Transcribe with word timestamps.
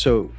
So 0.00 0.30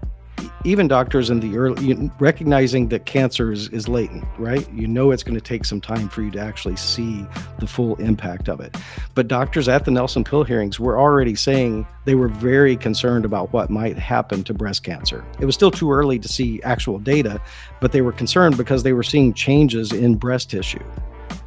even 0.66 0.88
doctors 0.88 1.30
in 1.30 1.40
the 1.40 1.56
early 1.56 2.10
recognizing 2.20 2.90
that 2.90 3.06
cancer 3.06 3.52
is, 3.52 3.70
is 3.70 3.88
latent 3.88 4.24
right? 4.40 4.68
You 4.74 4.88
know 4.88 5.12
it's 5.12 5.22
going 5.22 5.36
to 5.36 5.42
take 5.42 5.66
some 5.66 5.80
time 5.80 6.10
for 6.10 6.24
you 6.24 6.32
to 6.32 6.40
actually 6.40 6.78
see 6.78 7.28
the 7.60 7.68
full 7.68 7.96
impact 7.98 8.50
of 8.50 8.60
it. 8.60 8.76
But 9.14 9.28
doctors 9.28 9.68
at 9.68 9.86
the 9.86 9.92
nelson 9.92 10.24
pill 10.24 10.44
hearings 10.44 10.80
were 10.80 11.00
already 11.00 11.36
saying 11.36 11.86
they 12.06 12.16
were 12.16 12.28
very 12.28 12.76
concerned 12.76 13.24
about 13.24 13.54
what 13.54 13.70
might 13.70 14.00
happen 14.00 14.44
to 14.46 14.54
breast 14.54 14.84
cancer. 14.84 15.24
It 15.40 15.46
was 15.46 15.54
still 15.54 15.72
too 15.72 15.92
early 15.92 16.18
to 16.18 16.28
see 16.28 16.62
actual 16.64 16.98
data 16.98 17.40
but 17.80 17.92
they 17.92 18.02
were 18.02 18.14
concerned 18.14 18.58
because 18.58 18.82
they 18.82 18.94
were 18.94 19.04
seeing 19.04 19.34
changes 19.34 19.92
in 19.92 20.16
breast 20.16 20.50
tissue 20.50 20.84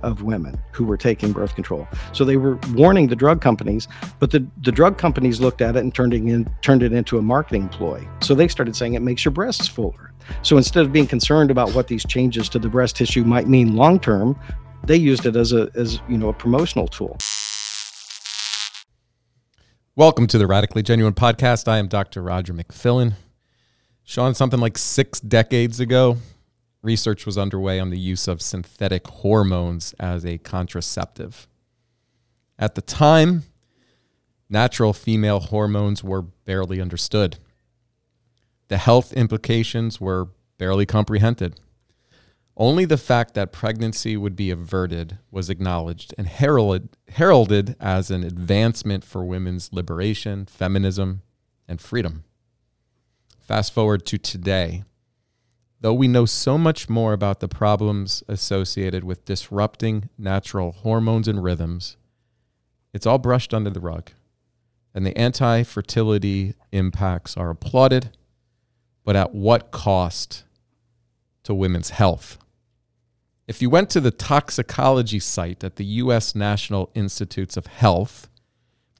of 0.02 0.22
women 0.22 0.60
who 0.72 0.84
were 0.84 0.96
taking 0.96 1.32
birth 1.32 1.54
control. 1.54 1.86
So 2.12 2.24
they 2.24 2.36
were 2.36 2.58
warning 2.72 3.08
the 3.08 3.16
drug 3.16 3.40
companies, 3.40 3.88
but 4.18 4.30
the, 4.30 4.46
the 4.62 4.72
drug 4.72 4.98
companies 4.98 5.40
looked 5.40 5.60
at 5.60 5.76
it 5.76 5.80
and 5.80 5.94
turned 5.94 6.14
it, 6.14 6.22
in, 6.22 6.48
turned 6.62 6.82
it 6.82 6.92
into 6.92 7.18
a 7.18 7.22
marketing 7.22 7.68
ploy. 7.68 8.06
So 8.20 8.34
they 8.34 8.48
started 8.48 8.76
saying 8.76 8.94
it 8.94 9.02
makes 9.02 9.24
your 9.24 9.32
breasts 9.32 9.68
fuller. 9.68 10.12
So 10.42 10.56
instead 10.56 10.84
of 10.84 10.92
being 10.92 11.06
concerned 11.06 11.50
about 11.50 11.74
what 11.74 11.88
these 11.88 12.04
changes 12.04 12.48
to 12.50 12.58
the 12.58 12.68
breast 12.68 12.96
tissue 12.96 13.24
might 13.24 13.48
mean 13.48 13.76
long 13.76 14.00
term, 14.00 14.38
they 14.84 14.96
used 14.96 15.26
it 15.26 15.36
as 15.36 15.52
a 15.52 15.70
as 15.74 16.00
you 16.08 16.18
know 16.18 16.28
a 16.28 16.32
promotional 16.32 16.88
tool. 16.88 17.16
Welcome 19.96 20.26
to 20.28 20.38
the 20.38 20.46
Radically 20.46 20.82
Genuine 20.82 21.14
podcast. 21.14 21.68
I 21.68 21.78
am 21.78 21.88
Dr. 21.88 22.22
Roger 22.22 22.52
McFillin. 22.52 23.14
Sean, 24.02 24.34
something 24.34 24.60
like 24.60 24.76
six 24.76 25.20
decades 25.20 25.80
ago, 25.80 26.18
research 26.84 27.26
was 27.26 27.38
underway 27.38 27.80
on 27.80 27.90
the 27.90 27.98
use 27.98 28.28
of 28.28 28.42
synthetic 28.42 29.06
hormones 29.06 29.94
as 29.98 30.24
a 30.24 30.38
contraceptive. 30.38 31.48
At 32.58 32.74
the 32.74 32.82
time, 32.82 33.44
natural 34.48 34.92
female 34.92 35.40
hormones 35.40 36.04
were 36.04 36.22
barely 36.22 36.80
understood. 36.80 37.38
The 38.68 38.76
health 38.76 39.12
implications 39.12 40.00
were 40.00 40.28
barely 40.58 40.86
comprehended. 40.86 41.58
Only 42.56 42.84
the 42.84 42.96
fact 42.96 43.34
that 43.34 43.50
pregnancy 43.50 44.16
would 44.16 44.36
be 44.36 44.50
averted 44.50 45.18
was 45.30 45.50
acknowledged 45.50 46.14
and 46.16 46.28
heralded, 46.28 46.88
heralded 47.08 47.74
as 47.80 48.10
an 48.10 48.22
advancement 48.22 49.02
for 49.02 49.24
women's 49.24 49.72
liberation, 49.72 50.46
feminism, 50.46 51.22
and 51.66 51.80
freedom. 51.80 52.22
Fast 53.40 53.72
forward 53.72 54.06
to 54.06 54.18
today 54.18 54.84
Though 55.84 55.92
we 55.92 56.08
know 56.08 56.24
so 56.24 56.56
much 56.56 56.88
more 56.88 57.12
about 57.12 57.40
the 57.40 57.46
problems 57.46 58.22
associated 58.26 59.04
with 59.04 59.26
disrupting 59.26 60.08
natural 60.16 60.72
hormones 60.72 61.28
and 61.28 61.44
rhythms, 61.44 61.98
it's 62.94 63.04
all 63.04 63.18
brushed 63.18 63.52
under 63.52 63.68
the 63.68 63.80
rug. 63.80 64.10
And 64.94 65.04
the 65.04 65.14
anti 65.14 65.62
fertility 65.62 66.54
impacts 66.72 67.36
are 67.36 67.50
applauded, 67.50 68.16
but 69.04 69.14
at 69.14 69.34
what 69.34 69.72
cost 69.72 70.44
to 71.42 71.52
women's 71.52 71.90
health? 71.90 72.38
If 73.46 73.60
you 73.60 73.68
went 73.68 73.90
to 73.90 74.00
the 74.00 74.10
toxicology 74.10 75.20
site 75.20 75.62
at 75.62 75.76
the 75.76 75.84
U.S. 75.84 76.34
National 76.34 76.88
Institutes 76.94 77.58
of 77.58 77.66
Health, 77.66 78.30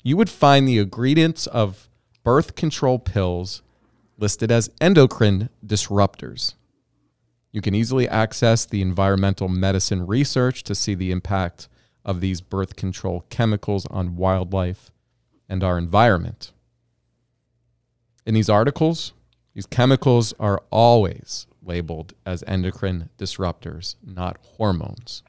you 0.03 0.19
would 0.19 0.29
find 0.29 0.69
the 0.69 0.81
ingredients 0.81 1.47
of 1.47 1.89
birth 2.25 2.55
control 2.55 2.99
pills 2.99 3.63
listed 4.19 4.53
as 4.53 4.69
endocrine 4.83 5.49
disruptors. 5.65 6.53
You 7.55 7.61
can 7.61 7.73
easily 7.77 8.09
access 8.09 8.67
the 8.67 8.83
environmental 8.83 9.49
medicine 9.49 10.09
research 10.09 10.65
to 10.65 10.75
see 10.75 10.97
the 10.97 11.13
impact 11.13 11.69
of 12.05 12.21
these 12.21 12.41
birth 12.41 12.75
control 12.75 13.27
chemicals 13.31 13.87
on 13.87 14.17
wildlife 14.17 14.91
and 15.49 15.63
our 15.63 15.79
environment. 15.79 16.51
In 18.27 18.35
these 18.35 18.49
articles, 18.49 19.13
these 19.55 19.67
chemicals 19.67 20.35
are 20.41 20.65
always 20.73 21.47
labeled 21.63 22.13
as 22.27 22.43
endocrine 22.49 23.09
disruptors, 23.19 23.95
not 24.03 24.37
hormones. 24.57 25.23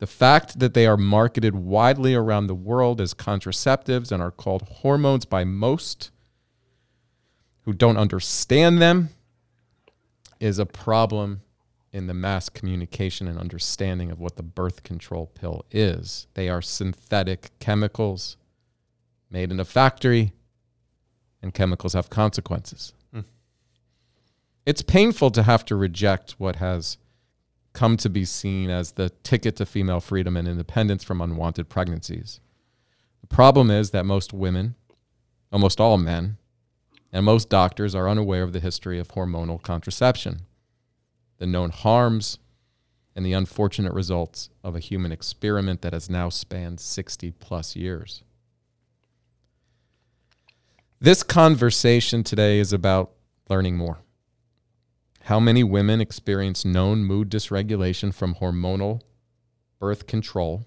The 0.00 0.06
fact 0.06 0.58
that 0.58 0.74
they 0.74 0.86
are 0.86 0.98
marketed 0.98 1.54
widely 1.54 2.14
around 2.14 2.46
the 2.46 2.54
world 2.54 3.00
as 3.00 3.14
contraceptives 3.14 4.12
and 4.12 4.22
are 4.22 4.30
called 4.30 4.68
hormones 4.68 5.24
by 5.24 5.44
most 5.44 6.10
who 7.62 7.72
don't 7.72 7.96
understand 7.96 8.82
them 8.82 9.15
is 10.40 10.58
a 10.58 10.66
problem 10.66 11.42
in 11.92 12.06
the 12.06 12.14
mass 12.14 12.48
communication 12.48 13.26
and 13.26 13.38
understanding 13.38 14.10
of 14.10 14.20
what 14.20 14.36
the 14.36 14.42
birth 14.42 14.82
control 14.82 15.26
pill 15.26 15.64
is. 15.70 16.26
They 16.34 16.48
are 16.48 16.60
synthetic 16.60 17.50
chemicals 17.58 18.36
made 19.30 19.50
in 19.50 19.58
a 19.58 19.64
factory, 19.64 20.32
and 21.42 21.54
chemicals 21.54 21.94
have 21.94 22.10
consequences. 22.10 22.92
Mm. 23.14 23.24
It's 24.66 24.82
painful 24.82 25.30
to 25.30 25.42
have 25.42 25.64
to 25.66 25.76
reject 25.76 26.32
what 26.38 26.56
has 26.56 26.98
come 27.72 27.96
to 27.98 28.08
be 28.08 28.24
seen 28.24 28.70
as 28.70 28.92
the 28.92 29.10
ticket 29.22 29.56
to 29.56 29.66
female 29.66 30.00
freedom 30.00 30.36
and 30.36 30.48
independence 30.48 31.04
from 31.04 31.20
unwanted 31.20 31.68
pregnancies. 31.68 32.40
The 33.20 33.26
problem 33.26 33.70
is 33.70 33.90
that 33.90 34.06
most 34.06 34.32
women, 34.32 34.74
almost 35.52 35.80
all 35.80 35.98
men, 35.98 36.38
and 37.16 37.24
most 37.24 37.48
doctors 37.48 37.94
are 37.94 38.10
unaware 38.10 38.42
of 38.42 38.52
the 38.52 38.60
history 38.60 38.98
of 38.98 39.08
hormonal 39.08 39.62
contraception, 39.62 40.42
the 41.38 41.46
known 41.46 41.70
harms, 41.70 42.36
and 43.14 43.24
the 43.24 43.32
unfortunate 43.32 43.94
results 43.94 44.50
of 44.62 44.76
a 44.76 44.80
human 44.80 45.10
experiment 45.10 45.80
that 45.80 45.94
has 45.94 46.10
now 46.10 46.28
spanned 46.28 46.78
60 46.78 47.30
plus 47.30 47.74
years. 47.74 48.22
This 51.00 51.22
conversation 51.22 52.22
today 52.22 52.58
is 52.58 52.74
about 52.74 53.12
learning 53.48 53.78
more. 53.78 54.00
How 55.22 55.40
many 55.40 55.64
women 55.64 56.02
experience 56.02 56.66
known 56.66 57.02
mood 57.02 57.30
dysregulation 57.30 58.12
from 58.12 58.34
hormonal 58.34 59.00
birth 59.80 60.06
control 60.06 60.66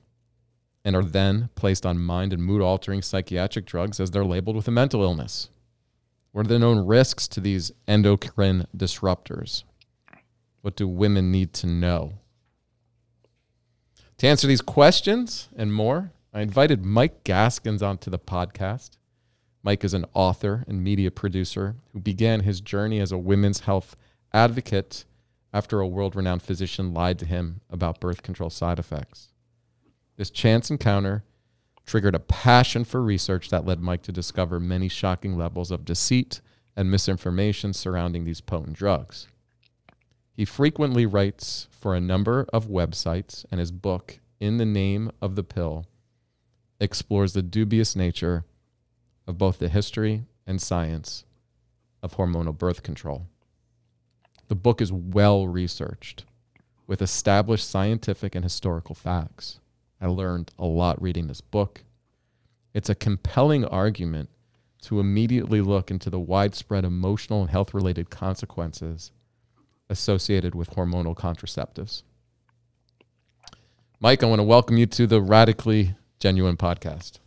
and 0.84 0.96
are 0.96 1.04
then 1.04 1.50
placed 1.54 1.86
on 1.86 2.00
mind 2.00 2.34
and 2.34 2.44
mood 2.44 2.64
altering 2.64 3.04
psychiatric 3.04 3.68
drugs 3.68 4.00
as 4.00 4.10
they're 4.10 4.26
labeled 4.26 4.56
with 4.56 4.68
a 4.68 4.72
mental 4.72 5.04
illness? 5.04 5.50
What 6.39 6.45
are 6.45 6.53
the 6.53 6.59
known 6.59 6.88
risks 6.88 7.27
to 7.27 7.41
these 7.41 7.73
endocrine 7.85 8.66
disruptors? 8.73 9.66
What 10.61 10.77
do 10.77 10.88
women 10.88 11.33
need 11.33 11.51
to 11.55 11.67
know? 11.67 12.13
To 14.19 14.25
answer 14.25 14.47
these 14.47 14.61
questions 14.61 15.50
and 15.57 15.73
more, 15.73 16.13
I 16.33 16.39
invited 16.39 16.85
Mike 16.85 17.25
Gaskins 17.25 17.83
onto 17.83 18.09
the 18.09 18.17
podcast. 18.17 18.91
Mike 19.63 19.83
is 19.83 19.94
an 19.94 20.05
author 20.13 20.63
and 20.66 20.81
media 20.81 21.11
producer 21.11 21.75
who 21.91 22.00
began 22.00 22.39
his 22.39 22.61
journey 22.61 23.01
as 23.01 23.11
a 23.11 23.17
women's 23.17 23.59
health 23.59 23.97
advocate 24.31 25.03
after 25.51 25.81
a 25.81 25.88
world 25.88 26.15
renowned 26.15 26.42
physician 26.42 26.94
lied 26.94 27.19
to 27.19 27.25
him 27.25 27.59
about 27.69 28.00
birth 28.00 28.24
control 28.24 28.50
side 28.50 28.80
effects. 28.80 29.33
This 30.15 30.30
chance 30.30 30.71
encounter 30.71 31.25
triggered 31.89 32.13
a 32.13 32.19
passion 32.19 32.86
for 32.86 33.01
research 33.01 33.50
that 33.50 33.65
led 33.65 33.80
Mike 33.80 34.03
to 34.03 34.12
discover 34.12 34.59
many 34.59 34.88
shocking 34.88 35.36
levels 35.36 35.71
of 35.71 35.86
deceit 35.86 36.39
and 36.75 36.91
misinformation 36.91 37.74
surrounding 37.74 38.25
these 38.25 38.41
potent 38.41 38.77
drugs. 38.77 39.27
He 40.31 40.45
frequently 40.45 41.07
writes 41.07 41.68
for 41.71 41.95
a 41.95 42.00
number 42.00 42.45
of 42.53 42.68
websites, 42.68 43.44
and 43.50 43.59
his 43.59 43.71
book, 43.71 44.19
In 44.39 44.57
the 44.57 44.65
Name 44.65 45.12
of 45.19 45.36
the 45.36 45.44
Pill, 45.44 45.88
explores 46.80 47.33
the 47.33 47.41
dubious 47.41 47.95
nature 47.95 48.45
of 49.25 49.39
both 49.39 49.57
the 49.57 49.68
history 49.68 50.25
and 50.45 50.62
science 50.62 51.25
of 52.03 52.18
hormonal 52.18 52.56
birth 52.56 52.83
control. 52.83 53.25
The 54.47 54.56
book 54.56 54.80
is 54.80 54.94
well 54.94 55.47
researched 55.47 56.25
with 56.85 57.01
established 57.01 57.68
scientific 57.68 58.35
and 58.35 58.45
historical 58.45 58.94
facts. 58.94 59.59
I 60.01 60.07
learned 60.07 60.51
a 60.57 60.66
lot 60.66 61.01
reading 61.01 61.28
this 61.28 61.42
book. 61.42 61.84
It's 62.74 62.90
a 62.90 62.96
compelling 62.96 63.66
argument 63.66 64.30
to 64.84 65.00
immediately 65.00 65.62
look 65.62 65.92
into 65.92 66.10
the 66.10 66.19
widespread 66.19 66.86
emotional 66.86 67.42
and 67.42 67.50
health 67.50 67.74
related 67.74 68.10
consequences 68.10 69.12
associated 69.90 70.56
with 70.56 70.72
hormonal 70.72 71.16
contraceptives. 71.16 72.04
Mike, 74.00 74.24
I 74.24 74.28
want 74.28 74.40
to 74.40 74.44
welcome 74.44 74.78
you 74.78 74.86
to 74.86 75.07
the 75.07 75.22
Radically 75.22 75.96
Genuine 76.19 76.56
podcast. 76.56 77.19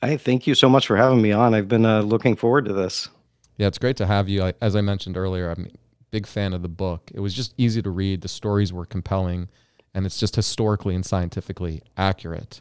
I 0.00 0.16
thank 0.16 0.46
you 0.46 0.54
so 0.54 0.68
much 0.68 0.86
for 0.86 0.96
having 0.96 1.20
me 1.20 1.32
on. 1.32 1.54
I've 1.54 1.68
been 1.68 1.86
uh, 1.86 2.02
looking 2.02 2.36
forward 2.36 2.66
to 2.66 2.72
this. 2.72 3.08
Yeah, 3.56 3.66
it's 3.66 3.78
great 3.78 3.96
to 3.96 4.06
have 4.06 4.28
you. 4.28 4.44
I, 4.44 4.52
as 4.60 4.76
I 4.76 4.82
mentioned 4.82 5.16
earlier, 5.16 5.50
I'm 5.50 5.64
a 5.64 5.70
big 6.10 6.26
fan 6.26 6.52
of 6.52 6.62
the 6.62 6.68
book. 6.68 7.10
It 7.12 7.20
was 7.20 7.34
just 7.34 7.54
easy 7.56 7.82
to 7.82 7.90
read. 7.90 8.20
The 8.20 8.28
stories 8.28 8.72
were 8.72 8.84
compelling, 8.84 9.48
and 9.96 10.04
it's 10.04 10.20
just 10.20 10.36
historically 10.36 10.94
and 10.94 11.06
scientifically 11.06 11.82
accurate. 11.96 12.60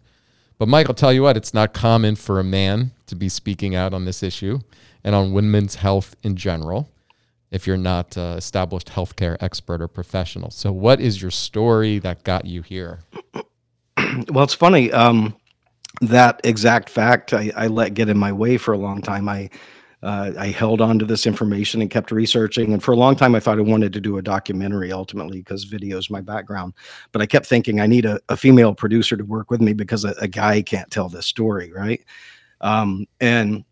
But 0.58 0.70
Mike, 0.70 0.88
I'll 0.88 0.96
tell 0.96 1.12
you 1.12 1.22
what, 1.22 1.36
it's 1.36 1.54
not 1.54 1.74
common 1.74 2.16
for 2.16 2.40
a 2.40 2.46
man 2.46 2.92
to 3.08 3.16
be 3.16 3.28
speaking 3.28 3.76
out 3.76 3.94
on 3.94 4.06
this 4.06 4.24
issue 4.24 4.60
and 5.04 5.14
on 5.14 5.34
women's 5.34 5.76
health 5.76 6.16
in 6.24 6.38
general 6.38 6.90
if 7.52 7.68
you're 7.68 7.76
not 7.76 8.16
established 8.16 8.88
healthcare 8.88 9.36
expert 9.42 9.82
or 9.82 9.90
professional. 9.90 10.50
So, 10.50 10.72
what 10.72 11.02
is 11.02 11.22
your 11.22 11.30
story 11.30 12.00
that 12.00 12.24
got 12.24 12.46
you 12.46 12.62
here? 12.62 13.02
well, 14.30 14.46
it's 14.46 14.54
funny. 14.54 14.92
Um, 14.94 15.36
that 16.02 16.40
exact 16.46 16.90
fact 16.90 17.34
I, 17.34 17.52
I, 17.56 17.68
let 17.68 17.94
get 17.94 18.10
in 18.10 18.18
my 18.18 18.32
way 18.32 18.58
for 18.58 18.74
a 18.74 18.78
long 18.78 19.02
time. 19.02 19.30
I 19.30 19.50
uh, 20.04 20.32
I 20.38 20.48
held 20.48 20.82
on 20.82 21.00
to 21.00 21.06
this 21.06 21.26
information 21.26 21.82
and 21.82 21.90
kept 21.90 22.12
researching. 22.12 22.74
And 22.74 22.84
for 22.84 22.92
a 22.92 22.98
long 22.98 23.16
time, 23.16 23.36
I 23.36 23.40
thought 23.40 23.58
I 23.58 23.62
wanted 23.62 23.94
to 23.94 24.02
do 24.02 24.18
a 24.18 24.22
documentary 24.22 24.92
ultimately 24.92 25.40
because 25.40 25.64
video 25.64 25.98
is 25.98 26.10
my 26.10 26.22
background. 26.22 26.74
But 27.12 27.22
I 27.22 27.26
kept 27.26 27.46
thinking 27.46 27.80
I 27.80 27.88
need 27.88 28.06
a, 28.06 28.20
a 28.30 28.38
female 28.38 28.74
producer 28.74 29.18
to 29.18 29.24
work 29.24 29.50
with 29.50 29.62
me 29.62 29.74
because 29.74 30.06
a, 30.06 30.14
a 30.22 30.28
guy 30.28 30.62
can't 30.62 30.92
tell 30.92 31.10
this 31.10 31.26
story, 31.26 31.72
right? 31.72 32.04
Um, 32.62 33.06
and 33.20 33.64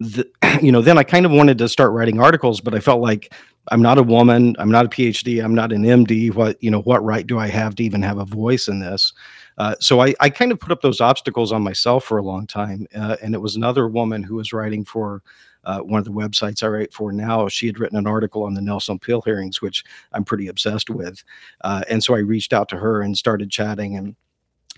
the, 0.00 0.26
you 0.62 0.72
know, 0.72 0.80
then 0.80 0.98
I 0.98 1.04
kind 1.04 1.26
of 1.26 1.32
wanted 1.32 1.58
to 1.58 1.68
start 1.68 1.92
writing 1.92 2.20
articles, 2.20 2.60
but 2.60 2.74
I 2.74 2.80
felt 2.80 3.00
like 3.00 3.32
I'm 3.70 3.82
not 3.82 3.98
a 3.98 4.02
woman, 4.02 4.56
I'm 4.58 4.70
not 4.70 4.86
a 4.86 4.88
PhD, 4.88 5.44
I'm 5.44 5.54
not 5.54 5.72
an 5.72 5.82
MD. 5.82 6.34
What 6.34 6.60
you 6.62 6.70
know, 6.70 6.80
what 6.82 7.04
right 7.04 7.26
do 7.26 7.38
I 7.38 7.46
have 7.48 7.74
to 7.76 7.84
even 7.84 8.02
have 8.02 8.18
a 8.18 8.24
voice 8.24 8.68
in 8.68 8.80
this? 8.80 9.12
Uh, 9.58 9.74
so 9.80 10.00
I, 10.00 10.14
I 10.20 10.30
kind 10.30 10.50
of 10.50 10.58
put 10.58 10.72
up 10.72 10.80
those 10.80 11.00
obstacles 11.00 11.52
on 11.52 11.62
myself 11.62 12.04
for 12.04 12.18
a 12.18 12.22
long 12.22 12.46
time. 12.46 12.86
Uh, 12.94 13.16
and 13.22 13.34
it 13.34 13.40
was 13.40 13.56
another 13.56 13.86
woman 13.86 14.22
who 14.22 14.36
was 14.36 14.52
writing 14.52 14.84
for 14.84 15.22
uh, 15.64 15.80
one 15.80 15.98
of 15.98 16.04
the 16.04 16.10
websites 16.10 16.62
I 16.62 16.68
write 16.68 16.92
for 16.92 17.12
now. 17.12 17.48
She 17.48 17.66
had 17.66 17.78
written 17.78 17.98
an 17.98 18.06
article 18.06 18.44
on 18.44 18.54
the 18.54 18.62
Nelson 18.62 18.98
Pill 18.98 19.22
hearings, 19.22 19.60
which 19.60 19.84
I'm 20.12 20.24
pretty 20.24 20.48
obsessed 20.48 20.90
with. 20.90 21.22
Uh, 21.62 21.82
and 21.88 22.02
so 22.02 22.14
I 22.14 22.18
reached 22.18 22.52
out 22.52 22.68
to 22.70 22.76
her 22.76 23.02
and 23.02 23.16
started 23.16 23.50
chatting 23.50 23.96
and 23.96 24.16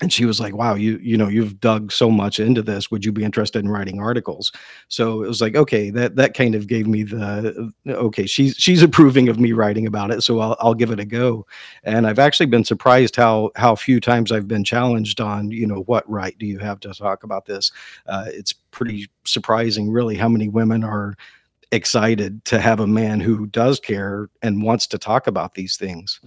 and 0.01 0.13
she 0.13 0.25
was 0.25 0.41
like 0.41 0.55
wow 0.55 0.75
you 0.75 0.99
you 1.03 1.17
know 1.17 1.29
you've 1.29 1.61
dug 1.61 1.93
so 1.93 2.11
much 2.11 2.41
into 2.41 2.63
this. 2.63 2.91
Would 2.91 3.05
you 3.05 3.13
be 3.13 3.25
interested 3.25 3.63
in 3.63 3.71
writing 3.71 4.01
articles? 4.01 4.51
So 4.89 5.23
it 5.23 5.29
was 5.29 5.41
like 5.41 5.55
okay 5.55 5.91
that 5.91 6.17
that 6.17 6.35
kind 6.35 6.55
of 6.55 6.67
gave 6.67 6.87
me 6.87 7.03
the 7.03 7.73
okay 7.87 8.27
she's 8.27 8.55
she's 8.57 8.83
approving 8.83 9.29
of 9.29 9.39
me 9.39 9.53
writing 9.53 9.87
about 9.87 10.11
it 10.11 10.23
so 10.23 10.41
I'll, 10.41 10.57
I'll 10.61 10.75
give 10.75 10.91
it 10.91 11.01
a 11.01 11.05
go. 11.05 11.47
And 11.85 12.07
i've 12.07 12.19
actually 12.19 12.47
been 12.47 12.65
surprised 12.65 13.17
how 13.17 13.51
how 13.57 13.75
few 13.77 14.01
times 14.01 14.33
i've 14.33 14.49
been 14.49 14.65
challenged 14.65 15.21
on 15.21 15.51
you 15.51 15.67
know 15.67 15.83
what 15.83 16.09
right 16.11 16.37
do 16.39 16.47
you 16.47 16.59
have 16.59 16.81
to 16.81 16.95
talk 16.95 17.23
about 17.23 17.47
this? 17.47 17.71
Uh, 18.07 18.25
it's 18.29 18.53
pretty 18.53 19.09
surprising 19.25 19.91
really 19.91 20.17
how 20.17 20.29
many 20.29 20.49
women 20.49 20.83
are 20.83 21.15
excited 21.71 22.45
to 22.45 22.61
have 22.61 22.81
a 22.81 22.87
man 22.87 23.21
who 23.21 23.47
does 23.47 23.81
care 23.81 24.29
and 24.43 24.63
wants 24.63 24.87
to 24.87 24.99
talk 24.99 25.27
about 25.27 25.55
these 25.55 25.77
things 25.77 26.21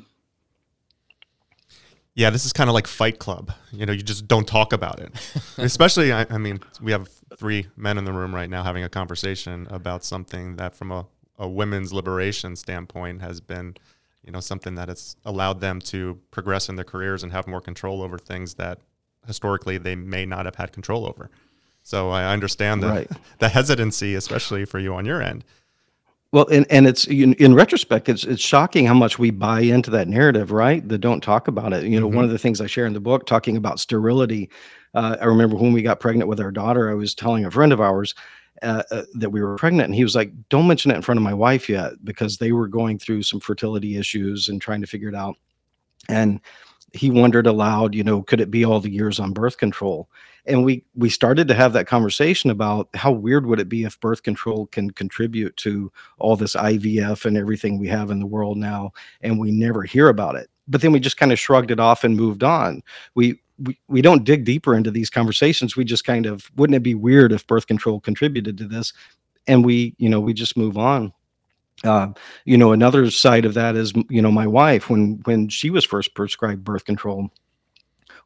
yeah, 2.15 2.29
this 2.29 2.45
is 2.45 2.53
kind 2.53 2.69
of 2.69 2.73
like 2.73 2.87
Fight 2.87 3.19
Club. 3.19 3.51
You 3.73 3.85
know, 3.85 3.91
you 3.91 4.01
just 4.01 4.25
don't 4.25 4.47
talk 4.47 4.71
about 4.71 4.99
it. 4.99 5.13
Especially, 5.57 6.13
I, 6.13 6.25
I, 6.29 6.37
mean, 6.37 6.61
we 6.81 6.93
have 6.93 7.09
three 7.37 7.67
men 7.75 7.97
in 7.97 8.05
the 8.05 8.13
room 8.13 8.33
right 8.33 8.49
now 8.49 8.63
having 8.63 8.85
a 8.85 8.89
conversation 8.89 9.67
about 9.69 10.05
something 10.05 10.55
that, 10.55 10.75
from 10.75 10.91
a, 10.91 11.05
a 11.37 11.47
women's 11.47 11.91
liberation 11.91 12.55
standpoint, 12.55 13.21
has 13.21 13.41
been, 13.41 13.75
you 14.23 14.31
know, 14.31 14.39
something 14.39 14.75
that 14.75 14.87
has 14.87 15.17
allowed 15.25 15.59
them 15.59 15.81
to 15.81 16.17
progress 16.31 16.69
in 16.69 16.77
their 16.77 16.85
careers 16.85 17.21
and 17.21 17.33
have 17.33 17.47
more 17.47 17.61
control 17.61 18.01
over 18.01 18.17
things 18.17 18.53
that 18.53 18.79
historically 19.27 19.77
they 19.77 19.95
may 19.95 20.25
not 20.25 20.45
have 20.45 20.55
had 20.55 20.71
control 20.71 21.05
over. 21.05 21.29
So 21.83 22.11
I 22.11 22.31
understand 22.31 22.81
the, 22.81 22.87
right. 22.87 23.11
the 23.39 23.49
hesitancy, 23.49 24.15
especially 24.15 24.63
for 24.63 24.79
you 24.79 24.95
on 24.95 25.05
your 25.05 25.21
end. 25.21 25.43
Well, 26.35 26.47
and, 26.51 26.65
and 26.69 26.85
it's 26.85 27.07
in, 27.07 27.33
in 27.35 27.55
retrospect, 27.55 28.09
it's 28.09 28.25
it's 28.25 28.41
shocking 28.41 28.85
how 28.85 28.93
much 28.93 29.17
we 29.17 29.31
buy 29.31 29.61
into 29.61 29.89
that 29.91 30.09
narrative, 30.09 30.51
right? 30.51 30.85
The 30.85 30.97
don't 30.97 31.23
talk 31.23 31.47
about 31.47 31.71
it. 31.71 31.85
You 31.85 31.97
know, 31.97 32.07
mm-hmm. 32.07 32.17
one 32.17 32.25
of 32.25 32.31
the 32.31 32.37
things 32.37 32.59
I 32.59 32.67
share 32.67 32.85
in 32.85 32.91
the 32.91 32.99
book, 32.99 33.25
talking 33.25 33.55
about 33.55 33.79
sterility. 33.79 34.49
Uh, 34.93 35.15
I 35.21 35.27
remember 35.27 35.55
when 35.55 35.71
we 35.71 35.81
got 35.81 36.01
pregnant 36.01 36.27
with 36.27 36.41
our 36.41 36.51
daughter, 36.51 36.91
I 36.91 36.93
was 36.93 37.15
telling 37.15 37.45
a 37.45 37.51
friend 37.51 37.71
of 37.71 37.79
ours 37.79 38.13
uh, 38.63 38.83
uh, 38.91 39.03
that 39.13 39.29
we 39.29 39.41
were 39.41 39.55
pregnant, 39.55 39.85
and 39.85 39.95
he 39.95 40.03
was 40.03 40.13
like, 40.13 40.33
"Don't 40.49 40.67
mention 40.67 40.91
it 40.91 40.95
in 40.95 41.01
front 41.03 41.19
of 41.19 41.23
my 41.23 41.33
wife 41.33 41.69
yet," 41.69 41.93
because 42.03 42.37
they 42.37 42.51
were 42.51 42.67
going 42.67 42.99
through 42.99 43.23
some 43.23 43.39
fertility 43.39 43.95
issues 43.95 44.49
and 44.49 44.61
trying 44.61 44.81
to 44.81 44.87
figure 44.87 45.07
it 45.07 45.15
out. 45.15 45.37
And 46.09 46.41
he 46.91 47.11
wondered 47.11 47.47
aloud, 47.47 47.95
you 47.95 48.03
know, 48.03 48.21
could 48.23 48.41
it 48.41 48.51
be 48.51 48.65
all 48.65 48.81
the 48.81 48.91
years 48.91 49.21
on 49.21 49.31
birth 49.31 49.55
control? 49.57 50.09
And 50.47 50.63
we 50.63 50.83
we 50.95 51.09
started 51.09 51.47
to 51.47 51.53
have 51.53 51.73
that 51.73 51.87
conversation 51.87 52.49
about 52.49 52.89
how 52.93 53.11
weird 53.11 53.45
would 53.45 53.59
it 53.59 53.69
be 53.69 53.83
if 53.83 53.99
birth 53.99 54.23
control 54.23 54.67
can 54.67 54.91
contribute 54.91 55.55
to 55.57 55.91
all 56.19 56.35
this 56.35 56.55
IVF 56.55 57.25
and 57.25 57.37
everything 57.37 57.79
we 57.79 57.87
have 57.87 58.11
in 58.11 58.19
the 58.19 58.27
world 58.27 58.57
now, 58.57 58.91
and 59.21 59.39
we 59.39 59.51
never 59.51 59.83
hear 59.83 60.09
about 60.09 60.35
it. 60.35 60.49
But 60.67 60.81
then 60.81 60.91
we 60.91 60.99
just 60.99 61.17
kind 61.17 61.31
of 61.31 61.39
shrugged 61.39 61.71
it 61.71 61.79
off 61.79 62.03
and 62.03 62.15
moved 62.15 62.43
on. 62.43 62.83
We 63.15 63.39
we, 63.57 63.79
we 63.87 64.01
don't 64.01 64.23
dig 64.23 64.43
deeper 64.45 64.75
into 64.75 64.91
these 64.91 65.09
conversations. 65.09 65.75
We 65.75 65.85
just 65.85 66.05
kind 66.05 66.25
of 66.25 66.49
wouldn't 66.55 66.75
it 66.75 66.83
be 66.83 66.95
weird 66.95 67.31
if 67.31 67.47
birth 67.47 67.67
control 67.67 67.99
contributed 67.99 68.57
to 68.59 68.67
this? 68.67 68.93
And 69.47 69.63
we, 69.63 69.95
you 69.97 70.09
know, 70.09 70.19
we 70.19 70.33
just 70.33 70.57
move 70.57 70.77
on. 70.77 71.13
Uh, 71.83 72.07
you 72.45 72.57
know, 72.57 72.71
another 72.71 73.11
side 73.11 73.45
of 73.45 73.53
that 73.53 73.75
is, 73.75 73.93
you 74.09 74.21
know, 74.21 74.31
my 74.31 74.47
wife 74.47 74.89
when 74.89 75.19
when 75.25 75.49
she 75.49 75.69
was 75.69 75.85
first 75.85 76.15
prescribed 76.15 76.63
birth 76.63 76.85
control, 76.85 77.29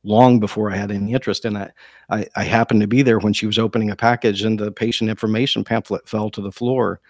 long 0.03 0.39
before 0.39 0.71
I 0.71 0.75
had 0.75 0.91
any 0.91 1.13
interest 1.13 1.45
in 1.45 1.55
it, 1.55 1.71
I, 2.09 2.25
I 2.35 2.43
happened 2.43 2.81
to 2.81 2.87
be 2.87 3.01
there 3.01 3.19
when 3.19 3.33
she 3.33 3.45
was 3.45 3.59
opening 3.59 3.89
a 3.89 3.95
package, 3.95 4.43
and 4.43 4.59
the 4.59 4.71
patient 4.71 5.09
information 5.09 5.63
pamphlet 5.63 6.07
fell 6.07 6.29
to 6.31 6.41
the 6.41 6.51
floor, 6.51 7.01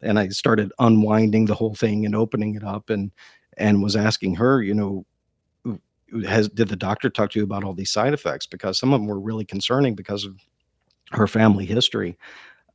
and 0.00 0.18
I 0.18 0.28
started 0.28 0.72
unwinding 0.78 1.46
the 1.46 1.54
whole 1.54 1.74
thing 1.74 2.06
and 2.06 2.14
opening 2.14 2.54
it 2.54 2.64
up, 2.64 2.90
and 2.90 3.10
and 3.56 3.82
was 3.82 3.96
asking 3.96 4.36
her, 4.36 4.62
you 4.62 4.74
know, 4.74 5.04
has 6.26 6.48
did 6.48 6.68
the 6.68 6.76
doctor 6.76 7.10
talk 7.10 7.30
to 7.32 7.38
you 7.38 7.44
about 7.44 7.64
all 7.64 7.74
these 7.74 7.90
side 7.90 8.14
effects? 8.14 8.46
Because 8.46 8.78
some 8.78 8.92
of 8.92 9.00
them 9.00 9.08
were 9.08 9.20
really 9.20 9.44
concerning 9.44 9.94
because 9.94 10.24
of 10.24 10.36
her 11.10 11.26
family 11.26 11.66
history, 11.66 12.16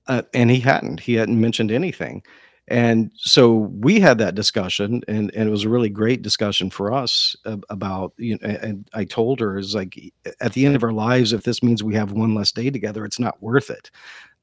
uh, 0.07 0.23
and 0.33 0.51
he 0.51 0.59
hadn't. 0.59 0.99
He 0.99 1.13
hadn't 1.13 1.39
mentioned 1.39 1.71
anything 1.71 2.23
and 2.69 3.11
so 3.17 3.51
we 3.51 3.99
had 3.99 4.17
that 4.19 4.35
discussion, 4.35 5.01
and, 5.07 5.33
and 5.35 5.47
it 5.49 5.51
was 5.51 5.65
a 5.65 5.69
really 5.69 5.89
great 5.89 6.21
discussion 6.21 6.69
for 6.69 6.93
us 6.93 7.35
about, 7.69 8.13
you 8.17 8.37
know, 8.41 8.47
and 8.47 8.89
I 8.93 9.03
told 9.03 9.41
her, 9.41 9.57
is 9.57 9.75
like, 9.75 9.99
at 10.39 10.53
the 10.53 10.65
end 10.65 10.75
of 10.75 10.83
our 10.83 10.93
lives, 10.93 11.33
if 11.33 11.43
this 11.43 11.61
means 11.61 11.83
we 11.83 11.95
have 11.95 12.13
one 12.13 12.33
less 12.33 12.53
day 12.53 12.69
together, 12.69 13.03
it's 13.03 13.19
not 13.19 13.41
worth 13.43 13.69
it. 13.69 13.91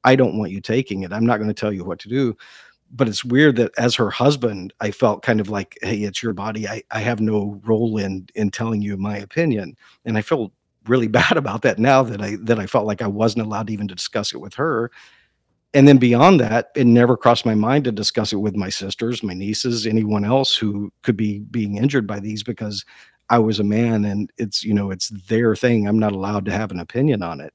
I 0.03 0.15
don't 0.15 0.37
want 0.37 0.51
you 0.51 0.61
taking 0.61 1.01
it. 1.01 1.11
I'm 1.11 1.25
not 1.25 1.37
going 1.37 1.47
to 1.47 1.53
tell 1.53 1.73
you 1.73 1.83
what 1.83 1.99
to 1.99 2.09
do. 2.09 2.37
But 2.93 3.07
it's 3.07 3.25
weird 3.25 3.55
that 3.55 3.71
as 3.77 3.95
her 3.95 4.09
husband, 4.09 4.73
I 4.81 4.91
felt 4.91 5.23
kind 5.23 5.39
of 5.39 5.49
like, 5.49 5.77
hey, 5.81 5.99
it's 5.99 6.21
your 6.21 6.33
body. 6.33 6.67
I, 6.67 6.83
I 6.91 6.99
have 6.99 7.21
no 7.21 7.59
role 7.63 7.97
in 7.97 8.27
in 8.35 8.51
telling 8.51 8.81
you 8.81 8.97
my 8.97 9.17
opinion. 9.17 9.77
And 10.03 10.17
I 10.17 10.21
feel 10.21 10.51
really 10.87 11.07
bad 11.21 11.37
about 11.37 11.61
that 11.61 11.79
now 11.79 12.03
that 12.03 12.21
I 12.21 12.35
that 12.41 12.59
I 12.59 12.65
felt 12.65 12.85
like 12.85 13.01
I 13.01 13.07
wasn't 13.07 13.45
allowed 13.45 13.69
even 13.69 13.87
to 13.87 13.95
discuss 13.95 14.33
it 14.33 14.39
with 14.39 14.55
her 14.55 14.91
and 15.73 15.87
then 15.87 15.97
beyond 15.97 16.39
that 16.39 16.71
it 16.75 16.85
never 16.85 17.15
crossed 17.15 17.45
my 17.45 17.55
mind 17.55 17.83
to 17.85 17.91
discuss 17.91 18.33
it 18.33 18.37
with 18.37 18.55
my 18.55 18.69
sisters 18.69 19.23
my 19.23 19.33
nieces 19.33 19.85
anyone 19.85 20.25
else 20.25 20.55
who 20.55 20.91
could 21.03 21.17
be 21.17 21.39
being 21.39 21.77
injured 21.77 22.05
by 22.05 22.19
these 22.19 22.43
because 22.43 22.85
i 23.29 23.39
was 23.39 23.59
a 23.59 23.63
man 23.63 24.05
and 24.05 24.31
it's 24.37 24.63
you 24.63 24.73
know 24.73 24.91
it's 24.91 25.09
their 25.27 25.55
thing. 25.55 25.87
I'm 25.87 25.97
not 25.97 26.11
allowed 26.11 26.45
to 26.45 26.51
have 26.51 26.71
an 26.71 26.79
opinion 26.79 27.23
on 27.23 27.39
it. 27.39 27.53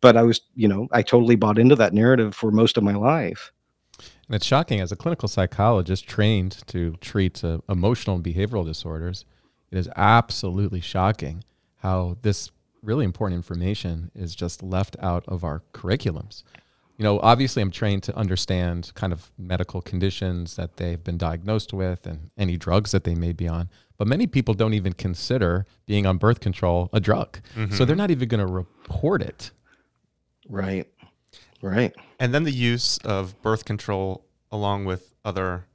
But 0.00 0.16
i 0.16 0.22
was 0.22 0.40
you 0.54 0.68
know 0.68 0.88
i 0.92 1.02
totally 1.02 1.36
bought 1.36 1.58
into 1.58 1.76
that 1.76 1.92
narrative 1.92 2.34
for 2.34 2.50
most 2.50 2.78
of 2.78 2.84
my 2.84 2.94
life. 2.94 3.52
And 3.98 4.34
it's 4.34 4.46
shocking 4.46 4.80
as 4.80 4.92
a 4.92 4.96
clinical 4.96 5.28
psychologist 5.28 6.06
trained 6.06 6.58
to 6.66 6.96
treat 7.00 7.44
uh, 7.44 7.58
emotional 7.68 8.16
and 8.16 8.24
behavioral 8.24 8.64
disorders 8.64 9.24
it 9.70 9.78
is 9.78 9.88
absolutely 9.96 10.80
shocking 10.80 11.42
how 11.78 12.16
this 12.22 12.50
really 12.82 13.04
important 13.04 13.36
information 13.36 14.12
is 14.14 14.36
just 14.36 14.62
left 14.62 14.96
out 15.00 15.24
of 15.26 15.42
our 15.42 15.62
curriculums 15.72 16.44
you 16.96 17.02
know, 17.02 17.20
obviously 17.20 17.62
I'm 17.62 17.70
trained 17.70 18.02
to 18.04 18.16
understand 18.16 18.90
kind 18.94 19.12
of 19.12 19.30
medical 19.36 19.82
conditions 19.82 20.56
that 20.56 20.76
they've 20.76 21.02
been 21.02 21.18
diagnosed 21.18 21.72
with 21.72 22.06
and 22.06 22.30
any 22.38 22.56
drugs 22.56 22.92
that 22.92 23.04
they 23.04 23.14
may 23.14 23.32
be 23.32 23.46
on. 23.46 23.68
But 23.98 24.08
many 24.08 24.26
people 24.26 24.54
don't 24.54 24.74
even 24.74 24.92
consider 24.92 25.66
being 25.86 26.06
on 26.06 26.16
birth 26.18 26.40
control 26.40 26.88
a 26.92 27.00
drug. 27.00 27.38
Mm-hmm. 27.54 27.74
So 27.74 27.84
they're 27.84 27.96
not 27.96 28.10
even 28.10 28.28
going 28.28 28.46
to 28.46 28.52
report 28.52 29.22
it. 29.22 29.50
Right. 30.48 30.86
Right. 31.62 31.94
And 32.18 32.34
then 32.34 32.44
the 32.44 32.52
use 32.52 32.98
of 32.98 33.40
birth 33.42 33.64
control 33.64 34.24
along 34.50 34.84
with 34.84 35.14
other 35.24 35.66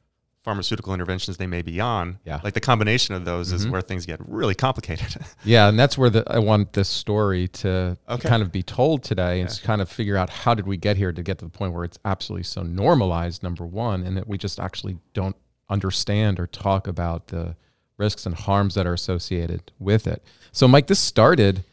pharmaceutical 0.43 0.93
interventions 0.93 1.37
they 1.37 1.47
may 1.47 1.61
be 1.61 1.79
on. 1.79 2.19
Yeah. 2.25 2.39
Like 2.43 2.53
the 2.53 2.59
combination 2.59 3.13
of 3.13 3.25
those 3.25 3.47
mm-hmm. 3.47 3.55
is 3.57 3.67
where 3.67 3.81
things 3.81 4.05
get 4.05 4.19
really 4.27 4.55
complicated. 4.55 5.17
yeah, 5.43 5.69
and 5.69 5.79
that's 5.79 5.97
where 5.97 6.09
the, 6.09 6.23
I 6.27 6.39
want 6.39 6.73
this 6.73 6.89
story 6.89 7.47
to 7.49 7.97
okay. 8.09 8.27
kind 8.27 8.41
of 8.41 8.51
be 8.51 8.63
told 8.63 9.03
today 9.03 9.41
and 9.41 9.49
to 9.49 9.61
kind 9.61 9.81
of 9.81 9.89
figure 9.89 10.17
out 10.17 10.29
how 10.29 10.53
did 10.55 10.67
we 10.67 10.77
get 10.77 10.97
here 10.97 11.11
to 11.11 11.23
get 11.23 11.37
to 11.39 11.45
the 11.45 11.51
point 11.51 11.73
where 11.73 11.83
it's 11.83 11.99
absolutely 12.05 12.43
so 12.43 12.63
normalized 12.63 13.43
number 13.43 13.65
1 13.65 14.03
and 14.03 14.17
that 14.17 14.27
we 14.27 14.37
just 14.37 14.59
actually 14.59 14.97
don't 15.13 15.35
understand 15.69 16.39
or 16.39 16.47
talk 16.47 16.87
about 16.87 17.27
the 17.27 17.55
risks 17.97 18.25
and 18.25 18.33
harms 18.35 18.73
that 18.75 18.87
are 18.87 18.93
associated 18.93 19.71
with 19.79 20.07
it. 20.07 20.23
So 20.51 20.67
Mike, 20.67 20.87
this 20.87 20.99
started 20.99 21.63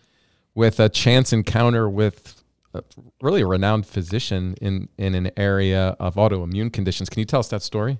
with 0.55 0.79
a 0.79 0.89
chance 0.89 1.33
encounter 1.33 1.89
with 1.89 2.43
a, 2.75 2.83
really 3.23 3.41
a 3.41 3.47
renowned 3.47 3.87
physician 3.87 4.55
in 4.61 4.89
in 4.99 5.15
an 5.15 5.31
area 5.39 5.97
of 5.99 6.17
autoimmune 6.17 6.71
conditions. 6.73 7.09
Can 7.09 7.21
you 7.21 7.25
tell 7.25 7.41
us 7.41 7.49
that 7.49 7.63
story? 7.63 7.99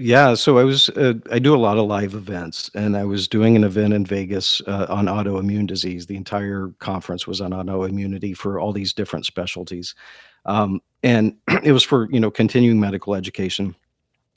Yeah, 0.00 0.34
so 0.34 0.58
I 0.58 0.64
was 0.64 0.88
uh, 0.90 1.14
I 1.32 1.40
do 1.40 1.56
a 1.56 1.58
lot 1.58 1.76
of 1.76 1.88
live 1.88 2.14
events, 2.14 2.70
and 2.76 2.96
I 2.96 3.04
was 3.04 3.26
doing 3.26 3.56
an 3.56 3.64
event 3.64 3.92
in 3.92 4.06
Vegas 4.06 4.62
uh, 4.68 4.86
on 4.88 5.06
autoimmune 5.06 5.66
disease. 5.66 6.06
The 6.06 6.14
entire 6.16 6.68
conference 6.78 7.26
was 7.26 7.40
on 7.40 7.50
autoimmunity 7.50 8.36
for 8.36 8.60
all 8.60 8.72
these 8.72 8.92
different 8.92 9.26
specialties, 9.26 9.96
um, 10.46 10.80
and 11.02 11.36
it 11.64 11.72
was 11.72 11.82
for 11.82 12.08
you 12.12 12.20
know 12.20 12.30
continuing 12.30 12.78
medical 12.78 13.16
education. 13.16 13.74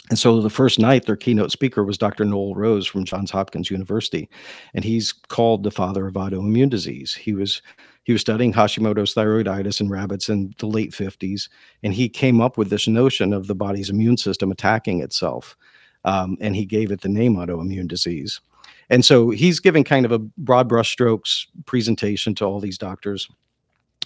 And 0.10 0.18
so 0.18 0.42
the 0.42 0.50
first 0.50 0.80
night, 0.80 1.06
their 1.06 1.16
keynote 1.16 1.52
speaker 1.52 1.84
was 1.84 1.98
Dr. 1.98 2.26
Noel 2.26 2.56
Rose 2.56 2.88
from 2.88 3.06
Johns 3.06 3.30
Hopkins 3.30 3.70
University, 3.70 4.28
and 4.74 4.84
he's 4.84 5.14
called 5.14 5.62
the 5.62 5.70
father 5.70 6.08
of 6.08 6.16
autoimmune 6.16 6.72
disease. 6.72 7.14
He 7.14 7.34
was 7.34 7.62
he 8.04 8.14
was 8.14 8.22
studying 8.22 8.54
Hashimoto's 8.54 9.14
thyroiditis 9.14 9.80
in 9.80 9.90
rabbits 9.90 10.30
in 10.30 10.54
the 10.58 10.66
late 10.66 10.92
50s, 10.92 11.50
and 11.84 11.94
he 11.94 12.10
came 12.10 12.42
up 12.42 12.58
with 12.58 12.70
this 12.70 12.88
notion 12.88 13.34
of 13.34 13.48
the 13.48 13.56
body's 13.56 13.90
immune 13.90 14.18
system 14.18 14.52
attacking 14.52 15.02
itself. 15.02 15.56
Um, 16.04 16.36
and 16.42 16.56
he 16.56 16.66
gave 16.66 16.92
it 16.92 17.02
the 17.02 17.10
name 17.10 17.36
autoimmune 17.36 17.88
disease. 17.88 18.42
And 18.90 19.06
so 19.06 19.30
he's 19.30 19.60
giving 19.60 19.84
kind 19.84 20.06
of 20.06 20.12
a 20.12 20.20
broad 20.20 20.68
brushstrokes 20.68 21.46
presentation 21.66 22.34
to 22.36 22.46
all 22.46 22.60
these 22.60 22.78
doctors. 22.78 23.30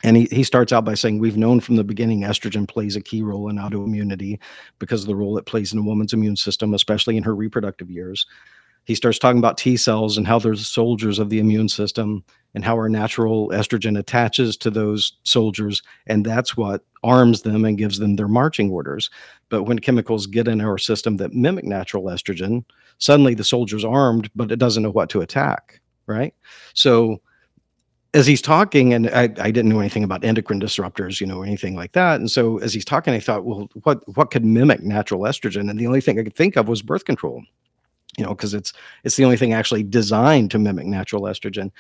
And 0.03 0.17
he, 0.17 0.25
he 0.25 0.43
starts 0.43 0.73
out 0.73 0.83
by 0.83 0.93
saying, 0.93 1.19
We've 1.19 1.37
known 1.37 1.61
from 1.61 1.77
the 1.77 1.83
beginning 1.85 2.21
estrogen 2.21 2.67
plays 2.67 2.97
a 2.97 3.01
key 3.01 3.23
role 3.23 3.47
in 3.49 3.55
autoimmunity 3.55 4.39
because 4.77 5.01
of 5.01 5.07
the 5.07 5.15
role 5.15 5.37
it 5.37 5.45
plays 5.45 5.71
in 5.71 5.79
a 5.79 5.83
woman's 5.83 6.11
immune 6.11 6.35
system, 6.35 6.73
especially 6.73 7.15
in 7.15 7.23
her 7.23 7.33
reproductive 7.33 7.89
years 7.89 8.25
he 8.85 8.95
starts 8.95 9.19
talking 9.19 9.39
about 9.39 9.57
T 9.57 9.75
cells 9.77 10.17
and 10.17 10.25
how 10.25 10.39
they're 10.39 10.55
the 10.55 10.59
soldiers 10.59 11.19
of 11.19 11.29
the 11.29 11.39
immune 11.39 11.69
system 11.69 12.23
and 12.53 12.63
how 12.63 12.75
our 12.75 12.87
natural 12.87 13.49
estrogen 13.49 13.99
attaches 13.99 14.55
to 14.57 14.69
those 14.69 15.13
soldiers. 15.23 15.81
And 16.07 16.25
that's 16.25 16.55
what 16.55 16.83
arms 17.03 17.41
them 17.41 17.65
and 17.65 17.77
gives 17.77 17.99
them 17.99 18.15
their 18.15 18.27
marching 18.27 18.71
orders. 18.71 19.09
But 19.49 19.63
when 19.63 19.79
chemicals 19.79 20.27
get 20.27 20.47
in 20.47 20.61
our 20.61 20.77
system 20.77 21.17
that 21.17 21.33
mimic 21.33 21.65
natural 21.65 22.05
estrogen, 22.05 22.63
suddenly 22.99 23.33
the 23.33 23.43
soldier's 23.43 23.83
armed, 23.83 24.29
but 24.35 24.51
it 24.51 24.59
doesn't 24.59 24.83
know 24.83 24.91
what 24.91 25.09
to 25.09 25.21
attack. 25.21 25.81
Right. 26.07 26.35
So, 26.75 27.21
as 28.13 28.27
he's 28.27 28.41
talking, 28.41 28.93
and 28.93 29.09
I, 29.09 29.23
I, 29.23 29.51
didn't 29.51 29.67
know 29.67 29.79
anything 29.79 30.03
about 30.03 30.23
endocrine 30.23 30.61
disruptors, 30.61 31.19
you 31.19 31.27
know, 31.27 31.41
anything 31.41 31.75
like 31.75 31.91
that. 31.93 32.17
And 32.17 32.31
so 32.31 32.59
as 32.59 32.73
he's 32.73 32.85
talking, 32.85 33.13
I 33.13 33.19
thought, 33.19 33.43
well, 33.43 33.67
what 33.83 34.07
what 34.15 34.31
could 34.31 34.45
mimic 34.45 34.81
natural 34.83 35.21
estrogen? 35.21 35.69
And 35.69 35.77
the 35.77 35.87
only 35.87 35.99
thing 35.99 36.17
I 36.17 36.23
could 36.23 36.35
think 36.35 36.55
of 36.55 36.69
was 36.69 36.81
birth 36.81 37.03
control 37.03 37.43
you 38.17 38.23
know, 38.23 38.31
because 38.31 38.53
it's 38.53 38.73
it's 39.03 39.15
the 39.15 39.25
only 39.25 39.37
thing 39.37 39.53
actually 39.53 39.83
designed 39.83 40.51
to 40.51 40.59
mimic 40.59 40.85
natural 40.85 41.23
estrogen. 41.23 41.71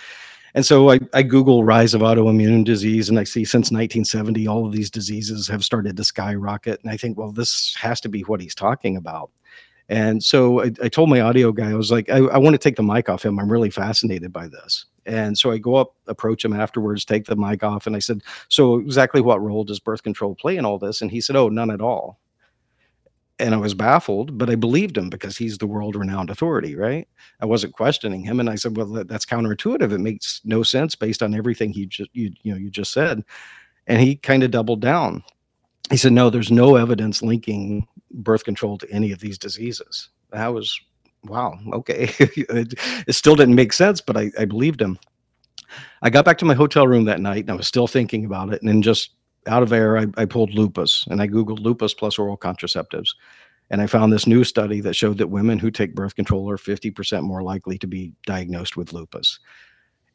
And 0.53 0.65
so 0.65 0.89
I, 0.89 0.99
I 1.13 1.21
Google 1.21 1.65
rise 1.65 1.93
of 1.93 2.01
autoimmune 2.01 2.63
disease, 2.63 3.09
and 3.09 3.19
I 3.19 3.25
see 3.25 3.43
since 3.43 3.71
1970, 3.71 4.47
all 4.47 4.65
of 4.65 4.71
these 4.71 4.89
diseases 4.89 5.49
have 5.49 5.65
started 5.65 5.97
to 5.97 6.03
skyrocket. 6.05 6.79
And 6.81 6.89
I 6.89 6.95
think, 6.95 7.17
well, 7.17 7.33
this 7.33 7.75
has 7.75 7.99
to 8.01 8.09
be 8.09 8.21
what 8.21 8.39
he's 8.39 8.55
talking 8.55 8.95
about. 8.95 9.31
And 9.89 10.23
so 10.23 10.63
I, 10.63 10.71
I 10.81 10.87
told 10.87 11.09
my 11.09 11.19
audio 11.19 11.51
guy, 11.51 11.69
I 11.69 11.75
was 11.75 11.91
like, 11.91 12.09
I, 12.09 12.19
I 12.19 12.37
want 12.37 12.53
to 12.53 12.57
take 12.57 12.77
the 12.77 12.83
mic 12.83 13.09
off 13.09 13.25
him. 13.25 13.37
I'm 13.37 13.51
really 13.51 13.69
fascinated 13.69 14.31
by 14.31 14.47
this. 14.47 14.85
And 15.05 15.37
so 15.37 15.51
I 15.51 15.57
go 15.57 15.75
up, 15.75 15.93
approach 16.07 16.43
him 16.43 16.53
afterwards, 16.53 17.03
take 17.03 17.25
the 17.25 17.35
mic 17.35 17.61
off, 17.61 17.85
and 17.85 17.95
I 17.95 17.99
said, 17.99 18.21
So 18.47 18.79
exactly 18.79 19.21
what 19.21 19.43
role 19.43 19.63
does 19.63 19.79
birth 19.79 20.03
control 20.03 20.35
play 20.35 20.57
in 20.57 20.65
all 20.65 20.79
this? 20.79 21.01
And 21.01 21.11
he 21.11 21.21
said, 21.21 21.35
Oh, 21.35 21.49
none 21.49 21.69
at 21.69 21.81
all 21.81 22.17
and 23.39 23.53
I 23.53 23.57
was 23.57 23.73
baffled, 23.73 24.37
but 24.37 24.49
I 24.49 24.55
believed 24.55 24.97
him 24.97 25.09
because 25.09 25.37
he's 25.37 25.57
the 25.57 25.67
world 25.67 25.95
renowned 25.95 26.29
authority, 26.29 26.75
right? 26.75 27.07
I 27.41 27.45
wasn't 27.45 27.73
questioning 27.73 28.23
him, 28.23 28.39
and 28.39 28.49
I 28.49 28.55
said, 28.55 28.77
"Well, 28.77 29.03
that's 29.05 29.25
counterintuitive. 29.25 29.91
It 29.91 29.99
makes 29.99 30.41
no 30.45 30.63
sense 30.63 30.95
based 30.95 31.21
on 31.21 31.35
everything 31.35 31.73
he 31.73 31.85
just 31.85 32.09
you 32.13 32.31
you 32.43 32.53
know 32.53 32.57
you 32.57 32.69
just 32.69 32.93
said." 32.93 33.23
And 33.87 34.01
he 34.01 34.15
kind 34.15 34.43
of 34.43 34.51
doubled 34.51 34.81
down. 34.81 35.23
He 35.89 35.97
said, 35.97 36.13
"No, 36.13 36.29
there's 36.29 36.51
no 36.51 36.75
evidence 36.75 37.21
linking 37.21 37.87
birth 38.11 38.45
control 38.45 38.77
to 38.77 38.89
any 38.91 39.11
of 39.11 39.19
these 39.19 39.37
diseases." 39.37 40.09
That 40.31 40.53
was 40.53 40.79
wow. 41.25 41.59
Okay, 41.73 42.09
it, 42.19 42.73
it, 43.07 43.13
still 43.13 43.35
didn't 43.35 43.55
make 43.55 43.73
sense, 43.73 43.99
but 43.99 44.15
I, 44.15 44.31
I 44.39 44.45
believed 44.45 44.81
him. 44.81 44.97
I 46.01 46.09
got 46.09 46.25
back 46.25 46.37
to 46.37 46.45
my 46.45 46.53
hotel 46.53 46.87
room 46.87 47.05
that 47.05 47.19
night, 47.19 47.43
and 47.43 47.51
I 47.51 47.55
was 47.55 47.67
still 47.67 47.87
thinking 47.87 48.23
about 48.23 48.53
it, 48.53 48.61
and 48.61 48.69
then 48.69 48.81
just 48.81 49.11
out 49.47 49.63
of 49.63 49.73
air, 49.73 49.97
I, 49.97 50.07
I 50.17 50.25
pulled 50.25 50.53
lupus 50.53 51.05
and 51.09 51.21
I 51.21 51.27
Googled 51.27 51.59
lupus 51.59 51.93
plus 51.93 52.17
oral 52.17 52.37
contraceptives. 52.37 53.09
And 53.71 53.81
I 53.81 53.87
found 53.87 54.13
this 54.13 54.27
new 54.27 54.43
study 54.43 54.79
that 54.81 54.95
showed 54.95 55.17
that 55.17 55.27
women 55.27 55.57
who 55.57 55.71
take 55.71 55.95
birth 55.95 56.15
control 56.15 56.49
are 56.49 56.57
50% 56.57 57.23
more 57.23 57.41
likely 57.41 57.77
to 57.79 57.87
be 57.87 58.13
diagnosed 58.25 58.77
with 58.77 58.93
lupus. 58.93 59.39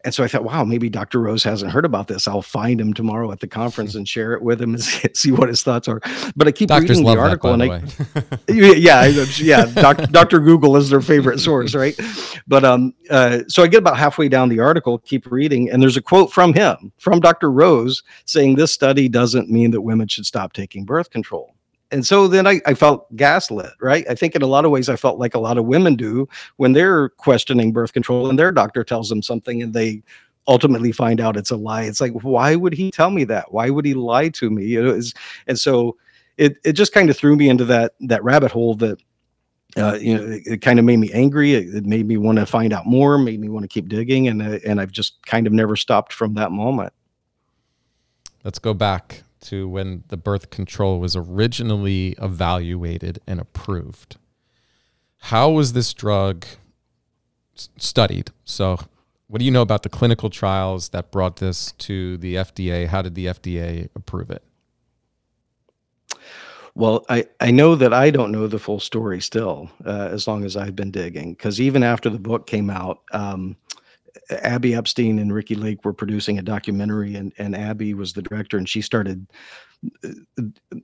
And 0.04 0.14
so 0.14 0.24
I 0.24 0.28
thought, 0.28 0.44
wow, 0.44 0.64
maybe 0.64 0.88
Dr. 0.88 1.20
Rose 1.20 1.44
hasn't 1.44 1.72
heard 1.72 1.84
about 1.84 2.08
this. 2.08 2.26
I'll 2.26 2.42
find 2.42 2.80
him 2.80 2.94
tomorrow 2.94 3.30
at 3.32 3.40
the 3.40 3.46
conference 3.60 3.94
and 3.94 4.08
share 4.08 4.32
it 4.32 4.42
with 4.42 4.60
him 4.60 4.74
and 4.74 4.82
see 5.16 5.32
what 5.32 5.48
his 5.48 5.62
thoughts 5.62 5.88
are. 5.88 6.00
But 6.36 6.48
I 6.48 6.52
keep 6.52 6.68
Doctors 6.68 6.98
reading 6.98 7.04
the 7.04 7.18
article 7.18 7.56
that, 7.56 7.70
and 7.70 8.32
I, 8.48 8.52
yeah, 8.52 9.06
yeah, 9.38 9.64
Dr. 9.66 10.06
Dr. 10.06 10.40
Google 10.40 10.76
is 10.76 10.90
their 10.90 11.00
favorite 11.00 11.38
source, 11.38 11.74
right? 11.74 11.98
But 12.46 12.64
um, 12.64 12.94
uh, 13.10 13.40
so 13.48 13.62
I 13.62 13.66
get 13.66 13.78
about 13.78 13.98
halfway 13.98 14.28
down 14.28 14.48
the 14.48 14.60
article, 14.60 14.98
keep 14.98 15.30
reading, 15.30 15.70
and 15.70 15.82
there's 15.82 15.96
a 15.96 16.02
quote 16.02 16.32
from 16.32 16.54
him, 16.54 16.92
from 16.98 17.20
Dr. 17.20 17.50
Rose, 17.50 18.02
saying 18.24 18.56
this 18.56 18.72
study 18.72 19.08
doesn't 19.08 19.50
mean 19.50 19.70
that 19.72 19.82
women 19.82 20.08
should 20.08 20.26
stop 20.26 20.52
taking 20.52 20.84
birth 20.84 21.10
control 21.10 21.54
and 21.90 22.06
so 22.06 22.28
then 22.28 22.46
I, 22.46 22.60
I 22.66 22.74
felt 22.74 23.14
gaslit, 23.16 23.72
right? 23.80 24.06
I 24.08 24.14
think 24.14 24.36
in 24.36 24.42
a 24.42 24.46
lot 24.46 24.64
of 24.64 24.70
ways 24.70 24.88
I 24.88 24.96
felt 24.96 25.18
like 25.18 25.34
a 25.34 25.40
lot 25.40 25.58
of 25.58 25.64
women 25.64 25.96
do 25.96 26.28
when 26.56 26.72
they're 26.72 27.08
questioning 27.10 27.72
birth 27.72 27.92
control 27.92 28.28
and 28.28 28.38
their 28.38 28.52
doctor 28.52 28.84
tells 28.84 29.08
them 29.08 29.22
something 29.22 29.62
and 29.62 29.74
they 29.74 30.02
ultimately 30.46 30.92
find 30.92 31.20
out 31.20 31.36
it's 31.36 31.50
a 31.50 31.56
lie. 31.56 31.82
It's 31.82 32.00
like, 32.00 32.12
why 32.12 32.56
would 32.56 32.74
he 32.74 32.90
tell 32.90 33.10
me 33.10 33.24
that? 33.24 33.52
Why 33.52 33.70
would 33.70 33.84
he 33.84 33.94
lie 33.94 34.28
to 34.30 34.50
me? 34.50 34.66
You 34.66 34.82
know, 34.82 35.00
and 35.46 35.58
so 35.58 35.96
it 36.36 36.58
it 36.64 36.72
just 36.72 36.92
kind 36.92 37.10
of 37.10 37.16
threw 37.16 37.36
me 37.36 37.48
into 37.48 37.64
that 37.66 37.92
that 38.00 38.22
rabbit 38.24 38.50
hole 38.52 38.74
that 38.76 38.98
uh, 39.76 39.96
you 40.00 40.16
know, 40.16 40.24
it, 40.24 40.42
it 40.46 40.62
kind 40.62 40.80
of 40.80 40.84
made 40.84 40.96
me 40.96 41.12
angry. 41.12 41.54
It, 41.54 41.74
it 41.74 41.86
made 41.86 42.06
me 42.06 42.16
want 42.16 42.38
to 42.38 42.46
find 42.46 42.72
out 42.72 42.86
more, 42.86 43.18
made 43.18 43.38
me 43.38 43.48
want 43.48 43.62
to 43.62 43.68
keep 43.68 43.88
digging, 43.88 44.26
and 44.28 44.42
uh, 44.42 44.58
and 44.66 44.80
I've 44.80 44.90
just 44.90 45.24
kind 45.26 45.46
of 45.46 45.52
never 45.52 45.76
stopped 45.76 46.12
from 46.12 46.34
that 46.34 46.50
moment. 46.50 46.92
Let's 48.42 48.58
go 48.58 48.74
back 48.74 49.22
to 49.42 49.68
when 49.68 50.04
the 50.08 50.16
birth 50.16 50.50
control 50.50 51.00
was 51.00 51.16
originally 51.16 52.14
evaluated 52.20 53.20
and 53.26 53.40
approved. 53.40 54.16
How 55.18 55.50
was 55.50 55.72
this 55.72 55.92
drug 55.92 56.46
studied? 57.54 58.30
So, 58.44 58.78
what 59.28 59.38
do 59.38 59.44
you 59.44 59.50
know 59.50 59.62
about 59.62 59.82
the 59.82 59.88
clinical 59.88 60.30
trials 60.30 60.88
that 60.88 61.10
brought 61.12 61.36
this 61.36 61.72
to 61.72 62.16
the 62.18 62.34
FDA? 62.34 62.86
How 62.86 63.02
did 63.02 63.14
the 63.14 63.26
FDA 63.26 63.88
approve 63.94 64.30
it? 64.30 64.42
Well, 66.74 67.04
I, 67.08 67.26
I 67.40 67.50
know 67.50 67.74
that 67.74 67.92
I 67.92 68.10
don't 68.10 68.32
know 68.32 68.46
the 68.46 68.58
full 68.58 68.80
story 68.80 69.20
still, 69.20 69.70
uh, 69.84 70.08
as 70.10 70.26
long 70.26 70.44
as 70.44 70.56
I've 70.56 70.76
been 70.76 70.90
digging. 70.90 71.34
Because 71.34 71.60
even 71.60 71.82
after 71.82 72.08
the 72.08 72.18
book 72.18 72.46
came 72.46 72.70
out, 72.70 73.02
um, 73.12 73.56
Abby 74.30 74.74
Epstein 74.74 75.18
and 75.18 75.32
Ricki 75.32 75.54
Lake 75.54 75.84
were 75.84 75.92
producing 75.92 76.38
a 76.38 76.42
documentary, 76.42 77.14
and, 77.14 77.32
and 77.38 77.56
Abby 77.56 77.94
was 77.94 78.12
the 78.12 78.22
director, 78.22 78.58
and 78.58 78.68
she 78.68 78.82
started. 78.82 79.26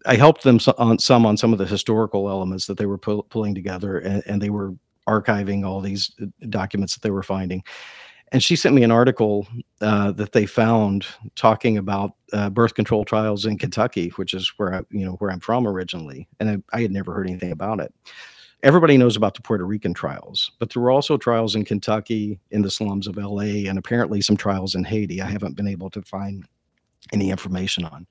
I 0.07 0.17
helped 0.17 0.43
them 0.43 0.59
on 0.79 0.99
some 0.99 1.27
on 1.27 1.37
some 1.37 1.53
of 1.53 1.59
the 1.59 1.67
historical 1.67 2.29
elements 2.29 2.67
that 2.67 2.79
they 2.79 2.87
were 2.87 2.99
pull, 2.99 3.25
pulling 3.25 3.55
together, 3.55 3.99
and, 3.99 4.23
and 4.27 4.41
they 4.41 4.51
were 4.51 4.75
archiving 5.09 5.65
all 5.65 5.81
these 5.81 6.11
uh, 6.21 6.27
documents 6.49 6.95
that 6.95 7.03
they 7.03 7.11
were 7.11 7.23
finding. 7.23 7.63
And 8.33 8.43
she 8.43 8.57
sent 8.57 8.75
me 8.75 8.83
an 8.83 8.91
article 8.91 9.47
uh, 9.81 10.11
that 10.13 10.33
they 10.33 10.47
found 10.47 11.07
talking 11.37 11.79
about 11.79 12.13
uh, 12.33 12.51
birth 12.51 12.75
control 12.75 13.05
trials 13.05 13.47
in 13.47 13.57
Kentucky, 13.57 14.09
which 14.17 14.35
is 14.35 14.53
where 14.57 14.75
I, 14.75 14.81
you 14.91 15.05
know 15.05 15.13
where 15.13 15.31
I'm 15.31 15.41
from 15.41 15.67
originally, 15.67 16.27
and 16.41 16.51
I, 16.51 16.77
I 16.77 16.83
had 16.83 16.91
never 16.91 17.13
heard 17.13 17.29
anything 17.29 17.53
about 17.53 17.81
it 17.81 17.95
everybody 18.63 18.97
knows 18.97 19.17
about 19.17 19.35
the 19.35 19.43
Puerto 19.43 19.65
Rican 19.65 19.95
trials, 19.95 20.53
but 20.59 20.73
there 20.73 20.83
were 20.83 20.91
also 20.91 21.17
trials 21.17 21.55
in 21.55 21.65
Kentucky, 21.65 22.39
in 22.51 22.63
the 22.63 22.71
slums 22.71 23.07
of 23.07 23.17
LA, 23.17 23.69
and 23.69 23.79
apparently 23.79 24.21
some 24.21 24.37
trials 24.37 24.75
in 24.75 24.85
Haiti. 24.85 25.21
I 25.21 25.27
haven't 25.27 25.57
been 25.57 25.69
able 25.69 25.91
to 25.91 26.03
find 26.03 26.45
any 27.13 27.31
information 27.31 27.85
on. 27.85 28.07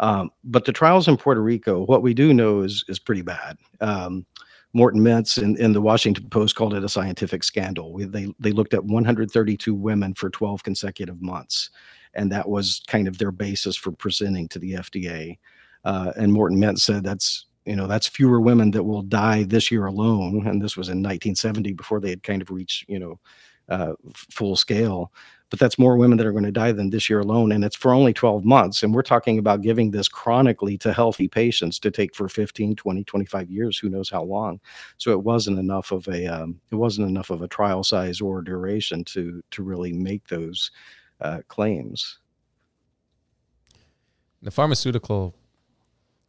Um, 0.00 0.30
but 0.44 0.64
the 0.64 0.72
trials 0.72 1.08
in 1.08 1.16
Puerto 1.16 1.42
Rico, 1.42 1.84
what 1.86 2.02
we 2.02 2.14
do 2.14 2.32
know 2.32 2.60
is 2.60 2.84
is 2.88 2.98
pretty 2.98 3.22
bad. 3.22 3.56
Um, 3.80 4.24
Morton 4.72 5.00
Mintz 5.00 5.42
in, 5.42 5.56
in 5.56 5.72
the 5.72 5.80
Washington 5.80 6.28
Post 6.28 6.54
called 6.54 6.74
it 6.74 6.84
a 6.84 6.88
scientific 6.88 7.42
scandal. 7.42 7.92
We, 7.92 8.04
they 8.04 8.32
they 8.38 8.52
looked 8.52 8.74
at 8.74 8.84
132 8.84 9.74
women 9.74 10.14
for 10.14 10.30
12 10.30 10.62
consecutive 10.62 11.20
months, 11.20 11.70
and 12.14 12.30
that 12.30 12.48
was 12.48 12.82
kind 12.86 13.08
of 13.08 13.18
their 13.18 13.32
basis 13.32 13.76
for 13.76 13.90
presenting 13.90 14.48
to 14.48 14.58
the 14.58 14.74
FDA. 14.74 15.38
Uh, 15.84 16.12
and 16.16 16.32
Morton 16.32 16.58
Mintz 16.58 16.80
said 16.80 17.02
that's 17.02 17.46
you 17.68 17.76
know 17.76 17.86
that's 17.86 18.08
fewer 18.08 18.40
women 18.40 18.70
that 18.70 18.82
will 18.82 19.02
die 19.02 19.44
this 19.44 19.70
year 19.70 19.86
alone 19.86 20.46
and 20.46 20.62
this 20.62 20.76
was 20.76 20.88
in 20.88 20.98
1970 20.98 21.74
before 21.74 22.00
they 22.00 22.10
had 22.10 22.22
kind 22.22 22.40
of 22.40 22.50
reached 22.50 22.88
you 22.88 22.98
know 22.98 23.20
uh, 23.68 23.92
full 24.30 24.56
scale 24.56 25.12
but 25.50 25.58
that's 25.58 25.78
more 25.78 25.96
women 25.96 26.16
that 26.16 26.26
are 26.26 26.32
going 26.32 26.44
to 26.44 26.50
die 26.50 26.72
than 26.72 26.90
this 26.90 27.08
year 27.08 27.20
alone 27.20 27.52
and 27.52 27.64
it's 27.64 27.76
for 27.76 27.92
only 27.92 28.12
12 28.14 28.44
months 28.44 28.82
and 28.82 28.94
we're 28.94 29.02
talking 29.02 29.38
about 29.38 29.60
giving 29.60 29.90
this 29.90 30.08
chronically 30.08 30.78
to 30.78 30.92
healthy 30.92 31.28
patients 31.28 31.78
to 31.78 31.90
take 31.90 32.14
for 32.14 32.28
15 32.28 32.76
20 32.76 33.04
25 33.04 33.50
years 33.50 33.78
who 33.78 33.88
knows 33.88 34.08
how 34.08 34.22
long. 34.22 34.60
So 34.96 35.12
it 35.12 35.22
wasn't 35.22 35.58
enough 35.58 35.92
of 35.92 36.08
a 36.08 36.26
um, 36.26 36.60
it 36.70 36.76
wasn't 36.76 37.08
enough 37.08 37.30
of 37.30 37.42
a 37.42 37.48
trial 37.48 37.84
size 37.84 38.20
or 38.20 38.42
duration 38.42 39.04
to 39.04 39.42
to 39.50 39.62
really 39.62 39.92
make 39.92 40.26
those 40.28 40.70
uh, 41.20 41.40
claims. 41.48 42.18
The 44.40 44.50
pharmaceutical 44.50 45.34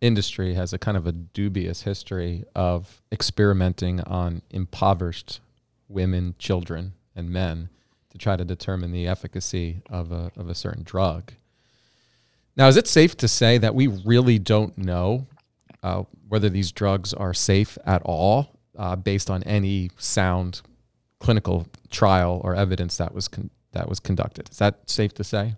industry 0.02 0.54
has 0.54 0.74
a 0.74 0.78
kind 0.78 0.98
of 0.98 1.06
a 1.06 1.12
dubious 1.12 1.84
history 1.84 2.46
of 2.56 3.02
experimenting 3.12 4.02
on 4.02 4.42
impoverished 4.50 5.40
women, 5.88 6.36
children, 6.38 6.94
and 7.16 7.30
men 7.30 7.70
to 8.12 8.18
try 8.18 8.36
to 8.36 8.46
determine 8.46 8.92
the 8.92 9.08
efficacy 9.08 9.82
of 9.90 10.12
a, 10.12 10.32
of 10.36 10.50
a 10.50 10.56
certain 10.56 10.84
drug. 10.84 11.34
Now, 12.56 12.68
is 12.68 12.78
it 12.78 12.88
safe 12.88 13.16
to 13.18 13.28
say 13.28 13.58
that 13.58 13.76
we 13.76 13.88
really 13.88 14.40
don't 14.40 14.78
know 14.78 15.28
uh, 15.84 16.04
whether 16.28 16.50
these 16.50 16.72
drugs 16.72 17.14
are 17.14 17.34
safe 17.34 17.78
at 17.86 18.02
all 18.04 18.60
uh, 18.78 18.96
based 18.96 19.30
on 19.30 19.44
any 19.44 19.92
sound 19.98 20.62
clinical 21.20 21.68
trial 21.90 22.42
or 22.44 22.56
evidence 22.56 22.98
that 22.98 23.14
was 23.14 23.28
con- 23.28 23.50
that 23.72 23.88
was 23.88 24.00
conducted? 24.00 24.50
Is 24.50 24.58
that 24.58 24.90
safe 24.90 25.14
to 25.16 25.24
say? 25.24 25.56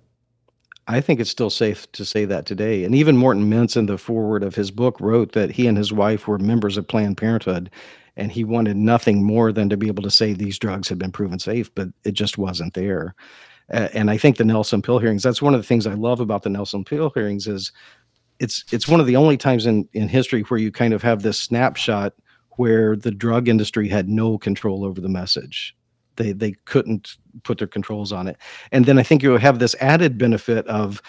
I 0.91 0.99
think 1.01 1.19
it's 1.19 1.29
still 1.29 1.49
safe 1.49 1.89
to 1.93 2.03
say 2.03 2.25
that 2.25 2.45
today. 2.45 2.83
And 2.83 2.93
even 2.93 3.15
Morton 3.15 3.49
Mintz, 3.49 3.77
in 3.77 3.85
the 3.85 3.97
foreword 3.97 4.43
of 4.43 4.55
his 4.55 4.71
book, 4.71 4.99
wrote 4.99 5.31
that 5.31 5.51
he 5.51 5.67
and 5.67 5.77
his 5.77 5.93
wife 5.93 6.27
were 6.27 6.37
members 6.37 6.75
of 6.77 6.87
Planned 6.87 7.17
Parenthood, 7.17 7.69
and 8.17 8.31
he 8.31 8.43
wanted 8.43 8.75
nothing 8.75 9.23
more 9.23 9.53
than 9.53 9.69
to 9.69 9.77
be 9.77 9.87
able 9.87 10.03
to 10.03 10.11
say 10.11 10.33
these 10.33 10.59
drugs 10.59 10.89
had 10.89 10.99
been 10.99 11.11
proven 11.11 11.39
safe, 11.39 11.73
but 11.75 11.87
it 12.03 12.11
just 12.11 12.37
wasn't 12.37 12.73
there. 12.73 13.15
And 13.69 14.11
I 14.11 14.17
think 14.17 14.35
the 14.35 14.43
Nelson 14.43 14.81
Pill 14.81 14.99
hearings. 14.99 15.23
That's 15.23 15.41
one 15.41 15.53
of 15.53 15.61
the 15.61 15.67
things 15.67 15.87
I 15.87 15.93
love 15.93 16.19
about 16.19 16.43
the 16.43 16.49
Nelson 16.49 16.83
Pill 16.83 17.09
hearings 17.15 17.47
is 17.47 17.71
it's 18.39 18.65
it's 18.73 18.87
one 18.87 18.99
of 18.99 19.05
the 19.05 19.15
only 19.15 19.37
times 19.37 19.65
in 19.65 19.87
in 19.93 20.09
history 20.09 20.41
where 20.41 20.59
you 20.59 20.71
kind 20.73 20.93
of 20.93 21.01
have 21.03 21.21
this 21.21 21.39
snapshot 21.39 22.13
where 22.57 22.97
the 22.97 23.11
drug 23.11 23.47
industry 23.47 23.87
had 23.87 24.09
no 24.09 24.37
control 24.37 24.83
over 24.83 24.99
the 24.99 25.07
message 25.07 25.73
they 26.15 26.33
they 26.33 26.53
couldn't 26.65 27.17
put 27.43 27.57
their 27.57 27.67
controls 27.67 28.11
on 28.11 28.27
it. 28.27 28.37
And 28.71 28.85
then 28.85 28.97
I 28.97 29.03
think 29.03 29.23
you 29.23 29.37
have 29.37 29.59
this 29.59 29.75
added 29.79 30.17
benefit 30.17 30.67
of 30.67 31.01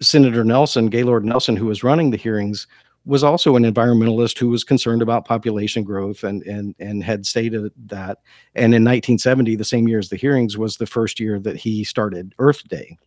Senator 0.00 0.44
Nelson, 0.44 0.86
Gaylord 0.86 1.24
Nelson, 1.24 1.56
who 1.56 1.66
was 1.66 1.82
running 1.82 2.10
the 2.10 2.16
hearings, 2.16 2.66
was 3.06 3.22
also 3.22 3.56
an 3.56 3.62
environmentalist 3.62 4.38
who 4.38 4.48
was 4.48 4.64
concerned 4.64 5.00
about 5.00 5.24
population 5.24 5.84
growth 5.84 6.24
and 6.24 6.42
and 6.42 6.74
and 6.78 7.02
had 7.02 7.24
stated 7.24 7.72
that. 7.86 8.18
And 8.54 8.74
in 8.74 8.84
1970, 8.84 9.56
the 9.56 9.64
same 9.64 9.88
year 9.88 9.98
as 9.98 10.08
the 10.08 10.16
hearings, 10.16 10.58
was 10.58 10.76
the 10.76 10.86
first 10.86 11.20
year 11.20 11.38
that 11.40 11.56
he 11.56 11.84
started 11.84 12.34
Earth 12.38 12.66
Day. 12.68 12.98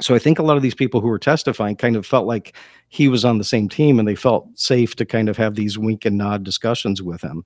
So 0.00 0.14
I 0.14 0.18
think 0.18 0.38
a 0.38 0.42
lot 0.42 0.56
of 0.56 0.62
these 0.62 0.74
people 0.74 1.00
who 1.00 1.08
were 1.08 1.18
testifying 1.18 1.76
kind 1.76 1.96
of 1.96 2.04
felt 2.04 2.26
like 2.26 2.54
he 2.88 3.08
was 3.08 3.24
on 3.24 3.38
the 3.38 3.44
same 3.44 3.68
team, 3.68 3.98
and 3.98 4.06
they 4.06 4.14
felt 4.14 4.46
safe 4.58 4.94
to 4.96 5.06
kind 5.06 5.28
of 5.28 5.36
have 5.36 5.54
these 5.54 5.78
wink 5.78 6.04
and 6.04 6.18
nod 6.18 6.44
discussions 6.44 7.02
with 7.02 7.22
him. 7.22 7.44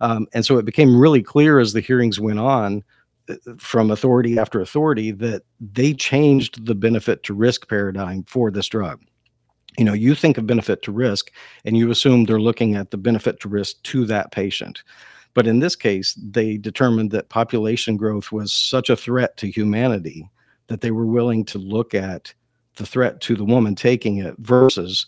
Um, 0.00 0.26
and 0.32 0.44
so 0.44 0.58
it 0.58 0.64
became 0.64 0.98
really 0.98 1.22
clear 1.22 1.58
as 1.58 1.72
the 1.72 1.80
hearings 1.80 2.20
went 2.20 2.38
on 2.38 2.84
uh, 3.28 3.34
from 3.58 3.90
authority 3.90 4.38
after 4.38 4.60
authority 4.60 5.10
that 5.10 5.42
they 5.60 5.92
changed 5.94 6.66
the 6.66 6.74
benefit 6.74 7.22
to 7.24 7.34
risk 7.34 7.68
paradigm 7.68 8.24
for 8.24 8.50
this 8.50 8.68
drug. 8.68 9.00
You 9.78 9.84
know, 9.84 9.92
you 9.92 10.14
think 10.14 10.38
of 10.38 10.46
benefit 10.46 10.82
to 10.82 10.92
risk 10.92 11.30
and 11.64 11.76
you 11.76 11.90
assume 11.90 12.24
they're 12.24 12.40
looking 12.40 12.76
at 12.76 12.90
the 12.90 12.96
benefit 12.96 13.40
to 13.40 13.48
risk 13.48 13.82
to 13.84 14.06
that 14.06 14.32
patient. 14.32 14.82
But 15.34 15.46
in 15.46 15.58
this 15.58 15.76
case, 15.76 16.14
they 16.14 16.56
determined 16.56 17.10
that 17.10 17.28
population 17.28 17.98
growth 17.98 18.32
was 18.32 18.52
such 18.52 18.88
a 18.88 18.96
threat 18.96 19.36
to 19.38 19.50
humanity 19.50 20.30
that 20.68 20.80
they 20.80 20.90
were 20.90 21.06
willing 21.06 21.44
to 21.46 21.58
look 21.58 21.94
at 21.94 22.32
the 22.76 22.86
threat 22.86 23.20
to 23.22 23.36
the 23.36 23.44
woman 23.44 23.74
taking 23.74 24.18
it 24.18 24.34
versus 24.38 25.06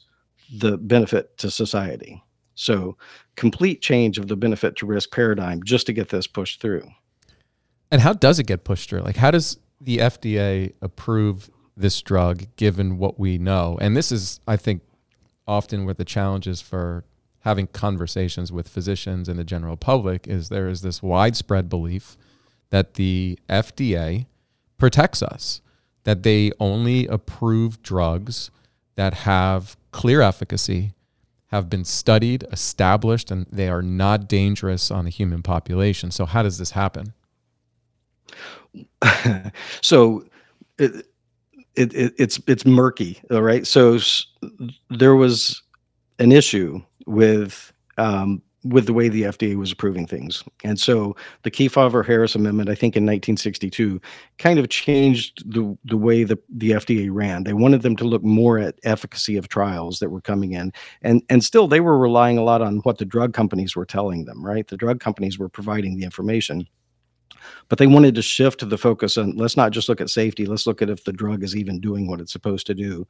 the 0.58 0.76
benefit 0.76 1.36
to 1.38 1.50
society. 1.50 2.22
So, 2.58 2.96
complete 3.36 3.80
change 3.80 4.18
of 4.18 4.26
the 4.26 4.34
benefit 4.34 4.74
to 4.76 4.86
risk 4.86 5.12
paradigm 5.12 5.62
just 5.62 5.86
to 5.86 5.92
get 5.92 6.08
this 6.08 6.26
pushed 6.26 6.60
through. 6.60 6.82
And 7.92 8.00
how 8.00 8.12
does 8.12 8.40
it 8.40 8.48
get 8.48 8.64
pushed 8.64 8.90
through? 8.90 9.02
Like, 9.02 9.16
how 9.16 9.30
does 9.30 9.58
the 9.80 9.98
FDA 9.98 10.72
approve 10.82 11.50
this 11.76 12.02
drug 12.02 12.46
given 12.56 12.98
what 12.98 13.16
we 13.16 13.38
know? 13.38 13.78
And 13.80 13.96
this 13.96 14.10
is, 14.10 14.40
I 14.48 14.56
think, 14.56 14.82
often 15.46 15.84
where 15.84 15.94
the 15.94 16.04
challenges 16.04 16.60
for 16.60 17.04
having 17.42 17.68
conversations 17.68 18.50
with 18.50 18.68
physicians 18.68 19.28
and 19.28 19.38
the 19.38 19.44
general 19.44 19.76
public 19.76 20.26
is 20.26 20.48
there 20.48 20.68
is 20.68 20.82
this 20.82 21.00
widespread 21.00 21.68
belief 21.68 22.16
that 22.70 22.94
the 22.94 23.38
FDA 23.48 24.26
protects 24.78 25.22
us, 25.22 25.60
that 26.02 26.24
they 26.24 26.50
only 26.58 27.06
approve 27.06 27.80
drugs 27.84 28.50
that 28.96 29.14
have 29.14 29.76
clear 29.92 30.20
efficacy 30.20 30.92
have 31.48 31.68
been 31.68 31.84
studied, 31.84 32.46
established, 32.52 33.30
and 33.30 33.46
they 33.50 33.68
are 33.68 33.82
not 33.82 34.28
dangerous 34.28 34.90
on 34.90 35.04
the 35.04 35.10
human 35.10 35.42
population. 35.42 36.10
So, 36.10 36.26
how 36.26 36.42
does 36.42 36.58
this 36.58 36.72
happen? 36.72 37.12
so, 39.80 40.24
it, 40.78 41.06
it, 41.78 41.94
it, 41.94 42.14
it's 42.18 42.40
it's 42.46 42.66
murky. 42.66 43.20
All 43.30 43.42
right. 43.42 43.66
So 43.66 43.98
there 44.90 45.14
was 45.14 45.62
an 46.18 46.32
issue 46.32 46.82
with 47.06 47.72
um, 47.98 48.42
with 48.64 48.86
the 48.86 48.92
way 48.92 49.08
the 49.08 49.22
FDA 49.22 49.56
was 49.56 49.70
approving 49.70 50.06
things. 50.06 50.42
And 50.64 50.80
so 50.80 51.14
the 51.42 51.50
Kefauver 51.50 52.04
Harris 52.04 52.34
Amendment, 52.34 52.68
I 52.68 52.74
think 52.74 52.96
in 52.96 53.04
1962, 53.04 54.00
kind 54.38 54.58
of 54.58 54.68
changed 54.68 55.48
the, 55.50 55.76
the 55.84 55.96
way 55.96 56.24
the, 56.24 56.38
the 56.48 56.72
FDA 56.72 57.08
ran. 57.10 57.44
They 57.44 57.52
wanted 57.52 57.82
them 57.82 57.94
to 57.96 58.04
look 58.04 58.24
more 58.24 58.58
at 58.58 58.78
efficacy 58.82 59.36
of 59.36 59.48
trials 59.48 60.00
that 60.00 60.10
were 60.10 60.20
coming 60.20 60.52
in. 60.52 60.72
And, 61.02 61.22
and 61.28 61.44
still, 61.44 61.68
they 61.68 61.80
were 61.80 61.98
relying 61.98 62.36
a 62.36 62.42
lot 62.42 62.60
on 62.60 62.78
what 62.78 62.98
the 62.98 63.04
drug 63.04 63.32
companies 63.32 63.76
were 63.76 63.86
telling 63.86 64.24
them, 64.24 64.44
right? 64.44 64.66
The 64.66 64.76
drug 64.76 64.98
companies 64.98 65.38
were 65.38 65.48
providing 65.48 65.96
the 65.96 66.04
information. 66.04 66.66
But 67.68 67.78
they 67.78 67.86
wanted 67.86 68.16
to 68.16 68.22
shift 68.22 68.68
the 68.68 68.78
focus 68.78 69.16
on 69.16 69.36
let's 69.36 69.56
not 69.56 69.70
just 69.70 69.88
look 69.88 70.00
at 70.00 70.10
safety, 70.10 70.46
let's 70.46 70.66
look 70.66 70.82
at 70.82 70.90
if 70.90 71.04
the 71.04 71.12
drug 71.12 71.44
is 71.44 71.54
even 71.54 71.80
doing 71.80 72.08
what 72.08 72.20
it's 72.20 72.32
supposed 72.32 72.66
to 72.66 72.74
do 72.74 73.06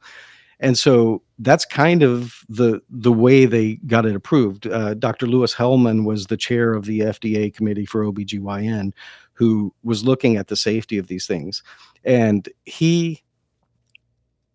and 0.59 0.77
so 0.77 1.21
that's 1.39 1.65
kind 1.65 2.03
of 2.03 2.43
the 2.49 2.81
the 2.89 3.13
way 3.13 3.45
they 3.45 3.75
got 3.87 4.05
it 4.05 4.15
approved. 4.15 4.67
Uh, 4.67 4.93
Dr. 4.93 5.25
Louis 5.25 5.53
Hellman 5.53 6.05
was 6.05 6.25
the 6.25 6.37
chair 6.37 6.73
of 6.73 6.85
the 6.85 7.01
FDA 7.01 7.53
committee 7.53 7.85
for 7.85 8.03
OBGYN, 8.03 8.91
who 9.33 9.73
was 9.83 10.03
looking 10.03 10.35
at 10.35 10.47
the 10.47 10.55
safety 10.55 10.97
of 10.97 11.07
these 11.07 11.25
things, 11.25 11.63
and 12.03 12.49
he 12.65 13.23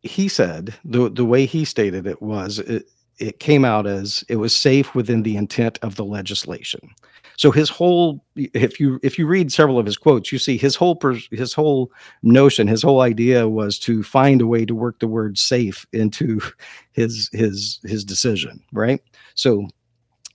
he 0.03 0.29
said 0.29 0.75
the 0.85 1.09
the 1.11 1.25
way 1.25 1.47
he 1.47 1.65
stated 1.65 2.07
it 2.07 2.21
was 2.21 2.59
it, 2.59 2.87
it 3.19 3.41
came 3.41 3.65
out 3.65 3.87
as 3.87 4.25
it 4.29 4.37
was 4.37 4.55
safe 4.55 4.95
within 4.95 5.23
the 5.23 5.37
intent 5.37 5.79
of 5.83 5.97
the 5.97 6.05
legislation. 6.05 6.91
So 7.37 7.51
his 7.51 7.69
whole, 7.69 8.25
if 8.37 8.79
you 8.79 9.01
if 9.03 9.19
you 9.19 9.27
read 9.27 9.53
several 9.53 9.79
of 9.79 9.87
his 9.87 9.97
quotes, 9.97 10.31
you 10.33 10.39
see 10.39 10.57
his 10.57 10.77
whole 10.77 10.99
his 11.31 11.53
whole 11.53 11.91
notion, 12.23 12.69
his 12.69 12.83
whole 12.83 13.01
idea 13.01 13.49
was 13.49 13.79
to 13.81 14.03
find 14.03 14.41
a 14.41 14.47
way 14.47 14.65
to 14.65 14.75
work 14.75 15.01
the 15.01 15.09
word 15.09 15.39
safe 15.39 15.87
into 15.93 16.41
his 16.93 17.29
his 17.33 17.81
his 17.85 18.05
decision, 18.05 18.63
right? 18.73 19.01
So 19.35 19.67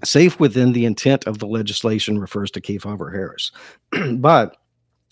safe 0.04 0.40
within 0.40 0.74
the 0.74 0.86
intent 0.86 1.26
of 1.26 1.40
the 1.40 1.48
legislation 1.48 2.20
refers 2.20 2.52
to 2.52 2.62
Kefauver 2.62 3.12
Harris, 3.12 3.52
but 4.18 4.58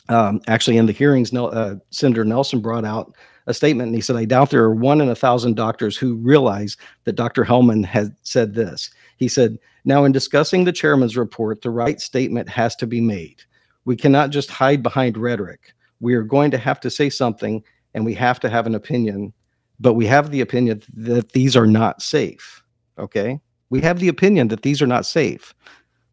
um, 0.10 0.42
actually 0.48 0.78
in 0.78 0.86
the 0.86 0.94
hearings, 0.94 1.34
uh, 1.34 1.76
Senator 1.90 2.24
Nelson 2.24 2.62
brought 2.62 2.86
out 2.86 3.16
a 3.48 3.54
statement 3.54 3.88
and 3.88 3.96
he 3.96 4.02
said, 4.02 4.16
"I 4.16 4.26
doubt 4.26 4.52
there 4.52 4.64
are 4.64 4.76
one 4.76 5.02
in 5.02 5.10
a 5.10 5.16
thousand 5.16 5.56
doctors 5.56 5.98
who 5.98 6.16
realize 6.16 6.78
that 7.06 7.16
Dr. 7.16 7.44
Hellman 7.44 7.84
had 7.84 8.16
said 8.22 8.54
this." 8.54 8.92
He 9.18 9.28
said, 9.28 9.58
Now, 9.84 10.06
in 10.06 10.12
discussing 10.12 10.64
the 10.64 10.72
chairman's 10.72 11.18
report, 11.18 11.62
the 11.62 11.70
right 11.70 12.00
statement 12.00 12.48
has 12.50 12.76
to 12.78 12.88
be 12.88 13.02
made. 13.02 13.44
We 13.86 13.96
cannot 13.96 14.30
just 14.30 14.50
hide 14.50 14.82
behind 14.82 15.18
rhetoric. 15.18 15.74
We 16.00 16.14
are 16.14 16.24
going 16.24 16.52
to 16.52 16.58
have 16.58 16.80
to 16.82 16.90
say 16.90 17.10
something 17.10 17.64
and 17.94 18.06
we 18.06 18.14
have 18.14 18.40
to 18.42 18.50
have 18.50 18.68
an 18.68 18.76
opinion, 18.76 19.34
but 19.80 19.94
we 19.94 20.06
have 20.06 20.30
the 20.30 20.42
opinion 20.42 20.84
that 20.94 21.32
these 21.32 21.56
are 21.56 21.66
not 21.66 22.02
safe. 22.02 22.64
Okay. 23.00 23.40
We 23.70 23.82
have 23.82 24.00
the 24.00 24.08
opinion 24.08 24.50
that 24.50 24.62
these 24.62 24.82
are 24.82 24.88
not 24.88 25.06
safe. 25.06 25.54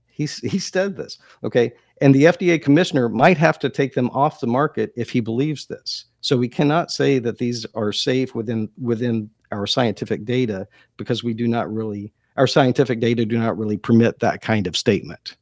He's, 0.07 0.39
he 0.39 0.59
said 0.59 0.97
this. 0.97 1.19
Okay. 1.43 1.73
And 2.05 2.15
the 2.15 2.25
FDA 2.25 2.61
commissioner 2.61 3.09
might 3.09 3.39
have 3.39 3.59
to 3.61 3.71
take 3.71 3.95
them 3.95 4.11
off 4.11 4.41
the 4.41 4.47
market 4.47 4.93
if 4.95 5.09
he 5.09 5.21
believes 5.21 5.65
this. 5.65 6.05
So 6.21 6.37
we 6.37 6.51
cannot 6.51 6.91
say 6.91 7.19
that 7.19 7.39
these 7.39 7.65
are 7.75 7.95
safe 7.95 8.35
within 8.35 8.69
within 8.79 9.31
our 9.53 9.67
scientific 9.67 10.27
data 10.27 10.69
because 10.99 11.25
we 11.25 11.33
do 11.33 11.49
not 11.49 11.73
really 11.73 12.13
our 12.37 12.47
scientific 12.47 13.01
data 13.01 13.25
do 13.25 13.39
not 13.39 13.57
really 13.57 13.79
permit 13.79 14.19
that 14.19 14.43
kind 14.43 14.67
of 14.67 14.77
statement. 14.77 15.39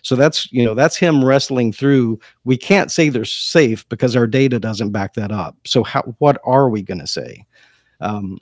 So 0.00 0.16
that's 0.16 0.50
you 0.50 0.64
know 0.64 0.72
that's 0.72 0.96
him 0.96 1.22
wrestling 1.22 1.70
through. 1.70 2.18
We 2.44 2.56
can't 2.56 2.90
say 2.90 3.10
they're 3.10 3.26
safe 3.26 3.86
because 3.90 4.16
our 4.16 4.26
data 4.26 4.58
doesn't 4.58 4.92
back 4.92 5.12
that 5.14 5.30
up. 5.30 5.54
So 5.66 5.84
how 5.84 6.00
what 6.16 6.40
are 6.46 6.70
we 6.70 6.80
going 6.80 7.00
to 7.00 7.06
say? 7.06 7.44
Um, 8.00 8.38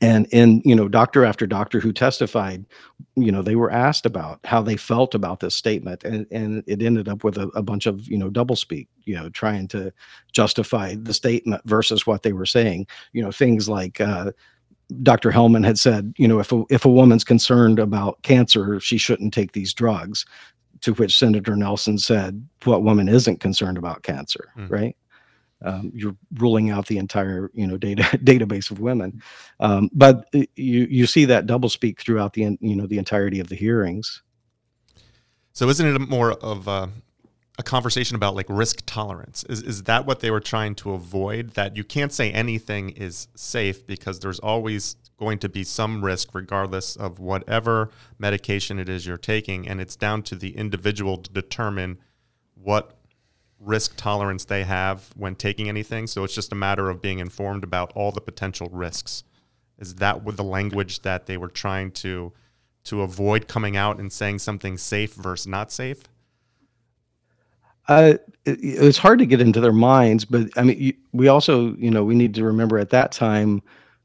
and 0.00 0.26
in 0.32 0.60
you 0.64 0.74
know 0.74 0.88
doctor 0.88 1.24
after 1.24 1.46
doctor 1.46 1.80
who 1.80 1.92
testified, 1.92 2.64
you 3.16 3.30
know 3.30 3.42
they 3.42 3.56
were 3.56 3.70
asked 3.70 4.06
about 4.06 4.40
how 4.44 4.60
they 4.60 4.76
felt 4.76 5.14
about 5.14 5.40
this 5.40 5.54
statement, 5.54 6.02
and 6.04 6.26
and 6.30 6.64
it 6.66 6.82
ended 6.82 7.08
up 7.08 7.22
with 7.22 7.38
a, 7.38 7.48
a 7.54 7.62
bunch 7.62 7.86
of 7.86 8.06
you 8.08 8.18
know 8.18 8.30
doublespeak, 8.30 8.88
you 9.04 9.14
know 9.14 9.28
trying 9.30 9.68
to 9.68 9.92
justify 10.32 10.94
the 11.00 11.14
statement 11.14 11.62
versus 11.66 12.06
what 12.06 12.22
they 12.22 12.32
were 12.32 12.46
saying. 12.46 12.86
You 13.12 13.22
know 13.22 13.32
things 13.32 13.68
like. 13.68 14.00
Uh, 14.00 14.32
Dr. 15.02 15.30
Hellman 15.30 15.64
had 15.64 15.78
said, 15.78 16.12
you 16.18 16.28
know, 16.28 16.40
if 16.40 16.52
a, 16.52 16.62
if 16.68 16.84
a 16.84 16.90
woman's 16.90 17.24
concerned 17.24 17.78
about 17.78 18.22
cancer, 18.22 18.78
she 18.80 18.98
shouldn't 18.98 19.32
take 19.32 19.52
these 19.52 19.72
drugs. 19.72 20.26
To 20.82 20.92
which 20.92 21.18
Senator 21.18 21.56
Nelson 21.56 21.96
said, 21.96 22.46
"What 22.64 22.82
woman 22.82 23.08
isn't 23.08 23.40
concerned 23.40 23.78
about 23.78 24.02
cancer?" 24.02 24.52
Mm. 24.58 24.70
Right. 24.70 24.96
Um, 25.64 25.90
you're 25.94 26.16
ruling 26.34 26.70
out 26.70 26.86
the 26.86 26.98
entire 26.98 27.50
you 27.54 27.66
know 27.66 27.76
data 27.76 28.02
database 28.24 28.70
of 28.70 28.78
women. 28.80 29.22
Um, 29.60 29.90
but 29.92 30.28
you 30.32 30.86
you 30.88 31.06
see 31.06 31.24
that 31.24 31.46
double 31.46 31.68
speak 31.68 32.00
throughout 32.00 32.34
the 32.34 32.56
you 32.60 32.76
know 32.76 32.86
the 32.86 32.98
entirety 32.98 33.40
of 33.40 33.48
the 33.48 33.56
hearings. 33.56 34.22
So 35.52 35.68
isn't 35.68 35.86
it 35.86 36.08
more 36.08 36.32
of 36.32 36.66
a, 36.66 36.90
a 37.58 37.62
conversation 37.62 38.16
about 38.16 38.34
like 38.34 38.46
risk 38.48 38.82
tolerance? 38.86 39.44
Is, 39.48 39.62
is 39.62 39.82
that 39.84 40.04
what 40.04 40.18
they 40.18 40.32
were 40.32 40.40
trying 40.40 40.74
to 40.76 40.92
avoid? 40.92 41.50
That 41.50 41.76
you 41.76 41.84
can't 41.84 42.12
say 42.12 42.32
anything 42.32 42.90
is 42.90 43.28
safe 43.36 43.86
because 43.86 44.18
there's 44.18 44.40
always 44.40 44.96
going 45.16 45.38
to 45.38 45.48
be 45.48 45.62
some 45.62 46.04
risk 46.04 46.34
regardless 46.34 46.96
of 46.96 47.20
whatever 47.20 47.88
medication 48.18 48.80
it 48.80 48.88
is 48.88 49.06
you're 49.06 49.16
taking 49.16 49.68
and 49.68 49.80
it's 49.80 49.94
down 49.94 50.22
to 50.24 50.34
the 50.34 50.56
individual 50.56 51.16
to 51.18 51.30
determine 51.30 51.98
what 52.56 52.98
risk 53.64 53.96
tolerance 53.96 54.44
they 54.44 54.64
have 54.64 55.10
when 55.16 55.34
taking 55.34 55.68
anything. 55.68 56.06
So 56.06 56.24
it's 56.24 56.34
just 56.34 56.52
a 56.52 56.56
matter 56.56 56.90
of 56.90 57.02
being 57.02 57.18
informed 57.18 57.64
about 57.64 57.92
all 57.94 58.12
the 58.12 58.20
potential 58.20 58.68
risks. 58.70 59.24
Is 59.78 59.96
that 59.96 60.22
with 60.24 60.36
the 60.36 60.44
language 60.44 61.00
that 61.02 61.26
they 61.26 61.36
were 61.36 61.48
trying 61.48 61.90
to 61.92 62.32
to 62.84 63.00
avoid 63.00 63.48
coming 63.48 63.76
out 63.76 63.98
and 63.98 64.12
saying 64.12 64.38
something 64.38 64.76
safe 64.76 65.14
versus 65.14 65.46
not 65.46 65.72
safe? 65.72 66.02
Uh, 67.88 68.14
it, 68.44 68.58
it's 68.62 68.98
hard 68.98 69.18
to 69.18 69.26
get 69.26 69.40
into 69.40 69.60
their 69.60 69.72
minds, 69.72 70.24
but 70.24 70.48
I 70.56 70.62
mean, 70.62 70.78
you, 70.78 70.94
we 71.12 71.28
also, 71.28 71.74
you 71.76 71.90
know, 71.90 72.04
we 72.04 72.14
need 72.14 72.34
to 72.34 72.44
remember 72.44 72.78
at 72.78 72.90
that 72.90 73.10
time, 73.10 73.62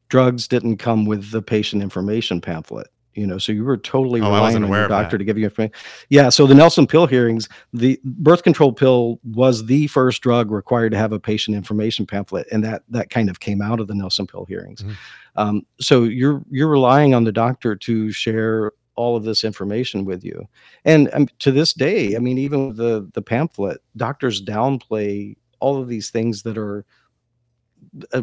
drugs 0.07 0.47
didn't 0.47 0.77
come 0.77 1.05
with 1.05 1.31
the 1.31 1.41
patient 1.41 1.83
information 1.83 2.39
pamphlet 2.41 2.87
you 3.13 3.25
know 3.25 3.37
so 3.37 3.51
you 3.51 3.63
were 3.63 3.77
totally 3.77 4.21
oh, 4.21 4.25
relying 4.25 4.63
on 4.63 4.69
your 4.69 4.87
doctor 4.87 5.17
to 5.17 5.23
give 5.23 5.37
you 5.37 5.45
information 5.45 5.73
yeah 6.09 6.29
so 6.29 6.45
the 6.45 6.53
nelson 6.53 6.85
pill 6.85 7.07
hearings 7.07 7.49
the 7.73 7.99
birth 8.03 8.43
control 8.43 8.71
pill 8.71 9.19
was 9.23 9.65
the 9.65 9.87
first 9.87 10.21
drug 10.21 10.51
required 10.51 10.91
to 10.91 10.97
have 10.97 11.11
a 11.11 11.19
patient 11.19 11.55
information 11.55 12.05
pamphlet 12.05 12.47
and 12.51 12.63
that 12.63 12.83
that 12.89 13.09
kind 13.09 13.29
of 13.29 13.39
came 13.39 13.61
out 13.61 13.79
of 13.79 13.87
the 13.87 13.95
nelson 13.95 14.27
pill 14.27 14.45
hearings. 14.45 14.81
Mm-hmm. 14.81 14.93
um, 15.35 15.65
so 15.79 16.03
you're 16.03 16.43
you're 16.49 16.67
relying 16.67 17.13
on 17.13 17.23
the 17.23 17.31
doctor 17.31 17.75
to 17.75 18.11
share 18.11 18.71
all 18.95 19.15
of 19.15 19.23
this 19.23 19.45
information 19.45 20.03
with 20.03 20.25
you. 20.25 20.45
And 20.83 21.09
um, 21.13 21.27
to 21.39 21.51
this 21.51 21.73
day 21.73 22.15
i 22.15 22.19
mean 22.19 22.37
even 22.37 22.75
the 22.75 23.09
the 23.13 23.21
pamphlet 23.21 23.81
doctors 23.97 24.41
downplay 24.41 25.35
all 25.59 25.81
of 25.81 25.87
these 25.87 26.09
things 26.09 26.43
that 26.43 26.57
are 26.57 26.85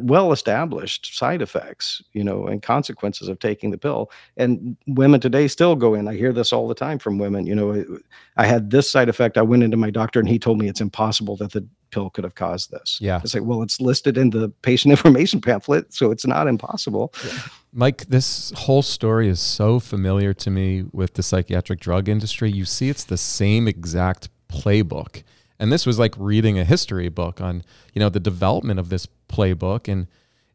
well 0.00 0.32
established 0.32 1.16
side 1.16 1.42
effects 1.42 2.02
you 2.12 2.22
know 2.22 2.46
and 2.46 2.62
consequences 2.62 3.28
of 3.28 3.38
taking 3.38 3.70
the 3.70 3.78
pill. 3.78 4.10
And 4.36 4.76
women 4.86 5.20
today 5.20 5.48
still 5.48 5.76
go 5.76 5.94
in. 5.94 6.08
I 6.08 6.14
hear 6.14 6.32
this 6.32 6.52
all 6.52 6.68
the 6.68 6.74
time 6.74 6.98
from 6.98 7.18
women 7.18 7.46
you 7.46 7.54
know 7.54 7.84
i 8.36 8.46
had 8.46 8.70
this 8.70 8.90
side 8.90 9.08
effect 9.08 9.38
i 9.38 9.42
went 9.42 9.62
into 9.62 9.76
my 9.76 9.90
doctor 9.90 10.20
and 10.20 10.28
he 10.28 10.38
told 10.38 10.58
me 10.58 10.68
it's 10.68 10.80
impossible 10.80 11.36
that 11.36 11.52
the 11.52 11.66
pill 11.90 12.10
could 12.10 12.24
have 12.24 12.34
caused 12.34 12.70
this. 12.70 12.98
Yeah. 13.00 13.20
It's 13.22 13.34
like 13.34 13.44
well 13.44 13.62
it's 13.62 13.80
listed 13.80 14.18
in 14.18 14.30
the 14.30 14.48
patient 14.62 14.90
information 14.96 15.40
pamphlet 15.40 15.92
so 15.92 16.10
it's 16.10 16.26
not 16.26 16.46
impossible. 16.46 17.12
Yeah. 17.24 17.38
mike 17.72 18.06
this 18.06 18.52
whole 18.56 18.82
story 18.82 19.28
is 19.28 19.40
so 19.40 19.80
familiar 19.80 20.34
to 20.34 20.50
me 20.50 20.84
with 20.92 21.14
the 21.14 21.22
psychiatric 21.22 21.80
drug 21.80 22.08
industry. 22.08 22.50
You 22.50 22.64
see 22.64 22.88
it's 22.88 23.04
the 23.04 23.16
same 23.16 23.68
exact 23.68 24.28
playbook 24.48 25.22
and 25.58 25.72
this 25.72 25.86
was 25.86 25.98
like 25.98 26.14
reading 26.18 26.58
a 26.58 26.64
history 26.64 27.08
book 27.08 27.40
on 27.40 27.64
you 27.92 28.00
know 28.00 28.08
the 28.08 28.20
development 28.20 28.78
of 28.78 28.88
this 28.88 29.06
playbook 29.28 29.88
and 29.88 30.06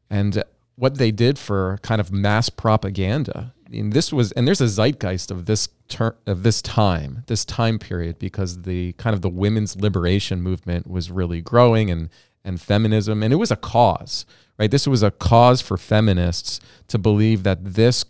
and 0.09 0.43
what 0.75 0.97
they 0.97 1.11
did 1.11 1.37
for 1.37 1.79
kind 1.81 2.01
of 2.01 2.11
mass 2.11 2.49
propaganda. 2.49 3.53
Mean, 3.69 3.91
this 3.91 4.11
was 4.11 4.33
and 4.33 4.45
there's 4.45 4.59
a 4.59 4.67
zeitgeist 4.67 5.31
of 5.31 5.45
this 5.45 5.69
ter- 5.87 6.17
of 6.25 6.43
this 6.43 6.61
time, 6.61 7.23
this 7.27 7.45
time 7.45 7.79
period, 7.79 8.19
because 8.19 8.63
the 8.63 8.91
kind 8.93 9.13
of 9.13 9.21
the 9.21 9.29
women's 9.29 9.77
liberation 9.77 10.41
movement 10.41 10.87
was 10.87 11.09
really 11.09 11.39
growing 11.39 11.89
and 11.89 12.09
and 12.43 12.59
feminism, 12.59 13.23
and 13.23 13.31
it 13.31 13.37
was 13.37 13.51
a 13.51 13.55
cause, 13.55 14.25
right? 14.57 14.71
This 14.71 14.87
was 14.87 15.03
a 15.03 15.11
cause 15.11 15.61
for 15.61 15.77
feminists 15.77 16.59
to 16.87 16.97
believe 16.97 17.43
that 17.43 17.63
this 17.63 18.03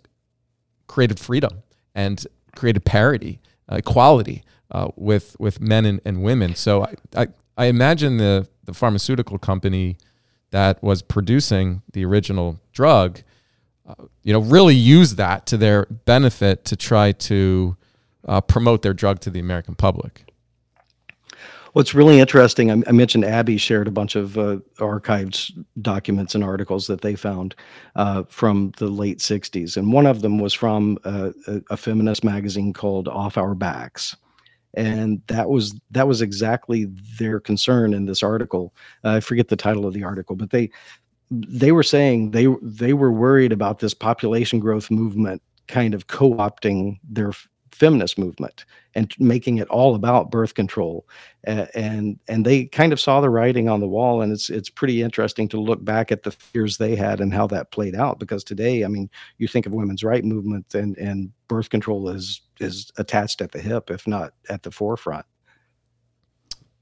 created 0.88 1.19
freedom 1.19 1.62
and 1.93 2.25
created 2.56 2.84
parity, 2.84 3.39
equality 3.69 4.43
uh, 4.71 4.89
with 4.95 5.36
with 5.39 5.60
men 5.60 5.86
and, 5.86 6.02
and 6.06 6.24
women. 6.24 6.56
So 6.56 6.84
I, 6.84 6.95
I, 7.15 7.28
I 7.58 7.65
imagine 7.65 8.17
the 8.17 8.47
the 8.65 8.74
pharmaceutical 8.74 9.38
company 9.38 9.97
that 10.52 10.82
was 10.84 11.02
producing 11.02 11.82
the 11.93 12.06
original 12.06 12.60
drug, 12.74 13.21
uh, 13.88 13.95
you 14.24 14.34
know, 14.34 14.39
really 14.39 14.76
use 14.76 15.15
that 15.15 15.45
to 15.47 15.58
their 15.58 15.86
benefit 15.86 16.65
to 16.65 16.76
try 16.76 17.12
to 17.13 17.76
uh, 18.28 18.41
promote 18.41 18.82
their 18.82 18.93
drug 18.93 19.19
to 19.21 19.30
the 19.30 19.39
American 19.39 19.76
public. 19.76 20.31
What's 21.73 21.93
really 21.93 22.19
interesting, 22.19 22.69
I, 22.69 22.91
mentioned 22.91 23.23
Abby 23.23 23.57
shared 23.57 23.88
a 23.88 23.91
bunch 23.91 24.15
of 24.15 24.38
uh, 24.38 24.57
archived 24.77 25.51
documents 25.81 26.36
and 26.36 26.43
articles 26.43 26.88
that 26.88 27.01
they 27.01 27.15
found 27.15 27.55
uh, 27.95 28.23
from 28.27 28.73
the 28.77 28.88
late 28.88 29.19
60s. 29.19 29.77
And 29.77 29.93
one 29.93 30.05
of 30.05 30.21
them 30.21 30.39
was 30.39 30.53
from 30.53 30.97
uh, 31.05 31.31
a, 31.47 31.62
a 31.69 31.77
feminist 31.77 32.25
magazine 32.25 32.73
called 32.73 33.07
Off 33.07 33.38
Our 33.38 33.55
Backs 33.55 34.15
and 34.73 35.21
that 35.27 35.49
was 35.49 35.79
that 35.91 36.07
was 36.07 36.21
exactly 36.21 36.86
their 37.19 37.39
concern 37.39 37.93
in 37.93 38.05
this 38.05 38.23
article 38.23 38.73
uh, 39.03 39.10
i 39.10 39.19
forget 39.19 39.49
the 39.49 39.55
title 39.55 39.86
of 39.86 39.93
the 39.93 40.03
article 40.03 40.36
but 40.36 40.49
they 40.49 40.69
they 41.29 41.71
were 41.71 41.84
saying 41.84 42.31
they 42.31 42.47
they 42.62 42.93
were 42.93 43.12
worried 43.12 43.51
about 43.51 43.79
this 43.79 43.93
population 43.93 44.60
growth 44.60 44.89
movement 44.89 45.41
kind 45.67 45.93
of 45.93 46.07
co-opting 46.07 46.99
their 47.03 47.31
feminist 47.71 48.17
movement 48.17 48.65
and 48.95 49.13
making 49.19 49.57
it 49.57 49.67
all 49.69 49.95
about 49.95 50.29
birth 50.29 50.53
control 50.53 51.07
and 51.45 52.19
and 52.27 52.45
they 52.45 52.65
kind 52.65 52.91
of 52.91 52.99
saw 52.99 53.21
the 53.21 53.29
writing 53.29 53.69
on 53.69 53.79
the 53.79 53.88
wall 53.88 54.21
and 54.21 54.31
it's 54.31 54.49
it's 54.49 54.69
pretty 54.69 55.01
interesting 55.01 55.47
to 55.47 55.60
look 55.60 55.84
back 55.84 56.12
at 56.12 56.23
the 56.23 56.31
fears 56.31 56.77
they 56.77 56.95
had 56.95 57.19
and 57.19 57.34
how 57.34 57.47
that 57.47 57.71
played 57.71 57.95
out 57.95 58.19
because 58.19 58.43
today 58.43 58.84
i 58.84 58.88
mean 58.88 59.10
you 59.38 59.47
think 59.47 59.65
of 59.65 59.73
women's 59.73 60.03
right 60.03 60.25
movement 60.25 60.75
and 60.75 60.97
and 60.97 61.31
birth 61.47 61.69
control 61.69 62.10
is 62.10 62.41
is 62.60 62.91
attached 62.97 63.41
at 63.41 63.51
the 63.51 63.60
hip 63.60 63.89
if 63.89 64.05
not 64.05 64.34
at 64.49 64.63
the 64.63 64.71
forefront. 64.71 65.25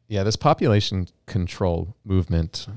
Yeah 0.07 0.23
this 0.23 0.35
population 0.35 1.07
control 1.27 1.95
movement 2.03 2.67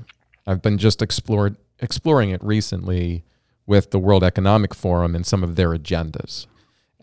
i've 0.45 0.61
been 0.61 0.77
just 0.77 1.01
explored 1.01 1.55
exploring 1.79 2.29
it 2.29 2.43
recently 2.43 3.23
with 3.65 3.91
the 3.91 3.99
world 3.99 4.23
economic 4.23 4.75
forum 4.75 5.15
and 5.15 5.25
some 5.25 5.43
of 5.43 5.55
their 5.55 5.71
agendas 5.71 6.45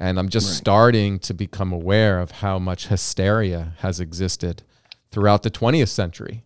and 0.01 0.19
I'm 0.19 0.31
just 0.31 0.49
right. 0.49 0.57
starting 0.57 1.19
to 1.21 1.35
become 1.35 1.73
aware 1.73 2.21
of 2.21 2.31
how 2.31 2.59
much 2.59 2.89
hysteria 2.89 3.75
has 3.79 4.01
existed 4.01 4.63
throughout 5.13 5.43
the 5.43 5.51
20th 5.51 5.89
century 5.89 6.43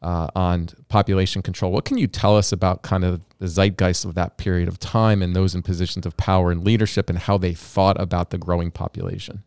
uh, 0.00 0.28
on 0.34 0.70
population 0.88 1.42
control. 1.42 1.70
What 1.70 1.84
can 1.84 1.98
you 1.98 2.06
tell 2.06 2.36
us 2.36 2.50
about 2.50 2.82
kind 2.82 3.04
of 3.04 3.20
the 3.38 3.46
zeitgeist 3.46 4.06
of 4.06 4.14
that 4.14 4.38
period 4.38 4.68
of 4.68 4.80
time 4.80 5.22
and 5.22 5.36
those 5.36 5.54
in 5.54 5.62
positions 5.62 6.06
of 6.06 6.16
power 6.16 6.50
and 6.50 6.64
leadership 6.64 7.10
and 7.10 7.18
how 7.18 7.36
they 7.36 7.52
thought 7.52 8.00
about 8.00 8.30
the 8.30 8.38
growing 8.38 8.70
population? 8.70 9.44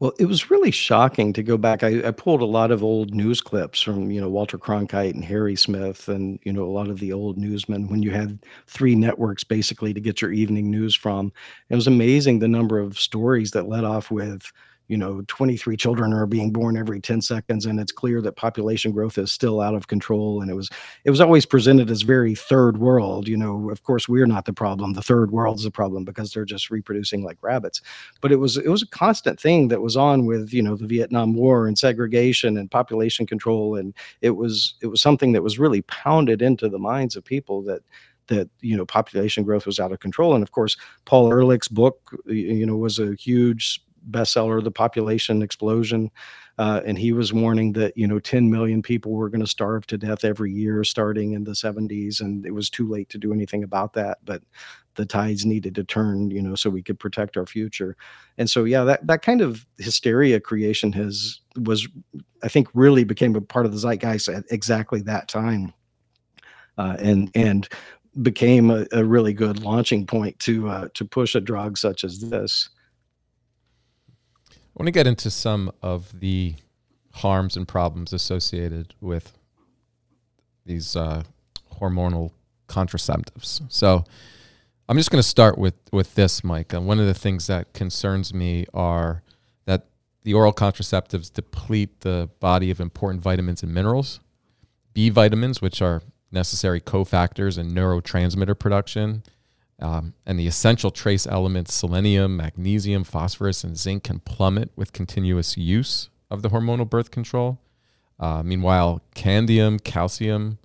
Well, 0.00 0.12
it 0.16 0.26
was 0.26 0.48
really 0.48 0.70
shocking 0.70 1.32
to 1.32 1.42
go 1.42 1.56
back. 1.58 1.82
I, 1.82 2.06
I, 2.06 2.12
pulled 2.12 2.40
a 2.40 2.44
lot 2.44 2.70
of 2.70 2.84
old 2.84 3.14
news 3.14 3.40
clips 3.40 3.80
from, 3.80 4.12
you 4.12 4.20
know, 4.20 4.28
Walter 4.28 4.56
Cronkite 4.56 5.14
and 5.14 5.24
Harry 5.24 5.56
Smith 5.56 6.08
and, 6.08 6.38
you 6.44 6.52
know, 6.52 6.62
a 6.62 6.70
lot 6.70 6.88
of 6.88 7.00
the 7.00 7.12
old 7.12 7.36
newsmen 7.36 7.88
when 7.88 8.04
you 8.04 8.12
had 8.12 8.38
three 8.68 8.94
networks 8.94 9.42
basically 9.42 9.92
to 9.92 10.00
get 10.00 10.22
your 10.22 10.30
evening 10.30 10.70
news 10.70 10.94
from. 10.94 11.32
It 11.68 11.74
was 11.74 11.88
amazing 11.88 12.38
the 12.38 12.46
number 12.46 12.78
of 12.78 12.96
stories 12.96 13.50
that 13.52 13.68
led 13.68 13.82
off 13.82 14.08
with, 14.08 14.52
you 14.88 14.96
know 14.96 15.22
23 15.28 15.76
children 15.76 16.12
are 16.12 16.26
being 16.26 16.50
born 16.50 16.76
every 16.76 17.00
10 17.00 17.20
seconds 17.22 17.66
and 17.66 17.78
it's 17.78 17.92
clear 17.92 18.20
that 18.20 18.36
population 18.36 18.90
growth 18.92 19.18
is 19.18 19.30
still 19.30 19.60
out 19.60 19.74
of 19.74 19.86
control 19.86 20.42
and 20.42 20.50
it 20.50 20.54
was 20.54 20.68
it 21.04 21.10
was 21.10 21.20
always 21.20 21.46
presented 21.46 21.90
as 21.90 22.02
very 22.02 22.34
third 22.34 22.78
world 22.78 23.28
you 23.28 23.36
know 23.36 23.70
of 23.70 23.82
course 23.84 24.08
we're 24.08 24.26
not 24.26 24.44
the 24.44 24.52
problem. 24.52 24.94
The 24.94 25.02
third 25.02 25.30
world 25.30 25.58
is 25.58 25.64
the 25.64 25.70
problem 25.70 26.04
because 26.04 26.32
they're 26.32 26.44
just 26.44 26.70
reproducing 26.70 27.22
like 27.22 27.38
rabbits. 27.42 27.80
But 28.20 28.32
it 28.32 28.36
was 28.36 28.56
it 28.56 28.68
was 28.68 28.82
a 28.82 28.88
constant 28.88 29.38
thing 29.38 29.68
that 29.68 29.82
was 29.82 29.96
on 29.96 30.26
with 30.26 30.52
you 30.52 30.62
know 30.62 30.76
the 30.76 30.86
vietnam 30.86 31.34
war 31.34 31.68
and 31.68 31.78
segregation 31.78 32.56
and 32.56 32.70
population 32.70 33.26
control 33.26 33.76
and 33.76 33.94
it 34.20 34.30
was 34.30 34.74
it 34.80 34.86
was 34.86 35.00
something 35.00 35.32
that 35.32 35.42
was 35.42 35.58
really 35.58 35.82
pounded 35.82 36.42
into 36.42 36.68
the 36.68 36.78
minds 36.78 37.14
of 37.14 37.24
people 37.24 37.62
that 37.62 37.82
that 38.28 38.48
you 38.60 38.76
know 38.76 38.84
population 38.84 39.44
growth 39.44 39.66
was 39.66 39.78
out 39.78 39.92
of 39.92 40.00
control. 40.00 40.34
And 40.34 40.42
of 40.42 40.52
course 40.52 40.76
paul 41.04 41.30
ehrlich's 41.30 41.68
book 41.68 42.16
you 42.26 42.66
know 42.66 42.76
was 42.76 42.98
a 42.98 43.14
huge 43.14 43.82
bestseller, 44.10 44.62
The 44.62 44.70
Population 44.70 45.42
Explosion. 45.42 46.10
Uh, 46.58 46.80
and 46.84 46.98
he 46.98 47.12
was 47.12 47.32
warning 47.32 47.72
that, 47.72 47.96
you 47.96 48.06
know, 48.06 48.18
10 48.18 48.50
million 48.50 48.82
people 48.82 49.12
were 49.12 49.28
going 49.28 49.40
to 49.40 49.46
starve 49.46 49.86
to 49.86 49.96
death 49.96 50.24
every 50.24 50.52
year 50.52 50.82
starting 50.82 51.32
in 51.32 51.44
the 51.44 51.52
70s. 51.52 52.20
And 52.20 52.44
it 52.44 52.50
was 52.50 52.68
too 52.68 52.88
late 52.88 53.08
to 53.10 53.18
do 53.18 53.32
anything 53.32 53.62
about 53.62 53.92
that. 53.92 54.18
But 54.24 54.42
the 54.96 55.06
tides 55.06 55.46
needed 55.46 55.76
to 55.76 55.84
turn, 55.84 56.32
you 56.32 56.42
know, 56.42 56.56
so 56.56 56.68
we 56.68 56.82
could 56.82 56.98
protect 56.98 57.36
our 57.36 57.46
future. 57.46 57.96
And 58.38 58.50
so, 58.50 58.64
yeah, 58.64 58.82
that, 58.84 59.06
that 59.06 59.22
kind 59.22 59.40
of 59.40 59.64
hysteria 59.78 60.40
creation 60.40 60.92
has, 60.94 61.40
was, 61.56 61.86
I 62.42 62.48
think, 62.48 62.66
really 62.74 63.04
became 63.04 63.36
a 63.36 63.40
part 63.40 63.64
of 63.64 63.70
the 63.72 63.78
zeitgeist 63.78 64.28
at 64.28 64.44
exactly 64.50 65.00
that 65.02 65.28
time. 65.28 65.72
Uh, 66.76 66.96
and, 66.98 67.30
and, 67.34 67.68
became 68.22 68.70
a, 68.70 68.86
a, 68.92 69.04
really 69.04 69.32
good 69.32 69.62
launching 69.62 70.06
point 70.06 70.38
to 70.40 70.68
uh, 70.68 70.88
to 70.94 71.04
push 71.04 71.34
a 71.34 71.40
drug 71.40 71.78
such 71.78 72.04
as 72.04 72.20
this. 72.20 72.68
I 74.78 74.82
want 74.82 74.86
to 74.86 74.92
get 74.92 75.08
into 75.08 75.28
some 75.28 75.72
of 75.82 76.20
the 76.20 76.54
harms 77.14 77.56
and 77.56 77.66
problems 77.66 78.12
associated 78.12 78.94
with 79.00 79.36
these 80.64 80.94
uh, 80.94 81.24
hormonal 81.80 82.30
contraceptives. 82.68 83.60
So 83.72 84.04
I'm 84.88 84.96
just 84.96 85.10
going 85.10 85.20
to 85.20 85.28
start 85.28 85.58
with 85.58 85.74
with 85.90 86.14
this, 86.14 86.44
Mike. 86.44 86.72
And 86.72 86.86
one 86.86 87.00
of 87.00 87.06
the 87.06 87.14
things 87.14 87.48
that 87.48 87.72
concerns 87.72 88.32
me 88.32 88.66
are 88.72 89.24
that 89.64 89.86
the 90.22 90.34
oral 90.34 90.52
contraceptives 90.52 91.32
deplete 91.32 92.02
the 92.02 92.30
body 92.38 92.70
of 92.70 92.78
important 92.78 93.20
vitamins 93.20 93.64
and 93.64 93.74
minerals, 93.74 94.20
B 94.94 95.10
vitamins, 95.10 95.60
which 95.60 95.82
are 95.82 96.02
necessary 96.30 96.80
cofactors 96.80 97.58
in 97.58 97.72
neurotransmitter 97.72 98.56
production, 98.56 99.24
um, 99.80 100.14
and 100.26 100.38
the 100.38 100.46
essential 100.46 100.90
trace 100.90 101.26
elements 101.26 101.74
selenium, 101.74 102.36
magnesium, 102.36 103.04
phosphorus, 103.04 103.62
and 103.62 103.76
zinc 103.76 104.04
can 104.04 104.18
plummet 104.20 104.70
with 104.74 104.92
continuous 104.92 105.56
use 105.56 106.08
of 106.30 106.42
the 106.42 106.50
hormonal 106.50 106.88
birth 106.88 107.10
control. 107.10 107.58
Uh, 108.18 108.42
meanwhile, 108.42 109.00
candium, 109.14 109.78
calcium, 109.78 110.58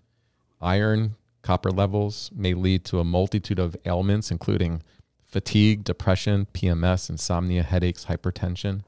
iron, 0.60 1.15
copper 1.43 1.69
levels 1.69 2.32
may 2.34 2.54
lead 2.54 2.84
to 2.86 2.99
a 2.99 3.04
multitude 3.04 3.60
of 3.60 3.76
ailments, 3.86 4.32
including 4.32 4.82
fatigue, 5.28 5.84
depression, 5.84 6.47
PMS, 6.54 7.10
insomnia, 7.10 7.62
headaches, 7.62 8.06
hypertension. 8.06 8.84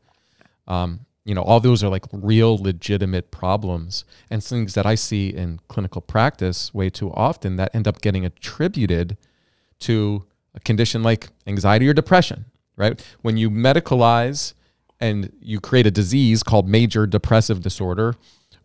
Um, 0.67 1.05
you 1.23 1.35
know, 1.35 1.41
all 1.41 1.59
those 1.59 1.83
are 1.83 1.89
like 1.89 2.05
real 2.11 2.57
legitimate 2.57 3.31
problems 3.31 4.05
and 4.29 4.43
things 4.43 4.73
that 4.75 4.85
I 4.85 4.95
see 4.95 5.29
in 5.29 5.59
clinical 5.67 6.01
practice 6.01 6.73
way 6.73 6.89
too 6.89 7.11
often 7.13 7.55
that 7.57 7.73
end 7.73 7.87
up 7.87 8.01
getting 8.01 8.25
attributed 8.25 9.17
to 9.79 10.25
a 10.53 10.59
condition 10.59 11.03
like 11.03 11.29
anxiety 11.47 11.87
or 11.87 11.93
depression, 11.93 12.45
right? 12.75 13.03
When 13.21 13.37
you 13.37 13.49
medicalize 13.49 14.53
and 14.99 15.31
you 15.41 15.59
create 15.59 15.87
a 15.87 15.91
disease 15.91 16.43
called 16.43 16.67
major 16.67 17.05
depressive 17.05 17.61
disorder 17.61 18.15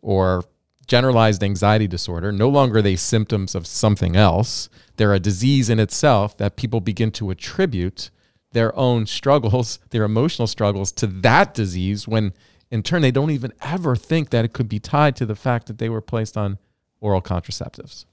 or 0.01 0.44
generalized 0.87 1.42
anxiety 1.42 1.87
disorder, 1.87 2.33
no 2.33 2.49
longer 2.49 2.79
are 2.79 2.83
they 2.83 2.96
symptoms 2.96 3.55
of 3.55 3.66
something 3.66 4.16
else. 4.16 4.68
They're 4.96 5.14
a 5.14 5.20
disease 5.20 5.70
in 5.70 5.79
itself 5.79 6.37
that 6.38 6.57
people 6.57 6.81
begin 6.81 7.11
to 7.12 7.31
attribute 7.31 8.11
their 8.53 8.77
own 8.77 9.07
struggles, 9.07 9.79
their 9.90 10.05
emotional 10.05 10.49
struggles 10.49 10.90
to 10.92 11.07
that 11.07 11.55
disease 11.55 12.09
when 12.09 12.33
in 12.70 12.83
turn 12.83 13.03
they 13.03 13.11
don't 13.11 13.31
even 13.31 13.53
ever 13.62 13.96
think 13.96 14.31
that 14.31 14.44
it 14.44 14.53
could 14.53 14.68
be 14.68 14.79
tied 14.79 15.16
to 15.16 15.27
the 15.27 15.35
fact 15.35 15.66
that 15.66 15.79
they 15.79 15.88
were 15.88 16.01
placed 16.01 16.37
on 16.37 16.59
oral 17.01 17.23
contraceptives. 17.23 18.05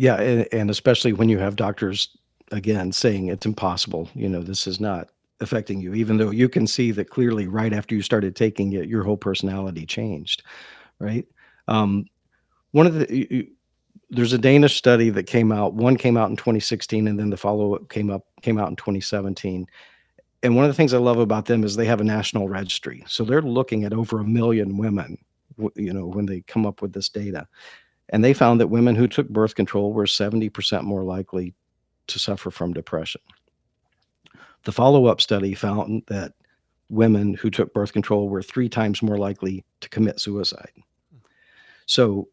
Yeah, 0.00 0.18
and, 0.18 0.48
and 0.50 0.70
especially 0.70 1.12
when 1.12 1.28
you 1.28 1.38
have 1.40 1.56
doctors 1.56 2.16
again 2.52 2.90
saying 2.90 3.26
it's 3.26 3.44
impossible, 3.44 4.08
you 4.14 4.30
know, 4.30 4.40
this 4.42 4.66
is 4.66 4.80
not 4.80 5.10
affecting 5.40 5.78
you, 5.78 5.92
even 5.92 6.16
though 6.16 6.30
you 6.30 6.48
can 6.48 6.66
see 6.66 6.90
that 6.92 7.10
clearly 7.10 7.46
right 7.46 7.74
after 7.74 7.94
you 7.94 8.00
started 8.00 8.34
taking 8.34 8.72
it, 8.72 8.88
your 8.88 9.04
whole 9.04 9.18
personality 9.18 9.84
changed, 9.84 10.42
right? 11.00 11.26
Um, 11.68 12.06
one 12.70 12.86
of 12.86 12.94
the 12.94 13.14
you, 13.14 13.48
there's 14.08 14.32
a 14.32 14.38
Danish 14.38 14.74
study 14.74 15.10
that 15.10 15.24
came 15.24 15.52
out. 15.52 15.74
One 15.74 15.98
came 15.98 16.16
out 16.16 16.30
in 16.30 16.36
2016, 16.36 17.06
and 17.06 17.18
then 17.20 17.28
the 17.28 17.36
follow 17.36 17.74
up 17.74 17.90
came 17.90 18.08
up 18.08 18.24
came 18.40 18.58
out 18.58 18.70
in 18.70 18.76
2017. 18.76 19.66
And 20.42 20.56
one 20.56 20.64
of 20.64 20.70
the 20.70 20.74
things 20.74 20.94
I 20.94 20.98
love 20.98 21.18
about 21.18 21.44
them 21.44 21.62
is 21.62 21.76
they 21.76 21.84
have 21.84 22.00
a 22.00 22.04
national 22.04 22.48
registry, 22.48 23.04
so 23.06 23.22
they're 23.22 23.42
looking 23.42 23.84
at 23.84 23.92
over 23.92 24.20
a 24.20 24.24
million 24.24 24.78
women. 24.78 25.18
You 25.74 25.92
know, 25.92 26.06
when 26.06 26.24
they 26.24 26.40
come 26.40 26.64
up 26.64 26.80
with 26.80 26.94
this 26.94 27.10
data, 27.10 27.46
and 28.10 28.24
they 28.24 28.34
found 28.34 28.60
that 28.60 28.68
women 28.68 28.94
who 28.94 29.08
took 29.08 29.28
birth 29.28 29.54
control 29.54 29.92
were 29.92 30.04
70% 30.04 30.82
more 30.82 31.04
likely 31.04 31.54
to 32.08 32.18
suffer 32.18 32.50
from 32.50 32.72
depression. 32.72 33.20
The 34.64 34.72
follow 34.72 35.06
up 35.06 35.20
study 35.20 35.54
found 35.54 36.02
that 36.08 36.32
women 36.90 37.34
who 37.34 37.50
took 37.50 37.72
birth 37.72 37.92
control 37.92 38.28
were 38.28 38.42
three 38.42 38.68
times 38.68 39.00
more 39.00 39.16
likely 39.16 39.64
to 39.80 39.88
commit 39.88 40.20
suicide. 40.20 40.72
So 41.86 42.28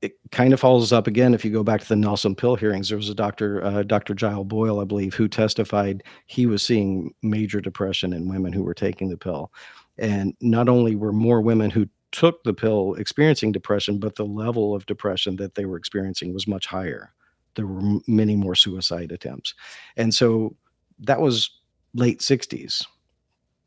it 0.00 0.12
kind 0.30 0.52
of 0.52 0.60
follows 0.60 0.92
up 0.92 1.06
again. 1.06 1.34
If 1.34 1.44
you 1.44 1.50
go 1.50 1.64
back 1.64 1.80
to 1.80 1.88
the 1.88 1.96
Nelson 1.96 2.34
Pill 2.34 2.54
hearings, 2.54 2.88
there 2.88 2.98
was 2.98 3.08
a 3.08 3.14
doctor, 3.14 3.64
uh, 3.64 3.82
Dr. 3.82 4.14
Giles 4.14 4.46
Boyle, 4.46 4.80
I 4.80 4.84
believe, 4.84 5.14
who 5.14 5.28
testified 5.28 6.02
he 6.26 6.46
was 6.46 6.62
seeing 6.62 7.12
major 7.22 7.60
depression 7.60 8.12
in 8.12 8.28
women 8.28 8.52
who 8.52 8.62
were 8.62 8.74
taking 8.74 9.08
the 9.08 9.16
pill. 9.16 9.52
And 9.98 10.34
not 10.40 10.68
only 10.68 10.94
were 10.94 11.12
more 11.12 11.40
women 11.40 11.70
who 11.70 11.88
took 12.16 12.42
the 12.44 12.54
pill 12.54 12.94
experiencing 12.94 13.52
depression, 13.52 13.98
but 13.98 14.16
the 14.16 14.24
level 14.24 14.74
of 14.74 14.86
depression 14.86 15.36
that 15.36 15.54
they 15.54 15.66
were 15.66 15.76
experiencing 15.76 16.32
was 16.32 16.48
much 16.48 16.66
higher. 16.66 17.12
There 17.56 17.66
were 17.66 18.00
many 18.06 18.34
more 18.36 18.54
suicide 18.54 19.12
attempts. 19.12 19.52
And 19.98 20.14
so 20.14 20.56
that 21.00 21.20
was 21.20 21.50
late 21.92 22.20
60s 22.20 22.86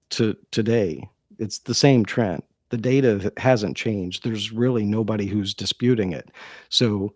to 0.10 0.36
today, 0.50 1.08
it's 1.38 1.60
the 1.60 1.76
same 1.76 2.04
trend. 2.04 2.42
The 2.70 2.78
data 2.78 3.32
hasn't 3.38 3.78
changed. 3.78 4.24
There's 4.24 4.52
really 4.52 4.84
nobody 4.84 5.28
who's 5.28 5.54
disputing 5.54 6.14
it. 6.14 6.32
So, 6.70 7.14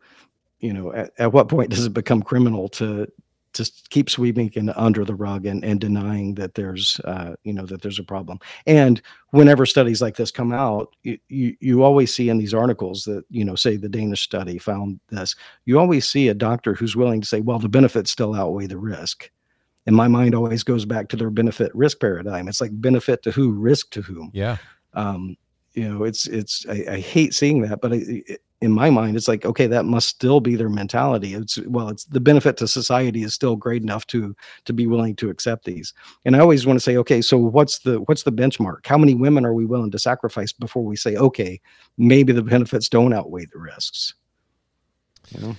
you 0.60 0.72
know, 0.72 0.93
at, 0.93 1.13
at 1.17 1.34
what 1.34 1.50
point 1.50 1.69
does 1.72 1.88
it 1.88 1.93
become 1.96 2.22
criminal 2.22 2.69
to 2.69 3.08
to 3.53 3.71
keep 3.89 4.09
sweeping 4.09 4.51
it 4.53 4.77
under 4.77 5.05
the 5.05 5.15
rug 5.15 5.45
and, 5.45 5.63
and 5.63 5.79
denying 5.79 6.35
that 6.35 6.55
there's 6.55 6.99
uh, 7.05 7.35
you 7.43 7.53
know 7.53 7.65
that 7.65 7.81
there's 7.81 7.99
a 7.99 8.03
problem 8.03 8.39
and 8.65 9.01
whenever 9.31 9.65
studies 9.65 10.01
like 10.01 10.15
this 10.15 10.31
come 10.31 10.51
out 10.53 10.95
you, 11.03 11.17
you, 11.29 11.55
you 11.59 11.83
always 11.83 12.13
see 12.13 12.29
in 12.29 12.37
these 12.37 12.53
articles 12.53 13.03
that 13.05 13.23
you 13.29 13.45
know 13.45 13.55
say 13.55 13.77
the 13.77 13.89
danish 13.89 14.21
study 14.21 14.57
found 14.57 14.99
this 15.09 15.35
you 15.65 15.79
always 15.79 16.07
see 16.07 16.27
a 16.27 16.33
doctor 16.33 16.73
who's 16.73 16.95
willing 16.95 17.21
to 17.21 17.27
say 17.27 17.41
well 17.41 17.59
the 17.59 17.69
benefits 17.69 18.11
still 18.11 18.33
outweigh 18.33 18.67
the 18.67 18.77
risk 18.77 19.29
and 19.85 19.95
my 19.95 20.07
mind 20.07 20.33
always 20.33 20.63
goes 20.63 20.85
back 20.85 21.09
to 21.09 21.17
their 21.17 21.29
benefit 21.29 21.73
risk 21.75 21.99
paradigm. 21.99 22.47
It's 22.47 22.61
like 22.61 22.71
benefit 22.73 23.23
to 23.23 23.31
who, 23.31 23.51
risk 23.51 23.89
to 23.91 24.01
whom. 24.01 24.31
Yeah. 24.33 24.57
Um, 24.93 25.35
you 25.73 25.89
know, 25.89 26.03
it's 26.03 26.27
it's 26.27 26.65
I, 26.69 26.85
I 26.89 26.99
hate 26.99 27.33
seeing 27.33 27.61
that, 27.63 27.81
but 27.81 27.93
I, 27.93 28.01
it, 28.05 28.41
in 28.63 28.71
my 28.71 28.89
mind, 28.89 29.15
it's 29.17 29.28
like 29.28 29.45
okay, 29.45 29.67
that 29.67 29.86
must 29.86 30.08
still 30.08 30.39
be 30.39 30.56
their 30.56 30.69
mentality. 30.69 31.34
It's 31.34 31.58
well, 31.67 31.89
it's 31.89 32.06
the 32.06 32.19
benefit 32.19 32.58
to 32.58 32.67
society 32.67 33.23
is 33.23 33.34
still 33.34 33.56
great 33.56 33.82
enough 33.82 34.08
to 34.08 34.36
to 34.65 34.73
be 34.73 34.88
willing 34.88 35.15
to 35.17 35.30
accept 35.30 35.65
these. 35.65 35.93
And 36.26 36.36
I 36.36 36.39
always 36.39 36.65
want 36.65 36.78
to 36.78 36.84
say, 36.84 36.97
okay, 36.97 37.21
so 37.21 37.38
what's 37.38 37.80
the 37.80 38.02
what's 38.02 38.23
the 38.23 38.32
benchmark? 38.32 38.86
How 38.86 38.97
many 38.97 39.15
women 39.15 39.45
are 39.45 39.54
we 39.54 39.65
willing 39.65 39.91
to 39.91 39.99
sacrifice 39.99 40.52
before 40.52 40.84
we 40.84 40.95
say, 40.95 41.15
okay, 41.15 41.60
maybe 41.97 42.32
the 42.34 42.43
benefits 42.43 42.89
don't 42.89 43.13
outweigh 43.13 43.45
the 43.52 43.60
risks? 43.60 44.13
You 45.30 45.41
know. 45.41 45.56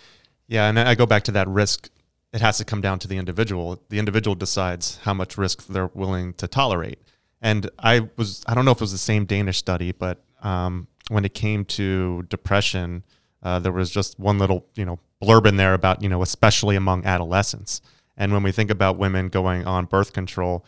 Yeah, 0.46 0.68
and 0.68 0.78
I 0.78 0.94
go 0.94 1.06
back 1.06 1.22
to 1.24 1.32
that 1.32 1.48
risk 1.48 1.88
it 2.34 2.40
has 2.40 2.58
to 2.58 2.64
come 2.64 2.80
down 2.80 2.98
to 2.98 3.06
the 3.06 3.16
individual. 3.16 3.80
The 3.90 4.00
individual 4.00 4.34
decides 4.34 4.98
how 5.04 5.14
much 5.14 5.38
risk 5.38 5.68
they're 5.68 5.90
willing 5.94 6.34
to 6.34 6.48
tolerate. 6.48 6.98
And 7.40 7.70
I 7.78 8.08
was, 8.16 8.42
I 8.48 8.54
don't 8.54 8.64
know 8.64 8.72
if 8.72 8.78
it 8.78 8.80
was 8.80 8.90
the 8.90 8.98
same 8.98 9.24
Danish 9.24 9.58
study, 9.58 9.92
but 9.92 10.24
um, 10.42 10.88
when 11.08 11.24
it 11.24 11.34
came 11.34 11.64
to 11.64 12.22
depression, 12.28 13.04
uh, 13.42 13.58
there 13.58 13.72
was 13.72 13.90
just 13.90 14.18
one 14.18 14.38
little, 14.38 14.66
you 14.74 14.84
know, 14.84 14.98
blurb 15.22 15.46
in 15.46 15.56
there 15.56 15.74
about, 15.74 16.02
you 16.02 16.08
know, 16.08 16.22
especially 16.22 16.76
among 16.76 17.04
adolescents. 17.04 17.80
And 18.16 18.32
when 18.32 18.42
we 18.42 18.52
think 18.52 18.70
about 18.70 18.96
women 18.96 19.28
going 19.28 19.66
on 19.66 19.86
birth 19.86 20.12
control, 20.12 20.64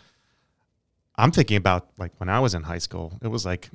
I'm 1.17 1.31
thinking 1.31 1.57
about 1.57 1.89
like 1.97 2.13
when 2.19 2.29
I 2.29 2.41
was 2.41 2.55
in 2.55 2.65
high 2.65 2.79
school, 2.79 3.19
it 3.23 3.29
was 3.29 3.47
like 3.47 3.71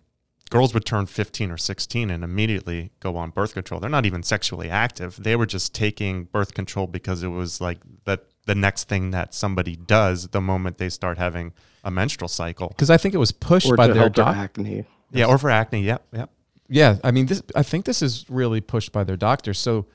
girls 0.49 0.73
would 0.73 0.85
turn 0.85 1.05
15 1.05 1.49
or 1.49 1.57
16 1.57 2.09
and 2.11 2.23
immediately 2.23 2.91
go 2.99 3.15
on 3.15 3.31
birth 3.31 3.53
control. 3.53 3.79
They're 3.79 3.89
not 3.89 4.05
even 4.05 4.21
sexually 4.21 4.69
active. 4.69 5.17
They 5.21 5.35
were 5.35 5.45
just 5.45 5.73
taking 5.73 6.25
birth 6.25 6.53
control 6.53 6.87
because 6.87 7.23
it 7.23 7.29
was 7.29 7.61
like 7.61 7.79
that 8.05 8.25
the 8.45 8.55
next 8.55 8.87
thing 8.89 9.11
that 9.11 9.33
somebody 9.33 9.75
does 9.75 10.27
the 10.29 10.41
moment 10.41 10.77
they 10.77 10.89
start 10.89 11.17
having 11.17 11.53
a 11.83 11.89
menstrual 11.89 12.27
cycle. 12.27 12.69
Because 12.69 12.89
I 12.89 12.97
think 12.97 13.15
it 13.15 13.17
was 13.17 13.31
pushed 13.31 13.71
or 13.71 13.75
by 13.75 13.87
to 13.87 13.93
their 13.93 14.03
help 14.03 14.15
their 14.15 14.25
doc- 14.25 14.35
acne. 14.35 14.85
Yeah, 15.11 15.25
or 15.25 15.37
for 15.37 15.49
acne. 15.49 15.83
Yep, 15.83 16.05
yep. 16.11 16.29
Yeah, 16.73 16.97
I 17.03 17.11
mean, 17.11 17.25
this. 17.27 17.41
I 17.55 17.63
think 17.63 17.85
this 17.85 18.01
is 18.01 18.25
really 18.29 18.61
pushed 18.61 18.91
by 18.91 19.03
their 19.03 19.17
doctors. 19.17 19.59
So, 19.59 19.85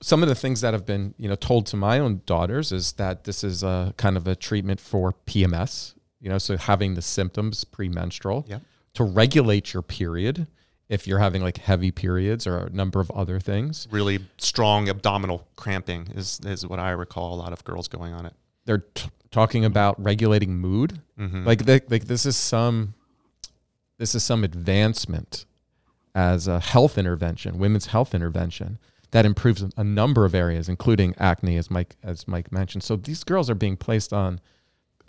some 0.00 0.22
of 0.22 0.28
the 0.28 0.34
things 0.34 0.60
that 0.60 0.72
have 0.74 0.84
been, 0.86 1.14
you 1.18 1.28
know, 1.28 1.34
told 1.36 1.66
to 1.66 1.76
my 1.76 1.98
own 1.98 2.20
daughters 2.26 2.70
is 2.72 2.92
that 2.92 3.24
this 3.24 3.42
is 3.42 3.62
a 3.62 3.94
kind 3.96 4.16
of 4.16 4.26
a 4.28 4.34
treatment 4.36 4.80
for 4.80 5.14
PMS. 5.26 5.94
You 6.20 6.30
know, 6.30 6.38
so 6.38 6.56
having 6.56 6.94
the 6.94 7.02
symptoms 7.02 7.64
premenstrual 7.64 8.44
Yep. 8.48 8.62
to 8.94 9.04
regulate 9.04 9.72
your 9.74 9.82
period 9.82 10.46
if 10.88 11.06
you're 11.06 11.18
having 11.18 11.42
like 11.42 11.58
heavy 11.58 11.90
periods 11.90 12.46
or 12.46 12.58
a 12.58 12.70
number 12.70 13.00
of 13.00 13.10
other 13.10 13.38
things. 13.38 13.86
Really 13.90 14.20
strong 14.38 14.88
abdominal 14.88 15.46
cramping 15.56 16.08
is 16.14 16.40
is 16.44 16.66
what 16.66 16.78
I 16.78 16.90
recall 16.90 17.34
a 17.34 17.38
lot 17.38 17.52
of 17.52 17.62
girls 17.64 17.86
going 17.88 18.12
on 18.14 18.24
it. 18.26 18.32
They're 18.64 18.84
t- 18.94 19.10
talking 19.30 19.64
about 19.64 20.02
regulating 20.02 20.56
mood. 20.58 21.00
Mhm. 21.18 21.44
Like, 21.46 21.64
they, 21.66 21.80
like 21.88 22.06
this 22.06 22.24
is 22.26 22.36
some, 22.36 22.94
this 23.98 24.14
is 24.14 24.24
some 24.24 24.42
advancement 24.42 25.44
as 26.16 26.48
a 26.48 26.58
health 26.58 26.96
intervention, 26.96 27.58
women's 27.58 27.86
health 27.86 28.14
intervention 28.14 28.78
that 29.10 29.26
improves 29.26 29.62
a 29.76 29.84
number 29.84 30.24
of 30.24 30.34
areas, 30.34 30.66
including 30.68 31.14
acne, 31.18 31.56
as 31.58 31.70
Mike 31.70 31.94
as 32.02 32.26
Mike 32.26 32.50
mentioned. 32.50 32.82
So 32.82 32.96
these 32.96 33.22
girls 33.22 33.50
are 33.50 33.54
being 33.54 33.76
placed 33.76 34.12
on 34.12 34.40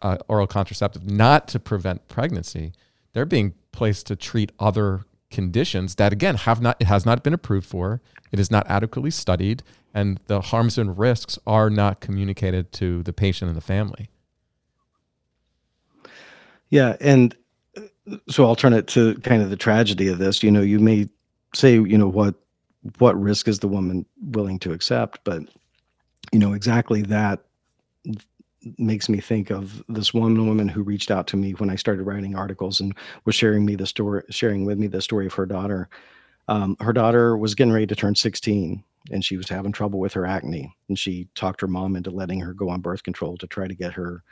uh, 0.01 0.17
oral 0.27 0.45
contraceptive 0.45 1.09
not 1.09 1.47
to 1.47 1.59
prevent 1.59 2.07
pregnancy; 2.09 2.73
they're 3.13 3.25
being 3.25 3.53
placed 3.71 4.05
to 4.07 4.15
treat 4.17 4.51
other 4.59 5.05
conditions 5.31 5.95
that, 5.95 6.11
again, 6.13 6.35
have 6.35 6.61
not 6.61 6.75
it 6.79 6.87
has 6.87 7.05
not 7.05 7.23
been 7.23 7.33
approved 7.33 7.65
for. 7.65 8.01
It 8.33 8.39
is 8.39 8.51
not 8.51 8.67
adequately 8.69 9.11
studied, 9.11 9.63
and 9.93 10.19
the 10.27 10.41
harms 10.41 10.77
and 10.77 10.97
risks 10.97 11.39
are 11.47 11.69
not 11.69 12.01
communicated 12.01 12.73
to 12.73 13.01
the 13.03 13.13
patient 13.13 13.47
and 13.47 13.57
the 13.57 13.61
family. 13.61 14.09
Yeah, 16.69 16.97
and 16.99 17.33
so 18.29 18.45
I'll 18.45 18.55
turn 18.55 18.73
it 18.73 18.87
to 18.89 19.15
kind 19.19 19.41
of 19.41 19.49
the 19.49 19.57
tragedy 19.57 20.07
of 20.07 20.17
this. 20.17 20.43
You 20.43 20.51
know, 20.51 20.61
you 20.61 20.79
may 20.79 21.09
say 21.53 21.73
you 21.73 21.97
know 21.97 22.07
what 22.07 22.35
what 22.99 23.19
risk 23.19 23.47
is 23.47 23.59
the 23.59 23.67
woman 23.67 24.05
willing 24.21 24.59
to 24.59 24.71
accept 24.71 25.19
but 25.23 25.41
you 26.31 26.39
know 26.39 26.53
exactly 26.53 27.01
that 27.01 27.41
makes 28.77 29.07
me 29.07 29.19
think 29.19 29.49
of 29.49 29.83
this 29.87 30.13
one 30.13 30.47
woman 30.47 30.67
who 30.67 30.81
reached 30.83 31.11
out 31.11 31.27
to 31.27 31.37
me 31.37 31.51
when 31.53 31.69
I 31.69 31.75
started 31.75 32.03
writing 32.03 32.35
articles 32.35 32.79
and 32.79 32.93
was 33.25 33.35
sharing 33.35 33.65
me 33.65 33.75
the 33.75 33.85
story, 33.85 34.23
sharing 34.29 34.65
with 34.65 34.77
me 34.77 34.87
the 34.87 35.01
story 35.01 35.25
of 35.25 35.33
her 35.33 35.45
daughter. 35.45 35.89
Um, 36.47 36.75
her 36.79 36.93
daughter 36.93 37.37
was 37.37 37.55
getting 37.55 37.73
ready 37.73 37.87
to 37.87 37.95
turn 37.95 38.15
16 38.15 38.83
and 39.11 39.23
she 39.23 39.37
was 39.37 39.49
having 39.49 39.71
trouble 39.71 39.99
with 39.99 40.13
her 40.13 40.25
acne. 40.25 40.75
And 40.89 40.97
she 40.97 41.27
talked 41.35 41.61
her 41.61 41.67
mom 41.67 41.95
into 41.95 42.09
letting 42.09 42.39
her 42.41 42.53
go 42.53 42.69
on 42.69 42.81
birth 42.81 43.03
control 43.03 43.37
to 43.37 43.47
try 43.47 43.67
to 43.67 43.75
get 43.75 43.93
her 43.93 44.23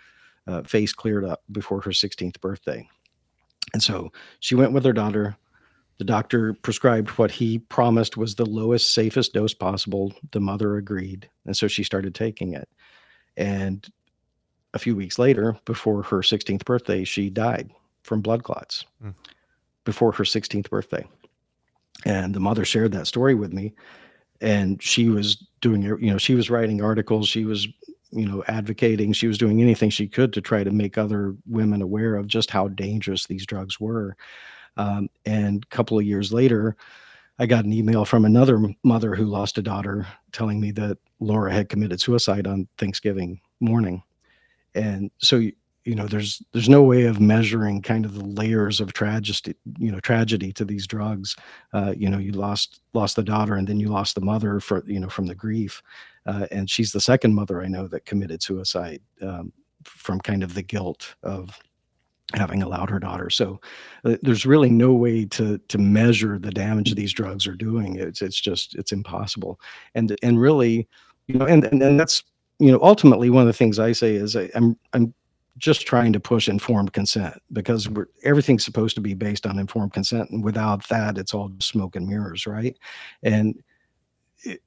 uh, 0.47 0.63
face 0.63 0.93
cleared 0.93 1.25
up 1.25 1.43
before 1.51 1.81
her 1.81 1.91
16th 1.91 2.39
birthday. 2.41 2.87
And 3.73 3.81
so 3.83 4.11
she 4.39 4.55
went 4.55 4.71
with 4.71 4.85
her 4.85 4.93
daughter. 4.93 5.35
The 5.97 6.05
doctor 6.05 6.53
prescribed 6.53 7.09
what 7.11 7.31
he 7.31 7.59
promised 7.59 8.17
was 8.17 8.35
the 8.35 8.45
lowest, 8.45 8.93
safest 8.93 9.33
dose 9.33 9.53
possible. 9.53 10.13
The 10.31 10.39
mother 10.39 10.77
agreed. 10.77 11.29
And 11.45 11.55
so 11.55 11.67
she 11.67 11.83
started 11.83 12.13
taking 12.13 12.53
it. 12.53 12.67
And 13.37 13.87
a 14.73 14.79
few 14.79 14.95
weeks 14.95 15.17
later, 15.17 15.57
before 15.65 16.03
her 16.03 16.19
16th 16.19 16.65
birthday, 16.65 17.03
she 17.03 17.29
died 17.29 17.71
from 18.03 18.21
blood 18.21 18.43
clots 18.43 18.85
mm. 19.03 19.13
before 19.83 20.11
her 20.11 20.23
16th 20.23 20.69
birthday. 20.69 21.05
And 22.05 22.35
the 22.35 22.39
mother 22.39 22.65
shared 22.65 22.91
that 22.91 23.07
story 23.07 23.35
with 23.35 23.53
me. 23.53 23.73
And 24.41 24.83
she 24.83 25.09
was 25.09 25.47
doing, 25.61 25.81
you 25.81 26.11
know, 26.11 26.17
she 26.17 26.35
was 26.35 26.49
writing 26.49 26.81
articles, 26.81 27.27
she 27.27 27.45
was, 27.45 27.67
you 28.15 28.27
know, 28.27 28.43
advocating, 28.47 29.13
she 29.13 29.27
was 29.27 29.37
doing 29.37 29.61
anything 29.61 29.89
she 29.89 30.07
could 30.07 30.33
to 30.33 30.41
try 30.41 30.63
to 30.63 30.71
make 30.71 30.97
other 30.97 31.35
women 31.45 31.81
aware 31.81 32.15
of 32.15 32.27
just 32.27 32.49
how 32.49 32.69
dangerous 32.69 33.27
these 33.27 33.45
drugs 33.45 33.79
were. 33.79 34.15
Um, 34.77 35.09
and 35.25 35.63
a 35.63 35.75
couple 35.75 35.99
of 35.99 36.05
years 36.05 36.33
later, 36.33 36.75
I 37.37 37.45
got 37.45 37.65
an 37.65 37.73
email 37.73 38.05
from 38.05 38.25
another 38.25 38.59
mother 38.83 39.13
who 39.15 39.25
lost 39.25 39.57
a 39.57 39.61
daughter 39.61 40.07
telling 40.31 40.59
me 40.59 40.71
that 40.71 40.97
Laura 41.19 41.53
had 41.53 41.69
committed 41.69 42.01
suicide 42.01 42.47
on 42.47 42.67
Thanksgiving 42.77 43.39
morning 43.59 44.01
and 44.75 45.09
so 45.17 45.41
you 45.85 45.95
know 45.95 46.07
there's 46.07 46.41
there's 46.51 46.69
no 46.69 46.83
way 46.83 47.05
of 47.05 47.19
measuring 47.21 47.81
kind 47.81 48.05
of 48.05 48.15
the 48.15 48.25
layers 48.25 48.81
of 48.81 48.93
tragedy 48.93 49.55
you 49.77 49.91
know 49.91 49.99
tragedy 49.99 50.51
to 50.53 50.65
these 50.65 50.87
drugs. 50.87 51.35
Uh, 51.73 51.93
you 51.95 52.09
know 52.09 52.17
you 52.17 52.31
lost 52.31 52.81
lost 52.93 53.15
the 53.15 53.23
daughter 53.23 53.55
and 53.55 53.67
then 53.67 53.79
you 53.79 53.87
lost 53.87 54.15
the 54.15 54.21
mother 54.21 54.59
for 54.59 54.83
you 54.85 54.99
know 54.99 55.09
from 55.09 55.27
the 55.27 55.35
grief. 55.35 55.81
Uh, 56.25 56.47
and 56.51 56.69
she's 56.69 56.91
the 56.91 56.99
second 56.99 57.35
mother 57.35 57.61
i 57.61 57.67
know 57.67 57.87
that 57.87 58.05
committed 58.05 58.41
suicide 58.41 58.99
um, 59.21 59.53
from 59.83 60.19
kind 60.19 60.41
of 60.41 60.55
the 60.55 60.63
guilt 60.63 61.15
of 61.21 61.59
having 62.33 62.63
allowed 62.63 62.89
her 62.89 62.99
daughter. 62.99 63.29
So 63.29 63.61
uh, 64.03 64.15
there's 64.23 64.47
really 64.47 64.71
no 64.71 64.93
way 64.93 65.25
to 65.25 65.59
to 65.59 65.77
measure 65.77 66.39
the 66.39 66.49
damage 66.49 66.95
these 66.95 67.13
drugs 67.13 67.45
are 67.45 67.55
doing. 67.55 67.97
It's 67.97 68.21
it's 68.23 68.41
just 68.41 68.75
it's 68.75 68.91
impossible. 68.91 69.59
And 69.93 70.17
and 70.23 70.41
really 70.41 70.87
you 71.27 71.37
know 71.37 71.45
and 71.45 71.63
and, 71.65 71.81
and 71.83 71.99
that's 71.99 72.23
you 72.59 72.71
know, 72.71 72.79
ultimately, 72.81 73.29
one 73.29 73.41
of 73.41 73.47
the 73.47 73.53
things 73.53 73.79
I 73.79 73.91
say 73.91 74.15
is 74.15 74.35
I, 74.35 74.49
I'm 74.55 74.77
I'm 74.93 75.13
just 75.57 75.87
trying 75.87 76.11
to 76.13 76.19
push 76.19 76.49
informed 76.49 76.93
consent 76.93 77.41
because 77.53 77.87
we're 77.89 78.07
everything's 78.23 78.65
supposed 78.65 78.95
to 78.95 79.01
be 79.01 79.13
based 79.13 79.45
on 79.45 79.59
informed 79.59 79.93
consent, 79.93 80.29
and 80.29 80.43
without 80.43 80.87
that, 80.89 81.17
it's 81.17 81.33
all 81.33 81.51
smoke 81.59 81.95
and 81.95 82.07
mirrors, 82.07 82.45
right? 82.45 82.77
And 83.23 83.61
it, 84.43 84.61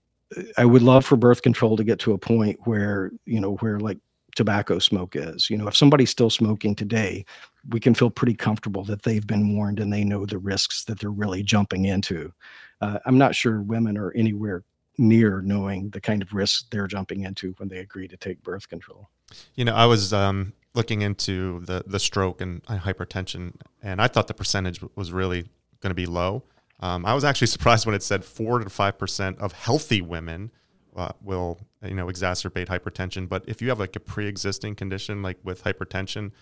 I 0.56 0.64
would 0.64 0.82
love 0.82 1.04
for 1.04 1.16
birth 1.16 1.42
control 1.42 1.76
to 1.76 1.84
get 1.84 1.98
to 2.00 2.12
a 2.12 2.18
point 2.18 2.58
where 2.64 3.10
you 3.26 3.40
know 3.40 3.56
where 3.56 3.78
like 3.78 3.98
tobacco 4.34 4.78
smoke 4.78 5.16
is. 5.16 5.50
You 5.50 5.58
know, 5.58 5.66
if 5.66 5.76
somebody's 5.76 6.10
still 6.10 6.30
smoking 6.30 6.74
today, 6.74 7.24
we 7.70 7.80
can 7.80 7.94
feel 7.94 8.08
pretty 8.08 8.34
comfortable 8.34 8.84
that 8.84 9.02
they've 9.02 9.26
been 9.26 9.56
warned 9.56 9.80
and 9.80 9.92
they 9.92 10.04
know 10.04 10.24
the 10.24 10.38
risks 10.38 10.84
that 10.84 11.00
they're 11.00 11.10
really 11.10 11.42
jumping 11.42 11.86
into. 11.86 12.32
Uh, 12.80 12.98
I'm 13.04 13.18
not 13.18 13.34
sure 13.34 13.60
women 13.60 13.98
are 13.98 14.12
anywhere 14.12 14.62
near 14.96 15.40
knowing 15.42 15.90
the 15.90 16.00
kind 16.00 16.22
of 16.22 16.32
risks 16.32 16.64
they're 16.70 16.86
jumping 16.86 17.24
into 17.24 17.54
when 17.58 17.68
they 17.68 17.78
agree 17.78 18.08
to 18.08 18.16
take 18.16 18.42
birth 18.42 18.68
control. 18.68 19.08
You 19.54 19.64
know, 19.64 19.74
I 19.74 19.86
was 19.86 20.12
um, 20.12 20.52
looking 20.74 21.02
into 21.02 21.60
the 21.60 21.84
the 21.86 21.98
stroke 21.98 22.40
and 22.40 22.62
hypertension, 22.64 23.54
and 23.82 24.00
I 24.00 24.08
thought 24.08 24.28
the 24.28 24.34
percentage 24.34 24.80
was 24.94 25.12
really 25.12 25.42
going 25.80 25.90
to 25.90 25.94
be 25.94 26.06
low. 26.06 26.44
Um, 26.80 27.04
I 27.04 27.14
was 27.14 27.24
actually 27.24 27.46
surprised 27.56 27.86
when 27.86 27.94
it 27.94 28.02
said 28.02 28.24
four 28.24 28.58
to 28.58 28.70
five 28.70 28.98
percent 28.98 29.38
of 29.38 29.52
healthy 29.52 30.00
women 30.00 30.50
uh, 30.96 31.12
will, 31.22 31.58
you 31.82 31.94
know, 31.94 32.06
exacerbate 32.06 32.66
hypertension. 32.66 33.28
But 33.28 33.44
if 33.46 33.62
you 33.62 33.68
have 33.68 33.78
like 33.78 33.96
a 33.96 34.00
pre-existing 34.00 34.74
condition, 34.74 35.22
like 35.22 35.38
with 35.44 35.62
hypertension, 35.62 36.32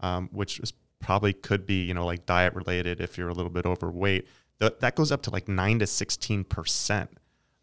um, 0.00 0.28
which 0.32 0.60
is 0.60 0.72
probably 1.00 1.32
could 1.32 1.66
be, 1.66 1.84
you 1.84 1.94
know, 1.94 2.06
like 2.06 2.24
diet 2.26 2.54
related, 2.54 3.00
if 3.00 3.18
you're 3.18 3.28
a 3.28 3.34
little 3.34 3.50
bit 3.50 3.66
overweight, 3.66 4.26
th- 4.60 4.74
that 4.80 4.94
goes 4.94 5.12
up 5.12 5.22
to 5.22 5.30
like 5.30 5.48
nine 5.48 5.78
to 5.80 5.86
sixteen 5.86 6.44
percent 6.44 7.18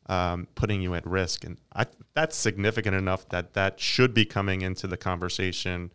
um, 0.08 0.48
putting 0.56 0.82
you 0.82 0.94
at 0.94 1.06
risk. 1.08 1.44
And 1.46 1.58
I, 1.74 1.86
that's 2.14 2.36
significant 2.36 2.96
enough 2.96 3.28
that 3.30 3.54
that 3.54 3.80
should 3.80 4.14
be 4.14 4.26
coming 4.26 4.62
into 4.62 4.88
the 4.88 4.98
conversation 4.98 5.92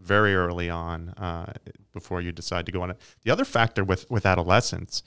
very 0.00 0.34
early 0.34 0.70
on 0.70 1.10
uh, 1.10 1.52
before 1.92 2.20
you 2.20 2.32
decide 2.32 2.66
to 2.66 2.72
go 2.72 2.82
on 2.82 2.90
it. 2.90 2.98
The 3.22 3.30
other 3.30 3.44
factor 3.44 3.84
with, 3.84 4.10
with 4.10 4.26
adolescents, 4.26 5.02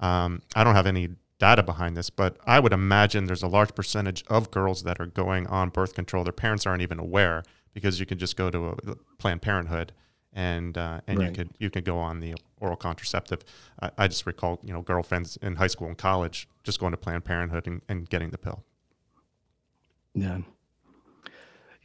um, 0.00 0.42
I 0.54 0.64
don't 0.64 0.74
have 0.74 0.86
any 0.86 1.10
data 1.38 1.62
behind 1.62 1.96
this, 1.96 2.10
but 2.10 2.38
I 2.46 2.60
would 2.60 2.72
imagine 2.72 3.26
there's 3.26 3.42
a 3.42 3.48
large 3.48 3.74
percentage 3.74 4.24
of 4.28 4.50
girls 4.50 4.82
that 4.84 5.00
are 5.00 5.06
going 5.06 5.46
on 5.48 5.70
birth 5.70 5.94
control. 5.94 6.24
Their 6.24 6.32
parents 6.32 6.66
aren't 6.66 6.82
even 6.82 6.98
aware 6.98 7.42
because 7.74 8.00
you 8.00 8.06
can 8.06 8.18
just 8.18 8.36
go 8.36 8.50
to 8.50 8.68
a 8.68 8.96
Planned 9.18 9.42
Parenthood 9.42 9.92
and 10.32 10.76
uh, 10.76 11.00
and 11.06 11.18
right. 11.18 11.28
you 11.28 11.34
could 11.34 11.50
you 11.58 11.70
could 11.70 11.84
go 11.84 11.98
on 11.98 12.20
the 12.20 12.34
oral 12.60 12.76
contraceptive. 12.76 13.42
I, 13.80 13.90
I, 13.98 14.08
just 14.08 14.26
recall 14.26 14.60
you 14.62 14.72
know 14.72 14.82
girlfriends 14.82 15.36
in 15.38 15.56
high 15.56 15.66
school 15.66 15.88
and 15.88 15.96
college 15.96 16.48
just 16.62 16.78
going 16.78 16.92
to 16.92 16.96
Planned 16.96 17.24
Parenthood 17.24 17.66
and, 17.66 17.82
and 17.88 18.08
getting 18.08 18.30
the 18.30 18.38
pill. 18.38 18.62
Yeah, 20.14 20.40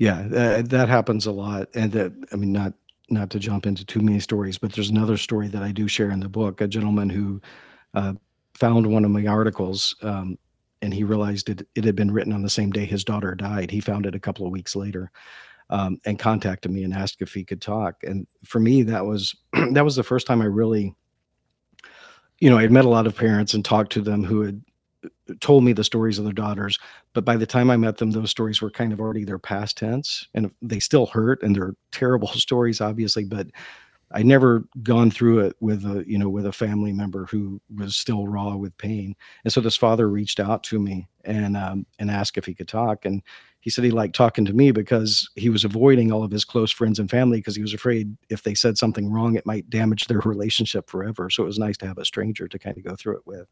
yeah, 0.01 0.21
uh, 0.33 0.61
that 0.63 0.89
happens 0.89 1.27
a 1.27 1.31
lot, 1.31 1.67
and 1.75 1.91
that 1.91 2.11
I 2.33 2.35
mean 2.35 2.51
not 2.51 2.73
not 3.11 3.29
to 3.29 3.37
jump 3.37 3.67
into 3.67 3.85
too 3.85 4.01
many 4.01 4.19
stories, 4.19 4.57
but 4.57 4.73
there's 4.73 4.89
another 4.89 5.15
story 5.15 5.47
that 5.49 5.61
I 5.61 5.71
do 5.71 5.87
share 5.87 6.09
in 6.09 6.21
the 6.21 6.27
book. 6.27 6.59
A 6.59 6.67
gentleman 6.67 7.07
who 7.07 7.39
uh, 7.93 8.13
found 8.55 8.87
one 8.87 9.05
of 9.05 9.11
my 9.11 9.27
articles. 9.27 9.95
Um, 10.01 10.39
and 10.81 10.91
he 10.91 11.03
realized 11.03 11.49
it, 11.49 11.67
it 11.75 11.83
had 11.83 11.95
been 11.95 12.09
written 12.09 12.33
on 12.33 12.41
the 12.41 12.49
same 12.49 12.71
day 12.71 12.85
his 12.85 13.03
daughter 13.03 13.35
died. 13.35 13.69
He 13.69 13.79
found 13.79 14.07
it 14.07 14.15
a 14.15 14.19
couple 14.19 14.43
of 14.43 14.51
weeks 14.51 14.75
later 14.75 15.11
um, 15.69 15.99
and 16.05 16.17
contacted 16.17 16.71
me 16.71 16.83
and 16.83 16.95
asked 16.95 17.21
if 17.21 17.31
he 17.31 17.43
could 17.43 17.61
talk. 17.61 17.97
And 18.01 18.25
for 18.43 18.59
me, 18.59 18.81
that 18.81 19.05
was 19.05 19.35
that 19.73 19.85
was 19.85 19.95
the 19.95 20.03
first 20.03 20.25
time 20.25 20.41
I 20.41 20.45
really, 20.45 20.95
you 22.39 22.49
know, 22.49 22.57
I'd 22.57 22.71
met 22.71 22.85
a 22.85 22.89
lot 22.89 23.05
of 23.05 23.15
parents 23.15 23.53
and 23.53 23.63
talked 23.63 23.91
to 23.91 24.01
them 24.01 24.23
who 24.23 24.41
had 24.41 24.63
told 25.39 25.63
me 25.63 25.73
the 25.73 25.83
stories 25.83 26.17
of 26.17 26.25
their 26.25 26.33
daughters 26.33 26.77
but 27.13 27.25
by 27.25 27.35
the 27.35 27.45
time 27.45 27.69
i 27.69 27.77
met 27.77 27.97
them 27.97 28.11
those 28.11 28.29
stories 28.29 28.61
were 28.61 28.71
kind 28.71 28.93
of 28.93 28.99
already 28.99 29.23
their 29.23 29.39
past 29.39 29.77
tense 29.77 30.27
and 30.33 30.51
they 30.61 30.79
still 30.79 31.07
hurt 31.07 31.41
and 31.41 31.55
they're 31.55 31.75
terrible 31.91 32.27
stories 32.27 32.81
obviously 32.81 33.23
but 33.23 33.47
i 34.13 34.21
never 34.21 34.65
gone 34.83 35.09
through 35.09 35.39
it 35.39 35.55
with 35.59 35.85
a 35.85 36.03
you 36.07 36.17
know 36.17 36.29
with 36.29 36.45
a 36.45 36.51
family 36.51 36.91
member 36.91 37.25
who 37.25 37.59
was 37.75 37.95
still 37.95 38.27
raw 38.27 38.55
with 38.55 38.77
pain. 38.77 39.15
And 39.43 39.53
so 39.53 39.61
this 39.61 39.77
father 39.77 40.09
reached 40.09 40.39
out 40.39 40.63
to 40.65 40.79
me 40.79 41.07
and 41.23 41.55
um, 41.55 41.85
and 41.99 42.11
asked 42.11 42.37
if 42.37 42.45
he 42.45 42.53
could 42.53 42.67
talk 42.67 43.05
and 43.05 43.21
he 43.61 43.69
said 43.69 43.83
he 43.83 43.91
liked 43.91 44.15
talking 44.15 44.43
to 44.45 44.53
me 44.53 44.71
because 44.71 45.29
he 45.35 45.49
was 45.49 45.63
avoiding 45.63 46.11
all 46.11 46.23
of 46.23 46.31
his 46.31 46.43
close 46.43 46.71
friends 46.71 46.97
and 46.97 47.09
family 47.09 47.37
because 47.37 47.55
he 47.55 47.61
was 47.61 47.75
afraid 47.75 48.17
if 48.29 48.41
they 48.41 48.55
said 48.55 48.75
something 48.75 49.11
wrong, 49.11 49.35
it 49.35 49.45
might 49.45 49.69
damage 49.69 50.07
their 50.07 50.19
relationship 50.25 50.89
forever. 50.89 51.29
So 51.29 51.43
it 51.43 51.45
was 51.45 51.59
nice 51.59 51.77
to 51.77 51.87
have 51.87 51.99
a 51.99 52.05
stranger 52.05 52.47
to 52.47 52.59
kind 52.59 52.75
of 52.75 52.83
go 52.83 52.95
through 52.95 53.17
it 53.17 53.27
with. 53.27 53.47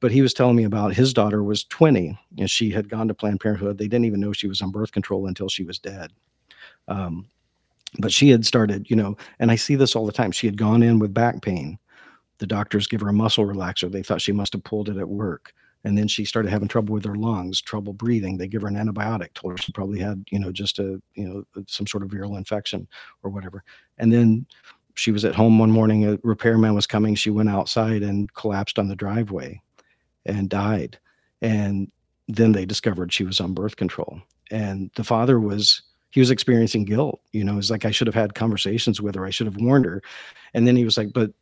But 0.00 0.10
he 0.10 0.22
was 0.22 0.34
telling 0.34 0.56
me 0.56 0.64
about 0.64 0.94
his 0.94 1.12
daughter 1.12 1.44
was 1.44 1.64
20 1.64 2.18
and 2.38 2.50
she 2.50 2.70
had 2.70 2.88
gone 2.88 3.06
to 3.06 3.14
Planned 3.14 3.40
Parenthood. 3.40 3.78
They 3.78 3.86
didn't 3.86 4.06
even 4.06 4.20
know 4.20 4.32
she 4.32 4.48
was 4.48 4.60
on 4.60 4.72
birth 4.72 4.90
control 4.90 5.28
until 5.28 5.48
she 5.48 5.62
was 5.62 5.78
dead. 5.78 6.12
Um, 6.88 7.28
but 8.00 8.12
she 8.12 8.30
had 8.30 8.44
started, 8.44 8.90
you 8.90 8.96
know, 8.96 9.16
and 9.38 9.52
I 9.52 9.54
see 9.54 9.76
this 9.76 9.94
all 9.94 10.04
the 10.04 10.12
time. 10.12 10.32
She 10.32 10.48
had 10.48 10.58
gone 10.58 10.82
in 10.82 10.98
with 10.98 11.14
back 11.14 11.42
pain. 11.42 11.78
The 12.38 12.46
doctors 12.48 12.88
give 12.88 13.02
her 13.02 13.08
a 13.08 13.12
muscle 13.12 13.46
relaxer. 13.46 13.90
They 13.90 14.02
thought 14.02 14.20
she 14.20 14.32
must 14.32 14.52
have 14.54 14.64
pulled 14.64 14.88
it 14.88 14.96
at 14.96 15.08
work 15.08 15.54
and 15.84 15.96
then 15.96 16.08
she 16.08 16.24
started 16.24 16.50
having 16.50 16.68
trouble 16.68 16.94
with 16.94 17.04
her 17.04 17.14
lungs 17.14 17.60
trouble 17.60 17.92
breathing 17.92 18.36
they 18.36 18.48
give 18.48 18.62
her 18.62 18.68
an 18.68 18.74
antibiotic 18.74 19.32
told 19.34 19.52
her 19.52 19.58
she 19.58 19.72
probably 19.72 19.98
had 19.98 20.24
you 20.30 20.38
know 20.38 20.50
just 20.50 20.78
a 20.78 21.00
you 21.14 21.28
know 21.28 21.44
uh, 21.56 21.60
some 21.66 21.86
sort 21.86 22.02
of 22.02 22.10
viral 22.10 22.36
infection 22.36 22.88
or 23.22 23.30
whatever. 23.30 23.62
And 23.98 24.12
then 24.12 24.46
she 24.94 25.10
was 25.10 25.24
at 25.24 25.34
home 25.34 25.58
one 25.58 25.70
morning 25.70 26.04
a 26.04 26.18
repairman 26.22 26.74
was 26.74 26.86
coming 26.86 27.14
she 27.14 27.30
went 27.30 27.48
outside 27.48 28.02
and 28.02 28.32
collapsed 28.34 28.78
on 28.78 28.88
the 28.88 28.96
driveway 28.96 29.60
and 30.24 30.48
died. 30.48 30.98
And 31.42 31.90
then 32.28 32.52
they 32.52 32.64
discovered 32.64 33.12
she 33.12 33.24
was 33.24 33.40
on 33.40 33.54
birth 33.54 33.76
control. 33.76 34.20
And 34.50 34.90
the 34.96 35.04
father 35.04 35.38
was 35.38 35.82
he 36.10 36.20
was 36.20 36.30
experiencing 36.30 36.84
guilt 36.84 37.20
you 37.32 37.42
know 37.44 37.58
it's 37.58 37.70
like 37.70 37.84
i 37.84 37.90
should 37.90 38.06
have 38.06 38.14
had 38.14 38.34
conversations 38.34 39.00
with 39.00 39.16
her 39.16 39.26
i 39.26 39.30
should 39.30 39.46
have 39.46 39.56
warned 39.56 39.84
her. 39.84 40.02
And 40.54 40.66
then 40.66 40.76
he 40.76 40.84
was 40.84 40.96
like 40.96 41.12
but 41.12 41.32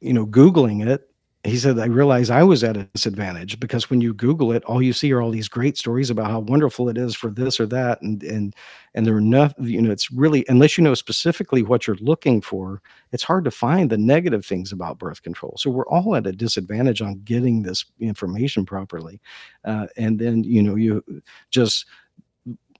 you 0.00 0.12
know 0.12 0.26
googling 0.26 0.86
it 0.86 1.07
he 1.48 1.56
said, 1.56 1.78
I 1.78 1.86
realized 1.86 2.30
I 2.30 2.42
was 2.42 2.64
at 2.64 2.76
a 2.76 2.84
disadvantage 2.84 3.60
because 3.60 3.90
when 3.90 4.00
you 4.00 4.12
Google 4.12 4.52
it, 4.52 4.64
all 4.64 4.82
you 4.82 4.92
see 4.92 5.12
are 5.12 5.22
all 5.22 5.30
these 5.30 5.48
great 5.48 5.78
stories 5.78 6.10
about 6.10 6.30
how 6.30 6.40
wonderful 6.40 6.88
it 6.88 6.98
is 6.98 7.14
for 7.14 7.30
this 7.30 7.60
or 7.60 7.66
that. 7.66 8.02
And, 8.02 8.22
and, 8.22 8.54
and 8.94 9.06
there 9.06 9.14
are 9.14 9.18
enough, 9.18 9.54
you 9.58 9.80
know, 9.80 9.90
it's 9.90 10.10
really, 10.10 10.44
unless 10.48 10.76
you 10.76 10.84
know 10.84 10.94
specifically 10.94 11.62
what 11.62 11.86
you're 11.86 11.96
looking 12.00 12.40
for, 12.40 12.82
it's 13.12 13.22
hard 13.22 13.44
to 13.44 13.50
find 13.50 13.90
the 13.90 13.98
negative 13.98 14.44
things 14.44 14.72
about 14.72 14.98
birth 14.98 15.22
control. 15.22 15.54
So 15.58 15.70
we're 15.70 15.88
all 15.88 16.16
at 16.16 16.26
a 16.26 16.32
disadvantage 16.32 17.02
on 17.02 17.20
getting 17.24 17.62
this 17.62 17.84
information 18.00 18.66
properly. 18.66 19.20
Uh, 19.64 19.86
and 19.96 20.18
then, 20.18 20.44
you 20.44 20.62
know, 20.62 20.74
you 20.74 21.04
just, 21.50 21.86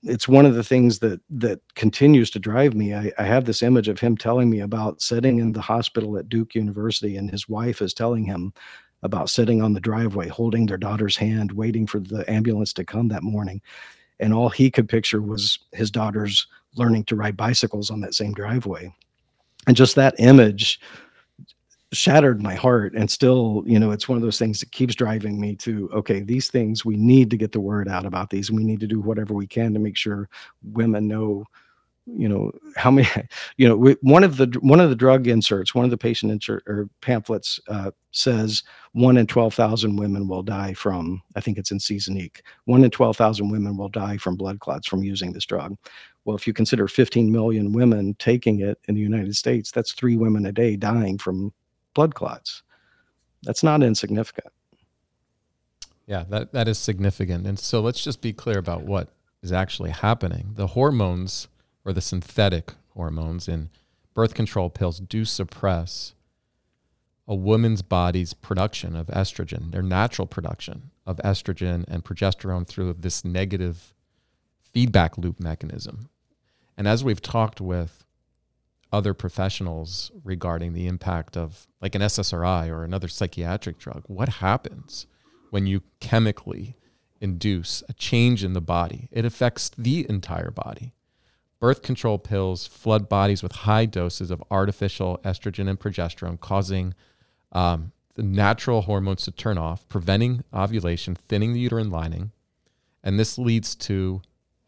it's 0.02 0.28
one 0.28 0.46
of 0.46 0.54
the 0.54 0.64
things 0.64 1.00
that 1.00 1.20
that 1.30 1.60
continues 1.74 2.30
to 2.30 2.38
drive 2.38 2.74
me. 2.74 2.94
I, 2.94 3.12
I, 3.18 3.24
have 3.24 3.44
this 3.44 3.62
image 3.62 3.88
of 3.88 3.98
him 3.98 4.16
telling 4.16 4.48
me 4.48 4.60
about 4.60 5.02
sitting 5.02 5.40
in 5.40 5.52
the 5.52 5.60
hospital 5.60 6.16
at 6.16 6.28
Duke 6.28 6.54
University, 6.54 7.16
and 7.16 7.30
his 7.30 7.48
wife 7.48 7.82
is 7.82 7.94
telling 7.94 8.24
him 8.24 8.52
about 9.02 9.30
sitting 9.30 9.62
on 9.62 9.72
the 9.72 9.80
driveway, 9.80 10.28
holding 10.28 10.66
their 10.66 10.76
daughter's 10.76 11.16
hand, 11.16 11.52
waiting 11.52 11.86
for 11.86 12.00
the 12.00 12.28
ambulance 12.30 12.72
to 12.74 12.84
come 12.84 13.08
that 13.08 13.22
morning. 13.22 13.60
And 14.20 14.32
all 14.32 14.48
he 14.48 14.70
could 14.70 14.88
picture 14.88 15.22
was 15.22 15.58
his 15.72 15.90
daughters 15.90 16.46
learning 16.74 17.04
to 17.04 17.16
ride 17.16 17.36
bicycles 17.36 17.90
on 17.90 18.00
that 18.00 18.14
same 18.14 18.34
driveway. 18.34 18.92
And 19.66 19.76
just 19.76 19.94
that 19.96 20.14
image 20.18 20.80
shattered 21.92 22.42
my 22.42 22.54
heart 22.54 22.94
and 22.94 23.10
still 23.10 23.62
you 23.66 23.78
know 23.78 23.90
it's 23.90 24.08
one 24.08 24.16
of 24.16 24.22
those 24.22 24.38
things 24.38 24.60
that 24.60 24.70
keeps 24.72 24.94
driving 24.94 25.40
me 25.40 25.56
to 25.56 25.88
okay 25.92 26.20
these 26.20 26.48
things 26.48 26.84
we 26.84 26.96
need 26.96 27.30
to 27.30 27.36
get 27.36 27.52
the 27.52 27.60
word 27.60 27.88
out 27.88 28.04
about 28.04 28.30
these. 28.30 28.50
We 28.50 28.64
need 28.64 28.80
to 28.80 28.86
do 28.86 29.00
whatever 29.00 29.32
we 29.32 29.46
can 29.46 29.72
to 29.72 29.80
make 29.80 29.96
sure 29.96 30.28
women 30.62 31.08
know 31.08 31.44
you 32.16 32.28
know 32.28 32.52
how 32.76 32.90
many 32.90 33.08
you 33.56 33.68
know 33.68 33.76
we, 33.76 33.96
one 34.02 34.24
of 34.24 34.36
the 34.36 34.46
one 34.60 34.80
of 34.80 34.90
the 34.90 34.96
drug 34.96 35.26
inserts 35.26 35.74
one 35.74 35.84
of 35.84 35.90
the 35.90 35.98
patient 35.98 36.32
insert 36.32 36.62
or 36.66 36.88
pamphlets 37.00 37.60
uh, 37.68 37.90
says 38.12 38.62
one 38.92 39.16
in 39.16 39.26
12,000 39.26 39.96
women 39.96 40.28
will 40.28 40.42
die 40.42 40.72
from 40.72 41.22
i 41.36 41.40
think 41.40 41.58
it's 41.58 41.70
in 41.70 41.78
seasonique 41.78 42.40
one 42.64 42.84
in 42.84 42.90
12,000 42.90 43.50
women 43.50 43.76
will 43.76 43.88
die 43.88 44.16
from 44.16 44.36
blood 44.36 44.60
clots 44.60 44.86
from 44.86 45.02
using 45.02 45.32
this 45.32 45.46
drug. 45.46 45.76
Well 46.24 46.36
if 46.36 46.46
you 46.46 46.52
consider 46.52 46.88
15 46.88 47.30
million 47.30 47.72
women 47.72 48.14
taking 48.18 48.60
it 48.60 48.78
in 48.88 48.94
the 48.94 49.00
united 49.00 49.36
states 49.36 49.70
that's 49.70 49.92
three 49.92 50.16
women 50.16 50.46
a 50.46 50.52
day 50.52 50.76
dying 50.76 51.18
from 51.18 51.52
blood 51.98 52.14
clots. 52.14 52.62
That's 53.42 53.64
not 53.64 53.82
insignificant. 53.82 54.52
Yeah, 56.06 56.22
that, 56.28 56.52
that 56.52 56.68
is 56.68 56.78
significant. 56.78 57.44
And 57.44 57.58
so 57.58 57.80
let's 57.80 58.04
just 58.04 58.22
be 58.22 58.32
clear 58.32 58.56
about 58.56 58.84
what 58.84 59.08
is 59.42 59.50
actually 59.50 59.90
happening. 59.90 60.52
The 60.54 60.68
hormones 60.68 61.48
or 61.84 61.92
the 61.92 62.00
synthetic 62.00 62.74
hormones 62.94 63.48
in 63.48 63.70
birth 64.14 64.34
control 64.34 64.70
pills 64.70 65.00
do 65.00 65.24
suppress 65.24 66.14
a 67.26 67.34
woman's 67.34 67.82
body's 67.82 68.32
production 68.32 68.94
of 68.94 69.08
estrogen, 69.08 69.72
their 69.72 69.82
natural 69.82 70.28
production 70.28 70.92
of 71.04 71.16
estrogen 71.24 71.84
and 71.88 72.04
progesterone 72.04 72.64
through 72.64 72.92
this 72.92 73.24
negative 73.24 73.92
feedback 74.72 75.18
loop 75.18 75.40
mechanism. 75.40 76.10
And 76.76 76.86
as 76.86 77.02
we've 77.02 77.20
talked 77.20 77.60
with 77.60 78.04
other 78.92 79.14
professionals 79.14 80.10
regarding 80.24 80.72
the 80.72 80.86
impact 80.86 81.36
of 81.36 81.66
like 81.80 81.94
an 81.94 82.02
SSRI 82.02 82.68
or 82.68 82.84
another 82.84 83.08
psychiatric 83.08 83.78
drug. 83.78 84.04
What 84.06 84.28
happens 84.28 85.06
when 85.50 85.66
you 85.66 85.82
chemically 86.00 86.76
induce 87.20 87.82
a 87.88 87.92
change 87.92 88.44
in 88.44 88.54
the 88.54 88.60
body? 88.60 89.08
It 89.12 89.24
affects 89.24 89.70
the 89.76 90.06
entire 90.08 90.50
body. 90.50 90.94
Birth 91.60 91.82
control 91.82 92.18
pills 92.18 92.66
flood 92.66 93.08
bodies 93.08 93.42
with 93.42 93.52
high 93.52 93.84
doses 93.84 94.30
of 94.30 94.42
artificial 94.50 95.20
estrogen 95.24 95.68
and 95.68 95.78
progesterone, 95.78 96.40
causing 96.40 96.94
um, 97.52 97.92
the 98.14 98.22
natural 98.22 98.82
hormones 98.82 99.24
to 99.24 99.32
turn 99.32 99.58
off, 99.58 99.86
preventing 99.88 100.44
ovulation, 100.54 101.14
thinning 101.14 101.52
the 101.52 101.60
uterine 101.60 101.90
lining. 101.90 102.30
And 103.02 103.18
this 103.18 103.38
leads 103.38 103.74
to 103.76 104.22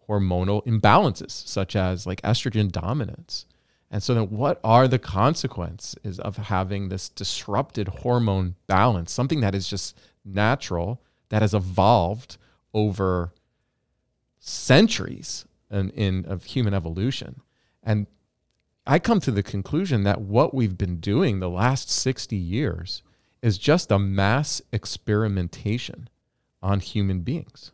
hormonal 0.08 0.64
imbalances, 0.66 1.30
such 1.30 1.76
as 1.76 2.06
like 2.06 2.20
estrogen 2.22 2.70
dominance 2.70 3.46
and 3.90 4.02
so 4.02 4.14
then 4.14 4.30
what 4.30 4.60
are 4.62 4.86
the 4.86 4.98
consequences 4.98 6.20
of 6.20 6.36
having 6.36 6.88
this 6.88 7.08
disrupted 7.08 7.88
hormone 7.88 8.54
balance, 8.66 9.12
something 9.12 9.40
that 9.40 9.54
is 9.54 9.68
just 9.68 9.98
natural, 10.24 11.02
that 11.30 11.42
has 11.42 11.54
evolved 11.54 12.36
over 12.72 13.32
centuries 14.38 15.44
in, 15.70 15.90
in 15.90 16.24
of 16.26 16.44
human 16.44 16.72
evolution. 16.72 17.40
And 17.82 18.06
I 18.86 18.98
come 18.98 19.20
to 19.20 19.30
the 19.30 19.42
conclusion 19.42 20.04
that 20.04 20.20
what 20.20 20.54
we've 20.54 20.78
been 20.78 21.00
doing 21.00 21.40
the 21.40 21.50
last 21.50 21.90
60 21.90 22.36
years 22.36 23.02
is 23.42 23.58
just 23.58 23.90
a 23.90 23.98
mass 23.98 24.62
experimentation 24.72 26.08
on 26.62 26.80
human 26.80 27.20
beings. 27.20 27.72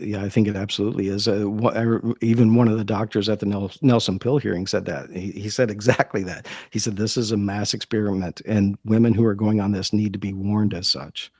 Yeah, 0.00 0.22
I 0.22 0.28
think 0.28 0.48
it 0.48 0.56
absolutely 0.56 1.08
is. 1.08 1.28
Uh, 1.28 1.46
even 2.20 2.54
one 2.54 2.68
of 2.68 2.78
the 2.78 2.84
doctors 2.84 3.28
at 3.28 3.40
the 3.40 3.70
Nelson 3.82 4.18
Pill 4.18 4.38
hearing 4.38 4.66
said 4.66 4.84
that. 4.86 5.10
He, 5.10 5.32
he 5.32 5.48
said 5.48 5.70
exactly 5.70 6.22
that. 6.24 6.46
He 6.70 6.78
said 6.78 6.96
this 6.96 7.16
is 7.16 7.32
a 7.32 7.36
mass 7.36 7.74
experiment, 7.74 8.42
and 8.46 8.76
women 8.84 9.14
who 9.14 9.24
are 9.24 9.34
going 9.34 9.60
on 9.60 9.72
this 9.72 9.92
need 9.92 10.12
to 10.12 10.18
be 10.18 10.32
warned 10.32 10.74
as 10.74 10.90
such. 10.90 11.30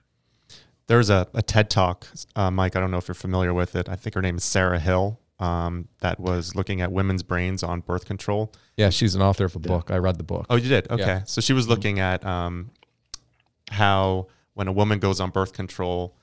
There's 0.87 1.11
a, 1.11 1.27
a 1.35 1.43
TED 1.43 1.69
talk, 1.69 2.07
uh, 2.37 2.51
Mike. 2.51 2.77
I 2.77 2.81
don't 2.81 2.91
know 2.91 2.99
if 2.99 3.09
you're 3.09 3.15
familiar 3.15 3.53
with 3.53 3.75
it. 3.75 3.89
I 3.89 3.97
think 3.97 4.15
her 4.15 4.23
name 4.23 4.37
is 4.37 4.45
Sarah 4.45 4.79
Hill. 4.79 5.19
Um, 5.39 5.89
that 6.01 6.19
was 6.19 6.55
looking 6.55 6.81
at 6.81 6.93
women's 6.93 7.23
brains 7.23 7.63
on 7.63 7.81
birth 7.81 8.07
control. 8.07 8.53
Yeah, 8.77 8.91
she's 8.91 9.15
an 9.15 9.21
author 9.21 9.45
of 9.45 9.55
a 9.55 9.59
book. 9.59 9.91
I 9.91 9.99
read 9.99 10.17
the 10.17 10.25
book. 10.25 10.47
Oh, 10.49 10.57
you 10.57 10.69
did? 10.69 10.91
Okay. 10.91 11.03
Yeah. 11.03 11.25
So 11.25 11.41
she 11.41 11.53
was 11.53 11.69
looking 11.69 12.01
at 12.01 12.25
um, 12.25 12.71
how 13.71 14.29
when 14.55 14.69
a 14.69 14.73
woman 14.73 14.99
goes 14.99 15.21
on 15.21 15.31
birth 15.31 15.53
control, 15.53 16.17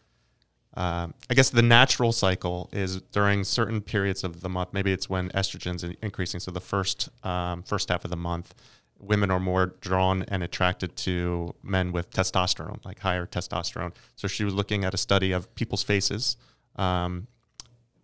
uh, 0.75 1.07
I 1.29 1.33
guess 1.33 1.51
the 1.51 1.61
natural 1.61 2.11
cycle 2.11 2.69
is 2.71 3.01
during 3.01 3.43
certain 3.43 3.81
periods 3.81 4.23
of 4.23 4.41
the 4.41 4.49
month. 4.49 4.69
Maybe 4.73 4.91
it's 4.91 5.07
when 5.07 5.29
estrogen's 5.29 5.83
increasing. 6.01 6.39
So 6.39 6.51
the 6.51 6.61
first 6.61 7.09
um, 7.23 7.61
first 7.63 7.89
half 7.89 8.03
of 8.03 8.09
the 8.09 8.17
month, 8.17 8.55
women 8.99 9.29
are 9.29 9.39
more 9.39 9.75
drawn 9.81 10.23
and 10.23 10.41
attracted 10.41 10.95
to 10.95 11.53
men 11.61 11.91
with 11.91 12.09
testosterone, 12.09 12.83
like 12.85 12.99
higher 12.99 13.27
testosterone. 13.27 13.93
So 14.15 14.27
she 14.27 14.43
was 14.43 14.55
looking 14.55 14.83
at 14.83 14.93
a 14.95 14.97
study 14.97 15.31
of 15.31 15.53
people's 15.53 15.83
faces 15.83 16.37
um, 16.75 17.27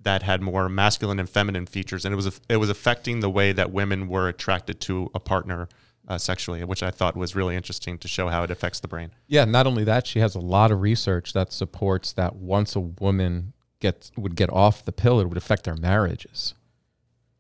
that 0.04 0.22
had 0.22 0.42
more 0.42 0.70
masculine 0.70 1.20
and 1.20 1.30
feminine 1.30 1.66
features, 1.66 2.06
and 2.06 2.14
it 2.14 2.16
was 2.16 2.40
it 2.50 2.58
was 2.58 2.70
affecting 2.70 3.22
the 3.22 3.32
way 3.32 3.52
that 3.52 3.72
women 3.72 4.08
were 4.08 4.28
attracted 4.28 4.80
to 4.82 5.10
a 5.16 5.20
partner 5.20 5.68
uh, 6.10 6.18
sexually, 6.18 6.64
which 6.64 6.82
I 6.82 6.90
thought 6.90 7.16
was 7.16 7.36
really 7.36 7.56
interesting 7.56 7.98
to 8.00 8.08
show 8.08 8.28
how 8.30 8.44
it 8.44 8.52
affects 8.52 8.80
the 8.80 8.88
brain. 8.88 9.12
Yeah, 9.28 9.46
not 9.46 9.68
only 9.68 9.84
that, 9.84 10.08
she 10.08 10.20
has 10.20 10.36
a 10.36 10.40
lot 10.40 10.72
of 10.72 10.82
research 10.82 11.34
that 11.34 11.54
supports 11.54 12.12
that 12.14 12.36
once 12.36 12.76
a 12.76 12.80
woman 12.80 13.54
gets 13.80 14.12
would 14.18 14.36
get 14.36 14.52
off 14.52 14.84
the 14.84 14.92
pill, 14.92 15.20
it 15.20 15.30
would 15.30 15.38
affect 15.38 15.64
their 15.64 15.76
marriages 15.76 16.56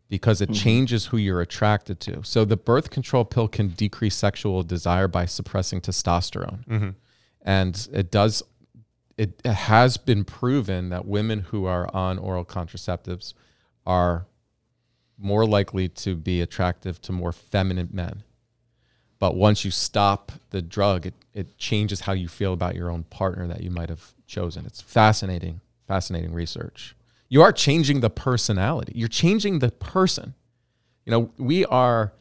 because 0.07 0.39
it 0.39 0.49
mm-hmm. 0.49 0.63
changes 0.63 1.07
who 1.07 1.17
you're 1.17 1.41
attracted 1.41 1.99
to. 2.01 2.23
So 2.23 2.45
the 2.45 2.57
birth 2.57 2.89
control 2.91 3.25
pill 3.25 3.47
can 3.47 3.69
decrease 3.69 4.15
sexual 4.15 4.63
desire 4.63 5.07
by 5.07 5.25
suppressing 5.25 5.81
testosterone, 5.81 6.65
mm-hmm. 6.67 6.89
and 7.41 7.87
it 7.91 8.11
does. 8.11 8.43
It, 9.17 9.41
it 9.43 9.51
has 9.51 9.97
been 9.97 10.23
proven 10.23 10.89
that 10.89 11.05
women 11.05 11.41
who 11.41 11.65
are 11.65 11.93
on 11.93 12.17
oral 12.17 12.45
contraceptives 12.45 13.33
are 13.85 14.27
more 15.17 15.45
likely 15.45 15.89
to 15.89 16.15
be 16.15 16.39
attractive 16.39 17.01
to 17.01 17.11
more 17.11 17.33
feminine 17.33 17.89
men. 17.91 18.23
But 19.19 19.35
once 19.35 19.65
you 19.65 19.71
stop 19.71 20.31
the 20.49 20.61
drug, 20.61 21.05
it, 21.05 21.13
it 21.33 21.57
changes 21.57 22.01
how 22.01 22.13
you 22.13 22.27
feel 22.27 22.53
about 22.53 22.75
your 22.75 22.89
own 22.89 23.03
partner 23.03 23.47
that 23.47 23.61
you 23.61 23.69
might 23.69 23.89
have 23.89 24.13
chosen. 24.27 24.65
It's 24.65 24.81
fascinating, 24.81 25.59
fascinating 25.87 26.33
research. 26.33 26.95
You 27.27 27.41
are 27.41 27.51
changing 27.51 27.99
the 27.99 28.09
personality. 28.09 28.93
You're 28.95 29.09
changing 29.09 29.59
the 29.59 29.71
person. 29.71 30.33
You 31.05 31.11
know, 31.11 31.31
we 31.37 31.65
are 31.65 32.13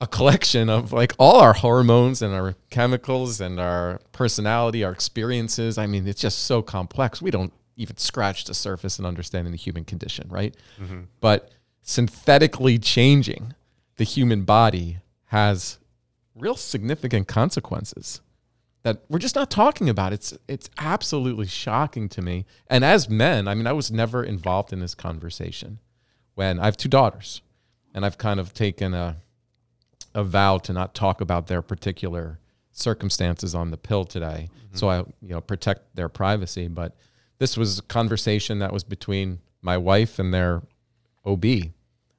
a 0.00 0.06
collection 0.06 0.70
of 0.70 0.92
like 0.92 1.14
all 1.18 1.40
our 1.40 1.52
hormones 1.52 2.22
and 2.22 2.34
our 2.34 2.54
chemicals 2.70 3.40
and 3.40 3.58
our 3.58 4.00
personality, 4.12 4.84
our 4.84 4.92
experiences. 4.92 5.78
I 5.78 5.86
mean, 5.86 6.06
it's 6.06 6.20
just 6.20 6.40
so 6.40 6.62
complex. 6.62 7.20
We 7.20 7.30
don't 7.30 7.52
even 7.76 7.96
scratch 7.96 8.44
the 8.44 8.54
surface 8.54 8.98
in 8.98 9.04
understanding 9.04 9.52
the 9.52 9.58
human 9.58 9.84
condition, 9.84 10.28
right? 10.28 10.54
Mm-hmm. 10.80 11.02
But 11.20 11.50
synthetically 11.82 12.78
changing 12.78 13.54
the 13.96 14.04
human 14.04 14.44
body 14.44 14.98
has 15.26 15.78
real 16.34 16.56
significant 16.56 17.28
consequences 17.28 18.20
that 18.82 19.02
we're 19.08 19.18
just 19.18 19.34
not 19.34 19.50
talking 19.50 19.88
about. 19.88 20.12
It's 20.12 20.36
it's 20.48 20.70
absolutely 20.78 21.46
shocking 21.46 22.08
to 22.10 22.22
me. 22.22 22.46
And 22.68 22.84
as 22.84 23.08
men, 23.08 23.46
I 23.48 23.54
mean, 23.54 23.66
I 23.66 23.72
was 23.72 23.90
never 23.90 24.24
involved 24.24 24.72
in 24.72 24.80
this 24.80 24.94
conversation. 24.94 25.78
When 26.34 26.58
I 26.58 26.64
have 26.64 26.76
two 26.76 26.88
daughters, 26.88 27.42
and 27.94 28.06
I've 28.06 28.18
kind 28.18 28.40
of 28.40 28.54
taken 28.54 28.94
a 28.94 29.16
a 30.14 30.24
vow 30.24 30.58
to 30.58 30.72
not 30.72 30.94
talk 30.94 31.20
about 31.20 31.46
their 31.46 31.62
particular 31.62 32.40
circumstances 32.72 33.54
on 33.54 33.70
the 33.70 33.76
pill 33.76 34.04
today, 34.04 34.48
mm-hmm. 34.48 34.76
so 34.76 34.88
I 34.88 34.98
you 34.98 35.34
know 35.34 35.40
protect 35.40 35.94
their 35.94 36.08
privacy. 36.08 36.68
But 36.68 36.96
this 37.38 37.56
was 37.56 37.80
a 37.80 37.82
conversation 37.82 38.60
that 38.60 38.72
was 38.72 38.84
between 38.84 39.40
my 39.62 39.76
wife 39.76 40.18
and 40.18 40.32
their 40.32 40.62
OB. 41.26 41.44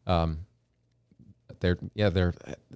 Um, 0.05 0.45
their 1.59 1.77
yeah 1.95 2.09
their 2.09 2.33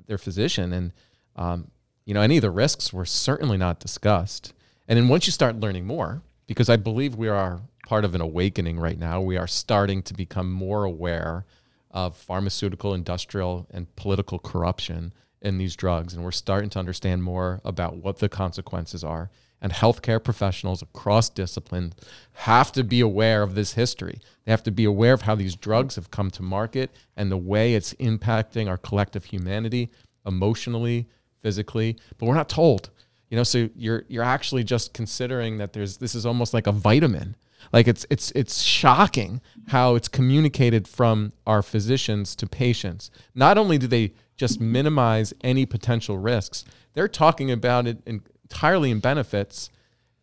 their 0.08 0.18
physician, 0.18 0.74
and 0.74 0.92
um, 1.36 1.72
you 2.06 2.14
know 2.14 2.22
any 2.22 2.38
of 2.38 2.42
the 2.42 2.52
risks 2.52 2.94
were 2.94 3.06
certainly 3.06 3.58
not 3.58 3.80
discussed. 3.80 4.54
And 4.88 4.98
then 4.98 5.08
once 5.08 5.26
you 5.26 5.32
start 5.32 5.60
learning 5.60 5.88
more, 5.88 6.22
because 6.46 6.70
I 6.70 6.76
believe 6.76 7.16
we 7.16 7.28
are 7.28 7.62
part 7.88 8.06
of 8.06 8.14
an 8.14 8.22
awakening 8.22 8.80
right 8.80 9.00
now, 9.00 9.22
we 9.22 9.38
are 9.38 9.48
starting 9.48 10.04
to 10.04 10.14
become 10.14 10.52
more 10.52 10.84
aware 10.84 11.46
of 11.92 12.16
pharmaceutical, 12.16 12.94
industrial, 12.94 13.68
and 13.72 13.94
political 13.96 14.38
corruption 14.38 15.14
in 15.42 15.58
these 15.58 15.76
drugs, 15.76 16.14
and 16.14 16.24
we're 16.24 16.32
starting 16.32 16.70
to 16.72 16.80
understand 16.80 17.24
more 17.24 17.62
about 17.64 17.98
what 17.98 18.20
the 18.20 18.30
consequences 18.30 19.04
are 19.04 19.30
and 19.62 19.72
healthcare 19.72 20.24
professionals 20.24 20.82
across 20.82 21.30
disciplines 21.30 21.94
have 22.34 22.72
to 22.72 22.84
be 22.84 23.00
aware 23.00 23.42
of 23.42 23.56
this 23.56 23.74
history. 23.74 24.20
They 24.44 24.52
have 24.52 24.64
to 24.64 24.72
be 24.72 24.84
aware 24.84 25.14
of 25.14 25.24
how 25.24 25.36
these 25.36 25.56
drugs 25.56 25.96
have 25.96 26.12
come 26.12 26.30
to 26.32 26.44
market 26.44 26.92
and 27.16 27.32
the 27.32 27.38
way 27.38 27.74
it's 27.74 27.94
impacting 27.96 28.68
our 28.68 28.78
collective 28.78 29.26
humanity 29.26 29.90
emotionally, 30.26 31.08
physically, 31.46 31.96
but 32.18 32.26
we're 32.26 32.34
not 32.34 32.50
told. 32.50 32.90
You 33.30 33.38
know, 33.38 33.44
so 33.44 33.70
you're 33.76 34.04
you're 34.08 34.24
actually 34.24 34.64
just 34.64 34.94
considering 34.94 35.60
that 35.60 35.74
there's 35.74 35.98
this 35.98 36.16
is 36.16 36.26
almost 36.26 36.56
like 36.56 36.66
a 36.66 36.72
vitamin. 36.72 37.36
Like 37.72 37.88
it's 37.88 38.04
it's 38.10 38.32
it's 38.32 38.64
shocking 38.64 39.42
how 39.68 39.94
it's 39.94 40.08
communicated 40.08 40.88
from 40.88 41.34
our 41.46 41.62
physicians 41.62 42.36
to 42.38 42.48
patients. 42.48 43.12
Not 43.36 43.60
only 43.60 43.78
do 43.78 43.86
they 43.86 44.14
just 44.38 44.60
minimize 44.60 45.36
any 45.42 45.68
potential 45.68 46.18
risks, 46.18 46.66
they're 46.94 47.08
talking 47.08 47.52
about 47.52 47.86
it 47.86 47.98
entirely 48.08 48.90
in 48.90 49.00
benefits 49.00 49.70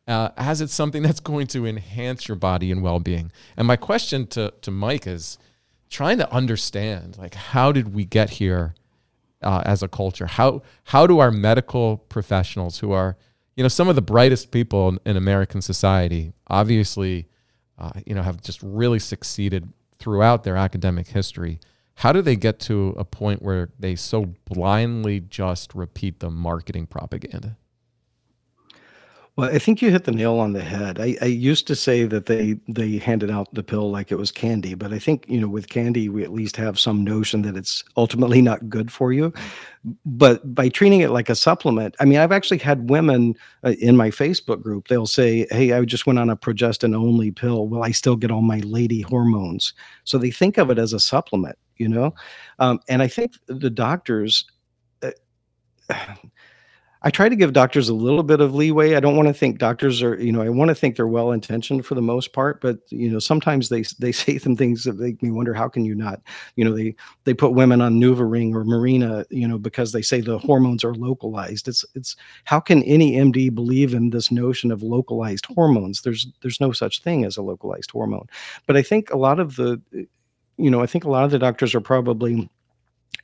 uh, 0.08 0.30
as 0.36 0.60
it's 0.60 0.74
something 0.74 1.04
that's 1.04 1.20
going 1.20 1.46
to 1.46 1.66
enhance 1.66 2.26
your 2.26 2.36
body 2.36 2.72
and 2.72 2.82
well-being. 2.82 3.30
And 3.56 3.66
my 3.68 3.76
question 3.76 4.26
to, 4.28 4.52
to 4.62 4.70
Mike 4.72 5.06
is 5.06 5.38
trying 5.88 6.18
to 6.18 6.32
understand, 6.32 7.16
like, 7.16 7.34
how 7.34 7.70
did 7.70 7.94
we 7.94 8.04
get 8.04 8.30
here 8.30 8.74
uh, 9.42 9.62
as 9.64 9.82
a 9.82 9.88
culture? 9.88 10.26
How, 10.26 10.62
how 10.84 11.06
do 11.06 11.18
our 11.18 11.30
medical 11.30 11.98
professionals 11.98 12.78
who 12.78 12.92
are, 12.92 13.16
you 13.56 13.62
know, 13.62 13.68
some 13.68 13.88
of 13.88 13.96
the 13.96 14.02
brightest 14.02 14.50
people 14.50 14.88
in, 14.88 14.98
in 15.04 15.16
American 15.16 15.62
society, 15.62 16.32
obviously, 16.48 17.28
uh, 17.78 17.92
you 18.06 18.14
know, 18.14 18.22
have 18.22 18.40
just 18.40 18.62
really 18.62 18.98
succeeded 18.98 19.72
throughout 19.98 20.44
their 20.44 20.56
academic 20.56 21.08
history. 21.08 21.60
How 21.94 22.12
do 22.12 22.22
they 22.22 22.36
get 22.36 22.58
to 22.60 22.94
a 22.96 23.04
point 23.04 23.42
where 23.42 23.70
they 23.78 23.96
so 23.96 24.34
blindly 24.46 25.20
just 25.20 25.74
repeat 25.74 26.20
the 26.20 26.30
marketing 26.30 26.86
propaganda? 26.86 27.56
Well, 29.36 29.48
I 29.48 29.58
think 29.58 29.80
you 29.80 29.90
hit 29.90 30.04
the 30.04 30.12
nail 30.12 30.38
on 30.38 30.52
the 30.52 30.60
head. 30.60 31.00
I, 31.00 31.16
I 31.22 31.24
used 31.24 31.66
to 31.68 31.74
say 31.74 32.04
that 32.04 32.26
they 32.26 32.56
they 32.68 32.98
handed 32.98 33.30
out 33.30 33.52
the 33.54 33.62
pill 33.62 33.90
like 33.90 34.12
it 34.12 34.16
was 34.16 34.30
candy, 34.30 34.74
but 34.74 34.92
I 34.92 34.98
think 34.98 35.24
you 35.26 35.40
know 35.40 35.48
with 35.48 35.70
candy 35.70 36.10
we 36.10 36.22
at 36.22 36.34
least 36.34 36.54
have 36.56 36.78
some 36.78 37.02
notion 37.02 37.40
that 37.42 37.56
it's 37.56 37.82
ultimately 37.96 38.42
not 38.42 38.68
good 38.68 38.92
for 38.92 39.10
you. 39.10 39.32
But 40.04 40.54
by 40.54 40.68
treating 40.68 41.00
it 41.00 41.10
like 41.12 41.30
a 41.30 41.34
supplement, 41.34 41.96
I 41.98 42.04
mean 42.04 42.18
I've 42.18 42.30
actually 42.30 42.58
had 42.58 42.90
women 42.90 43.34
uh, 43.64 43.70
in 43.80 43.96
my 43.96 44.10
Facebook 44.10 44.62
group. 44.62 44.88
They'll 44.88 45.06
say, 45.06 45.46
"Hey, 45.50 45.72
I 45.72 45.82
just 45.86 46.06
went 46.06 46.18
on 46.18 46.28
a 46.28 46.36
progestin 46.36 46.94
only 46.94 47.30
pill. 47.30 47.68
Will 47.68 47.82
I 47.82 47.92
still 47.92 48.16
get 48.16 48.30
all 48.30 48.42
my 48.42 48.58
lady 48.60 49.00
hormones?" 49.00 49.72
So 50.04 50.18
they 50.18 50.30
think 50.30 50.58
of 50.58 50.68
it 50.70 50.78
as 50.78 50.92
a 50.92 51.00
supplement, 51.00 51.56
you 51.78 51.88
know. 51.88 52.14
Um, 52.58 52.80
and 52.86 53.00
I 53.02 53.08
think 53.08 53.32
the 53.46 53.70
doctors. 53.70 54.44
Uh, 55.02 55.12
I 57.04 57.10
try 57.10 57.28
to 57.28 57.34
give 57.34 57.52
doctors 57.52 57.88
a 57.88 57.94
little 57.94 58.22
bit 58.22 58.40
of 58.40 58.54
leeway. 58.54 58.94
I 58.94 59.00
don't 59.00 59.16
want 59.16 59.26
to 59.28 59.34
think 59.34 59.58
doctors 59.58 60.02
are, 60.02 60.14
you 60.20 60.30
know, 60.30 60.40
I 60.40 60.48
want 60.48 60.68
to 60.68 60.74
think 60.74 60.94
they're 60.94 61.06
well 61.06 61.32
intentioned 61.32 61.84
for 61.84 61.96
the 61.96 62.02
most 62.02 62.32
part, 62.32 62.60
but 62.60 62.78
you 62.90 63.10
know, 63.10 63.18
sometimes 63.18 63.68
they 63.68 63.82
they 63.98 64.12
say 64.22 64.38
some 64.38 64.56
things 64.56 64.84
that 64.84 64.98
make 64.98 65.22
me 65.22 65.30
wonder 65.30 65.52
how 65.52 65.68
can 65.68 65.84
you 65.84 65.94
not, 65.94 66.20
you 66.56 66.64
know, 66.64 66.74
they 66.74 66.94
they 67.24 67.34
put 67.34 67.54
women 67.54 67.80
on 67.80 68.00
NuvaRing 68.00 68.54
or 68.54 68.64
Mirena, 68.64 69.24
you 69.30 69.48
know, 69.48 69.58
because 69.58 69.92
they 69.92 70.02
say 70.02 70.20
the 70.20 70.38
hormones 70.38 70.84
are 70.84 70.94
localized. 70.94 71.66
It's 71.68 71.84
it's 71.94 72.14
how 72.44 72.60
can 72.60 72.82
any 72.84 73.12
MD 73.12 73.52
believe 73.52 73.94
in 73.94 74.10
this 74.10 74.30
notion 74.30 74.70
of 74.70 74.82
localized 74.82 75.46
hormones? 75.46 76.02
There's 76.02 76.28
there's 76.40 76.60
no 76.60 76.72
such 76.72 77.02
thing 77.02 77.24
as 77.24 77.36
a 77.36 77.42
localized 77.42 77.90
hormone. 77.90 78.28
But 78.66 78.76
I 78.76 78.82
think 78.82 79.10
a 79.10 79.16
lot 79.18 79.40
of 79.40 79.56
the 79.56 79.80
you 80.58 80.70
know, 80.70 80.82
I 80.82 80.86
think 80.86 81.04
a 81.04 81.10
lot 81.10 81.24
of 81.24 81.30
the 81.30 81.38
doctors 81.38 81.74
are 81.74 81.80
probably 81.80 82.48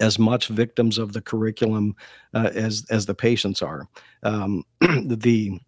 as 0.01 0.19
much 0.19 0.49
victims 0.49 0.99
of 0.99 1.13
the 1.13 1.21
curriculum 1.21 1.97
uh, 2.35 2.51
as 2.55 2.85
as 2.91 3.07
the 3.07 3.15
patients 3.15 3.63
are. 3.63 3.89
Um, 4.23 4.65
the 4.81 5.61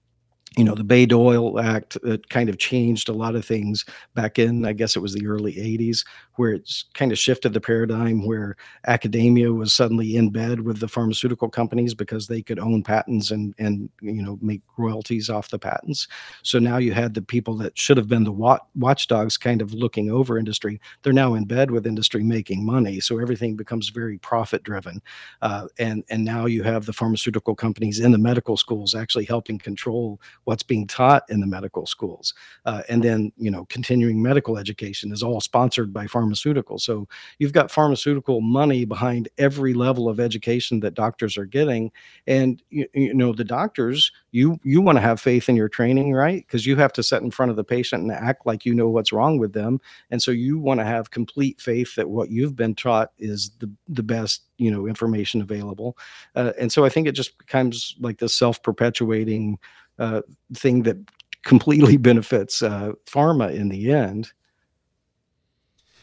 you 0.57 0.64
know 0.64 0.74
the 0.74 0.84
Bayh-Dole 0.84 1.61
Act 1.61 1.96
it 2.03 2.28
kind 2.28 2.48
of 2.48 2.59
changed 2.59 3.09
a 3.09 3.12
lot 3.12 3.36
of 3.36 3.44
things 3.44 3.84
back 4.14 4.38
in 4.38 4.64
I 4.64 4.72
guess 4.72 4.96
it 4.96 5.01
was 5.01 5.14
the 5.14 5.26
early 5.26 5.55
80s 5.55 6.05
where 6.36 6.53
it's 6.53 6.86
kind 6.94 7.12
of 7.12 7.18
shifted 7.18 7.53
the 7.53 7.61
paradigm 7.61 8.26
where 8.26 8.57
academia 8.86 9.53
was 9.53 9.74
suddenly 9.74 10.16
in 10.16 10.30
bed 10.30 10.61
with 10.61 10.80
the 10.80 10.88
pharmaceutical 10.88 11.48
companies 11.48 11.94
because 11.94 12.26
they 12.26 12.42
could 12.42 12.59
own 12.59 12.82
patents 12.82 13.30
and 13.30 13.55
and 13.59 13.88
you 14.01 14.22
know 14.22 14.38
make 14.42 14.62
royalties 14.76 15.30
off 15.30 15.51
the 15.51 15.59
patents. 15.59 16.09
So 16.42 16.59
now 16.59 16.78
you 16.78 16.92
had 16.92 17.14
the 17.14 17.22
people 17.22 17.57
that 17.59 17.78
should 17.78 17.96
have 17.96 18.09
been 18.09 18.24
the 18.24 18.59
watchdogs 18.74 19.36
kind 19.36 19.62
of 19.62 19.72
looking 19.72 20.11
over 20.11 20.38
industry 20.38 20.80
they're 21.03 21.12
now 21.12 21.34
in 21.34 21.44
bed 21.44 21.70
with 21.70 21.86
industry 21.86 22.22
making 22.22 22.64
money 22.64 23.01
so 23.01 23.18
everything 23.18 23.57
becomes 23.57 23.88
very 23.88 24.18
profit 24.18 24.62
driven 24.62 25.01
uh, 25.42 25.66
and 25.78 26.05
and 26.11 26.24
now 26.24 26.46
you 26.46 26.62
have 26.62 26.86
the 26.86 26.92
pharmaceutical 26.92 27.55
companies 27.55 28.01
in 28.01 28.12
the 28.12 28.18
medical 28.18 28.57
schools 28.57 28.94
actually 28.94 29.24
helping 29.24 29.59
control 29.59 30.20
what's 30.51 30.64
being 30.64 30.84
taught 30.84 31.22
in 31.28 31.38
the 31.38 31.46
medical 31.46 31.86
schools. 31.86 32.34
Uh, 32.66 32.82
and 32.88 33.05
then, 33.05 33.30
you 33.36 33.53
know, 33.53 33.66
continuing 33.66 34.20
medical 34.20 34.59
education 34.59 35.12
is 35.12 35.22
all 35.22 35.40
sponsored 35.40 35.92
by 35.92 36.07
pharmaceuticals. 36.07 36.80
So 36.80 37.07
you've 37.38 37.53
got 37.53 37.70
pharmaceutical 37.70 38.40
money 38.40 38.84
behind 38.84 39.28
every 39.38 39.74
level 39.74 40.09
of 40.09 40.18
education 40.18 40.80
that 40.80 40.94
doctors 40.94 41.38
are 41.38 41.44
getting. 41.44 41.92
And, 42.26 42.61
you, 42.70 42.88
you 42.94 43.14
know, 43.14 43.32
the 43.32 43.44
doctors, 43.44 44.11
you, 44.32 44.59
you 44.64 44.80
want 44.80 44.96
to 44.96 45.03
have 45.03 45.20
faith 45.20 45.48
in 45.48 45.55
your 45.55 45.68
training, 45.68 46.14
right? 46.14 46.44
Because 46.44 46.66
you 46.66 46.74
have 46.74 46.92
to 46.94 47.03
sit 47.05 47.22
in 47.22 47.30
front 47.30 47.51
of 47.51 47.57
the 47.57 47.62
patient 47.62 48.03
and 48.03 48.11
act 48.11 48.44
like 48.44 48.66
you 48.66 48.74
know 48.74 48.88
what's 48.88 49.12
wrong 49.12 49.38
with 49.38 49.53
them. 49.53 49.80
And 50.11 50.20
so 50.20 50.32
you 50.32 50.59
want 50.59 50.80
to 50.80 50.84
have 50.84 51.12
complete 51.12 51.61
faith 51.61 51.94
that 51.94 52.11
what 52.11 52.28
you've 52.28 52.57
been 52.57 52.74
taught 52.74 53.12
is 53.20 53.53
the, 53.61 53.70
the 53.86 54.03
best 54.03 54.42
you 54.61 54.70
know 54.70 54.86
information 54.86 55.40
available 55.40 55.96
uh, 56.36 56.53
and 56.61 56.70
so 56.70 56.84
i 56.84 56.88
think 56.88 57.09
it 57.09 57.12
just 57.12 57.36
becomes 57.38 57.96
like 57.98 58.18
this 58.18 58.36
self-perpetuating 58.36 59.59
uh, 60.01 60.22
thing 60.55 60.82
that 60.82 60.96
completely 61.44 61.96
benefits 62.11 62.62
uh, 62.62 62.92
pharma 63.07 63.55
in 63.55 63.68
the 63.68 63.92
end. 63.92 64.32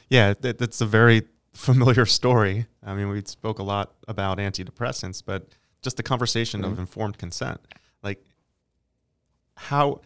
Yeah, 0.09 0.33
that, 0.39 0.57
that's 0.57 0.79
a 0.79 0.85
very 0.85 1.23
familiar 1.53 2.05
story. 2.05 2.67
I 2.83 2.93
mean, 2.93 3.09
we 3.09 3.21
spoke 3.25 3.59
a 3.59 3.63
lot 3.63 3.93
about 4.07 4.37
antidepressants, 4.37 5.21
but 5.25 5.49
just 5.81 5.97
the 5.97 6.03
conversation 6.03 6.61
mm-hmm. 6.61 6.71
of 6.71 6.79
informed 6.79 7.17
consent, 7.17 7.59
like 8.03 8.23
how 9.55 10.01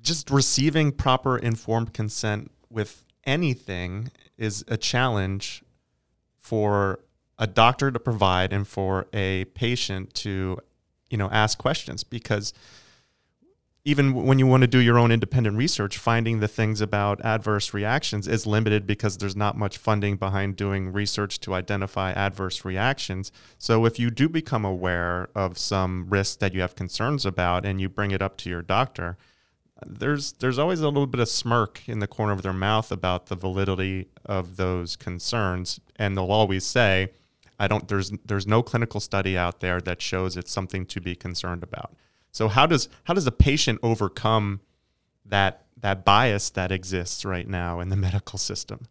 just 0.00 0.30
receiving 0.30 0.90
proper 0.90 1.38
informed 1.38 1.92
consent 1.92 2.50
with 2.68 3.04
anything 3.24 4.10
is 4.36 4.64
a 4.66 4.76
challenge 4.76 5.62
for 6.38 7.00
a 7.38 7.46
doctor 7.46 7.90
to 7.90 7.98
provide 8.00 8.52
and 8.52 8.66
for 8.66 9.06
a 9.12 9.44
patient 9.46 10.12
to 10.14 10.58
you 11.10 11.16
know 11.16 11.28
ask 11.30 11.58
questions 11.58 12.02
because 12.02 12.52
even 13.84 14.14
when 14.14 14.38
you 14.38 14.46
want 14.46 14.60
to 14.60 14.68
do 14.68 14.78
your 14.78 14.96
own 14.96 15.10
independent 15.10 15.56
research, 15.56 15.98
finding 15.98 16.38
the 16.38 16.46
things 16.46 16.80
about 16.80 17.24
adverse 17.24 17.74
reactions 17.74 18.28
is 18.28 18.46
limited 18.46 18.86
because 18.86 19.18
there's 19.18 19.34
not 19.34 19.58
much 19.58 19.76
funding 19.76 20.16
behind 20.16 20.54
doing 20.54 20.92
research 20.92 21.40
to 21.40 21.54
identify 21.54 22.12
adverse 22.12 22.64
reactions. 22.64 23.32
So 23.58 23.84
if 23.84 23.98
you 23.98 24.10
do 24.10 24.28
become 24.28 24.64
aware 24.64 25.28
of 25.34 25.58
some 25.58 26.06
risk 26.08 26.38
that 26.38 26.54
you 26.54 26.60
have 26.60 26.76
concerns 26.76 27.26
about 27.26 27.66
and 27.66 27.80
you 27.80 27.88
bring 27.88 28.12
it 28.12 28.22
up 28.22 28.36
to 28.38 28.50
your 28.50 28.62
doctor, 28.62 29.16
there's 29.84 30.34
there's 30.34 30.60
always 30.60 30.80
a 30.80 30.86
little 30.86 31.08
bit 31.08 31.20
of 31.20 31.28
smirk 31.28 31.88
in 31.88 31.98
the 31.98 32.06
corner 32.06 32.32
of 32.32 32.42
their 32.42 32.52
mouth 32.52 32.92
about 32.92 33.26
the 33.26 33.34
validity 33.34 34.06
of 34.24 34.56
those 34.56 34.94
concerns 34.94 35.80
and 35.96 36.16
they'll 36.16 36.30
always 36.30 36.64
say 36.64 37.08
I 37.58 37.66
don't 37.66 37.88
there's 37.88 38.12
there's 38.24 38.46
no 38.46 38.62
clinical 38.62 39.00
study 39.00 39.36
out 39.36 39.58
there 39.58 39.80
that 39.80 40.00
shows 40.00 40.36
it's 40.36 40.52
something 40.52 40.86
to 40.86 41.00
be 41.00 41.16
concerned 41.16 41.64
about. 41.64 41.96
So 42.32 42.48
how 42.48 42.66
does 42.66 42.88
how 43.04 43.14
does 43.14 43.26
a 43.26 43.32
patient 43.32 43.78
overcome 43.82 44.60
that 45.26 45.66
that 45.80 46.04
bias 46.04 46.50
that 46.50 46.72
exists 46.72 47.24
right 47.24 47.46
now 47.46 47.80
in 47.80 47.90
the 47.90 47.96
medical 48.08 48.38
system? 48.38 48.86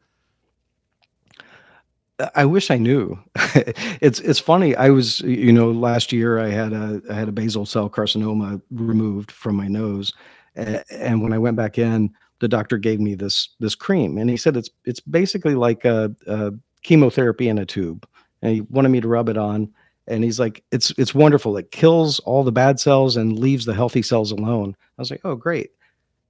I 2.35 2.45
wish 2.45 2.69
I 2.69 2.77
knew. 2.77 3.19
it's 3.35 4.19
it's 4.19 4.39
funny. 4.39 4.75
I 4.75 4.89
was 4.89 5.21
you 5.21 5.51
know 5.51 5.71
last 5.71 6.11
year 6.11 6.39
I 6.39 6.49
had 6.49 6.71
a 6.71 7.01
I 7.09 7.15
had 7.15 7.29
a 7.29 7.31
basal 7.31 7.65
cell 7.65 7.89
carcinoma 7.89 8.61
removed 8.69 9.31
from 9.31 9.55
my 9.55 9.67
nose, 9.67 10.13
and 10.55 11.23
when 11.23 11.33
I 11.33 11.39
went 11.39 11.57
back 11.57 11.79
in, 11.79 12.13
the 12.39 12.47
doctor 12.47 12.77
gave 12.77 12.99
me 12.99 13.15
this 13.15 13.49
this 13.59 13.73
cream, 13.73 14.17
and 14.19 14.29
he 14.29 14.37
said 14.37 14.55
it's 14.55 14.69
it's 14.85 14.99
basically 14.99 15.55
like 15.55 15.83
a, 15.83 16.13
a 16.27 16.51
chemotherapy 16.83 17.49
in 17.49 17.57
a 17.57 17.65
tube, 17.65 18.07
and 18.43 18.53
he 18.53 18.61
wanted 18.61 18.89
me 18.89 19.01
to 19.01 19.07
rub 19.07 19.27
it 19.27 19.37
on, 19.37 19.71
and 20.07 20.23
he's 20.23 20.39
like 20.39 20.63
it's 20.71 20.91
it's 20.97 21.13
wonderful 21.15 21.57
it 21.57 21.71
kills 21.71 22.19
all 22.21 22.43
the 22.43 22.51
bad 22.51 22.79
cells 22.79 23.17
and 23.17 23.37
leaves 23.39 23.65
the 23.65 23.73
healthy 23.73 24.01
cells 24.01 24.31
alone 24.31 24.75
i 24.97 25.01
was 25.01 25.11
like 25.11 25.21
oh 25.23 25.35
great 25.35 25.71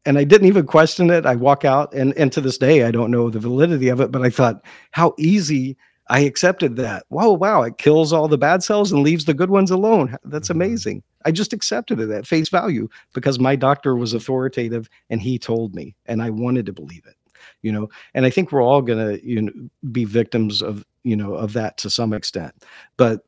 and 0.05 0.17
i 0.17 0.23
didn't 0.23 0.47
even 0.47 0.65
question 0.65 1.09
it 1.09 1.25
i 1.25 1.35
walk 1.35 1.63
out 1.65 1.93
and 1.93 2.13
and 2.17 2.31
to 2.31 2.41
this 2.41 2.57
day 2.57 2.83
i 2.83 2.91
don't 2.91 3.11
know 3.11 3.29
the 3.29 3.39
validity 3.39 3.87
of 3.89 4.01
it 4.01 4.11
but 4.11 4.21
i 4.21 4.29
thought 4.29 4.63
how 4.91 5.13
easy 5.17 5.77
I 6.09 6.21
accepted 6.21 6.75
that. 6.75 7.05
Whoa, 7.07 7.31
wow, 7.31 7.61
it 7.61 7.77
kills 7.77 8.11
all 8.11 8.27
the 8.27 8.37
bad 8.37 8.63
cells 8.63 8.91
and 8.91 9.01
leaves 9.01 9.23
the 9.23 9.33
good 9.33 9.49
ones 9.49 9.71
alone. 9.71 10.17
That's 10.25 10.49
Mhm. 10.49 10.55
amazing. 10.55 11.03
I 11.23 11.31
just 11.31 11.53
accepted 11.53 12.01
it 12.01 12.09
at 12.09 12.27
face 12.27 12.49
value 12.49 12.89
because 13.13 13.39
my 13.39 13.55
doctor 13.55 13.95
was 13.95 14.13
authoritative 14.13 14.89
and 15.09 15.21
he 15.21 15.39
told 15.39 15.73
me 15.73 15.95
and 16.07 16.21
I 16.21 16.29
wanted 16.29 16.65
to 16.65 16.73
believe 16.73 17.03
it. 17.05 17.15
You 17.61 17.71
know, 17.71 17.89
and 18.13 18.25
I 18.25 18.29
think 18.29 18.51
we're 18.51 18.63
all 18.63 18.81
going 18.81 18.99
to 18.99 19.25
you 19.25 19.41
know 19.43 19.51
be 19.93 20.03
victims 20.03 20.61
of, 20.61 20.83
you 21.03 21.15
know, 21.15 21.33
of 21.33 21.53
that 21.53 21.77
to 21.77 21.89
some 21.89 22.11
extent. 22.11 22.55
But 22.97 23.21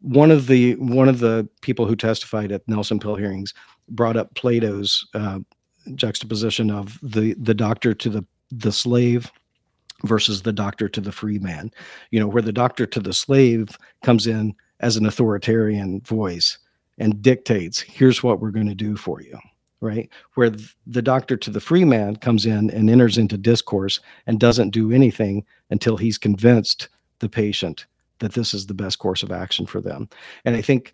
one 0.00 0.30
of 0.30 0.46
the 0.46 0.74
one 0.76 1.08
of 1.08 1.20
the 1.20 1.48
people 1.60 1.86
who 1.86 1.96
testified 1.96 2.52
at 2.52 2.66
Nelson 2.66 2.98
Pill 2.98 3.16
hearings 3.16 3.54
brought 3.88 4.16
up 4.16 4.34
Plato's 4.34 5.06
uh, 5.14 5.40
juxtaposition 5.94 6.70
of 6.70 6.98
the 7.02 7.34
the 7.34 7.54
doctor 7.54 7.94
to 7.94 8.08
the 8.08 8.24
the 8.50 8.72
slave 8.72 9.30
versus 10.04 10.42
the 10.42 10.52
doctor 10.52 10.88
to 10.88 11.00
the 11.00 11.12
free 11.12 11.38
man. 11.38 11.70
You 12.10 12.20
know, 12.20 12.28
where 12.28 12.42
the 12.42 12.52
doctor 12.52 12.86
to 12.86 13.00
the 13.00 13.12
slave 13.12 13.76
comes 14.02 14.26
in 14.26 14.54
as 14.80 14.96
an 14.96 15.06
authoritarian 15.06 16.00
voice 16.00 16.58
and 16.98 17.20
dictates, 17.22 17.80
here's 17.80 18.22
what 18.22 18.40
we're 18.40 18.50
going 18.50 18.68
to 18.68 18.74
do 18.74 18.96
for 18.96 19.20
you. 19.20 19.38
Right. 19.82 20.10
Where 20.34 20.50
the 20.86 21.00
doctor 21.00 21.38
to 21.38 21.50
the 21.50 21.60
free 21.60 21.86
man 21.86 22.16
comes 22.16 22.44
in 22.44 22.68
and 22.70 22.90
enters 22.90 23.16
into 23.16 23.38
discourse 23.38 23.98
and 24.26 24.38
doesn't 24.38 24.70
do 24.70 24.92
anything 24.92 25.42
until 25.70 25.96
he's 25.96 26.18
convinced 26.18 26.88
the 27.20 27.30
patient 27.30 27.86
that 28.20 28.32
this 28.32 28.54
is 28.54 28.66
the 28.66 28.74
best 28.74 28.98
course 28.98 29.22
of 29.22 29.32
action 29.32 29.66
for 29.66 29.80
them. 29.80 30.08
And 30.44 30.56
I 30.56 30.62
think 30.62 30.92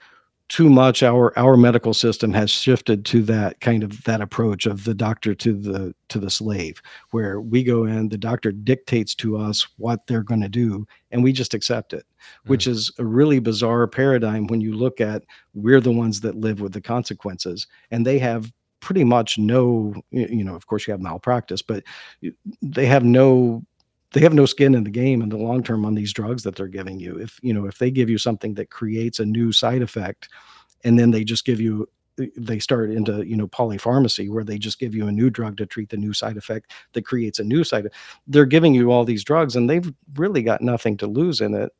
too 0.48 0.70
much 0.70 1.02
our 1.02 1.36
our 1.36 1.56
medical 1.56 1.92
system 1.92 2.32
has 2.32 2.50
shifted 2.50 3.04
to 3.04 3.22
that 3.22 3.60
kind 3.60 3.82
of 3.82 4.02
that 4.04 4.20
approach 4.20 4.64
of 4.64 4.84
the 4.84 4.94
doctor 4.94 5.34
to 5.34 5.52
the 5.52 5.94
to 6.08 6.20
the 6.20 6.30
slave 6.30 6.80
where 7.10 7.40
we 7.40 7.64
go 7.64 7.84
in 7.84 8.08
the 8.08 8.18
doctor 8.18 8.52
dictates 8.52 9.14
to 9.14 9.36
us 9.36 9.66
what 9.76 10.06
they're 10.06 10.22
going 10.22 10.40
to 10.40 10.48
do 10.48 10.86
and 11.10 11.22
we 11.22 11.32
just 11.32 11.52
accept 11.52 11.92
it 11.92 12.06
hmm. 12.44 12.50
which 12.50 12.68
is 12.68 12.92
a 12.98 13.04
really 13.04 13.40
bizarre 13.40 13.88
paradigm 13.88 14.46
when 14.46 14.60
you 14.60 14.72
look 14.72 15.00
at 15.00 15.24
we're 15.54 15.80
the 15.80 15.90
ones 15.90 16.20
that 16.20 16.36
live 16.36 16.60
with 16.60 16.72
the 16.72 16.80
consequences 16.80 17.66
and 17.90 18.06
they 18.06 18.18
have 18.18 18.52
pretty 18.78 19.02
much 19.02 19.38
no 19.38 19.92
you 20.10 20.44
know 20.44 20.54
of 20.54 20.68
course 20.68 20.86
you 20.86 20.92
have 20.92 21.00
malpractice 21.00 21.62
but 21.62 21.82
they 22.62 22.86
have 22.86 23.02
no 23.02 23.64
they 24.16 24.22
have 24.22 24.32
no 24.32 24.46
skin 24.46 24.74
in 24.74 24.82
the 24.82 24.90
game 24.90 25.20
in 25.20 25.28
the 25.28 25.36
long 25.36 25.62
term 25.62 25.84
on 25.84 25.94
these 25.94 26.10
drugs 26.10 26.42
that 26.42 26.56
they're 26.56 26.68
giving 26.68 26.98
you. 26.98 27.18
If 27.18 27.38
you 27.42 27.52
know 27.52 27.66
if 27.66 27.76
they 27.76 27.90
give 27.90 28.08
you 28.08 28.16
something 28.16 28.54
that 28.54 28.70
creates 28.70 29.20
a 29.20 29.26
new 29.26 29.52
side 29.52 29.82
effect 29.82 30.30
and 30.84 30.98
then 30.98 31.10
they 31.10 31.22
just 31.22 31.44
give 31.44 31.60
you 31.60 31.86
they 32.38 32.58
start 32.58 32.90
into 32.90 33.26
you 33.26 33.36
know 33.36 33.46
polypharmacy 33.46 34.30
where 34.30 34.42
they 34.42 34.56
just 34.56 34.78
give 34.78 34.94
you 34.94 35.06
a 35.06 35.12
new 35.12 35.28
drug 35.28 35.58
to 35.58 35.66
treat 35.66 35.90
the 35.90 35.98
new 35.98 36.14
side 36.14 36.38
effect 36.38 36.72
that 36.94 37.04
creates 37.04 37.40
a 37.40 37.44
new 37.44 37.62
side 37.62 37.88
they're 38.26 38.46
giving 38.46 38.74
you 38.74 38.90
all 38.90 39.04
these 39.04 39.22
drugs 39.22 39.54
and 39.54 39.68
they've 39.68 39.92
really 40.14 40.42
got 40.42 40.62
nothing 40.62 40.96
to 40.96 41.06
lose 41.06 41.42
in 41.42 41.52
it. 41.52 41.70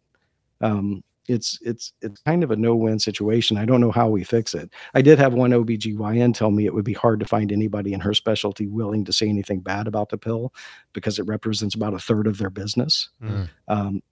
Um, 0.60 1.02
it's 1.28 1.58
it's 1.62 1.92
it's 2.02 2.20
kind 2.22 2.42
of 2.44 2.50
a 2.50 2.56
no-win 2.56 2.98
situation 2.98 3.56
i 3.56 3.64
don't 3.64 3.80
know 3.80 3.90
how 3.90 4.08
we 4.08 4.22
fix 4.24 4.54
it 4.54 4.70
i 4.94 5.02
did 5.02 5.18
have 5.18 5.34
one 5.34 5.50
obgyn 5.50 6.34
tell 6.34 6.50
me 6.50 6.66
it 6.66 6.74
would 6.74 6.84
be 6.84 6.92
hard 6.92 7.18
to 7.20 7.26
find 7.26 7.50
anybody 7.52 7.92
in 7.92 8.00
her 8.00 8.14
specialty 8.14 8.66
willing 8.66 9.04
to 9.04 9.12
say 9.12 9.28
anything 9.28 9.60
bad 9.60 9.86
about 9.86 10.08
the 10.08 10.18
pill 10.18 10.52
because 10.92 11.18
it 11.18 11.26
represents 11.26 11.74
about 11.74 11.94
a 11.94 11.98
third 11.98 12.26
of 12.26 12.38
their 12.38 12.50
business 12.50 13.08
Mm. 13.22 13.48
um, 13.68 14.02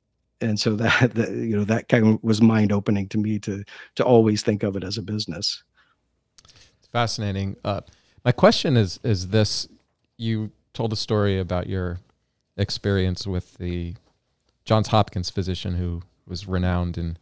and 0.40 0.58
so 0.58 0.74
that, 0.76 1.14
that 1.14 1.30
you 1.30 1.56
know 1.56 1.64
that 1.64 1.88
kind 1.88 2.06
of 2.06 2.22
was 2.24 2.42
mind 2.42 2.72
opening 2.72 3.08
to 3.08 3.18
me 3.18 3.38
to 3.38 3.64
to 3.94 4.04
always 4.04 4.42
think 4.42 4.62
of 4.62 4.76
it 4.76 4.84
as 4.84 4.98
a 4.98 5.02
business 5.02 5.62
It's 6.78 6.88
fascinating. 6.90 7.56
Uh, 7.64 7.80
my 8.24 8.32
question 8.32 8.76
is 8.76 8.98
is 9.04 9.28
this: 9.28 9.68
You 10.16 10.50
told 10.72 10.92
a 10.92 10.96
story 10.96 11.38
about 11.38 11.68
your 11.68 12.00
experience 12.56 13.26
with 13.26 13.54
the 13.58 13.94
Johns 14.64 14.88
Hopkins 14.88 15.30
physician 15.30 15.74
who 15.74 16.02
was 16.26 16.46
renowned 16.46 16.98
in 16.98 17.16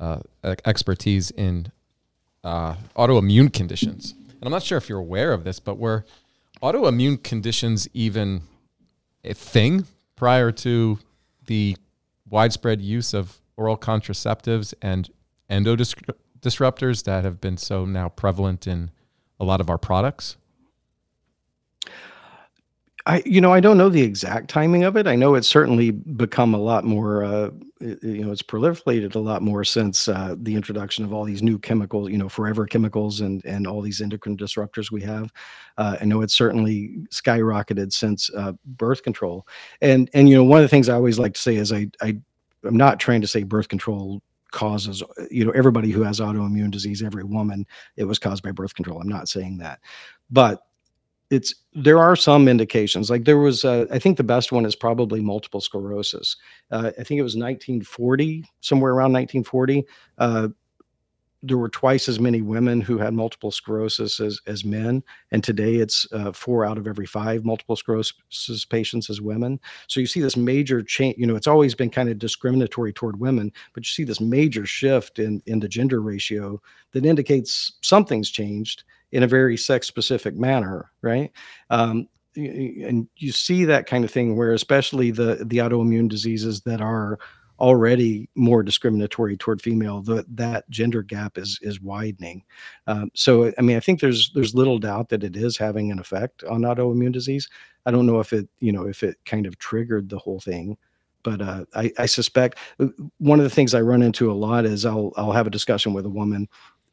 uh, 0.00 0.20
expertise 0.64 1.30
in 1.30 1.70
uh, 2.42 2.74
autoimmune 2.96 3.52
conditions. 3.52 4.14
And 4.28 4.42
I'm 4.42 4.50
not 4.50 4.62
sure 4.62 4.78
if 4.78 4.88
you're 4.88 4.98
aware 4.98 5.32
of 5.32 5.44
this, 5.44 5.60
but 5.60 5.78
were 5.78 6.04
autoimmune 6.62 7.22
conditions 7.22 7.88
even 7.94 8.42
a 9.24 9.34
thing 9.34 9.86
prior 10.16 10.52
to 10.52 10.98
the 11.46 11.76
widespread 12.28 12.80
use 12.80 13.14
of 13.14 13.38
oral 13.56 13.76
contraceptives 13.76 14.74
and 14.82 15.10
endodisruptors 15.50 17.04
that 17.04 17.24
have 17.24 17.40
been 17.40 17.56
so 17.56 17.84
now 17.84 18.08
prevalent 18.08 18.66
in 18.66 18.90
a 19.38 19.44
lot 19.44 19.60
of 19.60 19.70
our 19.70 19.78
products? 19.78 20.36
I, 23.06 23.22
you 23.26 23.40
know, 23.40 23.52
I 23.52 23.60
don't 23.60 23.76
know 23.76 23.90
the 23.90 24.02
exact 24.02 24.48
timing 24.48 24.84
of 24.84 24.96
it. 24.96 25.06
I 25.06 25.14
know 25.14 25.34
it's 25.34 25.48
certainly 25.48 25.90
become 25.90 26.54
a 26.54 26.58
lot 26.58 26.84
more, 26.84 27.22
uh, 27.22 27.50
you 28.02 28.24
know, 28.24 28.32
it's 28.32 28.42
proliferated 28.42 29.14
a 29.14 29.18
lot 29.18 29.42
more 29.42 29.64
since 29.64 30.08
uh, 30.08 30.34
the 30.38 30.54
introduction 30.54 31.04
of 31.04 31.12
all 31.12 31.24
these 31.24 31.42
new 31.42 31.58
chemicals, 31.58 32.10
you 32.10 32.18
know, 32.18 32.28
forever 32.28 32.66
chemicals 32.66 33.20
and 33.20 33.44
and 33.44 33.66
all 33.66 33.82
these 33.82 34.00
endocrine 34.00 34.36
disruptors 34.36 34.90
we 34.90 35.02
have. 35.02 35.32
Uh, 35.76 35.96
I 36.00 36.04
know 36.04 36.22
it's 36.22 36.34
certainly 36.34 37.06
skyrocketed 37.10 37.92
since 37.92 38.30
uh, 38.34 38.52
birth 38.64 39.02
control. 39.02 39.46
And 39.80 40.08
and 40.14 40.28
you 40.28 40.36
know, 40.36 40.44
one 40.44 40.58
of 40.58 40.64
the 40.64 40.68
things 40.68 40.88
I 40.88 40.94
always 40.94 41.18
like 41.18 41.34
to 41.34 41.40
say 41.40 41.56
is 41.56 41.72
I 41.72 41.88
I 42.00 42.16
I'm 42.64 42.76
not 42.76 43.00
trying 43.00 43.20
to 43.20 43.28
say 43.28 43.42
birth 43.42 43.68
control 43.68 44.22
causes 44.50 45.02
you 45.32 45.44
know 45.44 45.50
everybody 45.50 45.90
who 45.90 46.04
has 46.04 46.20
autoimmune 46.20 46.70
disease 46.70 47.02
every 47.02 47.24
woman 47.24 47.66
it 47.96 48.04
was 48.04 48.20
caused 48.20 48.44
by 48.44 48.52
birth 48.52 48.72
control 48.72 49.00
i'm 49.00 49.08
not 49.08 49.28
saying 49.28 49.58
that 49.58 49.80
but 50.30 50.62
it's 51.34 51.54
there 51.74 51.98
are 51.98 52.14
some 52.14 52.46
indications 52.48 53.10
like 53.10 53.24
there 53.24 53.38
was 53.38 53.64
uh, 53.64 53.86
i 53.90 53.98
think 53.98 54.16
the 54.16 54.24
best 54.24 54.52
one 54.52 54.64
is 54.64 54.76
probably 54.76 55.20
multiple 55.20 55.60
sclerosis. 55.60 56.36
Uh, 56.70 56.90
i 56.98 57.02
think 57.02 57.18
it 57.18 57.22
was 57.22 57.36
1940 57.36 58.44
somewhere 58.60 58.92
around 58.92 59.12
1940 59.12 59.84
uh, 60.18 60.48
there 61.46 61.58
were 61.58 61.68
twice 61.68 62.08
as 62.08 62.18
many 62.18 62.40
women 62.40 62.80
who 62.80 62.96
had 62.96 63.12
multiple 63.12 63.50
sclerosis 63.50 64.18
as, 64.18 64.40
as 64.46 64.64
men 64.64 65.02
and 65.30 65.44
today 65.44 65.74
it's 65.74 66.06
uh, 66.12 66.32
four 66.32 66.64
out 66.64 66.78
of 66.78 66.86
every 66.86 67.04
five 67.04 67.44
multiple 67.44 67.76
sclerosis 67.76 68.64
patients 68.64 69.10
as 69.10 69.20
women. 69.20 69.60
So 69.86 70.00
you 70.00 70.06
see 70.06 70.22
this 70.22 70.38
major 70.38 70.82
change 70.82 71.16
you 71.18 71.26
know 71.26 71.36
it's 71.36 71.46
always 71.46 71.74
been 71.74 71.90
kind 71.90 72.08
of 72.08 72.18
discriminatory 72.18 72.92
toward 72.94 73.20
women 73.20 73.52
but 73.74 73.82
you 73.82 73.88
see 73.88 74.04
this 74.04 74.20
major 74.20 74.64
shift 74.64 75.18
in 75.18 75.42
in 75.46 75.60
the 75.60 75.68
gender 75.68 76.00
ratio 76.00 76.60
that 76.92 77.04
indicates 77.04 77.72
something's 77.82 78.30
changed 78.30 78.84
in 79.14 79.22
a 79.22 79.28
very 79.28 79.56
sex 79.56 79.86
specific 79.86 80.36
manner, 80.36 80.90
right? 81.00 81.30
Um, 81.70 82.08
and 82.36 83.08
you 83.16 83.30
see 83.30 83.64
that 83.64 83.86
kind 83.86 84.04
of 84.04 84.10
thing 84.10 84.36
where, 84.36 84.52
especially 84.52 85.12
the 85.12 85.44
the 85.46 85.58
autoimmune 85.58 86.08
diseases 86.08 86.60
that 86.62 86.80
are 86.80 87.18
already 87.60 88.28
more 88.34 88.64
discriminatory 88.64 89.36
toward 89.36 89.62
female, 89.62 90.02
the, 90.02 90.26
that 90.28 90.68
gender 90.68 91.00
gap 91.00 91.38
is 91.38 91.60
is 91.62 91.80
widening. 91.80 92.42
Um, 92.88 93.12
so, 93.14 93.52
I 93.56 93.62
mean, 93.62 93.76
I 93.76 93.80
think 93.80 94.00
there's 94.00 94.32
there's 94.34 94.52
little 94.52 94.80
doubt 94.80 95.10
that 95.10 95.22
it 95.22 95.36
is 95.36 95.56
having 95.56 95.92
an 95.92 96.00
effect 96.00 96.42
on 96.44 96.62
autoimmune 96.62 97.12
disease. 97.12 97.48
I 97.86 97.92
don't 97.92 98.06
know 98.06 98.18
if 98.18 98.32
it 98.32 98.48
you 98.58 98.72
know 98.72 98.86
if 98.86 99.04
it 99.04 99.16
kind 99.24 99.46
of 99.46 99.58
triggered 99.58 100.08
the 100.08 100.18
whole 100.18 100.40
thing, 100.40 100.76
but 101.22 101.40
uh, 101.40 101.66
I, 101.76 101.92
I 101.98 102.06
suspect 102.06 102.58
uh, 102.80 102.88
one 103.18 103.38
of 103.38 103.44
the 103.44 103.50
things 103.50 103.74
I 103.74 103.80
run 103.80 104.02
into 104.02 104.28
a 104.28 104.34
lot 104.34 104.64
is 104.64 104.84
I'll 104.84 105.12
I'll 105.16 105.32
have 105.32 105.46
a 105.46 105.50
discussion 105.50 105.92
with 105.92 106.04
a 106.04 106.10
woman 106.10 106.48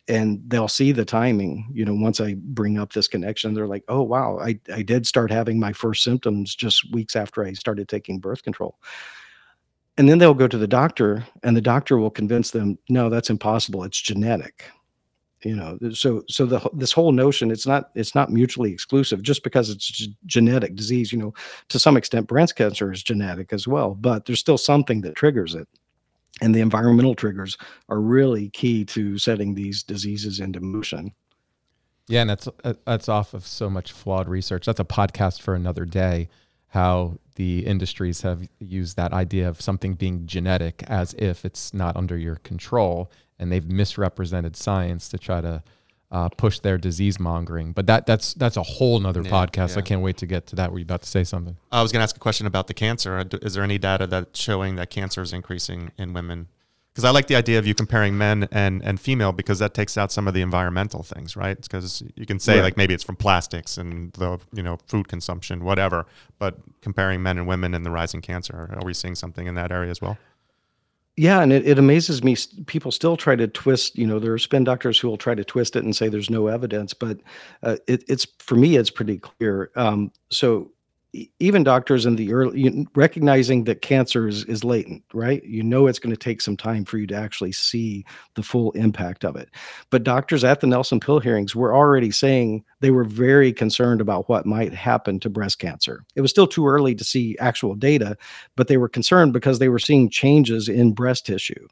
and 0.07 0.41
they'll 0.47 0.67
see 0.67 0.91
the 0.91 1.05
timing 1.05 1.69
you 1.73 1.85
know 1.85 1.93
once 1.93 2.19
i 2.19 2.35
bring 2.37 2.79
up 2.79 2.91
this 2.93 3.07
connection 3.07 3.53
they're 3.53 3.67
like 3.67 3.83
oh 3.87 4.01
wow 4.01 4.39
i, 4.39 4.59
I 4.73 4.81
did 4.81 5.05
start 5.05 5.31
having 5.31 5.59
my 5.59 5.73
first 5.73 6.03
symptoms 6.03 6.55
just 6.55 6.91
weeks 6.91 7.15
after 7.15 7.43
i 7.43 7.53
started 7.53 7.87
taking 7.87 8.19
birth 8.19 8.43
control. 8.43 8.77
And 9.97 10.09
then 10.09 10.17
they'll 10.17 10.33
go 10.33 10.47
to 10.47 10.57
the 10.57 10.67
doctor 10.67 11.23
and 11.43 11.55
the 11.55 11.61
doctor 11.61 11.97
will 11.97 12.09
convince 12.09 12.51
them 12.51 12.77
no 12.89 13.09
that's 13.09 13.29
impossible 13.29 13.83
it's 13.83 14.01
genetic. 14.01 14.65
You 15.43 15.55
know 15.55 15.77
so 15.91 16.23
so 16.27 16.45
the 16.45 16.69
this 16.73 16.91
whole 16.91 17.11
notion 17.11 17.51
it's 17.51 17.67
not 17.67 17.89
it's 17.95 18.15
not 18.15 18.31
mutually 18.31 18.71
exclusive 18.71 19.21
just 19.21 19.43
because 19.43 19.69
it's 19.69 20.07
genetic 20.25 20.75
disease 20.75 21.11
you 21.11 21.17
know 21.17 21.33
to 21.69 21.79
some 21.79 21.97
extent 21.97 22.27
breast 22.27 22.55
cancer 22.55 22.91
is 22.91 23.01
genetic 23.01 23.51
as 23.51 23.67
well 23.67 23.95
but 23.95 24.25
there's 24.25 24.39
still 24.39 24.59
something 24.59 25.01
that 25.01 25.15
triggers 25.15 25.55
it 25.55 25.67
and 26.41 26.53
the 26.55 26.59
environmental 26.59 27.15
triggers 27.15 27.57
are 27.89 28.01
really 28.01 28.49
key 28.49 28.83
to 28.83 29.17
setting 29.17 29.53
these 29.53 29.83
diseases 29.83 30.39
into 30.39 30.59
motion 30.59 31.13
Yeah, 32.07 32.21
and 32.21 32.29
that's 32.29 32.47
uh, 32.63 32.73
that's 32.85 33.07
off 33.07 33.33
of 33.33 33.45
so 33.45 33.69
much 33.69 33.91
flawed 33.91 34.27
research. 34.27 34.65
That's 34.65 34.79
a 34.79 34.85
podcast 34.85 35.41
for 35.41 35.55
another 35.55 35.85
day. 35.85 36.29
How 36.67 37.17
the 37.35 37.65
industries 37.65 38.21
have 38.21 38.47
used 38.59 38.97
that 38.97 39.13
idea 39.13 39.47
of 39.47 39.61
something 39.61 39.93
being 39.95 40.25
genetic 40.25 40.83
as 40.87 41.13
if 41.15 41.45
it's 41.45 41.73
not 41.73 41.95
under 41.95 42.17
your 42.17 42.37
control, 42.37 43.11
and 43.39 43.51
they've 43.51 43.67
misrepresented 43.67 44.55
science 44.55 45.09
to 45.09 45.17
try 45.17 45.41
to 45.41 45.63
uh, 46.12 46.28
push 46.30 46.59
their 46.59 46.78
disease 46.78 47.20
mongering. 47.20 47.72
But 47.72 47.88
that 47.88 48.05
that's 48.05 48.34
that's 48.34 48.57
a 48.57 48.64
whole 48.64 48.99
nother 48.99 49.22
Yeah, 49.22 49.32
podcast. 49.32 49.78
I 49.78 49.82
can't 49.82 50.01
wait 50.01 50.18
to 50.18 50.26
get 50.26 50.47
to 50.47 50.55
that. 50.57 50.72
Were 50.72 50.80
you 50.80 50.84
about 50.84 51.01
to 51.03 51.09
say 51.09 51.24
something? 51.24 51.55
I 51.72 51.82
was 51.82 51.91
going 51.91 51.99
to 52.01 52.03
ask 52.03 52.16
a 52.16 52.20
question 52.20 52.47
about 52.47 52.68
the 52.68 52.74
cancer. 52.74 53.18
Uh, 53.18 53.38
Is 53.41 53.53
there 53.53 53.64
any 53.64 53.78
data 53.78 54.07
that's 54.07 54.39
showing 54.39 54.76
that 54.76 54.89
cancer 54.89 55.22
is 55.22 55.32
increasing 55.34 55.91
in 55.97 56.14
women? 56.14 56.47
Because 56.93 57.05
I 57.05 57.12
like 57.12 57.28
the 57.28 57.38
idea 57.38 57.57
of 57.57 57.66
you 57.66 57.74
comparing 57.74 58.18
men 58.18 58.49
and, 58.51 58.84
and 58.84 58.99
female 58.99 59.32
because 59.32 59.59
that 59.59 59.74
takes 59.74 59.97
out 59.97 60.12
some 60.12 60.28
of 60.28 60.34
the 60.34 60.41
environmental 60.41 61.03
things, 61.03 61.38
right? 61.38 61.55
Because 61.62 62.03
you 62.18 62.26
can 62.26 62.38
say 62.38 62.55
Right. 62.55 62.64
like 62.64 62.76
maybe 62.76 62.93
it's 62.93 63.05
from 63.05 63.16
plastics 63.16 63.78
and 63.78 64.12
the 64.12 64.38
you 64.51 64.62
know 64.62 64.78
food 64.88 65.07
consumption, 65.07 65.64
whatever. 65.64 66.05
But 66.38 66.57
comparing 66.82 67.24
men 67.24 67.38
and 67.38 67.47
women 67.47 67.74
and 67.74 67.86
the 67.86 67.91
rise 67.91 68.14
in 68.14 68.20
cancer, 68.20 68.70
are 68.78 68.86
we 68.86 68.93
seeing 68.93 69.16
something 69.16 69.47
in 69.47 69.55
that 69.55 69.72
area 69.72 69.89
as 69.89 70.01
well? 70.01 70.18
Yeah, 71.18 71.41
and 71.41 71.51
it, 71.51 71.68
it 71.68 71.78
amazes 71.78 72.24
me. 72.24 72.38
People 72.68 72.91
still 72.91 73.18
try 73.18 73.36
to 73.36 73.47
twist. 73.47 73.97
You 73.97 74.07
know, 74.07 74.18
there 74.18 74.34
are 74.34 74.38
spin 74.39 74.64
doctors 74.64 74.97
who 74.97 75.09
will 75.09 75.18
try 75.18 75.36
to 75.36 75.43
twist 75.43 75.76
it 75.76 75.84
and 75.84 75.95
say 75.95 76.07
there's 76.07 76.30
no 76.30 76.47
evidence, 76.47 76.93
but 76.93 77.20
uh, 77.64 77.78
it, 77.88 78.03
it's 78.07 78.26
for 78.39 78.55
me, 78.55 78.78
it's 78.78 78.89
pretty 78.89 79.18
clear. 79.18 79.72
Um, 79.76 80.12
so 80.30 80.72
even 81.39 81.64
doctors 81.64 82.05
in 82.05 82.16
the 82.16 82.32
early 82.32 82.88
recognizing 82.95 83.66
that 83.66 83.82
cancer 83.82 84.28
is, 84.28 84.45
is 84.45 84.64
latent 84.64 85.03
right? 85.14 85.43
You 85.43 85.62
know 85.62 85.88
it's 85.88 85.99
going 85.99 86.16
to 86.16 86.20
take 86.20 86.41
some 86.41 86.55
time 86.55 86.86
for 86.86 86.97
you 86.97 87.07
to 87.07 87.16
actually 87.16 87.51
see 87.51 88.05
the 88.36 88.43
full 88.43 88.72
impact 88.72 89.26
of 89.26 89.36
it. 89.36 89.49
But 89.89 90.03
doctors 90.03 90.43
at 90.43 90.62
the 90.62 90.68
nelson 90.68 90.99
pill 90.99 91.20
hearings 91.20 91.55
were 91.55 91.76
already 91.76 92.12
saying 92.12 92.64
they 92.80 92.91
were 92.91 93.03
very 93.03 93.51
concerned 93.51 93.99
about 93.99 94.30
what 94.30 94.45
might 94.45 94.74
happen 94.74 95.20
to 95.20 95.30
breast 95.30 95.59
cancer. 95.59 96.05
It 96.16 96.22
was 96.22 96.32
still 96.32 96.47
too 96.47 96.68
early 96.68 96.95
to 96.95 97.03
see 97.03 97.38
actual 97.39 97.76
data 97.76 98.18
but 98.55 98.68
they 98.68 98.78
were 98.78 98.89
concerned 98.89 99.34
because 99.34 99.59
they 99.59 99.70
were 99.70 99.80
seeing 99.80 100.09
changes 100.09 100.70
in 100.70 100.93
breast 100.93 101.26
tissue 101.26 101.68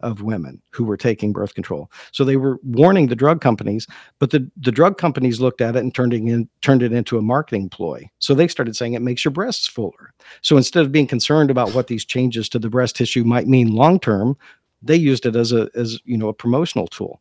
of 0.00 0.22
women 0.22 0.60
who 0.70 0.84
were 0.84 0.96
taking 0.96 1.32
birth 1.32 1.54
control. 1.54 1.90
So 2.12 2.24
they 2.24 2.36
were 2.36 2.58
warning 2.62 3.06
the 3.06 3.16
drug 3.16 3.40
companies, 3.40 3.86
but 4.18 4.30
the, 4.30 4.50
the 4.56 4.72
drug 4.72 4.98
companies 4.98 5.40
looked 5.40 5.60
at 5.60 5.76
it 5.76 5.80
and 5.80 5.94
turned 5.94 6.14
it 6.14 6.22
in, 6.22 6.48
turned 6.60 6.82
it 6.82 6.92
into 6.92 7.18
a 7.18 7.22
marketing 7.22 7.68
ploy. 7.68 8.08
So 8.18 8.34
they 8.34 8.48
started 8.48 8.76
saying 8.76 8.94
it 8.94 9.02
makes 9.02 9.24
your 9.24 9.32
breasts 9.32 9.66
fuller. 9.66 10.12
So 10.42 10.56
instead 10.56 10.84
of 10.84 10.92
being 10.92 11.06
concerned 11.06 11.50
about 11.50 11.74
what 11.74 11.88
these 11.88 12.04
changes 12.04 12.48
to 12.50 12.58
the 12.58 12.70
breast 12.70 12.96
tissue 12.96 13.24
might 13.24 13.48
mean 13.48 13.74
long 13.74 13.98
term, 13.98 14.36
they 14.82 14.96
used 14.96 15.26
it 15.26 15.34
as 15.34 15.52
a 15.52 15.68
as 15.74 15.98
you 16.04 16.16
know 16.16 16.28
a 16.28 16.34
promotional 16.34 16.86
tool. 16.86 17.20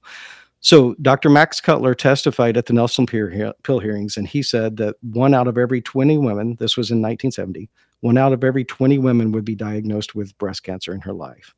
So 0.60 0.96
Dr. 1.02 1.30
Max 1.30 1.62
Cutler 1.62 1.96
testified 1.96 2.58
at 2.58 2.66
the 2.66 2.74
Nelson 2.74 3.06
Pill 3.06 3.80
hearings, 3.80 4.18
and 4.18 4.28
he 4.28 4.42
said 4.42 4.78
that 4.78 4.96
one 5.02 5.34
out 5.34 5.48
of 5.48 5.58
every 5.58 5.82
20 5.82 6.18
women, 6.18 6.58
this 6.60 6.76
was 6.76 6.90
in 6.90 6.98
1970, 6.98 7.70
one 8.02 8.18
out 8.18 8.34
of 8.34 8.44
every 8.44 8.66
20 8.66 8.98
women 8.98 9.32
would 9.32 9.46
be 9.46 9.56
diagnosed 9.56 10.16
with 10.16 10.38
breast 10.38 10.64
cancer 10.64 10.94
in 10.94 11.02
her 11.02 11.14
life 11.14 11.54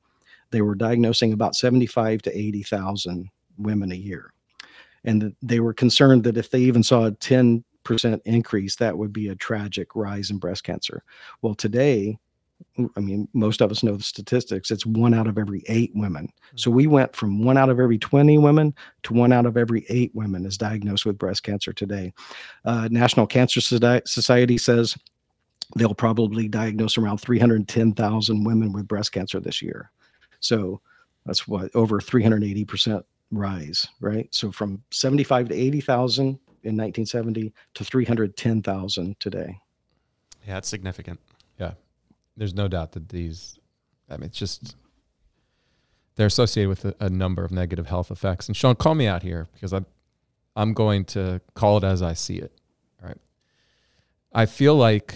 they 0.51 0.61
were 0.61 0.75
diagnosing 0.75 1.33
about 1.33 1.55
75 1.55 2.21
to 2.23 2.37
80,000 2.37 3.29
women 3.57 3.91
a 3.91 3.95
year. 3.95 4.33
And 5.03 5.35
they 5.41 5.59
were 5.59 5.73
concerned 5.73 6.23
that 6.25 6.37
if 6.37 6.49
they 6.49 6.59
even 6.59 6.83
saw 6.83 7.05
a 7.05 7.11
10% 7.11 7.63
increase, 8.25 8.75
that 8.77 8.97
would 8.97 9.13
be 9.13 9.29
a 9.29 9.35
tragic 9.35 9.95
rise 9.95 10.29
in 10.29 10.37
breast 10.37 10.63
cancer. 10.63 11.03
Well, 11.41 11.55
today, 11.55 12.17
I 12.95 12.99
mean, 12.99 13.27
most 13.33 13.61
of 13.61 13.71
us 13.71 13.83
know 13.83 13.95
the 13.95 14.03
statistics. 14.03 14.69
It's 14.69 14.85
one 14.85 15.13
out 15.13 15.27
of 15.27 15.37
every 15.37 15.63
eight 15.67 15.91
women. 15.95 16.29
So 16.55 16.69
we 16.69 16.87
went 16.87 17.15
from 17.15 17.43
one 17.43 17.57
out 17.57 17.69
of 17.69 17.79
every 17.79 17.97
20 17.97 18.37
women 18.37 18.73
to 19.03 19.13
one 19.13 19.31
out 19.31 19.45
of 19.45 19.55
every 19.55 19.85
eight 19.89 20.13
women 20.13 20.45
is 20.45 20.57
diagnosed 20.57 21.05
with 21.05 21.17
breast 21.17 21.43
cancer 21.43 21.71
today. 21.71 22.13
Uh, 22.65 22.89
National 22.91 23.27
Cancer 23.27 23.61
Society 23.61 24.57
says 24.57 24.97
they'll 25.77 25.93
probably 25.93 26.47
diagnose 26.47 26.97
around 26.97 27.19
310,000 27.19 28.43
women 28.43 28.73
with 28.73 28.87
breast 28.87 29.11
cancer 29.11 29.39
this 29.39 29.61
year. 29.61 29.91
So 30.39 30.81
that's 31.25 31.47
what 31.47 31.73
over 31.75 31.99
380% 31.99 33.03
rise, 33.31 33.87
right? 34.01 34.27
So 34.31 34.51
from 34.51 34.83
75 34.91 35.49
to 35.49 35.55
80,000 35.55 36.25
in 36.25 36.75
1970 36.75 37.53
to 37.75 37.83
310,000 37.83 39.19
today. 39.19 39.59
Yeah, 40.47 40.57
it's 40.57 40.67
significant. 40.67 41.19
Yeah. 41.59 41.73
There's 42.35 42.53
no 42.53 42.67
doubt 42.67 42.93
that 42.93 43.09
these, 43.09 43.59
I 44.09 44.17
mean, 44.17 44.27
it's 44.27 44.37
just, 44.37 44.75
they're 46.15 46.27
associated 46.27 46.69
with 46.69 46.85
a, 46.85 46.95
a 46.99 47.09
number 47.09 47.43
of 47.43 47.51
negative 47.51 47.87
health 47.87 48.11
effects. 48.11 48.47
And 48.47 48.57
Sean, 48.57 48.75
call 48.75 48.95
me 48.95 49.07
out 49.07 49.23
here 49.23 49.47
because 49.53 49.73
I'm, 49.73 49.85
I'm 50.55 50.73
going 50.73 51.05
to 51.05 51.39
call 51.53 51.77
it 51.77 51.83
as 51.83 52.01
I 52.01 52.13
see 52.13 52.37
it. 52.37 52.51
All 53.01 53.07
right. 53.07 53.17
I 54.33 54.45
feel 54.45 54.75
like 54.75 55.15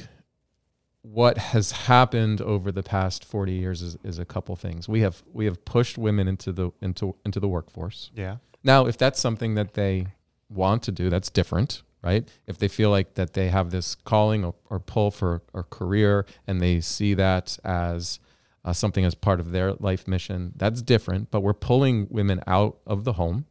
what 1.03 1.37
has 1.37 1.71
happened 1.71 2.41
over 2.41 2.71
the 2.71 2.81
past 2.81 3.25
40 3.25 3.51
years 3.51 3.81
is, 3.81 3.97
is 4.03 4.19
a 4.19 4.25
couple 4.25 4.55
things. 4.55 4.87
We 4.87 5.01
have 5.01 5.21
we 5.31 5.45
have 5.45 5.63
pushed 5.65 5.97
women 5.97 6.27
into 6.27 6.51
the 6.51 6.71
into 6.81 7.15
into 7.25 7.39
the 7.39 7.47
workforce. 7.47 8.09
Yeah. 8.15 8.37
Now, 8.63 8.87
if 8.87 8.97
that's 8.97 9.19
something 9.19 9.55
that 9.55 9.73
they 9.73 10.07
want 10.49 10.81
to 10.83 10.91
do, 10.91 11.09
that's 11.09 11.29
different, 11.29 11.83
right? 12.01 12.27
If 12.47 12.57
they 12.57 12.69
feel 12.69 12.89
like 12.89 13.15
that 13.15 13.33
they 13.33 13.49
have 13.49 13.71
this 13.71 13.95
calling 13.95 14.45
or, 14.45 14.55
or 14.69 14.79
pull 14.79 15.11
for 15.11 15.41
a 15.53 15.63
career 15.63 16.25
and 16.47 16.61
they 16.61 16.79
see 16.79 17.13
that 17.15 17.57
as 17.65 18.19
uh, 18.63 18.71
something 18.71 19.03
as 19.03 19.13
part 19.13 19.41
of 19.41 19.51
their 19.51 19.73
life 19.73 20.07
mission, 20.07 20.53
that's 20.55 20.81
different. 20.81 21.31
But 21.31 21.41
we're 21.41 21.53
pulling 21.53 22.07
women 22.09 22.41
out 22.47 22.77
of 22.87 23.03
the 23.03 23.13
home. 23.13 23.45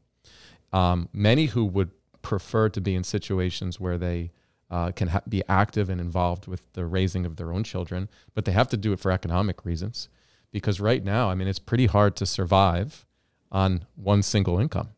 Um, 0.72 1.10
many 1.12 1.46
who 1.46 1.66
would 1.66 1.90
prefer 2.22 2.70
to 2.70 2.80
be 2.80 2.94
in 2.94 3.04
situations 3.04 3.78
where 3.78 3.98
they 3.98 4.30
uh, 4.72 4.90
can 4.90 5.08
ha- 5.08 5.22
be 5.28 5.42
active 5.48 5.88
and 5.88 6.00
involved 6.00 6.46
with 6.48 6.72
the 6.72 6.84
raising 6.84 7.26
of 7.26 7.36
their 7.36 7.52
own 7.52 7.62
children, 7.62 8.08
but 8.34 8.44
they 8.44 8.52
have 8.52 8.68
to 8.68 8.76
do 8.76 8.92
it 8.92 9.00
for 9.00 9.12
economic 9.12 9.64
reasons. 9.64 10.08
Because 10.50 10.80
right 10.80 11.04
now, 11.04 11.30
I 11.30 11.34
mean, 11.34 11.48
it's 11.48 11.58
pretty 11.58 11.86
hard 11.86 12.16
to 12.16 12.26
survive 12.26 13.06
on 13.50 13.84
one 13.94 14.22
single 14.22 14.58
income. 14.58 14.88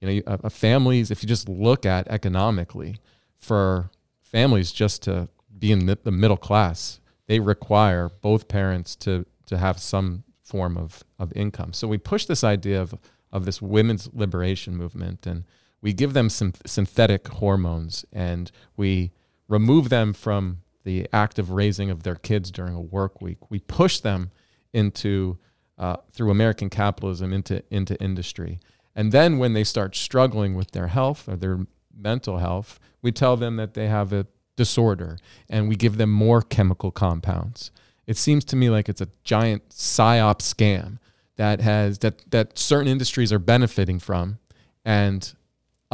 You 0.00 0.06
know, 0.08 0.22
a, 0.26 0.40
a 0.44 0.50
families, 0.50 1.10
if 1.10 1.22
you 1.22 1.28
just 1.28 1.48
look 1.48 1.86
at 1.86 2.08
economically, 2.08 2.96
for 3.36 3.90
families 4.22 4.72
just 4.72 5.02
to 5.02 5.28
be 5.58 5.72
in 5.72 5.86
the, 5.86 5.98
the 6.02 6.10
middle 6.10 6.36
class, 6.36 7.00
they 7.26 7.40
require 7.40 8.10
both 8.20 8.48
parents 8.48 8.96
to 8.96 9.24
to 9.46 9.58
have 9.58 9.78
some 9.78 10.24
form 10.42 10.76
of, 10.76 11.04
of 11.18 11.32
income. 11.34 11.72
So 11.72 11.88
we 11.88 11.98
push 11.98 12.26
this 12.26 12.44
idea 12.44 12.80
of, 12.80 12.94
of 13.32 13.44
this 13.44 13.60
women's 13.60 14.08
liberation 14.12 14.76
movement 14.76 15.26
and 15.26 15.44
we 15.84 15.92
give 15.92 16.14
them 16.14 16.30
some 16.30 16.54
synthetic 16.64 17.28
hormones 17.28 18.06
and 18.10 18.50
we 18.74 19.12
remove 19.48 19.90
them 19.90 20.14
from 20.14 20.62
the 20.82 21.06
active 21.12 21.50
raising 21.50 21.90
of 21.90 22.04
their 22.04 22.14
kids 22.14 22.50
during 22.50 22.74
a 22.74 22.80
work 22.80 23.20
week. 23.20 23.50
We 23.50 23.58
push 23.60 24.00
them 24.00 24.30
into 24.72 25.38
uh, 25.76 25.96
through 26.10 26.30
American 26.30 26.70
capitalism 26.70 27.32
into 27.32 27.62
into 27.70 28.00
industry, 28.02 28.60
and 28.96 29.12
then 29.12 29.38
when 29.38 29.52
they 29.52 29.64
start 29.64 29.94
struggling 29.94 30.54
with 30.54 30.70
their 30.70 30.86
health 30.86 31.28
or 31.28 31.36
their 31.36 31.66
mental 31.94 32.38
health, 32.38 32.80
we 33.02 33.12
tell 33.12 33.36
them 33.36 33.56
that 33.56 33.74
they 33.74 33.88
have 33.88 34.12
a 34.12 34.26
disorder, 34.56 35.18
and 35.50 35.68
we 35.68 35.76
give 35.76 35.96
them 35.98 36.10
more 36.10 36.40
chemical 36.40 36.92
compounds. 36.92 37.72
It 38.06 38.16
seems 38.16 38.44
to 38.46 38.56
me 38.56 38.70
like 38.70 38.88
it's 38.88 39.00
a 39.00 39.08
giant 39.24 39.68
psyop 39.70 40.38
scam 40.38 40.98
that 41.36 41.60
has 41.60 41.98
that 41.98 42.22
that 42.30 42.56
certain 42.58 42.88
industries 42.88 43.32
are 43.32 43.40
benefiting 43.40 43.98
from, 43.98 44.38
and 44.84 45.34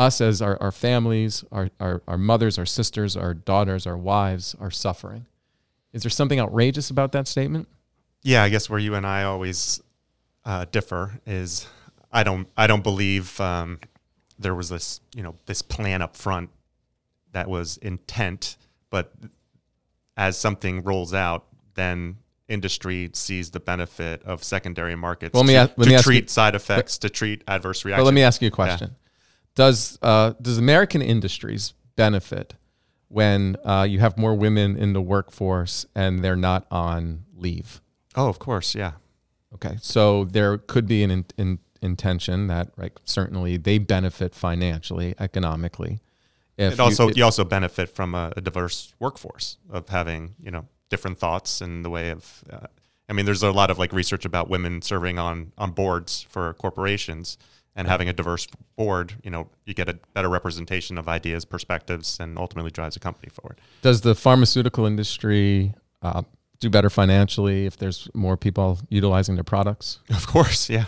us 0.00 0.20
as 0.22 0.40
our, 0.40 0.60
our 0.62 0.72
families, 0.72 1.44
our, 1.52 1.68
our, 1.78 2.02
our 2.08 2.16
mothers, 2.16 2.58
our 2.58 2.64
sisters, 2.64 3.16
our 3.16 3.34
daughters, 3.34 3.86
our 3.86 3.98
wives 3.98 4.56
are 4.58 4.70
suffering. 4.70 5.26
Is 5.92 6.02
there 6.02 6.10
something 6.10 6.40
outrageous 6.40 6.88
about 6.88 7.12
that 7.12 7.28
statement? 7.28 7.68
Yeah, 8.22 8.42
I 8.42 8.48
guess 8.48 8.70
where 8.70 8.78
you 8.78 8.94
and 8.94 9.06
I 9.06 9.24
always 9.24 9.82
uh, 10.44 10.64
differ 10.70 11.20
is 11.26 11.66
I 12.10 12.22
don't 12.22 12.48
I 12.56 12.66
don't 12.66 12.82
believe 12.82 13.38
um, 13.40 13.78
there 14.38 14.54
was 14.54 14.68
this 14.68 15.00
you 15.14 15.22
know 15.22 15.36
this 15.46 15.62
plan 15.62 16.02
up 16.02 16.16
front 16.16 16.50
that 17.32 17.48
was 17.48 17.76
intent, 17.78 18.56
but 18.90 19.12
as 20.16 20.36
something 20.36 20.82
rolls 20.82 21.14
out, 21.14 21.46
then 21.74 22.16
industry 22.48 23.10
sees 23.14 23.50
the 23.50 23.60
benefit 23.60 24.22
of 24.24 24.42
secondary 24.42 24.96
markets 24.96 25.34
well, 25.34 25.44
to, 25.44 25.74
to 25.82 26.02
treat 26.02 26.24
you, 26.24 26.28
side 26.28 26.54
effects, 26.54 26.98
but, 26.98 27.08
to 27.08 27.10
treat 27.10 27.44
adverse 27.46 27.84
reactions. 27.84 28.02
But 28.02 28.06
let 28.06 28.14
me 28.14 28.22
ask 28.22 28.42
you 28.42 28.48
a 28.48 28.50
question. 28.50 28.90
Yeah 28.90 28.96
does 29.54 29.98
uh, 30.02 30.34
does 30.40 30.58
American 30.58 31.02
industries 31.02 31.74
benefit 31.96 32.54
when 33.08 33.56
uh, 33.64 33.86
you 33.88 33.98
have 33.98 34.16
more 34.16 34.34
women 34.34 34.76
in 34.76 34.92
the 34.92 35.02
workforce 35.02 35.84
and 35.94 36.24
they're 36.24 36.36
not 36.36 36.66
on 36.70 37.24
leave? 37.34 37.80
Oh, 38.14 38.28
of 38.28 38.38
course, 38.38 38.74
yeah. 38.74 38.92
Okay, 39.54 39.76
so 39.80 40.24
there 40.24 40.58
could 40.58 40.86
be 40.86 41.02
an 41.02 41.10
in, 41.10 41.24
in, 41.36 41.58
intention 41.82 42.46
that, 42.46 42.70
right, 42.76 42.92
certainly 43.04 43.56
they 43.56 43.78
benefit 43.78 44.34
financially, 44.34 45.14
economically. 45.18 46.00
If 46.56 46.74
it 46.74 46.80
also 46.80 47.04
you, 47.04 47.10
it, 47.10 47.16
you 47.16 47.24
also 47.24 47.44
benefit 47.44 47.88
from 47.88 48.14
a, 48.14 48.32
a, 48.36 48.40
diverse 48.40 48.94
workforce 48.98 49.56
of 49.70 49.88
having 49.88 50.34
you 50.42 50.50
know 50.50 50.66
different 50.88 51.18
thoughts 51.18 51.60
in 51.60 51.82
the 51.82 51.90
way 51.90 52.10
of. 52.10 52.44
Uh, 52.50 52.66
I 53.08 53.12
mean, 53.12 53.26
there's 53.26 53.42
a 53.42 53.50
lot 53.50 53.72
of 53.72 53.78
like 53.78 53.92
research 53.92 54.24
about 54.24 54.48
women 54.48 54.82
serving 54.82 55.18
on 55.18 55.52
on 55.58 55.72
boards 55.72 56.22
for 56.28 56.54
corporations 56.54 57.38
and 57.76 57.88
having 57.88 58.08
a 58.08 58.12
diverse 58.12 58.46
board, 58.76 59.14
you 59.22 59.30
know, 59.30 59.48
you 59.64 59.74
get 59.74 59.88
a 59.88 59.98
better 60.14 60.28
representation 60.28 60.98
of 60.98 61.08
ideas, 61.08 61.44
perspectives, 61.44 62.18
and 62.20 62.38
ultimately 62.38 62.70
drives 62.70 62.96
a 62.96 63.00
company 63.00 63.30
forward. 63.30 63.60
Does 63.82 64.00
the 64.00 64.14
pharmaceutical 64.14 64.86
industry 64.86 65.74
uh, 66.02 66.22
do 66.58 66.68
better 66.68 66.90
financially 66.90 67.66
if 67.66 67.76
there's 67.76 68.08
more 68.14 68.36
people 68.36 68.78
utilizing 68.88 69.34
their 69.34 69.44
products? 69.44 70.00
Of 70.10 70.26
course, 70.26 70.68
yeah. 70.68 70.86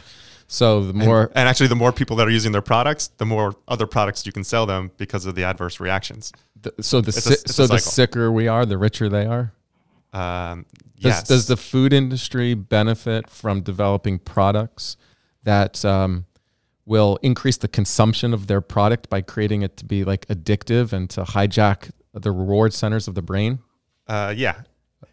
So 0.48 0.84
the 0.84 0.92
more, 0.92 1.22
and, 1.22 1.30
and, 1.36 1.48
actually, 1.48 1.68
the 1.68 1.76
more 1.76 1.92
people 1.92 2.14
that 2.16 2.26
are 2.26 2.30
using 2.30 2.52
their 2.52 2.60
products, 2.60 3.08
the 3.16 3.24
more 3.24 3.54
other 3.68 3.86
products 3.86 4.26
you 4.26 4.32
can 4.32 4.44
sell 4.44 4.66
them 4.66 4.90
because 4.98 5.24
of 5.24 5.34
the 5.34 5.44
adverse 5.44 5.80
reactions. 5.80 6.30
The, 6.60 6.74
so 6.82 7.00
the 7.00 7.10
si- 7.10 7.36
a, 7.46 7.48
so 7.48 7.66
the 7.66 7.78
sicker 7.78 8.30
we 8.30 8.48
are, 8.48 8.66
the 8.66 8.76
richer 8.76 9.08
they 9.08 9.24
are. 9.24 9.54
Um, 10.12 10.66
does, 11.00 11.04
yes. 11.04 11.22
does 11.22 11.46
the 11.46 11.56
food 11.56 11.94
industry 11.94 12.52
benefit 12.52 13.30
from 13.30 13.62
developing 13.62 14.18
products 14.18 14.98
that 15.44 15.82
um, 15.86 16.26
will 16.84 17.18
increase 17.22 17.56
the 17.56 17.68
consumption 17.68 18.34
of 18.34 18.46
their 18.46 18.60
product 18.60 19.08
by 19.08 19.20
creating 19.22 19.62
it 19.62 19.76
to 19.78 19.84
be 19.84 20.04
like 20.04 20.26
addictive 20.26 20.92
and 20.92 21.08
to 21.10 21.22
hijack 21.22 21.90
the 22.12 22.30
reward 22.30 22.72
centers 22.74 23.08
of 23.08 23.14
the 23.14 23.22
brain? 23.22 23.60
Uh, 24.06 24.34
yeah. 24.36 24.62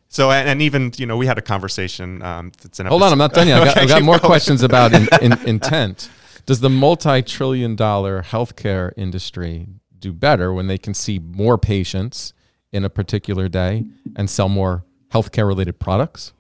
So 0.08 0.32
and, 0.32 0.50
and 0.50 0.62
even 0.62 0.92
you 0.98 1.06
know 1.06 1.18
we 1.18 1.28
had 1.28 1.38
a 1.38 1.42
conversation. 1.42 2.22
Um, 2.24 2.52
Hold 2.80 3.04
on, 3.04 3.12
I'm 3.12 3.18
not 3.18 3.34
done 3.34 3.48
yet. 3.48 3.60
I've 3.62 3.66
got, 3.66 3.72
Okay, 3.78 3.84
I've 3.84 3.90
got 3.90 4.04
more 4.04 4.18
going. 4.18 4.28
questions 4.28 4.64
about 4.64 4.94
in, 4.94 5.08
in, 5.22 5.34
intent. 5.48 6.10
Does 6.48 6.62
the 6.62 6.70
multi-trillion 6.70 7.76
dollar 7.76 8.24
healthcare 8.24 8.92
industry 8.98 9.68
do 10.00 10.12
better 10.12 10.52
when 10.52 10.66
they 10.66 10.80
can 10.80 10.96
see 10.96 11.20
more 11.20 11.60
patients 11.60 12.34
in 12.72 12.84
a 12.84 12.90
particular 12.90 13.48
day 13.48 13.86
and 14.16 14.28
sell 14.30 14.50
more 14.50 14.84
healthcare 15.10 15.48
related 15.48 15.80
products? 15.80 16.34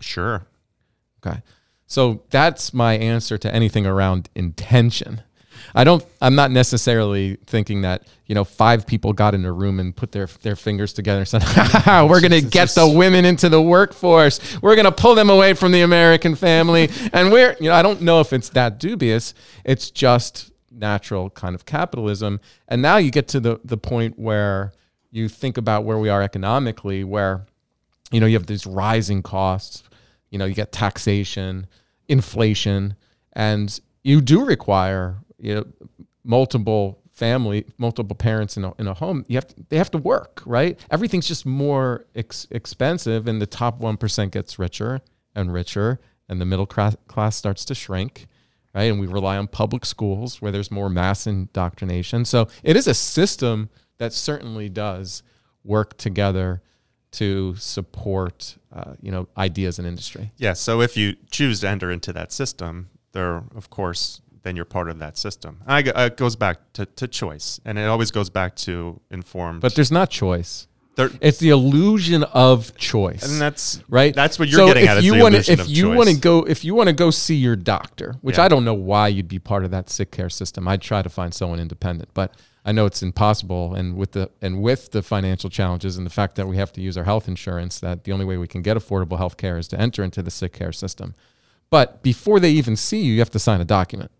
Sure. 0.00 0.44
Okay. 1.24 1.40
So 1.86 2.22
that's 2.30 2.72
my 2.72 2.94
answer 2.94 3.38
to 3.38 3.54
anything 3.54 3.86
around 3.86 4.28
intention. 4.34 5.22
I 5.74 5.84
don't 5.84 6.04
I'm 6.20 6.34
not 6.34 6.50
necessarily 6.50 7.36
thinking 7.46 7.82
that, 7.82 8.06
you 8.26 8.34
know, 8.34 8.44
five 8.44 8.86
people 8.86 9.12
got 9.12 9.34
in 9.34 9.44
a 9.44 9.52
room 9.52 9.80
and 9.80 9.94
put 9.94 10.12
their 10.12 10.26
their 10.42 10.56
fingers 10.56 10.92
together 10.92 11.20
and 11.20 11.28
said, 11.28 11.42
"We're 12.08 12.20
going 12.20 12.32
to 12.32 12.42
get 12.42 12.70
the 12.70 12.88
women 12.88 13.24
into 13.24 13.48
the 13.48 13.62
workforce. 13.62 14.60
We're 14.60 14.76
going 14.76 14.84
to 14.84 14.92
pull 14.92 15.14
them 15.14 15.30
away 15.30 15.54
from 15.54 15.72
the 15.72 15.82
American 15.82 16.34
family." 16.34 16.90
And 17.12 17.32
we're, 17.32 17.56
you 17.60 17.68
know, 17.68 17.74
I 17.74 17.82
don't 17.82 18.02
know 18.02 18.20
if 18.20 18.32
it's 18.32 18.50
that 18.50 18.78
dubious. 18.78 19.34
It's 19.64 19.90
just 19.90 20.52
natural 20.70 21.30
kind 21.30 21.54
of 21.54 21.64
capitalism. 21.66 22.40
And 22.68 22.82
now 22.82 22.96
you 22.96 23.10
get 23.10 23.28
to 23.28 23.40
the 23.40 23.60
the 23.64 23.76
point 23.76 24.18
where 24.18 24.72
you 25.10 25.28
think 25.28 25.56
about 25.56 25.84
where 25.84 25.98
we 25.98 26.08
are 26.08 26.22
economically 26.22 27.04
where 27.04 27.46
you 28.10 28.20
know 28.20 28.26
you 28.26 28.34
have 28.34 28.46
these 28.46 28.66
rising 28.66 29.22
costs 29.22 29.84
you 30.34 30.38
know 30.38 30.46
you 30.46 30.54
get 30.54 30.72
taxation 30.72 31.68
inflation 32.08 32.96
and 33.34 33.80
you 34.02 34.20
do 34.20 34.44
require 34.44 35.16
you 35.38 35.54
know 35.54 35.64
multiple 36.24 36.98
family 37.12 37.64
multiple 37.78 38.16
parents 38.16 38.56
in 38.56 38.64
a, 38.64 38.74
in 38.80 38.88
a 38.88 38.94
home. 38.94 39.24
You 39.28 39.36
have 39.36 39.46
to, 39.46 39.54
they 39.68 39.78
have 39.78 39.92
to 39.92 39.98
work 39.98 40.42
right? 40.44 40.78
Everything's 40.90 41.28
just 41.28 41.46
more 41.46 42.06
ex- 42.16 42.48
expensive 42.50 43.28
and 43.28 43.40
the 43.40 43.46
top 43.46 43.80
1% 43.80 44.32
gets 44.32 44.58
richer 44.58 45.00
and 45.36 45.52
richer 45.52 46.00
and 46.28 46.40
the 46.40 46.44
middle 46.44 46.66
class, 46.66 46.96
class 47.06 47.36
starts 47.36 47.64
to 47.66 47.74
shrink 47.74 48.26
right? 48.74 48.90
And 48.90 48.98
we 48.98 49.06
rely 49.06 49.36
on 49.36 49.46
public 49.46 49.86
schools 49.86 50.42
where 50.42 50.50
there's 50.50 50.72
more 50.72 50.90
mass 50.90 51.28
indoctrination. 51.28 52.24
So 52.24 52.48
it 52.64 52.74
is 52.74 52.88
a 52.88 52.94
system 52.94 53.70
that 53.98 54.12
certainly 54.12 54.68
does 54.68 55.22
work 55.62 55.96
together 55.96 56.60
to 57.12 57.54
support 57.54 58.56
uh, 58.74 58.94
you 59.00 59.10
know 59.12 59.28
ideas 59.38 59.78
and 59.78 59.86
industry 59.88 60.32
Yeah. 60.36 60.52
So 60.54 60.80
if 60.82 60.96
you 60.96 61.16
choose 61.30 61.60
to 61.60 61.68
enter 61.68 61.90
into 61.90 62.12
that 62.12 62.32
system, 62.32 62.88
there, 63.12 63.44
of 63.54 63.70
course, 63.70 64.20
then 64.42 64.56
you're 64.56 64.64
part 64.66 64.88
of 64.90 64.98
that 64.98 65.16
system. 65.16 65.60
I, 65.66 65.78
it 65.80 66.16
goes 66.16 66.36
back 66.36 66.58
to, 66.74 66.84
to 66.84 67.06
choice, 67.08 67.60
and 67.64 67.78
it 67.78 67.84
always 67.84 68.10
goes 68.10 68.28
back 68.30 68.56
to 68.56 69.00
informed. 69.10 69.60
but 69.62 69.74
there's 69.74 69.92
not 69.92 70.10
choice 70.10 70.66
there, 70.96 71.10
it's 71.20 71.38
the 71.38 71.48
illusion 71.50 72.22
of 72.22 72.76
choice 72.76 73.24
and 73.28 73.40
that's 73.40 73.82
right 73.88 74.14
That's 74.14 74.38
what 74.38 74.48
you're 74.48 74.58
So 74.60 74.66
getting 74.68 74.84
if 74.84 74.90
at. 74.90 75.02
You 75.02 75.18
wanna- 75.18 75.38
if 75.38 75.68
you 75.68 75.90
want 75.90 76.08
to 76.08 76.16
go 76.16 76.44
if 76.44 76.64
you 76.64 76.74
want 76.76 76.88
to 76.88 76.92
go 76.92 77.10
see 77.10 77.34
your 77.34 77.56
doctor 77.56 78.14
which 78.20 78.38
Yeah. 78.38 78.44
i 78.44 78.48
don't 78.48 78.64
know 78.64 78.74
why 78.74 79.08
you'd 79.08 79.26
be 79.26 79.40
part 79.40 79.64
of 79.64 79.72
that 79.72 79.90
sick 79.90 80.12
care 80.12 80.30
system 80.30 80.68
i'd 80.68 80.80
try 80.82 81.02
to 81.02 81.08
find 81.08 81.34
someone 81.34 81.58
independent 81.58 82.10
but 82.14 82.32
i 82.64 82.72
know 82.72 82.86
it's 82.86 83.02
impossible 83.02 83.74
and 83.74 83.96
with 83.96 84.12
the 84.12 84.30
and 84.40 84.62
with 84.62 84.90
the 84.92 85.02
financial 85.02 85.50
challenges 85.50 85.96
and 85.96 86.06
the 86.06 86.10
fact 86.10 86.36
that 86.36 86.46
we 86.46 86.56
have 86.56 86.72
to 86.72 86.80
use 86.80 86.96
our 86.96 87.04
health 87.04 87.28
insurance 87.28 87.78
that 87.80 88.04
the 88.04 88.12
only 88.12 88.24
way 88.24 88.36
we 88.36 88.48
can 88.48 88.62
get 88.62 88.76
affordable 88.76 89.18
health 89.18 89.36
care 89.36 89.58
is 89.58 89.68
to 89.68 89.80
enter 89.80 90.02
into 90.02 90.22
the 90.22 90.30
sick 90.30 90.52
care 90.52 90.72
system. 90.72 91.14
But 91.70 92.02
before 92.02 92.40
they 92.40 92.50
even 92.50 92.76
see 92.76 93.02
you 93.02 93.14
you 93.14 93.18
have 93.20 93.30
to 93.30 93.38
sign 93.38 93.60
a 93.60 93.64
document. 93.64 94.10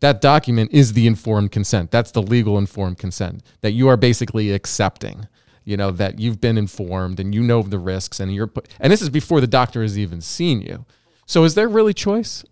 That 0.00 0.20
document 0.20 0.72
is 0.72 0.94
the 0.94 1.06
informed 1.06 1.52
consent. 1.52 1.92
That's 1.92 2.10
the 2.10 2.22
legal 2.22 2.58
informed 2.58 2.98
consent 2.98 3.42
that 3.60 3.70
you 3.70 3.86
are 3.88 3.96
basically 3.96 4.52
accepting 4.52 5.28
you 5.64 5.76
know 5.76 5.90
that 5.92 6.18
you've 6.18 6.40
been 6.40 6.58
informed 6.58 7.20
and 7.20 7.34
you 7.34 7.42
know 7.42 7.62
the 7.62 7.78
risks 7.78 8.20
and 8.20 8.34
you're 8.34 8.50
and 8.80 8.92
this 8.92 9.02
is 9.02 9.08
before 9.08 9.40
the 9.40 9.46
doctor 9.46 9.82
has 9.82 9.98
even 9.98 10.20
seen 10.20 10.60
you. 10.60 10.84
So 11.26 11.44
is 11.44 11.54
there 11.54 11.68
really 11.68 11.94
choice 11.94 12.44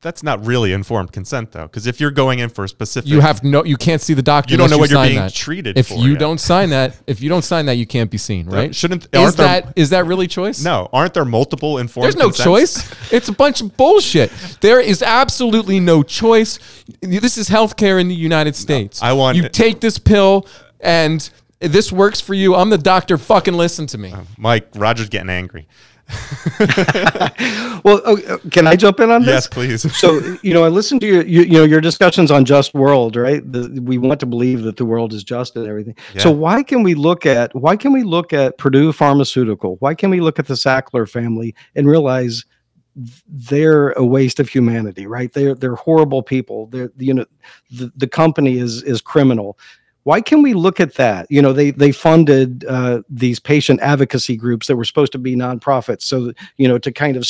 that's 0.00 0.22
not 0.22 0.46
really 0.46 0.72
informed 0.72 1.10
consent, 1.12 1.50
though, 1.52 1.62
because 1.64 1.86
if 1.88 2.00
you're 2.00 2.12
going 2.12 2.38
in 2.38 2.48
for 2.50 2.64
a 2.64 2.68
specific, 2.68 3.10
you 3.10 3.20
have 3.20 3.42
no 3.42 3.64
you 3.64 3.76
can't 3.76 4.00
see 4.00 4.14
the 4.14 4.22
doctor 4.22 4.52
You 4.52 4.58
don't 4.58 4.70
know 4.70 4.78
what 4.78 4.90
you're 4.90 5.02
being 5.02 5.16
that. 5.16 5.34
treated 5.34 5.76
if 5.76 5.88
for 5.88 5.94
you 5.94 6.10
yet. 6.12 6.20
don't 6.20 6.38
sign 6.38 6.70
that 6.70 6.96
if 7.08 7.20
you 7.20 7.28
don't 7.28 7.42
sign 7.42 7.66
that 7.66 7.74
you 7.74 7.86
can't 7.86 8.08
be 8.10 8.16
seen 8.18 8.46
right 8.46 8.72
shouldn't- 8.74 9.08
is 9.12 9.34
there- 9.34 9.46
that 9.46 9.72
is 9.76 9.90
that 9.90 10.06
really 10.06 10.26
choice 10.28 10.62
no, 10.62 10.88
aren't 10.92 11.14
there 11.14 11.24
multiple 11.24 11.78
informed? 11.78 12.04
There's 12.04 12.16
no 12.16 12.26
consents? 12.30 12.44
choice. 12.84 13.12
It's 13.12 13.28
a 13.28 13.32
bunch 13.32 13.60
of 13.60 13.76
bullshit. 13.76 14.30
There 14.60 14.80
is 14.80 15.02
absolutely 15.02 15.80
no 15.80 16.02
choice. 16.02 16.58
This 17.00 17.36
is 17.38 17.48
healthcare 17.48 18.00
in 18.00 18.06
the 18.08 18.14
United 18.14 18.54
States. 18.54 19.02
I 19.02 19.12
want- 19.14 19.36
you 19.36 19.48
take 19.48 19.80
this 19.80 19.98
pill 19.98 20.46
and 20.80 21.28
this 21.60 21.90
works 21.90 22.20
for 22.20 22.34
you. 22.34 22.54
I'm 22.54 22.70
the 22.70 22.78
doctor. 22.78 23.18
Fucking 23.18 23.54
listen 23.54 23.88
to 23.88 23.98
me. 23.98 24.12
Uh, 24.12 24.20
Mike, 24.36 24.68
Roger's 24.76 25.08
getting 25.08 25.28
angry. 25.30 25.66
Well, 27.84 28.02
oh, 28.04 28.38
can 28.50 28.66
I 28.66 28.74
jump 28.76 28.98
in 29.00 29.10
on 29.10 29.22
this? 29.22 29.28
Yes, 29.28 29.46
please. 29.46 29.96
so 29.96 30.36
you 30.42 30.52
know 30.52 30.64
i 30.64 30.68
listened 30.68 31.00
to 31.02 31.06
your 31.06 31.24
you, 31.24 31.42
you 31.42 31.52
know 31.52 31.64
your 31.64 31.80
discussions 31.80 32.30
on 32.30 32.44
just 32.44 32.74
world 32.74 33.16
right? 33.16 33.40
The, 33.50 33.80
we 33.80 33.98
want 33.98 34.20
to 34.20 34.26
believe 34.26 34.62
that 34.62 34.76
the 34.76 34.84
world 34.84 35.12
is 35.12 35.22
just 35.22 35.56
and 35.56 35.66
everything. 35.66 35.96
So 36.18 36.30
why 36.30 36.62
can 36.62 36.82
we 36.82 36.94
look 36.94 37.24
at 37.24 37.54
why 37.54 37.76
can 37.76 37.92
we 37.92 38.02
look 38.02 38.32
at 38.32 38.58
purdue 38.58 38.92
pharmaceutical? 38.92 39.76
Why 39.76 39.94
can 39.94 40.10
we 40.10 40.20
look 40.20 40.38
at 40.38 40.46
the 40.46 40.54
sackler 40.54 41.08
family 41.08 41.54
and 41.76 41.86
realize 41.86 42.44
they're 43.28 43.90
a 43.92 44.04
waste 44.04 44.40
of 44.40 44.48
humanity 44.48 45.06
right? 45.06 45.32
They're 45.32 45.54
they're 45.54 45.76
horrible 45.76 46.22
people. 46.22 46.66
They're 46.66 46.90
you 46.96 47.14
know 47.14 47.26
the, 47.70 47.92
the 47.96 48.08
company 48.08 48.58
is 48.58 48.82
is 48.82 49.00
criminal 49.00 49.58
why 50.04 50.20
can 50.20 50.42
we 50.42 50.54
look 50.54 50.80
at 50.80 50.94
that? 50.94 51.26
You 51.30 51.42
know 51.42 51.52
they 51.52 51.70
they 51.70 51.92
funded 51.92 52.64
uh, 52.66 53.02
these 53.08 53.38
patient 53.38 53.80
advocacy 53.80 54.36
groups 54.36 54.66
that 54.66 54.76
were 54.76 54.84
supposed 54.84 55.12
to 55.12 55.18
be 55.18 55.36
nonprofits 55.36 56.02
so 56.02 56.32
you 56.56 56.68
know 56.68 56.78
to 56.78 56.92
kind 56.92 57.16
of 57.16 57.26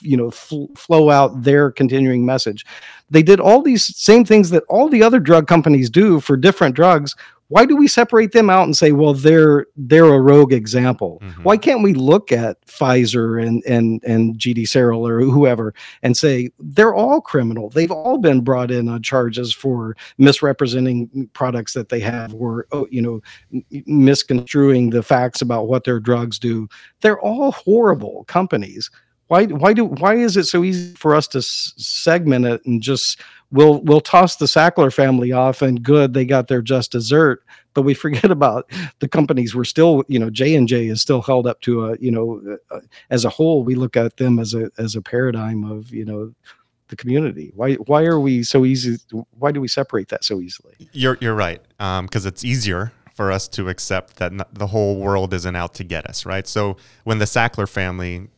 you 0.00 0.16
know 0.16 0.30
fl- 0.30 0.66
flow 0.76 1.10
out 1.10 1.42
their 1.42 1.70
continuing 1.70 2.24
message. 2.24 2.64
They 3.10 3.22
did 3.22 3.40
all 3.40 3.62
these 3.62 3.96
same 3.96 4.24
things 4.24 4.50
that 4.50 4.64
all 4.68 4.88
the 4.88 5.02
other 5.02 5.20
drug 5.20 5.46
companies 5.46 5.90
do 5.90 6.20
for 6.20 6.36
different 6.36 6.74
drugs 6.74 7.14
why 7.54 7.64
do 7.64 7.76
we 7.76 7.86
separate 7.86 8.32
them 8.32 8.50
out 8.50 8.64
and 8.64 8.76
say 8.76 8.90
well 8.90 9.14
they're 9.14 9.66
they're 9.76 10.12
a 10.12 10.20
rogue 10.20 10.52
example? 10.52 11.22
Mhm. 11.22 11.44
why 11.44 11.56
can't 11.56 11.84
we 11.84 11.94
look 11.94 12.32
at 12.32 12.60
pfizer 12.66 13.40
and 13.40 13.62
and 13.64 14.02
and 14.02 14.36
gd 14.36 14.66
searle 14.66 15.06
or 15.06 15.20
whoever 15.20 15.72
and 16.02 16.16
say 16.16 16.50
they're 16.58 16.96
all 16.96 17.20
criminal? 17.20 17.70
They've 17.70 17.92
all 17.92 18.18
been 18.18 18.40
brought 18.40 18.72
in 18.72 18.88
on 18.88 19.02
charges 19.02 19.54
for 19.54 19.96
misrepresenting 20.18 21.30
products 21.32 21.74
that 21.74 21.90
they 21.90 22.00
have 22.00 22.34
or 22.34 22.66
oh, 22.72 22.88
you 22.90 23.00
know 23.00 23.20
misconstruing 23.86 24.90
the 24.90 25.04
facts 25.04 25.40
about 25.40 25.68
what 25.68 25.84
their 25.84 26.00
drugs 26.00 26.40
do. 26.40 26.68
They're 27.02 27.20
all 27.20 27.52
horrible 27.52 28.24
companies 28.24 28.90
why 29.28 29.44
why 29.46 29.72
do 29.72 29.84
why 29.84 30.14
is 30.14 30.36
it 30.36 30.44
so 30.44 30.64
easy 30.64 30.94
for 30.94 31.14
us 31.14 31.26
to 31.28 31.38
s- 31.38 31.72
segment 31.76 32.44
it 32.44 32.64
and 32.66 32.82
just 32.82 33.20
we'll 33.50 33.80
we'll 33.82 34.00
toss 34.00 34.36
the 34.36 34.46
Sackler 34.46 34.92
family 34.92 35.32
off 35.32 35.62
and 35.62 35.82
good 35.82 36.14
they 36.14 36.24
got 36.24 36.48
their 36.48 36.62
just 36.62 36.92
dessert 36.92 37.42
but 37.72 37.82
we 37.82 37.94
forget 38.04 38.30
about 38.30 38.70
the 39.00 39.08
companies 39.08 39.54
we're 39.54 39.64
still 39.64 40.04
you 40.08 40.18
know 40.18 40.30
J 40.30 40.54
and 40.54 40.68
J 40.68 40.88
is 40.88 41.00
still 41.00 41.22
held 41.22 41.46
up 41.46 41.60
to 41.62 41.86
a 41.86 41.96
you 41.98 42.10
know 42.10 42.58
uh, 42.70 42.80
as 43.10 43.24
a 43.24 43.30
whole 43.30 43.64
we 43.64 43.74
look 43.74 43.96
at 43.96 44.16
them 44.16 44.38
as 44.38 44.54
a 44.54 44.70
as 44.78 44.96
a 44.96 45.02
paradigm 45.02 45.64
of 45.64 45.92
you 45.92 46.04
know 46.04 46.34
the 46.88 46.96
community 46.96 47.50
why 47.54 47.74
why 47.74 48.04
are 48.04 48.20
we 48.20 48.42
so 48.42 48.64
easy 48.64 48.98
why 49.38 49.50
do 49.50 49.60
we 49.60 49.68
separate 49.68 50.08
that 50.08 50.22
so 50.22 50.40
easily 50.40 50.74
You're 50.92 51.16
you're 51.20 51.34
right, 51.34 51.62
um, 51.80 52.06
because 52.06 52.26
it's 52.26 52.44
easier 52.44 52.92
for 53.14 53.30
us 53.30 53.46
to 53.48 53.68
accept 53.68 54.16
that 54.16 54.32
the 54.52 54.66
whole 54.66 54.96
world 54.96 55.32
isn't 55.32 55.54
out 55.54 55.72
to 55.74 55.84
get 55.84 56.04
us, 56.06 56.26
right? 56.26 56.46
So 56.48 56.76
when 57.04 57.18
the 57.18 57.26
Sackler 57.26 57.68
family 57.68 58.28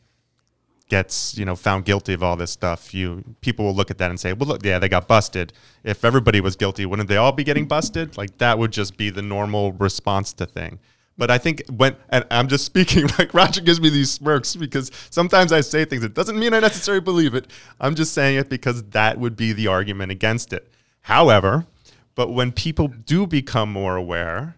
gets 0.88 1.36
you 1.36 1.44
know 1.44 1.56
found 1.56 1.84
guilty 1.84 2.12
of 2.12 2.22
all 2.22 2.36
this 2.36 2.50
stuff, 2.50 2.94
you 2.94 3.22
people 3.40 3.64
will 3.64 3.74
look 3.74 3.90
at 3.90 3.98
that 3.98 4.10
and 4.10 4.18
say, 4.18 4.32
well, 4.32 4.48
look, 4.48 4.64
yeah, 4.64 4.78
they 4.78 4.88
got 4.88 5.08
busted. 5.08 5.52
If 5.84 6.04
everybody 6.04 6.40
was 6.40 6.56
guilty, 6.56 6.86
wouldn't 6.86 7.08
they 7.08 7.16
all 7.16 7.32
be 7.32 7.44
getting 7.44 7.66
busted? 7.66 8.16
Like 8.16 8.38
that 8.38 8.58
would 8.58 8.72
just 8.72 8.96
be 8.96 9.10
the 9.10 9.22
normal 9.22 9.72
response 9.72 10.32
to 10.34 10.46
thing. 10.46 10.78
But 11.18 11.30
I 11.30 11.38
think 11.38 11.62
when 11.68 11.96
and 12.08 12.24
I'm 12.30 12.48
just 12.48 12.64
speaking 12.66 13.06
like 13.18 13.34
Roger 13.34 13.60
gives 13.60 13.80
me 13.80 13.88
these 13.88 14.10
smirks 14.10 14.54
because 14.56 14.90
sometimes 15.10 15.52
I 15.52 15.60
say 15.60 15.84
things. 15.84 16.04
It 16.04 16.14
doesn't 16.14 16.38
mean 16.38 16.54
I 16.54 16.60
necessarily 16.60 17.00
believe 17.00 17.34
it. 17.34 17.50
I'm 17.80 17.94
just 17.94 18.12
saying 18.12 18.38
it 18.38 18.48
because 18.48 18.82
that 18.90 19.18
would 19.18 19.36
be 19.36 19.52
the 19.52 19.66
argument 19.66 20.12
against 20.12 20.52
it. 20.52 20.70
However, 21.02 21.66
but 22.14 22.32
when 22.32 22.50
people 22.50 22.88
do 22.88 23.26
become 23.26 23.70
more 23.70 23.96
aware 23.96 24.56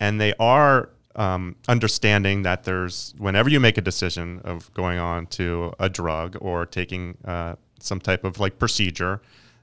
and 0.00 0.20
they 0.20 0.34
are 0.40 0.90
um, 1.16 1.56
understanding 1.68 2.42
that 2.42 2.64
there's 2.64 3.14
whenever 3.18 3.48
you 3.48 3.60
make 3.60 3.78
a 3.78 3.80
decision 3.80 4.40
of 4.44 4.72
going 4.74 4.98
on 4.98 5.26
to 5.26 5.72
a 5.78 5.88
drug 5.88 6.36
or 6.40 6.66
taking 6.66 7.16
uh, 7.24 7.54
some 7.80 8.00
type 8.00 8.24
of 8.24 8.40
like 8.40 8.58
procedure, 8.58 9.20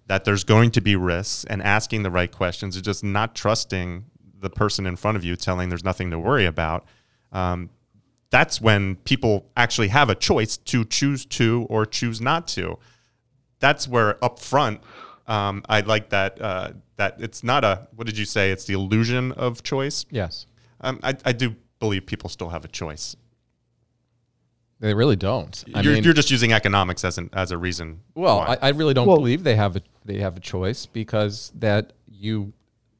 that 0.08 0.26
there's 0.26 0.44
going 0.44 0.72
to 0.72 0.82
be 0.82 0.96
risks 0.96 1.46
and 1.46 1.62
asking 1.62 2.04
the 2.04 2.12
right 2.12 2.32
questions 2.32 2.76
and 2.76 2.86
just 2.86 3.04
not 3.04 3.36
trusting 3.36 4.06
the 4.40 4.50
person 4.50 4.86
in 4.86 4.96
front 4.96 5.16
of 5.16 5.24
you 5.24 5.36
telling 5.36 5.70
there's 5.70 5.84
nothing 5.84 6.12
to 6.12 6.20
worry 6.20 6.46
about. 6.46 6.86
Um, 7.32 7.70
that's 8.30 8.62
when 8.62 8.96
people 8.98 9.50
actually 9.56 9.90
have 9.90 10.10
a 10.10 10.16
choice 10.16 10.58
to 10.58 10.86
choose 10.86 11.26
to 11.26 11.68
or 11.70 11.86
choose 11.86 12.22
not 12.22 12.48
to. 12.50 12.78
That's 13.60 13.88
where 13.88 14.24
up 14.24 14.40
front, 14.40 14.82
um, 15.28 15.64
I 15.70 15.82
like 15.82 16.10
that 16.10 16.42
uh, 16.42 16.72
that 16.96 17.18
it's 17.20 17.44
not 17.44 17.64
a 17.64 17.88
what 17.96 18.08
did 18.08 18.18
you 18.18 18.26
say? 18.26 18.52
It's 18.52 18.66
the 18.66 18.74
illusion 18.74 19.32
of 19.34 19.64
choice. 19.64 20.06
Yes. 20.10 20.48
Um, 20.82 21.00
I, 21.04 21.16
I 21.26 21.32
do 21.32 21.56
believe 21.80 22.06
people 22.06 22.30
still 22.30 22.50
have 22.50 22.66
a 22.66 22.68
choice. 22.68 23.16
They 24.80 24.94
really 24.96 25.16
don't. 25.16 25.64
I 25.76 25.82
you're, 25.82 25.94
mean, 25.94 26.04
you're 26.04 26.14
just 26.14 26.32
using 26.32 26.54
economics 26.54 27.06
as 27.06 27.20
an 27.20 27.30
as 27.34 27.52
a 27.52 27.58
reason. 27.58 28.02
Well, 28.16 28.40
why. 28.40 28.58
I, 28.62 28.68
I 28.68 28.70
really 28.70 28.96
don't 28.96 29.08
Well- 29.08 29.18
believe 29.18 29.44
they 29.44 29.56
have 29.56 29.76
a 29.76 29.82
they 30.06 30.20
have 30.20 30.36
a 30.38 30.40
choice 30.40 30.88
because 30.88 31.52
that 31.60 31.94
you 32.08 32.54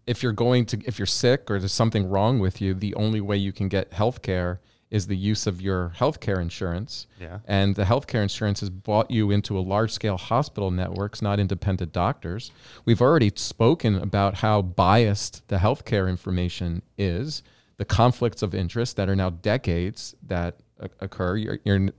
if 0.06 0.22
you're 0.22 0.32
going 0.32 0.66
to 0.68 0.80
if 0.86 1.00
you're 1.00 1.08
sick 1.08 1.50
or 1.50 1.58
there's 1.60 1.74
something 1.74 2.08
wrong 2.08 2.40
with 2.40 2.62
you, 2.62 2.76
the 2.76 2.94
only 2.96 3.20
way 3.22 3.38
you 3.38 3.52
can 3.52 3.68
get 3.68 3.94
health 3.94 4.22
care 4.22 4.60
is 4.92 5.08
the 5.08 5.16
use 5.16 5.48
of 5.48 5.62
your 5.62 5.94
healthcare 5.98 6.42
insurance. 6.42 7.08
Yeah. 7.20 7.40
And 7.48 7.74
the 7.74 7.86
healthcare 7.86 8.22
insurance 8.22 8.60
has 8.60 8.70
bought 8.70 9.10
you 9.10 9.32
into 9.32 9.58
a 9.58 9.62
large 9.62 9.92
scale 9.92 10.18
hospital 10.18 10.70
networks, 10.70 11.22
not 11.22 11.40
independent 11.40 11.94
doctors. 11.94 12.52
We've 12.84 13.02
already 13.02 13.32
spoken 13.36 13.96
about 13.96 14.36
how 14.36 14.62
biased 14.62 15.48
the 15.48 15.58
healthcare 15.58 16.10
information 16.10 16.82
is, 16.98 17.42
the 17.82 17.86
conflicts 17.86 18.44
of 18.44 18.54
interest 18.54 18.96
that 18.96 19.10
are 19.10 19.16
now 19.16 19.32
decades 19.32 20.16
that 20.28 20.60
occur. 21.00 21.36
You're, 21.36 21.58
you're, 21.66 21.90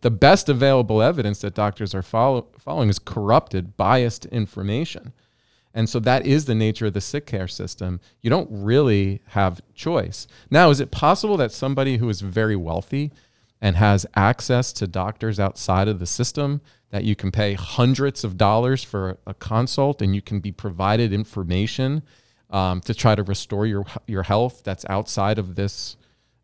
the 0.00 0.10
best 0.10 0.48
available 0.48 1.02
evidence 1.02 1.42
that 1.42 1.52
doctors 1.52 1.94
are 1.94 2.00
follow, 2.00 2.46
following 2.58 2.88
is 2.88 2.98
corrupted, 2.98 3.76
biased 3.76 4.24
information. 4.24 5.12
And 5.74 5.86
so 5.86 6.00
that 6.00 6.24
is 6.24 6.46
the 6.46 6.54
nature 6.54 6.86
of 6.86 6.94
the 6.94 7.02
sick 7.02 7.26
care 7.26 7.46
system. 7.46 8.00
You 8.22 8.30
don't 8.30 8.48
really 8.50 9.20
have 9.26 9.60
choice. 9.74 10.26
Now, 10.50 10.70
is 10.70 10.80
it 10.80 10.90
possible 10.90 11.36
that 11.36 11.52
somebody 11.52 11.98
who 11.98 12.08
is 12.08 12.22
very 12.22 12.56
wealthy 12.56 13.12
and 13.60 13.76
has 13.76 14.06
access 14.16 14.72
to 14.72 14.86
doctors 14.86 15.38
outside 15.38 15.88
of 15.88 15.98
the 15.98 16.06
system 16.06 16.62
that 16.88 17.04
you 17.04 17.14
can 17.14 17.30
pay 17.30 17.52
hundreds 17.52 18.24
of 18.24 18.38
dollars 18.38 18.82
for 18.82 19.18
a 19.26 19.34
consult 19.34 20.00
and 20.00 20.14
you 20.14 20.22
can 20.22 20.40
be 20.40 20.52
provided 20.52 21.12
information 21.12 22.02
um, 22.50 22.80
to 22.82 22.94
try 22.94 23.14
to 23.14 23.22
restore 23.22 23.66
your 23.66 23.84
your 24.06 24.22
health 24.22 24.62
that's 24.64 24.84
outside 24.88 25.38
of 25.38 25.54
this 25.54 25.96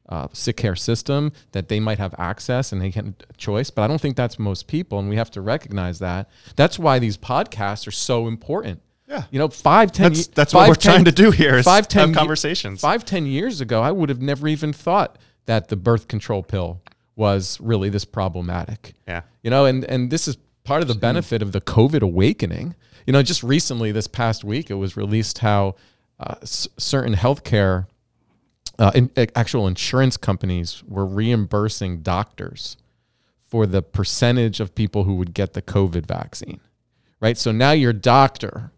uh, 0.09 0.28
sick 0.34 0.57
care 0.59 0.76
system 0.76 1.32
that 1.52 1.68
they 1.68 1.80
might 1.80 1.98
have 1.98 2.14
access 2.18 2.72
and 2.72 2.80
they 2.82 2.90
can 2.90 3.14
choice 3.38 3.70
but 3.70 3.82
i 3.82 3.86
don't 3.86 4.00
think 4.00 4.16
that's 4.16 4.38
most 4.38 4.66
people 4.66 4.98
and 4.98 5.09
we 5.09 5.16
have 5.16 5.30
to 5.30 5.40
recognize 5.40 5.98
that 5.98 6.28
that's 6.57 6.78
why 6.78 6.98
these 6.98 7.16
podcasts 7.16 7.86
are 7.86 7.90
so 7.90 8.26
important 8.28 8.82
Yeah. 9.09 9.22
you 9.30 9.38
know 9.38 9.48
five 9.48 9.92
ten 9.92 10.12
That's- 10.12 10.26
that's 10.26 10.52
what 10.52 10.68
we're 10.68 10.74
trying 10.74 11.07
to 11.07 11.12
do 11.12 11.30
here 11.30 11.57
is 11.57 11.64
five, 11.64 11.86
ye- 11.90 12.12
conversations. 12.12 12.82
five 12.82 13.07
ten 13.07 13.24
years 13.24 13.62
ago 13.62 13.80
i 13.80 13.90
would 13.90 14.11
have 14.11 14.20
never 14.20 14.46
even 14.46 14.74
thought 14.74 15.16
that 15.46 15.68
the 15.68 15.76
birth 15.76 16.07
control 16.07 16.42
pill 16.42 16.82
was 17.16 17.59
really 17.61 17.88
this 17.88 18.05
problematic 18.05 18.92
yeah. 19.09 19.22
you 19.42 19.48
know 19.48 19.64
and 19.64 19.84
and 19.86 20.11
this 20.11 20.28
is 20.28 20.36
part 20.64 20.82
of 20.82 20.88
the 20.88 20.94
benefit 20.94 21.40
of 21.40 21.52
the 21.52 21.61
covid 21.62 22.02
awakening 22.02 22.74
you 23.07 23.12
know 23.14 23.22
just 23.22 23.42
recently 23.42 23.90
this 23.90 24.07
past 24.07 24.44
week 24.44 24.70
it 24.70 24.74
was 24.74 24.96
released 24.98 25.38
how 25.38 25.74
uh, 26.21 26.37
s- 26.43 26.69
certain 26.79 27.15
healthcare 27.15 27.87
uh, 28.79 28.91
in, 28.95 29.11
uh, 29.17 29.27
actual 29.35 29.67
insurance 29.67 30.17
companies 30.17 30.83
were 30.87 31.07
reimbursing 31.07 32.03
doctors 32.03 32.77
for 33.43 33.67
the 33.67 33.83
percentage 33.83 34.61
of 34.61 34.75
people 34.75 35.05
who 35.05 35.15
would 35.15 35.33
get 35.35 35.53
the 35.53 35.62
covid 35.62 36.07
vaccine 36.07 36.61
right 37.21 37.39
so 37.39 37.53
now 37.53 37.71
your 37.73 37.93
doctor 37.93 38.73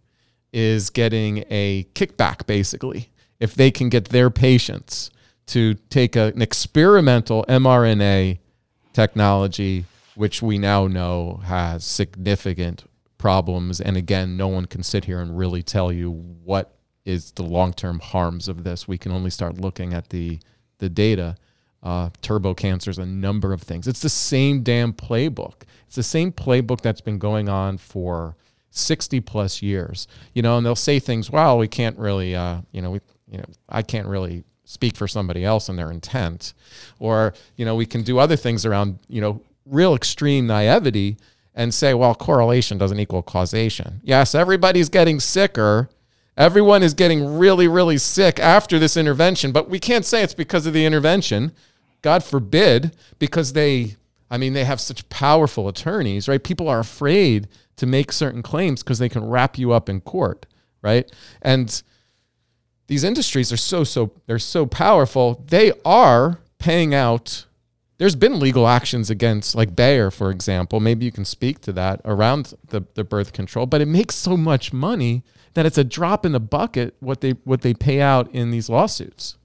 is 0.53 0.91
getting 0.91 1.45
a 1.51 1.85
kickback 1.95 2.47
basically 2.47 3.11
if 3.41 3.55
they 3.55 3.71
can 3.71 3.89
get 3.89 4.07
their 4.07 4.31
patients 4.31 5.11
to 5.47 5.75
take 5.75 6.17
a, 6.17 6.27
an 6.35 6.43
experimental 6.43 7.45
mRNA 7.49 8.39
technology, 8.93 9.85
which 10.15 10.43
we 10.43 10.59
now 10.59 10.87
know 10.87 11.41
has 11.45 11.85
significant 11.85 12.85
problems. 13.19 13.81
And 13.81 13.97
again, 13.97 14.37
no 14.37 14.49
one 14.49 14.67
can 14.67 14.83
sit 14.83 15.05
here 15.05 15.21
and 15.21 15.37
really 15.37 15.63
tell 15.63 15.93
you 15.93 16.11
what 16.11 16.76
is 17.07 17.31
the 17.33 17.43
long-term 17.43 18.01
harms 18.01 18.49
of 18.49 18.65
this. 18.65 18.87
We 18.87 18.99
can 18.99 19.13
only 19.13 19.31
start 19.31 19.59
looking 19.59 19.95
at 19.95 20.11
the 20.11 20.39
the 20.79 20.91
data. 20.91 21.37
Uh, 21.83 22.11
turbo 22.21 22.53
cancers, 22.53 22.99
a 22.99 23.07
number 23.07 23.53
of 23.53 23.63
things. 23.63 23.87
It's 23.87 24.01
the 24.01 24.09
same 24.09 24.63
damn 24.63 24.93
playbook. 24.93 25.63
It's 25.87 25.95
the 25.95 26.03
same 26.03 26.33
playbook 26.33 26.81
that's 26.81 27.01
been 27.01 27.19
going 27.19 27.49
on 27.49 27.79
for 27.79 28.35
60 28.71 29.21
plus 29.21 29.63
years. 29.63 30.09
You 30.35 30.43
know, 30.43 30.57
and 30.57 30.67
they'll 30.67 30.75
say 30.75 30.99
things. 30.99 31.31
Well, 31.31 31.59
we 31.59 31.69
can't 31.69 31.97
really. 31.97 32.35
Uh, 32.35 32.63
you 32.73 32.83
know, 32.83 32.91
we. 32.91 33.01
You 33.29 33.39
know, 33.39 33.45
I 33.69 33.83
can't 33.83 34.07
really 34.07 34.45
speak 34.67 34.97
for 34.97 35.09
somebody 35.09 35.45
else 35.45 35.69
and 35.69 35.79
their 35.79 35.91
intent 35.91 36.53
or 36.99 37.33
you 37.57 37.65
know 37.65 37.77
we 37.77 37.87
can 37.87 38.03
do 38.03 38.19
other 38.19 38.37
things 38.37 38.67
around 38.67 38.99
you 39.09 39.21
know 39.21 39.41
real 39.65 39.95
extreme 39.95 40.47
naivety 40.47 41.17
and 41.55 41.73
say 41.73 41.95
well 41.95 42.15
correlation 42.15 42.77
doesn't 42.77 42.99
equal 42.99 43.23
causation 43.23 44.01
yes 44.03 44.35
everybody's 44.35 44.89
getting 44.89 45.21
sicker 45.21 45.89
everyone 46.37 46.83
is 46.83 46.95
getting 46.95 47.39
really 47.39 47.69
really 47.69 47.99
sick 47.99 48.39
after 48.39 48.79
this 48.79 48.97
intervention 48.97 49.53
but 49.53 49.69
we 49.69 49.79
can't 49.79 50.05
say 50.05 50.23
it's 50.23 50.35
because 50.35 50.67
of 50.67 50.73
the 50.73 50.85
intervention. 50.85 51.53
God 52.03 52.23
forbid 52.23 52.97
because 53.19 53.53
they 53.53 53.97
i 54.31 54.37
mean 54.37 54.53
they 54.53 54.65
have 54.65 54.81
such 54.81 55.09
powerful 55.09 55.69
attorneys 55.69 56.29
right? 56.29 56.43
People 56.43 56.69
are 56.69 56.81
afraid 56.81 57.49
to 57.77 57.87
make 57.87 58.13
certain 58.13 58.43
claims 58.43 58.83
because 58.83 58.99
they 58.99 59.09
can 59.09 59.25
wrap 59.25 59.59
you 59.59 59.73
up 59.73 59.89
in 59.89 60.01
court 60.01 60.47
right? 60.83 61.11
And 61.43 61.83
these 62.87 63.03
industries 63.03 63.53
are 63.53 63.57
so 63.57 63.83
so 63.85 64.13
they're 64.27 64.39
so 64.39 64.67
powerful. 64.67 65.45
They 65.49 65.73
are 65.85 66.39
paying 66.59 66.95
out 66.95 67.46
there's 67.99 68.17
been 68.17 68.39
legal 68.39 68.69
actions 68.69 69.11
against 69.11 69.55
like 69.55 69.75
bayer 69.77 70.11
for 70.11 70.31
example 70.31 70.81
maybe 70.81 71.05
you 71.05 71.13
can 71.13 71.25
speak 71.25 71.61
to 71.61 71.73
that 71.73 72.01
around 72.05 72.55
the, 72.69 72.83
the 72.95 73.05
birth 73.05 73.33
control 73.33 73.67
but 73.67 73.81
it 73.81 73.87
makes 73.87 74.15
so 74.15 74.37
much 74.37 74.73
money 74.73 75.23
that 75.55 75.67
it's 75.67 75.79
a 75.79 75.85
drop 75.85 76.27
in 76.27 76.33
the 76.33 76.41
bucket 76.41 76.95
what 77.01 77.21
they 77.21 77.33
what 77.45 77.63
they 77.63 77.75
pay 77.75 78.01
out 78.01 78.31
in 78.35 78.51
these 78.51 78.69
lawsuits 78.69 79.37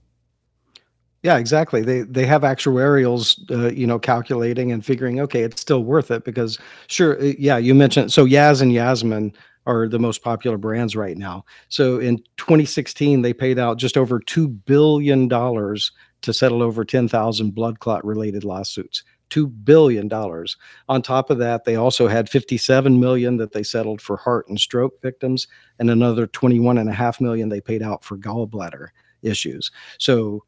Yeah, 1.23 1.37
exactly. 1.37 1.83
They 1.83 2.01
they 2.01 2.25
have 2.25 2.41
actuarials, 2.41 3.39
uh, 3.51 3.71
you 3.71 3.85
know, 3.85 3.99
calculating 3.99 4.71
and 4.71 4.83
figuring. 4.83 5.19
Okay, 5.19 5.43
it's 5.43 5.61
still 5.61 5.83
worth 5.83 6.09
it 6.09 6.23
because 6.25 6.57
sure, 6.87 7.21
uh, 7.21 7.33
yeah. 7.37 7.57
You 7.57 7.75
mentioned 7.75 8.11
so 8.11 8.25
Yaz 8.25 8.61
and 8.61 8.73
Yasmin 8.73 9.33
are 9.67 9.87
the 9.87 9.99
most 9.99 10.23
popular 10.23 10.57
brands 10.57 10.95
right 10.95 11.17
now. 11.17 11.45
So 11.69 11.99
in 11.99 12.17
2016, 12.37 13.21
they 13.21 13.33
paid 13.33 13.59
out 13.59 13.77
just 13.77 13.97
over 13.97 14.19
two 14.19 14.47
billion 14.47 15.27
dollars 15.27 15.91
to 16.21 16.33
settle 16.33 16.61
over 16.61 16.85
10,000 16.85 17.51
blood 17.51 17.79
clot 17.79 18.05
related 18.05 18.43
lawsuits. 18.43 19.03
Two 19.29 19.47
billion 19.47 20.07
dollars. 20.07 20.57
On 20.89 21.01
top 21.01 21.29
of 21.29 21.37
that, 21.37 21.63
they 21.63 21.75
also 21.75 22.07
had 22.07 22.29
57 22.29 22.99
million 22.99 23.37
that 23.37 23.53
they 23.53 23.63
settled 23.63 24.01
for 24.01 24.17
heart 24.17 24.47
and 24.49 24.59
stroke 24.59 25.01
victims, 25.01 25.47
and 25.79 25.89
another 25.89 26.27
21 26.27 26.77
and 26.77 26.89
a 26.89 26.93
half 26.93 27.21
million 27.21 27.49
they 27.49 27.61
paid 27.61 27.81
out 27.81 28.03
for 28.03 28.17
gallbladder 28.17 28.87
issues. 29.21 29.71
So 29.99 30.43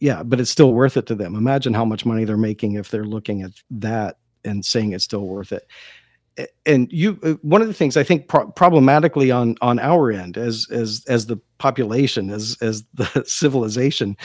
yeah, 0.00 0.24
but 0.24 0.40
it's 0.40 0.50
still 0.50 0.72
worth 0.74 0.96
it 0.96 1.06
to 1.06 1.14
them. 1.14 1.36
Imagine 1.36 1.74
how 1.74 1.84
much 1.84 2.04
money 2.04 2.24
they're 2.24 2.36
making 2.36 2.74
if 2.74 2.90
they're 2.90 3.04
looking 3.04 3.42
at 3.42 3.52
that 3.70 4.16
and 4.44 4.64
saying 4.64 4.92
it's 4.92 5.04
still 5.04 5.28
worth 5.28 5.52
it. 5.52 5.68
And 6.64 6.90
you, 6.90 7.18
uh, 7.22 7.32
one 7.42 7.60
of 7.60 7.68
the 7.68 7.74
things 7.74 7.96
I 7.96 8.04
think 8.04 8.28
pro- 8.28 8.50
problematically 8.50 9.30
on 9.30 9.56
on 9.60 9.78
our 9.78 10.10
end, 10.10 10.38
as 10.38 10.66
as 10.70 11.04
as 11.08 11.26
the 11.26 11.36
population, 11.58 12.30
as 12.30 12.56
as 12.62 12.84
the 12.94 13.22
civilization, 13.26 14.16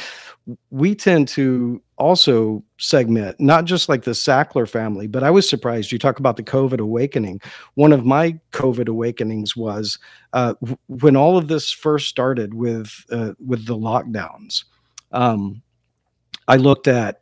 we 0.70 0.96
tend 0.96 1.28
to 1.30 1.82
also 1.98 2.64
segment 2.78 3.38
not 3.40 3.66
just 3.66 3.90
like 3.90 4.04
the 4.04 4.12
Sackler 4.12 4.70
family, 4.70 5.08
but 5.08 5.24
I 5.24 5.32
was 5.32 5.50
surprised. 5.50 5.92
You 5.92 6.00
talk 6.00 6.20
about 6.20 6.38
the 6.38 6.44
COVID 6.44 6.80
awakening. 6.80 7.42
One 7.74 7.92
of 7.92 8.06
my 8.06 8.40
COVID 8.52 8.88
awakenings 8.88 9.58
was 9.58 10.00
uh, 10.32 10.54
when 10.88 11.18
all 11.18 11.38
of 11.38 11.50
this 11.50 11.72
first 11.72 12.08
started 12.08 12.54
with 12.54 13.04
uh, 13.12 13.34
with 13.46 13.66
the 13.66 13.76
lockdowns. 13.76 14.64
Um, 15.12 15.62
I 16.48 16.56
looked 16.56 16.88
at, 16.88 17.22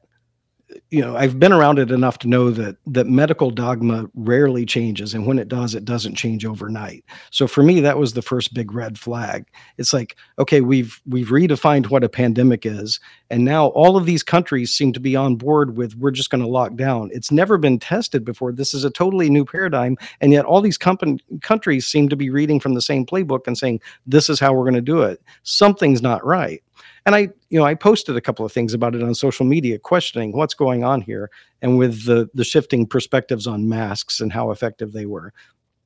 you 0.92 1.02
know, 1.02 1.16
I've 1.16 1.40
been 1.40 1.54
around 1.54 1.80
it 1.80 1.92
enough 1.92 2.20
to 2.20 2.28
know 2.28 2.52
that 2.52 2.78
that 2.88 3.08
medical 3.08 3.52
dogma 3.52 4.10
rarely 4.16 4.66
changes, 4.66 5.14
and 5.14 5.26
when 5.26 5.40
it 5.40 5.48
does, 5.48 5.76
it 5.76 5.86
doesn't 5.86 6.16
change 6.16 6.46
overnight. 6.46 7.04
So 7.32 7.48
for 7.48 7.64
me, 7.64 7.80
that 7.82 7.98
was 7.98 8.14
the 8.14 8.22
first 8.22 8.54
big 8.54 8.74
red 8.74 8.98
flag. 8.98 9.48
It's 9.78 9.94
like, 9.94 10.16
okay, 10.40 10.62
we've 10.62 11.02
we've 11.06 11.30
redefined 11.30 11.90
what 11.90 12.04
a 12.04 12.10
pandemic 12.10 12.66
is, 12.66 13.00
and 13.30 13.44
now 13.44 13.68
all 13.68 13.98
of 13.98 14.06
these 14.06 14.24
countries 14.24 14.74
seem 14.74 14.94
to 14.94 15.00
be 15.00 15.16
on 15.16 15.36
board 15.36 15.78
with 15.78 15.96
we're 15.96 16.12
just 16.12 16.30
going 16.30 16.42
to 16.44 16.48
lock 16.48 16.76
down. 16.76 17.10
It's 17.14 17.32
never 17.32 17.58
been 17.58 17.80
tested 17.80 18.24
before. 18.26 18.52
This 18.52 18.74
is 18.74 18.84
a 18.84 18.92
totally 18.92 19.30
new 19.30 19.46
paradigm, 19.46 19.98
and 20.22 20.32
yet 20.32 20.46
all 20.46 20.62
these 20.62 20.78
company, 20.78 21.20
countries 21.42 21.86
seem 21.86 22.10
to 22.10 22.16
be 22.16 22.30
reading 22.30 22.60
from 22.60 22.74
the 22.74 22.82
same 22.82 23.06
playbook 23.06 23.48
and 23.48 23.58
saying 23.58 23.82
this 24.06 24.30
is 24.30 24.40
how 24.40 24.54
we're 24.54 24.64
going 24.64 24.74
to 24.76 24.82
do 24.82 25.02
it. 25.02 25.22
Something's 25.44 26.02
not 26.02 26.26
right 26.26 26.62
and 27.06 27.16
i 27.16 27.22
you 27.50 27.60
know 27.60 27.66
i 27.66 27.74
posted 27.74 28.16
a 28.16 28.22
couple 28.22 28.46
of 28.46 28.52
things 28.52 28.74
about 28.74 28.96
it 28.96 29.04
on 29.04 29.16
social 29.16 29.46
media 29.46 29.80
questioning 29.80 30.32
what's 30.32 30.54
going 30.54 30.84
on 30.84 31.02
here 31.02 31.30
and 31.62 31.78
with 31.78 32.06
the 32.06 32.30
the 32.34 32.44
shifting 32.44 32.86
perspectives 32.86 33.48
on 33.48 33.68
masks 33.70 34.20
and 34.20 34.32
how 34.32 34.52
effective 34.52 34.94
they 34.94 35.06
were. 35.06 35.34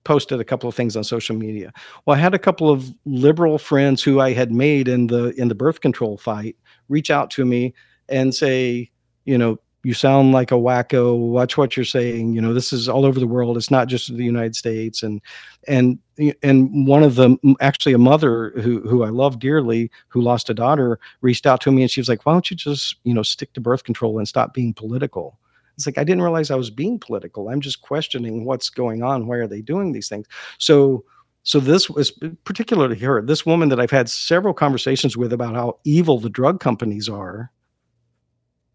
Posted 0.06 0.40
a 0.40 0.46
couple 0.46 0.68
of 0.68 0.74
things 0.74 0.96
on 0.96 1.04
social 1.04 1.36
media. 1.36 1.72
Well 2.06 2.16
i 2.18 2.20
had 2.20 2.34
a 2.34 2.40
couple 2.40 2.70
of 2.70 2.94
liberal 3.06 3.58
friends 3.58 4.02
who 4.02 4.20
i 4.20 4.34
had 4.34 4.52
made 4.52 4.88
in 4.88 5.08
the 5.08 5.34
in 5.40 5.50
the 5.50 5.56
birth 5.56 5.82
control 5.82 6.18
fight 6.18 6.56
reach 6.88 7.12
out 7.12 7.30
to 7.32 7.46
me 7.46 7.74
and 8.08 8.34
say 8.34 8.90
you 9.26 9.38
know 9.38 9.60
you 9.84 9.94
sound 9.94 10.32
like 10.32 10.52
a 10.52 10.56
wacko 10.56 11.18
watch 11.18 11.58
what 11.58 11.76
you're 11.78 11.86
saying 11.86 12.34
you 12.34 12.42
know 12.42 12.54
this 12.54 12.74
is 12.74 12.90
all 12.90 13.06
over 13.06 13.20
the 13.20 13.28
world 13.28 13.56
it's 13.58 13.72
not 13.72 13.88
just 13.88 14.16
the 14.16 14.24
united 14.24 14.56
states 14.56 15.04
and 15.04 15.22
and 15.68 16.00
and 16.44 16.88
one 16.88 17.04
of 17.04 17.16
them 17.16 17.40
actually 17.62 17.94
a 17.94 17.98
mother 17.98 18.52
who 18.62 18.82
who 18.82 19.04
i 19.04 19.10
love 19.10 19.40
dearly 19.40 19.90
who 20.10 20.22
lost 20.22 20.50
a 20.50 20.54
daughter 20.54 21.00
reached 21.22 21.46
out 21.46 21.62
to 21.62 21.72
me 21.72 21.82
and 21.82 21.92
she 21.92 22.02
was 22.02 22.10
like 22.10 22.26
why 22.26 22.34
don't 22.34 22.52
you 22.52 22.58
just 22.58 22.96
you 23.04 23.14
know 23.14 23.24
stick 23.24 23.54
to 23.54 23.62
birth 23.62 23.84
control 23.84 24.18
and 24.18 24.28
stop 24.28 24.54
being 24.54 24.74
political 24.74 25.40
It's 25.76 25.86
like 25.86 25.98
I 25.98 26.04
didn't 26.04 26.24
realize 26.24 26.52
I 26.52 26.56
was 26.56 26.70
being 26.70 27.00
political. 27.00 27.48
I'm 27.48 27.62
just 27.62 27.82
questioning 27.82 28.44
what's 28.44 28.70
going 28.70 29.02
on. 29.02 29.28
Why 29.28 29.38
are 29.38 29.48
they 29.48 29.62
doing 29.62 29.94
these 29.94 30.10
things? 30.10 30.28
So 30.58 31.06
so 31.44 31.60
this 31.60 31.90
was 31.90 32.12
particularly 32.44 33.00
her, 33.00 33.22
this 33.22 33.46
woman 33.46 33.70
that 33.70 33.80
I've 33.80 33.90
had 33.92 34.10
several 34.10 34.54
conversations 34.54 35.16
with 35.16 35.32
about 35.34 35.56
how 35.56 35.80
evil 35.86 36.20
the 36.20 36.30
drug 36.30 36.60
companies 36.60 37.08
are. 37.08 37.50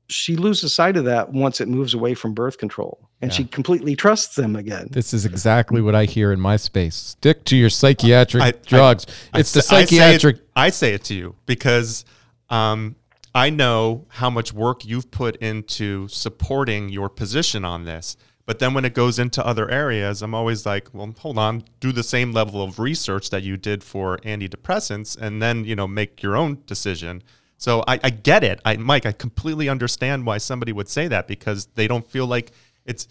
She 0.09 0.37
loses 0.37 0.75
sight 0.75 0.97
of 0.97 1.05
that 1.07 1.33
once 1.33 1.61
it 1.61 1.69
moves 1.69 1.95
away 1.95 2.15
from 2.15 2.35
birth 2.35 2.59
control 2.59 3.09
and 3.23 3.31
Yeah. 3.31 3.37
she 3.39 3.45
completely 3.45 3.97
trusts 3.97 4.37
them 4.37 4.55
again. 4.55 4.89
This 4.91 5.15
is 5.15 5.25
exactly 5.25 5.81
what 5.81 5.95
I 5.95 6.05
hear 6.05 6.31
in 6.31 6.41
my 6.41 6.57
space. 6.57 6.95
Stick 6.95 7.45
to 7.47 7.57
your 7.57 7.71
psychiatric 7.71 8.43
I- 8.43 8.49
I- 8.49 8.53
drugs. 8.67 9.07
I 9.33 9.41
it's 9.41 9.53
the 9.53 9.63
say- 9.63 9.77
I 9.77 9.79
say 9.79 9.83
it- 9.85 9.89
psychiatric. 9.99 10.37
I 10.55 10.69
say 10.71 10.95
it 10.95 11.05
to 11.05 11.15
you 11.15 11.35
because 11.47 12.05
um, 12.51 12.97
I 13.35 13.49
know 13.51 14.05
how 14.09 14.29
much 14.31 14.53
work 14.53 14.85
you've 14.85 15.11
put 15.11 15.37
into 15.37 16.07
supporting 16.09 16.91
your 16.91 17.09
position 17.09 17.65
on 17.65 17.85
this. 17.85 18.17
But 18.47 18.59
then 18.59 18.75
when 18.75 18.85
it 18.85 18.93
goes 18.93 19.19
into 19.19 19.45
other 19.45 19.71
areas, 19.71 20.21
I'm 20.21 20.35
always 20.35 20.67
like, 20.67 20.89
well, 20.93 21.15
hold 21.19 21.39
on, 21.39 21.65
do 21.81 21.93
the 21.93 22.03
same 22.03 22.33
level 22.33 22.63
of 22.63 22.79
research 22.79 23.31
that 23.31 23.43
you 23.43 23.57
did 23.57 23.83
for 23.83 24.19
antidepressants, 24.19 25.17
and 25.19 25.41
then 25.41 25.65
you 25.65 25.75
know 25.75 25.89
make 25.89 26.23
your 26.23 26.37
own 26.37 26.59
decision. 26.67 27.23
So 27.65 27.83
I, 27.89 27.99
I 28.05 28.11
get 28.11 28.45
it, 28.45 28.61
I, 28.67 28.77
Mike. 28.77 29.07
I 29.07 29.13
completely 29.13 29.71
understand 29.71 30.27
why 30.27 30.37
somebody 30.37 30.71
would 30.71 30.87
say 30.87 31.09
that 31.09 31.27
because 31.27 31.65
they 31.77 31.89
don't 31.89 32.07
feel 32.07 32.27
like 32.27 32.53
it's 32.85 33.09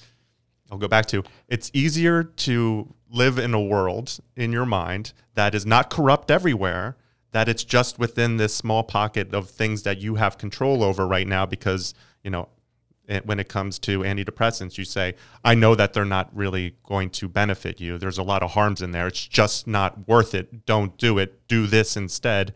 I'll 0.69 0.77
go 0.77 0.87
back 0.87 1.07
to 1.07 1.23
it's 1.47 1.71
easier 1.73 2.23
to 2.23 2.93
live 3.09 3.39
in 3.39 3.55
a 3.55 3.59
world 3.59 4.19
in 4.35 4.51
your 4.51 4.67
mind 4.67 5.13
that 5.33 5.55
is 5.55 5.65
not 5.65 5.89
corrupt 5.89 6.29
everywhere, 6.29 6.97
that 7.31 7.49
it's 7.49 7.63
just 7.63 7.97
within 7.97 8.37
this 8.37 8.53
small 8.53 8.83
pocket 8.83 9.33
of 9.33 9.49
things 9.49 9.81
that 9.83 9.97
you 9.97 10.15
have 10.15 10.37
control 10.37 10.83
over 10.83 11.07
right 11.07 11.27
now 11.27 11.47
because, 11.47 11.95
you 12.23 12.29
know, 12.29 12.47
it- 13.07 13.25
when 13.25 13.39
it 13.39 13.49
comes 13.49 13.79
to 13.79 14.01
antidepressants, 14.01 14.77
you 14.77 14.85
say, 14.85 15.15
I 15.43 15.55
know 15.55 15.73
that 15.73 15.93
they're 15.93 16.05
not 16.05 16.29
really 16.31 16.75
going 16.83 17.09
to 17.09 17.27
benefit 17.27 17.79
you. 17.81 17.97
There's 17.97 18.19
a 18.19 18.23
lot 18.23 18.43
of 18.43 18.51
harms 18.51 18.83
in 18.83 18.91
there. 18.91 19.07
It's 19.07 19.25
just 19.25 19.65
not 19.65 20.07
worth 20.07 20.35
it. 20.35 20.67
Don't 20.67 20.95
do 20.99 21.17
it. 21.17 21.47
Do 21.47 21.65
this 21.65 21.97
instead. 21.97 22.53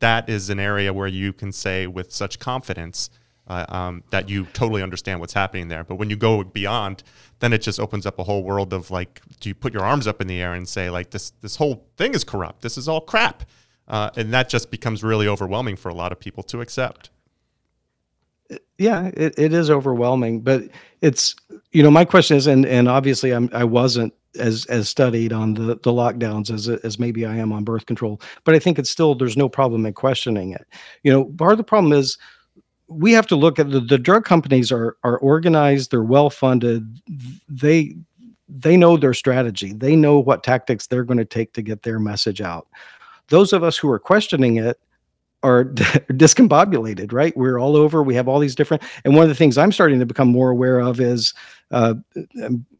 That 0.00 0.28
is 0.28 0.50
an 0.50 0.58
area 0.60 0.92
where 0.92 1.08
you 1.08 1.32
can 1.32 1.52
say 1.52 1.86
with 1.86 2.12
such 2.12 2.38
confidence 2.38 3.10
uh, 3.46 3.66
um, 3.68 4.04
that 4.10 4.28
you 4.28 4.46
totally 4.52 4.82
understand 4.82 5.20
what's 5.20 5.32
happening 5.34 5.68
there. 5.68 5.84
But 5.84 5.96
when 5.96 6.10
you 6.10 6.16
go 6.16 6.44
beyond, 6.44 7.02
then 7.40 7.52
it 7.52 7.62
just 7.62 7.80
opens 7.80 8.06
up 8.06 8.18
a 8.18 8.24
whole 8.24 8.44
world 8.44 8.72
of 8.72 8.90
like, 8.90 9.20
do 9.40 9.48
you 9.48 9.54
put 9.54 9.72
your 9.74 9.82
arms 9.84 10.06
up 10.06 10.20
in 10.20 10.26
the 10.26 10.40
air 10.40 10.54
and 10.54 10.68
say 10.68 10.90
like 10.90 11.10
this 11.10 11.30
this 11.40 11.56
whole 11.56 11.86
thing 11.96 12.14
is 12.14 12.24
corrupt? 12.24 12.62
This 12.62 12.78
is 12.78 12.88
all 12.88 13.00
crap, 13.00 13.44
uh, 13.88 14.10
and 14.16 14.32
that 14.32 14.48
just 14.48 14.70
becomes 14.70 15.02
really 15.02 15.26
overwhelming 15.28 15.76
for 15.76 15.88
a 15.88 15.94
lot 15.94 16.12
of 16.12 16.20
people 16.20 16.42
to 16.44 16.60
accept. 16.60 17.10
yeah 18.78 19.10
it, 19.14 19.34
it 19.38 19.52
is 19.52 19.70
overwhelming 19.70 20.40
but 20.40 20.62
it's 21.02 21.36
you 21.72 21.82
know 21.82 21.90
my 21.90 22.04
question 22.04 22.36
is 22.36 22.46
and 22.46 22.66
and 22.66 22.88
obviously 22.88 23.30
i'm 23.32 23.48
i 23.52 23.62
wasn't 23.64 24.12
as 24.38 24.64
as 24.66 24.88
studied 24.88 25.32
on 25.32 25.54
the 25.54 25.76
the 25.82 25.92
lockdowns 25.92 26.50
as 26.50 26.68
as 26.68 26.98
maybe 26.98 27.26
i 27.26 27.34
am 27.34 27.52
on 27.52 27.64
birth 27.64 27.86
control 27.86 28.20
but 28.44 28.54
i 28.54 28.58
think 28.58 28.78
it's 28.78 28.90
still 28.90 29.14
there's 29.14 29.36
no 29.36 29.48
problem 29.48 29.84
in 29.84 29.92
questioning 29.92 30.52
it. 30.52 30.66
You 31.02 31.12
know 31.12 31.24
part 31.24 31.52
of 31.52 31.58
the 31.58 31.64
problem 31.64 31.92
is 31.92 32.16
we 32.86 33.12
have 33.12 33.26
to 33.28 33.36
look 33.36 33.58
at 33.58 33.70
the, 33.70 33.80
the 33.80 33.98
drug 33.98 34.24
companies 34.24 34.70
are 34.70 34.96
are 35.04 35.18
organized 35.18 35.90
they're 35.90 36.02
well 36.02 36.30
funded 36.30 37.00
they 37.48 37.96
they 38.48 38.76
know 38.76 38.96
their 38.96 39.14
strategy 39.14 39.72
they 39.72 39.96
know 39.96 40.18
what 40.18 40.42
tactics 40.42 40.86
they're 40.86 41.04
going 41.04 41.18
to 41.18 41.24
take 41.24 41.52
to 41.54 41.62
get 41.62 41.82
their 41.82 41.98
message 41.98 42.40
out. 42.40 42.68
Those 43.28 43.52
of 43.52 43.62
us 43.62 43.76
who 43.76 43.88
are 43.90 43.98
questioning 44.00 44.56
it 44.56 44.80
are 45.42 45.64
discombobulated, 45.64 47.12
right? 47.12 47.36
We're 47.36 47.58
all 47.58 47.76
over. 47.76 48.02
We 48.02 48.14
have 48.14 48.28
all 48.28 48.38
these 48.38 48.54
different. 48.54 48.82
And 49.04 49.14
one 49.14 49.22
of 49.22 49.28
the 49.28 49.34
things 49.34 49.56
I'm 49.56 49.72
starting 49.72 49.98
to 50.00 50.06
become 50.06 50.28
more 50.28 50.50
aware 50.50 50.80
of 50.80 51.00
is 51.00 51.34
uh, 51.70 51.94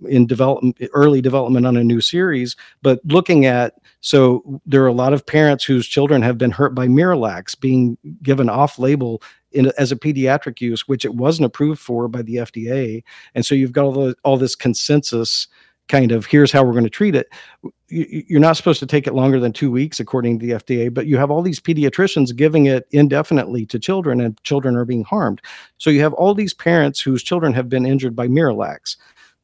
in 0.07 0.27
development, 0.27 0.77
early 0.93 1.21
development 1.21 1.67
on 1.67 1.77
a 1.77 1.85
new 1.85 2.01
series, 2.01 2.57
but 2.83 3.01
looking 3.05 3.47
at. 3.47 3.75
So 4.03 4.61
there 4.65 4.83
are 4.83 4.89
a 4.89 4.95
lot 4.95 5.13
of 5.13 5.27
parents 5.27 5.63
whose 5.63 5.87
children 5.87 6.23
have 6.23 6.39
been 6.39 6.51
hurt 6.51 6.75
by 6.75 6.89
Miralax 6.89 7.59
being 7.59 7.99
given 8.23 8.49
off-label 8.49 9.23
in, 9.53 9.71
as 9.79 9.93
a 9.93 9.97
pediatric 9.97 10.61
use, 10.61 10.89
which 10.89 11.05
it 11.05 11.15
wasn't 11.15 11.45
approved 11.45 11.81
for 11.81 12.09
by 12.09 12.23
the 12.23 12.37
FDA. 12.37 13.03
And 13.35 13.45
so 13.45 13.55
you've 13.55 13.73
got 13.73 13.85
all 13.85 13.93
the, 13.93 14.17
all 14.25 14.39
this 14.39 14.55
consensus 14.55 15.49
kind 15.91 16.13
of 16.13 16.25
here's 16.25 16.53
how 16.53 16.63
we're 16.63 16.73
going 16.73 16.85
to 16.85 16.91
treat 16.91 17.17
it. 17.17 17.29
You, 17.89 18.25
you're 18.29 18.41
not 18.41 18.57
supposed 18.57 18.79
to 18.81 18.87
take 18.87 19.09
it 19.09 19.15
longer 19.15 19.41
than 19.41 19.53
two 19.53 19.71
weeks 19.71 19.99
according 19.99 20.39
to 20.39 20.47
the 20.47 20.53
fda 20.53 20.95
but 20.95 21.07
you 21.07 21.19
have 21.19 21.31
all 21.31 21.43
these 21.43 21.59
pediatricians 21.59 22.35
giving 22.35 22.67
it 22.67 22.87
indefinitely 22.93 23.67
to 23.67 23.79
children 23.79 24.21
and 24.21 24.41
children 24.45 24.77
are 24.77 24.85
being 24.85 25.05
harmed. 25.05 25.43
So 25.79 25.91
you 25.91 26.01
have 26.01 26.15
all 26.15 26.33
these 26.33 26.55
parents 26.55 27.01
whose 27.01 27.23
children 27.23 27.53
have 27.55 27.69
been 27.69 27.85
injured 27.85 28.15
by 28.15 28.29
miralax. 28.29 28.97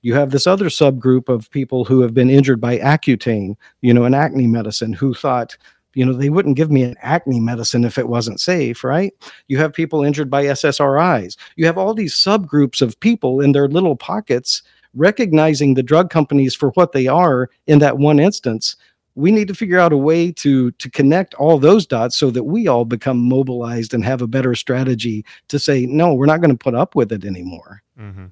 You 0.03 0.15
have 0.15 0.31
this 0.31 0.47
other 0.47 0.67
subgroup 0.67 1.29
of 1.29 1.51
people 1.51 1.85
who 1.85 2.01
have 2.01 2.15
been 2.15 2.31
injured 2.31 2.61
by 2.61 2.79
accutane 2.79 3.57
you 3.81 3.93
know 3.93 4.05
an 4.05 4.15
acne 4.15 4.47
medicine 4.47 4.93
who 4.93 5.15
thought 5.15 5.57
you 5.95 6.07
know 6.07 6.13
they 6.13 6.31
wouldn't 6.31 6.57
give 6.57 6.71
me 6.71 6.85
an 6.85 6.95
acne 7.03 7.41
medicine 7.41 7.85
if 7.85 7.99
it 7.99 8.09
wasn't 8.09 8.41
safe 8.41 8.85
right? 8.85 9.13
You 9.49 9.59
have 9.59 9.73
people 9.73 10.05
injured 10.05 10.31
by 10.31 10.45
ssris 10.45 11.37
you 11.57 11.67
have 11.67 11.77
all 11.77 11.93
these 11.95 12.15
subgroups 12.15 12.81
of 12.81 13.01
people 13.01 13.41
in 13.41 13.51
their 13.51 13.67
little 13.67 13.97
pockets 13.97 14.63
recognizing 14.97 15.75
the 15.75 15.83
drug 15.83 16.11
companies 16.11 16.55
for 16.55 16.71
what 16.71 16.93
they 16.93 17.07
are 17.07 17.49
in 17.67 17.79
that 17.79 17.99
one 17.99 18.19
instance 18.19 18.77
we 19.19 19.33
need 19.33 19.49
to 19.49 19.55
figure 19.55 19.79
out 19.79 19.95
a 19.95 19.97
way 19.97 20.31
to 20.31 20.71
to 20.73 20.91
connect 20.91 21.33
all 21.35 21.59
those 21.59 21.87
dots 21.87 22.17
so 22.17 22.31
that 22.31 22.45
we 22.45 22.69
all 22.69 22.85
become 22.85 23.19
mobilized 23.19 23.95
and 23.95 24.05
have 24.05 24.21
a 24.21 24.27
better 24.27 24.55
strategy 24.55 25.25
to 25.49 25.59
say 25.59 25.87
no 25.87 26.13
we're 26.13 26.27
not 26.27 26.41
going 26.41 26.51
to 26.51 26.65
put 26.65 26.75
up 26.75 26.95
with 26.95 27.13
it 27.13 27.25
anymore 27.25 27.83
Mm-hmm. 27.99 28.27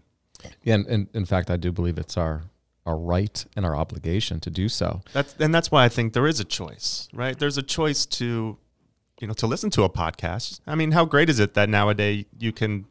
Yeah, 0.63 0.75
and, 0.75 0.87
and 0.87 1.09
in 1.15 1.25
fact, 1.25 1.51
I 1.51 1.57
do 1.57 1.73
believe 1.73 1.99
it's 1.99 2.17
our 2.17 2.43
our 2.87 2.99
right 2.99 3.47
and 3.57 3.65
our 3.65 3.75
obligation 3.75 4.41
to 4.41 4.51
do 4.51 4.69
so. 4.69 5.01
That's 5.13 5.35
and 5.39 5.55
that's 5.55 5.71
why 5.71 5.85
I 5.85 5.89
think 5.89 6.13
there 6.13 6.27
is 6.27 6.39
a 6.41 6.45
choice, 6.45 7.09
right? 7.15 7.39
There's 7.39 7.57
a 7.57 7.63
choice 7.63 8.05
to, 8.07 8.59
you 9.21 9.27
know, 9.27 9.33
to 9.35 9.47
listen 9.47 9.71
to 9.71 9.85
a 9.85 9.91
podcast. 9.91 10.61
I 10.67 10.75
mean, 10.75 10.93
how 10.93 11.07
great 11.07 11.31
is 11.31 11.41
it 11.41 11.55
that 11.55 11.69
nowadays 11.69 12.27
you 12.39 12.53
can, 12.53 12.87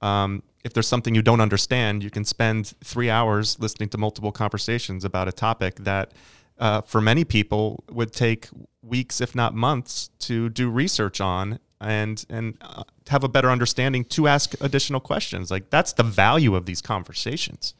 um, 0.00 0.44
if 0.64 0.72
there's 0.72 0.86
something 0.86 1.14
you 1.14 1.22
don't 1.22 1.40
understand, 1.40 2.02
you 2.02 2.10
can 2.10 2.24
spend 2.24 2.74
three 2.84 3.10
hours 3.10 3.58
listening 3.58 3.88
to 3.90 3.98
multiple 3.98 4.32
conversations 4.32 5.04
about 5.04 5.28
a 5.28 5.32
topic 5.32 5.76
that, 5.76 6.12
uh, 6.58 6.80
for 6.80 7.00
many 7.00 7.24
people, 7.24 7.82
would 7.90 8.12
take 8.12 8.48
weeks, 8.82 9.20
if 9.20 9.34
not 9.34 9.54
months, 9.54 10.10
to 10.20 10.48
do 10.48 10.70
research 10.70 11.20
on 11.20 11.58
and 11.80 12.24
and 12.30 12.56
uh, 12.60 12.84
have 13.08 13.24
a 13.24 13.28
better 13.28 13.50
understanding 13.50 14.04
to 14.04 14.28
ask 14.28 14.54
additional 14.60 15.00
questions. 15.00 15.50
Like 15.50 15.70
that's 15.70 15.92
the 15.92 16.04
value 16.04 16.54
of 16.54 16.66
these 16.66 16.80
conversations. 16.80 17.74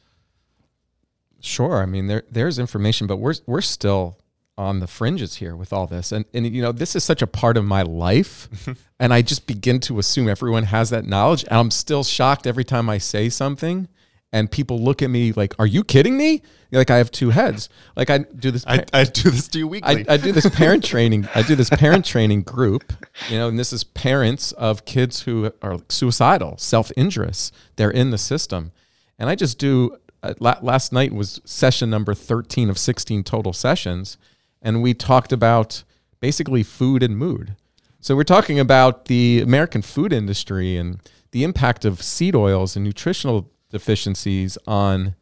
Sure, 1.39 1.81
I 1.81 1.85
mean 1.85 2.07
there 2.07 2.23
there's 2.29 2.59
information, 2.59 3.07
but 3.07 3.17
we're 3.17 3.35
we're 3.45 3.61
still 3.61 4.17
on 4.57 4.79
the 4.79 4.87
fringes 4.87 5.35
here 5.35 5.55
with 5.55 5.73
all 5.73 5.87
this, 5.87 6.11
and 6.11 6.25
and 6.33 6.45
you 6.45 6.61
know 6.61 6.71
this 6.71 6.95
is 6.95 7.03
such 7.03 7.21
a 7.21 7.27
part 7.27 7.57
of 7.57 7.65
my 7.65 7.81
life, 7.81 8.47
and 8.99 9.13
I 9.13 9.21
just 9.21 9.47
begin 9.47 9.79
to 9.81 9.99
assume 9.99 10.27
everyone 10.27 10.63
has 10.63 10.89
that 10.91 11.05
knowledge, 11.05 11.43
and 11.43 11.53
I'm 11.53 11.71
still 11.71 12.03
shocked 12.03 12.45
every 12.45 12.63
time 12.63 12.89
I 12.89 12.97
say 12.97 13.29
something, 13.29 13.87
and 14.31 14.51
people 14.51 14.79
look 14.79 15.01
at 15.01 15.09
me 15.09 15.31
like, 15.33 15.55
"Are 15.59 15.65
you 15.65 15.83
kidding 15.83 16.17
me?" 16.17 16.41
Like 16.71 16.89
I 16.89 16.97
have 16.97 17.11
two 17.11 17.29
heads. 17.29 17.69
Like 17.95 18.09
I 18.09 18.19
do 18.19 18.51
this. 18.51 18.65
I, 18.67 18.83
I 18.93 19.03
do 19.03 19.29
this 19.29 19.47
to 19.49 19.59
you 19.59 19.67
weekly. 19.67 20.07
I, 20.07 20.13
I 20.13 20.17
do 20.17 20.31
this 20.31 20.49
parent 20.55 20.83
training. 20.83 21.27
I 21.33 21.43
do 21.43 21.55
this 21.55 21.69
parent 21.69 22.05
training 22.05 22.41
group, 22.41 22.93
you 23.29 23.37
know, 23.37 23.47
and 23.47 23.57
this 23.57 23.71
is 23.73 23.83
parents 23.83 24.51
of 24.53 24.85
kids 24.85 25.21
who 25.23 25.51
are 25.61 25.77
suicidal, 25.89 26.57
self 26.57 26.91
injurious. 26.91 27.51
They're 27.75 27.91
in 27.91 28.11
the 28.11 28.17
system, 28.17 28.71
and 29.17 29.29
I 29.29 29.35
just 29.35 29.57
do. 29.57 29.97
Uh, 30.21 30.33
la- 30.39 30.57
last 30.61 30.93
night 30.93 31.11
was 31.11 31.41
session 31.43 31.89
number 31.89 32.13
thirteen 32.13 32.69
of 32.69 32.77
sixteen 32.77 33.23
total 33.23 33.51
sessions, 33.51 34.17
and 34.63 34.81
we 34.81 34.93
talked 34.95 35.31
about 35.31 35.83
basically 36.19 36.63
food 36.63 37.03
and 37.03 37.17
mood. 37.17 37.55
So 37.99 38.15
we're 38.15 38.23
talking 38.23 38.59
about 38.59 39.05
the 39.05 39.41
American 39.41 39.81
food 39.81 40.11
industry 40.11 40.75
and 40.77 40.99
the 41.31 41.43
impact 41.43 41.85
of 41.85 42.01
seed 42.01 42.35
oils 42.35 42.75
and 42.75 42.83
nutritional 42.83 43.51
deficiencies 43.69 44.57
on 44.65 45.15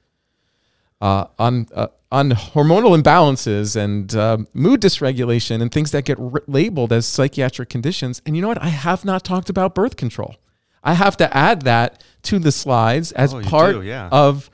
uh, 1.01 1.25
on 1.39 1.67
uh, 1.73 1.87
on 2.11 2.31
hormonal 2.31 2.99
imbalances 3.01 3.75
and 3.75 4.13
uh, 4.15 4.37
mood 4.53 4.81
dysregulation 4.81 5.61
and 5.61 5.71
things 5.71 5.91
that 5.91 6.05
get 6.05 6.19
r- 6.19 6.43
labeled 6.47 6.91
as 6.93 7.05
psychiatric 7.05 7.69
conditions. 7.69 8.21
And 8.25 8.35
you 8.35 8.41
know 8.41 8.47
what? 8.49 8.61
I 8.61 8.67
have 8.69 9.03
not 9.05 9.23
talked 9.23 9.49
about 9.49 9.73
birth 9.73 9.95
control. 9.95 10.35
I 10.83 10.93
have 10.95 11.15
to 11.17 11.35
add 11.35 11.61
that 11.63 12.03
to 12.23 12.37
the 12.39 12.51
slides 12.51 13.11
as 13.13 13.33
Oh, 13.33 13.41
part 13.41 13.75
do, 13.75 13.81
yeah. 13.83 14.09
of 14.11 14.49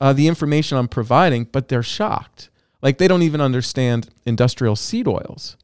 uh, 0.00 0.12
the 0.12 0.26
information 0.26 0.78
I'm 0.78 0.88
providing. 0.88 1.44
But 1.44 1.68
they're 1.68 1.82
shocked, 1.82 2.48
like 2.82 2.98
they 2.98 3.08
don't 3.08 3.22
even 3.22 3.40
understand 3.40 4.08
industrial 4.26 4.76
seed 4.76 5.08
oils, 5.08 5.56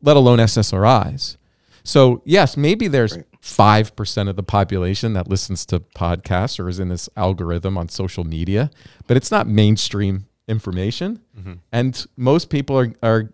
let 0.00 0.16
alone 0.16 0.38
SSRIs. 0.38 1.36
So 1.84 2.22
yes, 2.24 2.56
maybe 2.56 2.88
there's 2.88 3.18
five 3.40 3.94
percent 3.96 4.28
of 4.28 4.36
the 4.36 4.42
population 4.42 5.12
that 5.14 5.28
listens 5.28 5.66
to 5.66 5.80
podcasts 5.80 6.58
or 6.58 6.68
is 6.68 6.78
in 6.78 6.88
this 6.88 7.08
algorithm 7.16 7.76
on 7.76 7.88
social 7.88 8.24
media, 8.24 8.70
but 9.06 9.16
it's 9.16 9.30
not 9.30 9.46
mainstream 9.46 10.26
information. 10.48 11.20
Mm-hmm. 11.38 11.54
And 11.72 12.06
most 12.16 12.50
people 12.50 12.78
are 12.78 12.92
are 13.02 13.32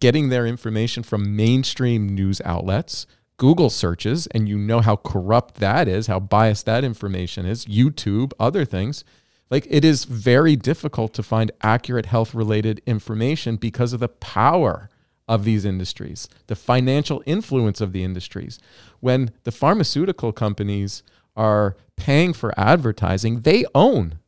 getting 0.00 0.28
their 0.28 0.46
information 0.46 1.02
from 1.02 1.36
mainstream 1.36 2.08
news 2.08 2.40
outlets, 2.44 3.06
Google 3.36 3.70
searches 3.70 4.26
and 4.28 4.48
you 4.48 4.58
know 4.58 4.80
how 4.80 4.96
corrupt 4.96 5.56
that 5.56 5.88
is, 5.88 6.06
how 6.06 6.20
biased 6.20 6.66
that 6.66 6.84
information 6.84 7.46
is, 7.46 7.64
YouTube, 7.66 8.32
other 8.38 8.64
things, 8.64 9.04
like 9.50 9.66
it 9.70 9.84
is 9.84 10.04
very 10.04 10.56
difficult 10.56 11.14
to 11.14 11.22
find 11.22 11.52
accurate 11.62 12.06
health 12.06 12.34
related 12.34 12.80
information 12.86 13.56
because 13.56 13.92
of 13.92 14.00
the 14.00 14.08
power 14.08 14.88
of 15.26 15.44
these 15.44 15.64
industries, 15.64 16.28
the 16.46 16.56
financial 16.56 17.22
influence 17.26 17.80
of 17.80 17.92
the 17.92 18.04
industries. 18.04 18.58
When 19.00 19.30
the 19.44 19.52
pharmaceutical 19.52 20.32
companies 20.32 21.02
are 21.36 21.76
paying 21.96 22.32
for 22.32 22.58
advertising, 22.58 23.40
they 23.40 23.64
own 23.74 24.18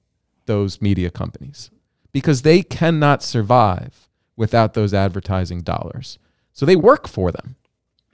those 0.47 0.81
media 0.81 1.11
companies 1.11 1.71
because 2.13 2.43
they 2.43 2.63
cannot 2.63 3.23
survive 3.23 4.09
without 4.37 4.75
those 4.75 4.95
advertising 4.95 5.61
dollars. 5.61 6.19
So 6.53 6.65
they 6.65 6.77
work 6.77 7.09
for 7.09 7.31
them. 7.31 7.57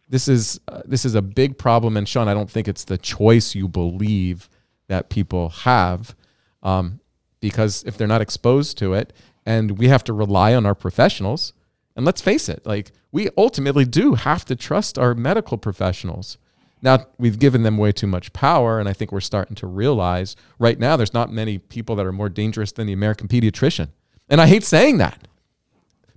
This 0.09 0.29
is 0.29 0.61
uh, 0.69 0.83
this 0.85 1.05
is 1.05 1.15
a 1.15 1.23
big 1.23 1.57
problem, 1.57 1.97
and 1.97 2.07
Sean, 2.09 2.29
I 2.29 2.35
don't 2.35 2.51
think 2.51 2.69
it's 2.69 2.85
the 2.85 2.99
choice 2.99 3.55
you 3.55 3.67
believe 3.67 4.49
that 4.89 5.09
people 5.09 5.49
have, 5.51 6.15
um, 6.63 7.01
because 7.41 7.83
if 7.85 7.97
they're 7.97 8.07
not 8.07 8.21
exposed 8.21 8.79
to 8.79 8.95
it, 8.95 9.13
and 9.45 9.79
we 9.79 9.89
have 9.89 10.05
to 10.05 10.13
rely 10.13 10.55
on 10.55 10.67
our 10.67 10.75
professionals, 10.75 11.53
and 11.97 12.07
let's 12.07 12.21
face 12.21 12.49
it, 12.49 12.65
like 12.65 12.93
we 13.11 13.29
ultimately 13.37 13.85
do 13.85 14.15
have 14.15 14.45
to 14.47 14.57
trust 14.57 14.99
our 14.99 15.15
medical 15.15 15.59
professionals. 15.59 16.39
Now, 16.81 17.07
we've 17.19 17.39
given 17.39 17.63
them 17.63 17.77
way 17.77 17.93
too 17.93 18.07
much 18.07 18.33
power, 18.33 18.81
and 18.81 18.89
I 18.89 18.93
think 18.93 19.13
we're 19.13 19.21
starting 19.21 19.55
to 19.57 19.67
realize 19.67 20.35
right 20.59 20.79
now 20.79 20.97
there's 20.97 21.15
not 21.15 21.33
many 21.33 21.59
people 21.59 21.95
that 21.97 22.07
are 22.07 22.13
more 22.13 22.29
dangerous 22.29 22.73
than 22.73 22.87
the 22.87 22.93
American 22.93 23.29
pediatrician. 23.29 23.89
And 24.29 24.41
I 24.41 24.47
hate 24.47 24.65
saying 24.65 24.99
that 24.99 25.29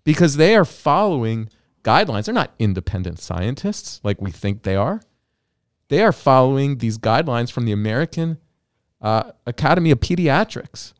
because 0.03 0.37
they 0.37 0.55
are 0.55 0.65
following 0.65 1.49
guidelines. 1.85 2.25
They're 2.25 2.33
not 2.33 2.53
independent 2.59 3.19
scientists 3.19 4.01
like 4.03 4.19
we 4.19 4.31
think 4.31 4.63
they 4.63 4.75
are. 4.75 5.01
They 5.87 6.01
are 6.01 6.11
following 6.11 6.79
these 6.79 6.97
guidelines 6.97 7.51
from 7.51 7.65
the 7.65 7.71
American 7.71 8.39
uh, 9.01 9.31
Academy 9.45 9.91
of 9.91 9.99
Pediatrics, 9.99 10.93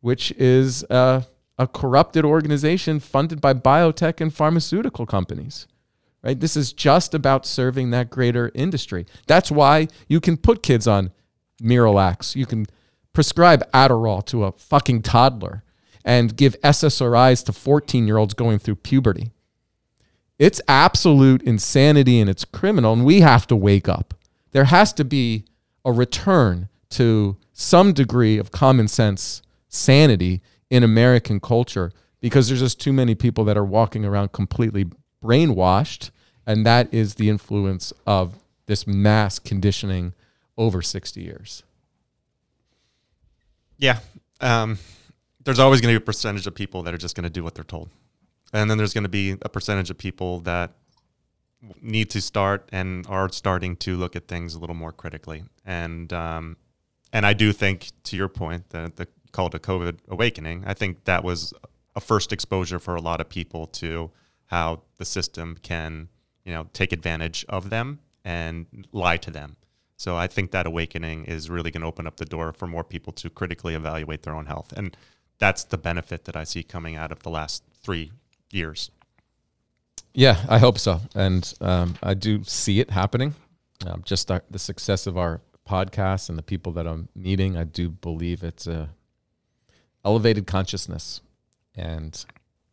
which 0.00 0.32
is 0.32 0.84
a 0.90 1.24
corrupted 1.72 2.24
organization 2.24 3.00
funded 3.00 3.40
by 3.40 3.54
biotech 3.54 4.20
and 4.20 4.34
pharmaceutical 4.34 5.06
companies. 5.06 5.66
Right? 6.22 6.40
This 6.40 6.56
is 6.56 6.72
just 6.72 7.12
about 7.14 7.44
serving 7.44 7.90
that 7.90 8.08
greater 8.08 8.50
industry. 8.54 9.04
That's 9.26 9.50
why 9.50 9.88
you 10.08 10.20
can 10.20 10.38
put 10.38 10.62
kids 10.62 10.88
on 10.88 11.12
Miralax. 11.62 12.34
You 12.34 12.46
can 12.46 12.66
prescribe 13.12 13.70
Adderall 13.72 14.24
to 14.26 14.44
a 14.44 14.52
fucking 14.52 15.02
toddler 15.02 15.62
and 16.04 16.36
give 16.36 16.60
SSRIs 16.62 17.44
to 17.44 17.52
14 17.52 18.06
year 18.06 18.16
olds 18.16 18.34
going 18.34 18.58
through 18.58 18.76
puberty. 18.76 19.32
It's 20.38 20.60
absolute 20.66 21.42
insanity 21.42 22.20
and 22.20 22.28
it's 22.28 22.44
criminal, 22.44 22.92
and 22.92 23.04
we 23.04 23.20
have 23.20 23.46
to 23.46 23.56
wake 23.56 23.88
up. 23.88 24.14
There 24.52 24.64
has 24.64 24.92
to 24.94 25.04
be 25.04 25.44
a 25.84 25.92
return 25.92 26.68
to 26.94 27.36
some 27.52 27.92
degree 27.92 28.38
of 28.38 28.50
common 28.50 28.88
sense 28.88 29.42
sanity 29.68 30.42
in 30.70 30.82
American 30.82 31.40
culture 31.40 31.92
because 32.20 32.48
there's 32.48 32.60
just 32.60 32.80
too 32.80 32.92
many 32.92 33.14
people 33.14 33.44
that 33.44 33.56
are 33.56 33.64
walking 33.64 34.04
around 34.04 34.32
completely 34.32 34.86
brainwashed. 35.22 36.10
And 36.46 36.64
that 36.64 36.92
is 36.92 37.14
the 37.14 37.28
influence 37.28 37.92
of 38.06 38.38
this 38.66 38.86
mass 38.86 39.38
conditioning 39.38 40.14
over 40.56 40.82
60 40.82 41.20
years. 41.20 41.62
Yeah. 43.78 43.98
Um, 44.40 44.78
there's 45.44 45.58
always 45.58 45.80
going 45.80 45.94
to 45.94 46.00
be 46.00 46.02
a 46.02 46.06
percentage 46.06 46.46
of 46.46 46.54
people 46.54 46.82
that 46.84 46.94
are 46.94 46.98
just 46.98 47.14
going 47.14 47.24
to 47.24 47.30
do 47.30 47.44
what 47.44 47.54
they're 47.54 47.64
told. 47.64 47.90
And 48.52 48.70
then 48.70 48.78
there's 48.78 48.94
going 48.94 49.04
to 49.04 49.10
be 49.10 49.36
a 49.42 49.48
percentage 49.48 49.90
of 49.90 49.98
people 49.98 50.40
that 50.40 50.72
need 51.80 52.10
to 52.10 52.20
start 52.20 52.68
and 52.72 53.06
are 53.08 53.28
starting 53.28 53.76
to 53.76 53.96
look 53.96 54.16
at 54.16 54.28
things 54.28 54.54
a 54.54 54.58
little 54.58 54.76
more 54.76 54.92
critically. 54.92 55.44
And 55.64 56.12
um, 56.12 56.56
and 57.14 57.24
I 57.24 57.32
do 57.32 57.52
think, 57.52 57.92
to 58.04 58.16
your 58.16 58.28
point, 58.28 58.68
that 58.70 58.96
the 58.96 59.08
called 59.34 59.54
a 59.54 59.58
COVID 59.58 59.98
awakening. 60.08 60.64
I 60.64 60.74
think 60.74 61.04
that 61.04 61.24
was 61.24 61.52
a 61.96 62.00
first 62.00 62.32
exposure 62.32 62.78
for 62.78 62.94
a 62.94 63.00
lot 63.00 63.20
of 63.20 63.28
people 63.28 63.66
to 63.66 64.10
how 64.46 64.82
the 64.96 65.04
system 65.04 65.58
can, 65.60 66.08
you 66.44 66.52
know, 66.52 66.68
take 66.72 66.92
advantage 66.92 67.44
of 67.48 67.68
them 67.68 67.98
and 68.24 68.66
lie 68.92 69.16
to 69.18 69.30
them. 69.30 69.56
So 69.96 70.16
I 70.16 70.28
think 70.28 70.52
that 70.52 70.66
awakening 70.66 71.24
is 71.24 71.50
really 71.50 71.70
going 71.70 71.82
to 71.82 71.86
open 71.86 72.06
up 72.06 72.16
the 72.16 72.24
door 72.24 72.52
for 72.52 72.66
more 72.66 72.84
people 72.84 73.12
to 73.14 73.28
critically 73.30 73.74
evaluate 73.74 74.22
their 74.22 74.34
own 74.34 74.46
health, 74.46 74.72
and 74.76 74.96
that's 75.38 75.64
the 75.64 75.78
benefit 75.78 76.24
that 76.24 76.36
I 76.36 76.44
see 76.44 76.62
coming 76.62 76.96
out 76.96 77.12
of 77.12 77.22
the 77.22 77.30
last 77.30 77.64
three 77.82 78.12
years. 78.50 78.90
Yeah, 80.14 80.44
I 80.48 80.58
hope 80.58 80.78
so, 80.78 81.00
and 81.14 81.52
um, 81.60 81.96
I 82.02 82.14
do 82.14 82.44
see 82.44 82.80
it 82.80 82.90
happening. 82.90 83.34
Um, 83.86 84.02
just 84.04 84.28
the 84.28 84.58
success 84.58 85.06
of 85.06 85.18
our 85.18 85.40
podcast 85.68 86.28
and 86.28 86.38
the 86.38 86.42
people 86.42 86.72
that 86.72 86.86
I'm 86.86 87.08
meeting, 87.14 87.56
I 87.56 87.64
do 87.64 87.88
believe 87.88 88.42
it's 88.42 88.66
a 88.66 88.90
elevated 90.04 90.46
consciousness 90.46 91.20
and 91.74 92.24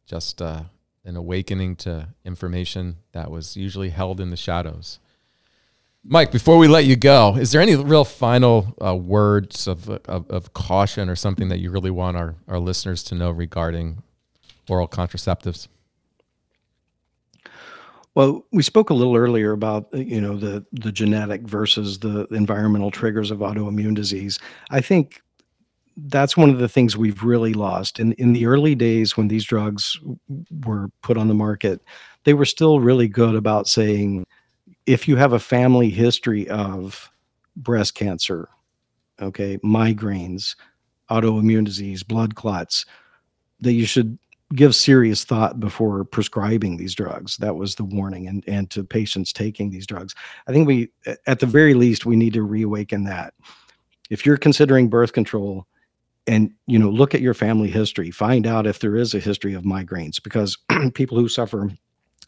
just 0.06 0.42
uh, 0.42 0.64
an 1.06 1.16
awakening 1.16 1.76
to 1.78 2.10
information 2.26 2.98
that 3.14 3.32
was 3.32 3.56
usually 3.56 3.90
held 3.90 4.20
in 4.20 4.30
the 4.30 4.38
shadows. 4.38 5.00
Mike, 6.04 6.32
before 6.32 6.58
we 6.58 6.68
let 6.68 6.86
you 6.86 6.96
go, 6.96 7.36
is 7.36 7.52
there 7.52 7.62
any 7.62 7.76
real 7.76 8.04
final 8.04 8.76
uh, 8.84 8.96
words 8.96 9.68
of, 9.68 9.88
of, 9.90 10.30
of, 10.30 10.52
caution 10.54 11.10
or 11.10 11.16
something 11.16 11.50
that 11.50 11.60
you 11.60 11.70
really 11.70 11.92
want 11.92 12.18
our, 12.18 12.36
our 12.48 12.58
listeners 12.58 13.04
to 13.04 13.14
know 13.14 13.30
regarding 13.30 14.02
oral 14.68 14.88
contraceptives? 14.88 15.68
Well, 18.16 18.46
we 18.52 18.62
spoke 18.64 18.90
a 18.90 18.94
little 18.94 19.16
earlier 19.16 19.52
about 19.52 19.88
uh, 19.94 19.98
you 19.98 20.20
know 20.20 20.36
the 20.36 20.66
the 20.74 20.92
genetic 20.92 21.42
versus 21.44 22.00
the 22.00 22.26
environmental 22.32 22.92
triggers 22.92 23.32
of 23.32 23.40
autoimmune 23.40 23.96
disease. 23.96 24.38
I 24.70 24.82
think 24.82 25.22
that's 25.98 26.38
one 26.38 26.50
of 26.50 26.60
the 26.60 26.70
things 26.70 26.98
we've 26.98 27.24
really 27.24 27.54
lost. 27.54 28.00
In 28.00 28.14
in 28.14 28.34
the 28.34 28.46
early 28.48 28.76
days 28.76 29.18
when 29.18 29.30
these 29.30 29.46
drugs 29.46 30.00
were 30.66 30.90
put 31.04 31.18
on 31.18 31.28
the 31.30 31.34
market, 31.36 31.82
they 32.26 32.34
were 32.34 32.46
still 32.46 32.80
really 32.82 33.08
good 33.08 33.36
about 33.36 33.68
saying 33.68 34.26
if 34.88 35.08
you 35.08 35.18
have 35.18 35.34
a 35.34 35.40
family 35.40 35.90
history 35.90 36.50
of 36.50 37.12
breast 37.58 37.96
cancer, 37.96 38.50
okay, 39.22 39.58
migraines, 39.60 40.56
autoimmune 41.12 41.66
disease, 41.66 42.04
blood 42.04 42.36
clots, 42.36 42.86
that 43.62 43.74
you 43.74 43.86
should 43.86 44.18
give 44.56 44.76
serious 44.76 45.24
thought 45.24 45.60
before 45.60 46.04
prescribing 46.04 46.78
these 46.78 46.96
drugs. 46.96 47.38
That 47.38 47.56
was 47.56 47.76
the 47.76 47.84
warning 47.84 48.28
and 48.28 48.44
and 48.48 48.70
to 48.72 48.84
patients 48.84 49.34
taking 49.34 49.70
these 49.70 49.88
drugs. 49.88 50.14
I 50.48 50.52
think 50.52 50.68
we 50.68 50.90
at 51.28 51.40
the 51.40 51.46
very 51.46 51.74
least 51.74 52.06
we 52.06 52.16
need 52.16 52.34
to 52.34 52.44
reawaken 52.44 53.04
that. 53.06 53.34
If 54.10 54.26
you're 54.26 54.38
considering 54.38 54.90
birth 54.90 55.14
control, 55.14 55.68
and 56.28 56.52
you 56.68 56.78
know 56.78 56.90
look 56.90 57.16
at 57.16 57.22
your 57.22 57.34
family 57.34 57.70
history 57.70 58.12
find 58.12 58.46
out 58.46 58.68
if 58.68 58.80
there 58.80 58.96
is 58.96 59.14
a 59.14 59.20
history 59.20 59.54
of 59.54 59.64
migraines 59.64 60.22
because 60.22 60.58
people 60.94 61.18
who 61.18 61.28
suffer 61.28 61.72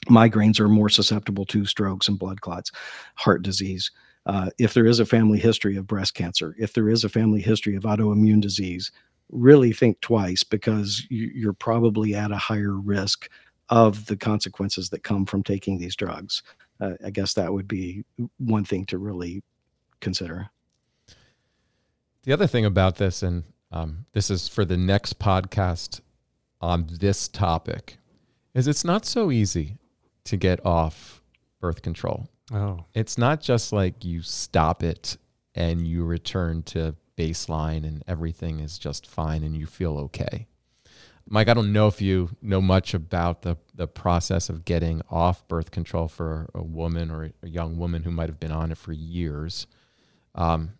migraines 0.09 0.59
are 0.59 0.67
more 0.67 0.89
susceptible 0.89 1.45
to 1.45 1.65
strokes 1.65 2.07
and 2.07 2.19
blood 2.19 2.41
clots 2.41 2.71
heart 3.15 3.43
disease 3.43 3.91
uh, 4.25 4.49
if 4.57 4.73
there 4.73 4.85
is 4.85 4.99
a 4.99 5.05
family 5.05 5.37
history 5.37 5.75
of 5.77 5.85
breast 5.85 6.15
cancer 6.15 6.55
if 6.57 6.73
there 6.73 6.89
is 6.89 7.03
a 7.03 7.09
family 7.09 7.41
history 7.41 7.75
of 7.75 7.83
autoimmune 7.83 8.41
disease 8.41 8.91
really 9.33 9.73
think 9.73 9.99
twice 10.01 10.43
because 10.43 11.05
you, 11.09 11.49
are 11.49 11.53
probably 11.53 12.15
at 12.15 12.31
a 12.31 12.37
higher 12.37 12.75
risk 12.77 13.29
of 13.69 14.05
the 14.05 14.17
consequences 14.17 14.89
that 14.89 15.03
come 15.03 15.25
from 15.25 15.43
taking 15.43 15.77
these 15.77 15.95
drugs 15.95 16.43
uh, 16.81 16.93
i 17.05 17.09
guess 17.09 17.33
that 17.33 17.51
would 17.51 17.67
be 17.67 18.03
one 18.37 18.63
thing 18.63 18.85
to 18.85 18.97
really 18.97 19.41
consider 19.99 20.49
the 22.23 22.33
other 22.33 22.47
thing 22.47 22.65
about 22.65 22.97
this 22.97 23.23
and 23.23 23.43
um, 23.73 24.05
this 24.13 24.29
is 24.29 24.47
for 24.47 24.65
the 24.65 24.77
next 24.77 25.17
podcast 25.17 26.01
on 26.61 26.87
this 26.99 27.27
topic, 27.27 27.97
is 28.53 28.67
it's 28.67 28.85
not 28.85 29.03
so 29.03 29.31
easy 29.31 29.77
to 30.25 30.37
get 30.37 30.63
off 30.65 31.21
birth 31.59 31.81
control. 31.81 32.29
Oh. 32.53 32.85
It's 32.93 33.17
not 33.17 33.41
just 33.41 33.73
like 33.73 34.05
you 34.05 34.21
stop 34.21 34.83
it 34.83 35.17
and 35.55 35.87
you 35.87 36.05
return 36.05 36.61
to 36.63 36.95
baseline 37.17 37.85
and 37.85 38.03
everything 38.07 38.59
is 38.59 38.77
just 38.77 39.07
fine 39.07 39.43
and 39.43 39.55
you 39.55 39.65
feel 39.65 39.97
okay. 39.97 40.47
Mike, 41.29 41.47
I 41.47 41.53
don't 41.53 41.71
know 41.71 41.87
if 41.87 42.01
you 42.01 42.29
know 42.41 42.61
much 42.61 42.93
about 42.93 43.43
the, 43.43 43.55
the 43.73 43.87
process 43.87 44.49
of 44.49 44.65
getting 44.65 45.01
off 45.09 45.47
birth 45.47 45.71
control 45.71 46.07
for 46.07 46.49
a 46.53 46.61
woman 46.61 47.09
or 47.09 47.31
a 47.41 47.47
young 47.47 47.77
woman 47.77 48.03
who 48.03 48.11
might 48.11 48.27
have 48.29 48.39
been 48.39 48.51
on 48.51 48.71
it 48.71 48.77
for 48.77 48.91
years. 48.91 49.67
Um, 50.35 50.73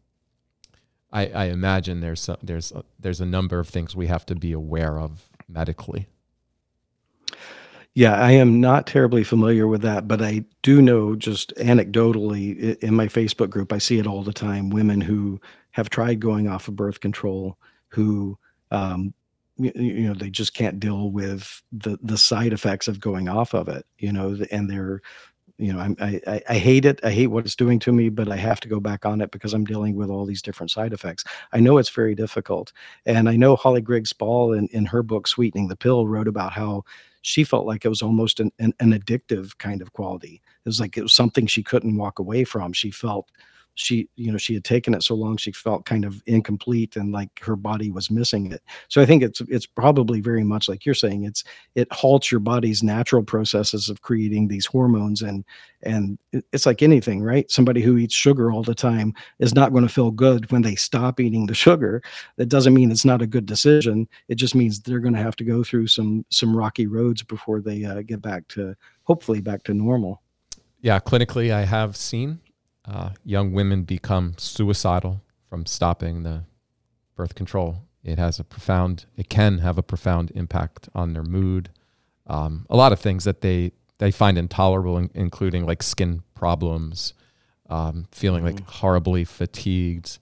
I, 1.14 1.28
I 1.28 1.46
imagine 1.46 2.02
there's 2.02 2.30
there's 2.42 2.72
a, 2.72 2.84
there's 3.00 3.22
a 3.22 3.26
number 3.26 3.60
of 3.60 3.70
things 3.70 3.96
we 3.96 4.08
have 4.08 4.26
to 4.26 4.36
be 4.36 4.52
aware 4.52 5.00
of 5.00 5.30
medically. 5.48 6.08
Yeah, 7.96 8.16
I 8.16 8.32
am 8.32 8.60
not 8.60 8.88
terribly 8.88 9.24
familiar 9.24 9.68
with 9.68 9.84
that, 9.84 10.08
but 10.08 10.20
I 10.20 10.46
do 10.64 10.82
know 10.82 11.16
just 11.16 11.56
anecdotally 11.58 12.78
in 12.80 12.96
my 12.96 13.08
Facebook 13.08 13.52
group, 13.52 13.72
I 13.72 13.78
see 13.78 14.00
it 14.00 14.08
all 14.08 14.24
the 14.24 14.34
time. 14.34 14.72
Women 14.72 15.00
who 15.02 15.40
have 15.74 15.90
tried 15.90 16.20
going 16.20 16.48
off 16.48 16.68
of 16.68 16.76
birth 16.76 17.00
control, 17.00 17.58
who 17.90 18.38
um, 18.72 19.14
you, 19.58 20.08
know 20.08 20.14
they 20.14 20.30
just 20.30 20.54
can't 20.54 20.80
deal 20.80 21.12
with 21.12 21.62
the 21.72 22.00
the 22.02 22.18
side 22.18 22.54
effects 22.54 22.88
of 22.88 23.00
going 23.00 23.28
off 23.28 23.54
of 23.54 23.68
it. 23.68 23.86
You 23.98 24.14
know, 24.14 24.38
and 24.52 24.70
they're 24.70 25.02
you 25.58 25.72
know 25.72 25.80
I'm, 25.80 25.96
I, 26.00 26.42
I 26.50 26.56
hate 26.56 26.84
it 26.86 27.00
i 27.04 27.12
hate 27.12 27.28
what 27.28 27.46
it's 27.46 27.56
doing 27.56 27.78
to 27.80 27.94
me 27.94 28.10
but 28.10 28.32
i 28.32 28.36
have 28.36 28.60
to 28.62 28.68
go 28.68 28.80
back 28.80 29.06
on 29.06 29.22
it 29.22 29.32
because 29.32 29.54
i'm 29.54 29.66
dealing 29.66 29.96
with 29.96 30.10
all 30.10 30.26
these 30.26 30.42
different 30.42 30.72
side 30.72 30.94
effects 30.94 31.24
i 31.52 31.60
know 31.60 31.78
it's 31.78 31.90
very 31.90 32.16
difficult 32.16 32.74
and 33.06 33.30
i 33.30 33.36
know 33.36 33.56
Holly 33.56 33.82
Grigg-Spall 33.82 34.54
in, 34.54 34.68
in 34.70 34.86
her 34.86 35.04
book 35.04 35.28
sweetening 35.28 35.68
the 35.68 35.76
pill 35.76 36.08
wrote 36.08 36.28
about 36.28 36.54
how 36.54 36.84
she 37.22 37.44
felt 37.44 37.66
like 37.66 37.86
it 37.86 37.90
was 37.90 38.02
almost 38.02 38.40
an, 38.40 38.52
an, 38.60 38.74
an 38.80 38.94
addictive 38.94 39.58
kind 39.60 39.82
of 39.82 39.94
quality 39.94 40.42
it 40.66 40.70
was 40.70 40.80
like 40.80 40.98
it 40.98 41.04
was 41.04 41.14
something 41.14 41.46
she 41.46 41.62
couldn't 41.62 41.98
walk 41.98 42.18
away 42.18 42.44
from 42.44 42.74
she 42.74 42.90
felt 42.90 43.30
she 43.76 44.08
you 44.16 44.32
know 44.32 44.38
she 44.38 44.54
had 44.54 44.64
taken 44.64 44.94
it 44.94 45.04
so 45.04 45.16
long 45.16 45.38
she 45.38 45.52
felt 45.52 45.86
kind 45.86 46.06
of 46.06 46.22
incomplete 46.26 46.96
and 46.96 47.12
like 47.12 47.40
her 47.40 47.56
body 47.56 47.92
was 47.92 48.12
missing 48.12 48.52
it. 48.52 48.62
So 48.88 49.02
i 49.02 49.06
think 49.06 49.24
it's 49.24 49.42
it's 49.42 49.66
probably 49.66 50.22
very 50.22 50.44
much 50.44 50.70
like 50.70 50.86
you're 50.86 50.96
saying 50.96 51.24
it's 51.24 51.44
it 51.76 51.92
halts 51.92 52.32
your 52.32 52.40
body's 52.40 52.84
natural 52.84 53.24
processes 53.24 53.90
of 53.90 54.02
creating 54.02 54.48
these 54.48 54.66
hormones 54.66 55.22
and 55.22 55.44
and 55.82 56.18
it's 56.52 56.66
like 56.66 56.82
anything 56.82 57.22
right? 57.22 57.50
Somebody 57.52 57.82
who 57.82 57.98
eats 57.98 58.14
sugar 58.14 58.52
all 58.52 58.64
the 58.64 58.76
time 58.76 59.14
is 59.40 59.54
not 59.54 59.72
going 59.72 59.86
to 59.86 59.94
feel 59.94 60.12
good 60.12 60.50
when 60.52 60.62
they 60.62 60.76
stop 60.76 61.20
eating 61.20 61.46
the 61.46 61.54
sugar. 61.54 62.02
That 62.38 62.48
doesn't 62.48 62.74
mean 62.74 62.92
it's 62.92 63.06
not 63.06 63.22
a 63.22 63.28
good 63.28 63.46
decision. 63.46 64.08
It 64.28 64.36
just 64.36 64.56
means 64.56 64.80
they're 64.80 65.00
going 65.00 65.14
to 65.14 65.22
have 65.22 65.36
to 65.38 65.44
go 65.44 65.64
through 65.64 65.88
some 65.88 66.26
some 66.30 66.56
rocky 66.56 66.88
roads 66.88 67.24
before 67.24 67.62
they 67.62 67.84
uh, 67.84 68.02
get 68.02 68.22
back 68.22 68.48
to 68.50 68.76
hopefully 69.04 69.42
back 69.42 69.64
to 69.64 69.74
normal. 69.74 70.22
Yeah 70.82 71.00
clinically 71.00 71.52
i 71.52 71.64
have 71.64 71.96
seen 71.96 72.40
uh, 72.86 73.12
young 73.24 73.54
women 73.54 73.84
become 73.84 74.34
suicidal 74.38 75.22
from 75.50 75.66
stopping 75.66 76.24
the 76.24 76.44
birth 77.16 77.36
control. 77.36 77.84
It 78.04 78.18
has 78.18 78.40
a 78.40 78.44
profound, 78.44 79.06
it 79.16 79.30
can 79.30 79.60
have 79.60 79.78
a 79.78 79.84
profound 79.84 80.32
impact 80.36 80.90
on 80.94 81.14
their 81.14 81.24
mood. 81.24 81.70
Um, 82.28 82.66
a 82.70 82.76
lot 82.76 82.92
of 82.92 83.00
things 83.00 83.24
that 83.24 83.42
they 83.42 83.72
they 84.00 84.12
find 84.12 84.38
intolerable, 84.38 84.98
in, 84.98 85.10
including 85.14 85.66
like 85.66 85.82
skin 85.82 86.24
problems, 86.34 87.14
um, 87.70 88.08
feeling 88.12 88.44
like 88.44 88.56
mm. 88.56 88.66
horribly 88.68 89.24
fatigued, 89.24 90.18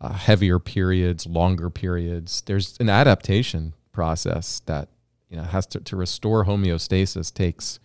uh, 0.00 0.12
heavier 0.12 0.58
periods, 0.58 1.26
longer 1.26 1.68
periods. 1.68 2.42
There's 2.46 2.76
an 2.80 2.88
adaptation 2.88 3.74
process 3.92 4.60
that 4.66 4.88
you 5.28 5.36
know 5.36 5.42
has 5.42 5.66
to, 5.66 5.80
to 5.80 5.96
restore 5.96 6.44
homeostasis 6.44 7.32
takes 7.32 7.78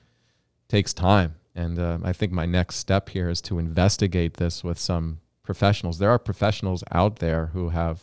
takes 0.70 0.94
time 0.94 1.36
and 1.58 1.80
uh, 1.80 1.98
I 2.04 2.14
think 2.14 2.32
my 2.32 2.46
next 2.46 2.76
step 2.76 3.10
here 3.10 3.30
is 3.30 3.42
to 3.42 3.58
investigate 3.58 4.36
this 4.36 4.64
with 4.64 4.78
some 4.78 5.20
professionals. 5.42 5.98
There 5.98 6.12
are 6.12 6.20
professionals 6.20 6.84
out 6.92 7.18
there 7.18 7.48
who 7.48 7.70
have 7.70 8.00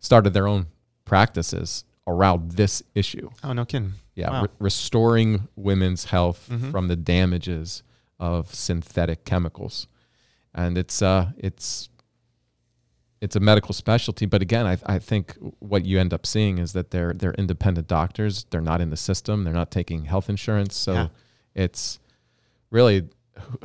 started 0.00 0.34
their 0.34 0.48
own 0.48 0.66
practices 1.04 1.84
around 2.06 2.52
this 2.52 2.82
issue. 2.96 3.30
Oh, 3.44 3.52
no 3.52 3.64
kidding. 3.64 3.92
Yeah, 4.16 4.30
wow. 4.30 4.42
re- 4.42 4.48
restoring 4.58 5.46
women's 5.54 6.06
health 6.06 6.48
mm-hmm. 6.50 6.72
from 6.72 6.88
the 6.88 6.96
damages 6.96 7.84
of 8.18 8.52
synthetic 8.52 9.24
chemicals. 9.24 9.86
And 10.52 10.76
it's 10.76 11.00
uh 11.00 11.30
it's 11.38 11.88
it's 13.20 13.36
a 13.36 13.40
medical 13.40 13.74
specialty, 13.74 14.26
but 14.26 14.42
again, 14.42 14.66
I, 14.66 14.78
I 14.86 14.98
think 14.98 15.36
what 15.58 15.84
you 15.84 16.00
end 16.00 16.12
up 16.12 16.26
seeing 16.26 16.58
is 16.58 16.72
that 16.72 16.90
they're 16.90 17.12
they're 17.12 17.34
independent 17.34 17.86
doctors. 17.86 18.46
They're 18.50 18.60
not 18.60 18.80
in 18.80 18.90
the 18.90 18.96
system. 18.96 19.44
They're 19.44 19.54
not 19.54 19.70
taking 19.70 20.06
health 20.06 20.28
insurance. 20.28 20.74
So 20.74 20.92
yeah. 20.92 21.08
it's 21.54 22.00
really 22.70 23.08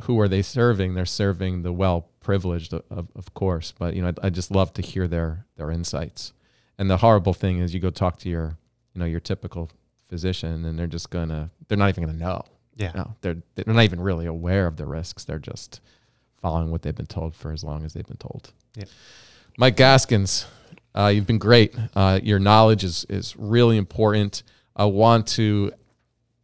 who 0.02 0.18
are 0.20 0.28
they 0.28 0.42
serving? 0.42 0.94
They're 0.94 1.06
serving 1.06 1.62
the 1.62 1.72
well 1.72 2.08
privileged, 2.20 2.72
of, 2.74 3.08
of 3.14 3.34
course. 3.34 3.72
But 3.76 3.94
you 3.94 4.02
know, 4.02 4.08
I, 4.08 4.26
I 4.26 4.30
just 4.30 4.50
love 4.50 4.72
to 4.74 4.82
hear 4.82 5.08
their 5.08 5.46
their 5.56 5.70
insights. 5.70 6.32
And 6.78 6.90
the 6.90 6.98
horrible 6.98 7.32
thing 7.32 7.58
is, 7.58 7.72
you 7.72 7.80
go 7.80 7.90
talk 7.90 8.18
to 8.20 8.28
your 8.28 8.56
you 8.94 9.00
know 9.00 9.06
your 9.06 9.20
typical 9.20 9.70
physician, 10.08 10.64
and 10.64 10.78
they're 10.78 10.86
just 10.86 11.10
gonna 11.10 11.50
they're 11.68 11.78
not 11.78 11.88
even 11.88 12.04
gonna 12.04 12.18
know. 12.18 12.44
Yeah, 12.76 12.92
no, 12.94 13.14
they're 13.20 13.36
they're 13.54 13.72
not 13.72 13.84
even 13.84 14.00
really 14.00 14.26
aware 14.26 14.66
of 14.66 14.76
the 14.76 14.86
risks. 14.86 15.24
They're 15.24 15.38
just 15.38 15.80
following 16.40 16.70
what 16.70 16.82
they've 16.82 16.94
been 16.94 17.06
told 17.06 17.34
for 17.34 17.52
as 17.52 17.64
long 17.64 17.84
as 17.84 17.92
they've 17.94 18.06
been 18.06 18.18
told. 18.18 18.52
Yeah. 18.74 18.84
Mike 19.58 19.76
Gaskins, 19.76 20.46
uh, 20.94 21.06
you've 21.06 21.26
been 21.26 21.38
great. 21.38 21.74
Uh, 21.94 22.20
your 22.22 22.38
knowledge 22.38 22.84
is 22.84 23.06
is 23.08 23.34
really 23.36 23.78
important. 23.78 24.42
I 24.74 24.84
want 24.84 25.26
to 25.28 25.72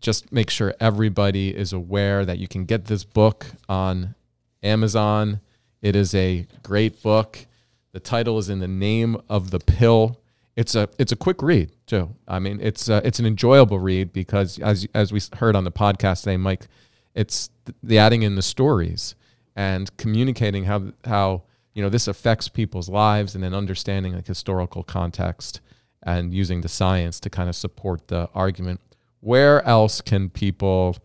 just 0.02 0.32
make 0.32 0.50
sure 0.50 0.74
everybody 0.80 1.56
is 1.56 1.72
aware 1.72 2.24
that 2.24 2.38
you 2.38 2.48
can 2.48 2.64
get 2.64 2.86
this 2.86 3.04
book 3.04 3.46
on 3.68 4.14
Amazon. 4.62 5.40
It 5.80 5.96
is 5.96 6.14
a 6.14 6.46
great 6.62 7.02
book. 7.02 7.46
The 7.92 8.00
title 8.00 8.38
is 8.38 8.48
in 8.48 8.58
the 8.58 8.68
name 8.68 9.16
of 9.28 9.50
the 9.50 9.60
pill. 9.60 10.18
It's 10.56 10.74
a 10.74 10.88
it's 10.98 11.12
a 11.12 11.16
quick 11.16 11.40
read 11.40 11.70
too. 11.86 12.10
I 12.28 12.38
mean, 12.38 12.58
it's 12.60 12.90
uh, 12.90 13.00
it's 13.04 13.18
an 13.18 13.26
enjoyable 13.26 13.78
read 13.78 14.12
because 14.12 14.58
as 14.58 14.86
as 14.94 15.12
we 15.12 15.20
heard 15.34 15.56
on 15.56 15.64
the 15.64 15.72
podcast 15.72 16.24
today, 16.24 16.36
Mike, 16.36 16.66
it's 17.14 17.50
the 17.82 17.98
adding 17.98 18.22
in 18.22 18.34
the 18.34 18.42
stories 18.42 19.14
and 19.56 19.94
communicating 19.96 20.64
how 20.64 20.92
how 21.04 21.42
you 21.74 21.82
know 21.82 21.88
this 21.88 22.08
affects 22.08 22.48
people's 22.48 22.88
lives 22.88 23.34
and 23.34 23.42
then 23.42 23.54
understanding 23.54 24.14
like 24.14 24.26
historical 24.26 24.82
context 24.82 25.60
and 26.02 26.34
using 26.34 26.60
the 26.60 26.68
science 26.68 27.20
to 27.20 27.30
kind 27.30 27.48
of 27.48 27.56
support 27.56 28.08
the 28.08 28.28
argument 28.34 28.80
where 29.22 29.64
else 29.64 30.00
can 30.00 30.28
people 30.28 30.96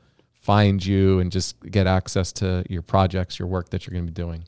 find 0.41 0.83
you 0.83 1.19
and 1.19 1.31
just 1.31 1.55
get 1.69 1.87
access 1.87 2.31
to 2.33 2.65
your 2.67 2.81
projects, 2.81 3.37
your 3.37 3.47
work 3.47 3.69
that 3.69 3.85
you're 3.85 3.93
going 3.93 4.05
to 4.05 4.11
be 4.11 4.13
doing? 4.13 4.43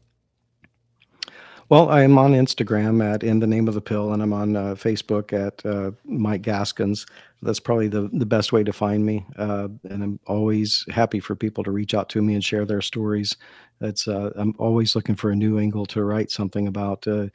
Well, 1.69 1.89
I 1.89 2.01
am 2.01 2.17
on 2.17 2.31
Instagram 2.31 3.03
at 3.03 3.21
In 3.21 3.39
the 3.39 3.45
Name 3.45 3.67
of 3.67 3.75
the 3.75 3.81
Pill, 3.81 4.11
and 4.11 4.23
I'm 4.23 4.33
on 4.33 4.55
uh, 4.55 4.73
Facebook 4.73 5.33
at 5.33 5.63
uh, 5.63 5.91
Mike 6.03 6.41
Gaskins. 6.41 7.05
That's 7.43 7.59
probably 7.59 7.87
the, 7.87 8.09
the 8.11 8.25
best 8.25 8.51
way 8.51 8.63
to 8.63 8.73
find 8.73 9.05
me. 9.05 9.23
Uh, 9.37 9.67
and 9.83 10.03
I'm 10.03 10.19
always 10.25 10.83
happy 10.89 11.19
for 11.19 11.35
people 11.35 11.63
to 11.63 11.71
reach 11.71 11.93
out 11.93 12.09
to 12.09 12.23
me 12.23 12.33
and 12.33 12.43
share 12.43 12.65
their 12.65 12.81
stories. 12.81 13.37
It's 13.81 14.07
uh, 14.07 14.31
I'm 14.35 14.55
always 14.57 14.95
looking 14.95 15.15
for 15.15 15.29
a 15.29 15.35
new 15.35 15.59
angle 15.59 15.85
to 15.87 16.03
write 16.03 16.31
something 16.31 16.67
about. 16.67 17.07
Uh, 17.07 17.27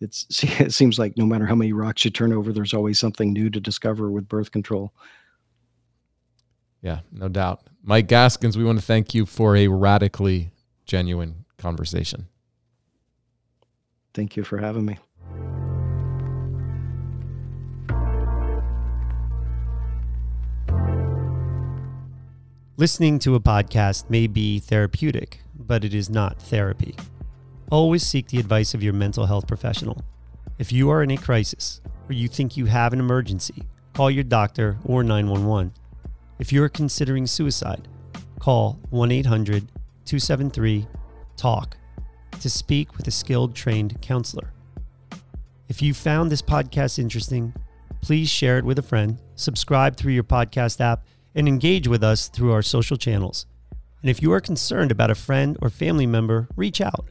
it's 0.00 0.26
it 0.58 0.72
seems 0.72 0.98
like 0.98 1.18
no 1.18 1.26
matter 1.26 1.44
how 1.44 1.54
many 1.54 1.74
rocks 1.74 2.02
you 2.06 2.10
turn 2.10 2.32
over, 2.32 2.50
there's 2.50 2.72
always 2.72 2.98
something 2.98 3.30
new 3.30 3.50
to 3.50 3.60
discover 3.60 4.10
with 4.10 4.26
birth 4.26 4.52
control. 4.52 4.94
Yeah, 6.82 7.00
no 7.12 7.28
doubt. 7.28 7.62
Mike 7.82 8.08
Gaskins, 8.08 8.58
we 8.58 8.64
want 8.64 8.78
to 8.78 8.84
thank 8.84 9.14
you 9.14 9.24
for 9.24 9.56
a 9.56 9.68
radically 9.68 10.52
genuine 10.84 11.44
conversation. 11.56 12.26
Thank 14.14 14.36
you 14.36 14.44
for 14.44 14.58
having 14.58 14.84
me. 14.84 14.98
Listening 22.76 23.20
to 23.20 23.36
a 23.36 23.40
podcast 23.40 24.10
may 24.10 24.26
be 24.26 24.58
therapeutic, 24.58 25.42
but 25.54 25.84
it 25.84 25.94
is 25.94 26.10
not 26.10 26.42
therapy. 26.42 26.96
Always 27.70 28.04
seek 28.04 28.28
the 28.28 28.38
advice 28.38 28.74
of 28.74 28.82
your 28.82 28.92
mental 28.92 29.26
health 29.26 29.46
professional. 29.46 30.02
If 30.58 30.72
you 30.72 30.90
are 30.90 31.02
in 31.02 31.10
a 31.12 31.16
crisis 31.16 31.80
or 32.08 32.12
you 32.12 32.28
think 32.28 32.56
you 32.56 32.66
have 32.66 32.92
an 32.92 32.98
emergency, 32.98 33.62
call 33.94 34.10
your 34.10 34.24
doctor 34.24 34.78
or 34.84 35.04
911 35.04 35.72
if 36.42 36.52
you 36.52 36.60
are 36.60 36.68
considering 36.68 37.24
suicide, 37.24 37.86
call 38.40 38.76
1 38.90 39.12
800 39.12 39.64
273 40.04 40.88
TALK 41.36 41.76
to 42.40 42.50
speak 42.50 42.96
with 42.96 43.06
a 43.06 43.12
skilled 43.12 43.54
trained 43.54 44.02
counselor. 44.02 44.52
If 45.68 45.80
you 45.80 45.94
found 45.94 46.32
this 46.32 46.42
podcast 46.42 46.98
interesting, 46.98 47.54
please 48.00 48.28
share 48.28 48.58
it 48.58 48.64
with 48.64 48.80
a 48.80 48.82
friend, 48.82 49.20
subscribe 49.36 49.96
through 49.96 50.14
your 50.14 50.24
podcast 50.24 50.80
app, 50.80 51.06
and 51.36 51.46
engage 51.46 51.86
with 51.86 52.02
us 52.02 52.26
through 52.26 52.50
our 52.50 52.62
social 52.62 52.96
channels. 52.96 53.46
And 54.00 54.10
if 54.10 54.20
you 54.20 54.32
are 54.32 54.40
concerned 54.40 54.90
about 54.90 55.12
a 55.12 55.14
friend 55.14 55.56
or 55.62 55.70
family 55.70 56.06
member, 56.06 56.48
reach 56.56 56.80
out. 56.80 57.06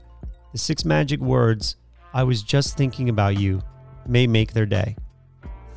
The 0.52 0.58
six 0.58 0.84
magic 0.84 1.22
words, 1.22 1.78
I 2.14 2.24
was 2.24 2.44
just 2.44 2.76
thinking 2.76 3.08
about 3.08 3.40
you, 3.40 3.64
may 4.06 4.28
make 4.28 4.52
their 4.52 4.66
day. 4.66 4.98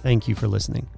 Thank 0.03 0.27
you 0.27 0.35
for 0.35 0.49
listening. 0.49 0.89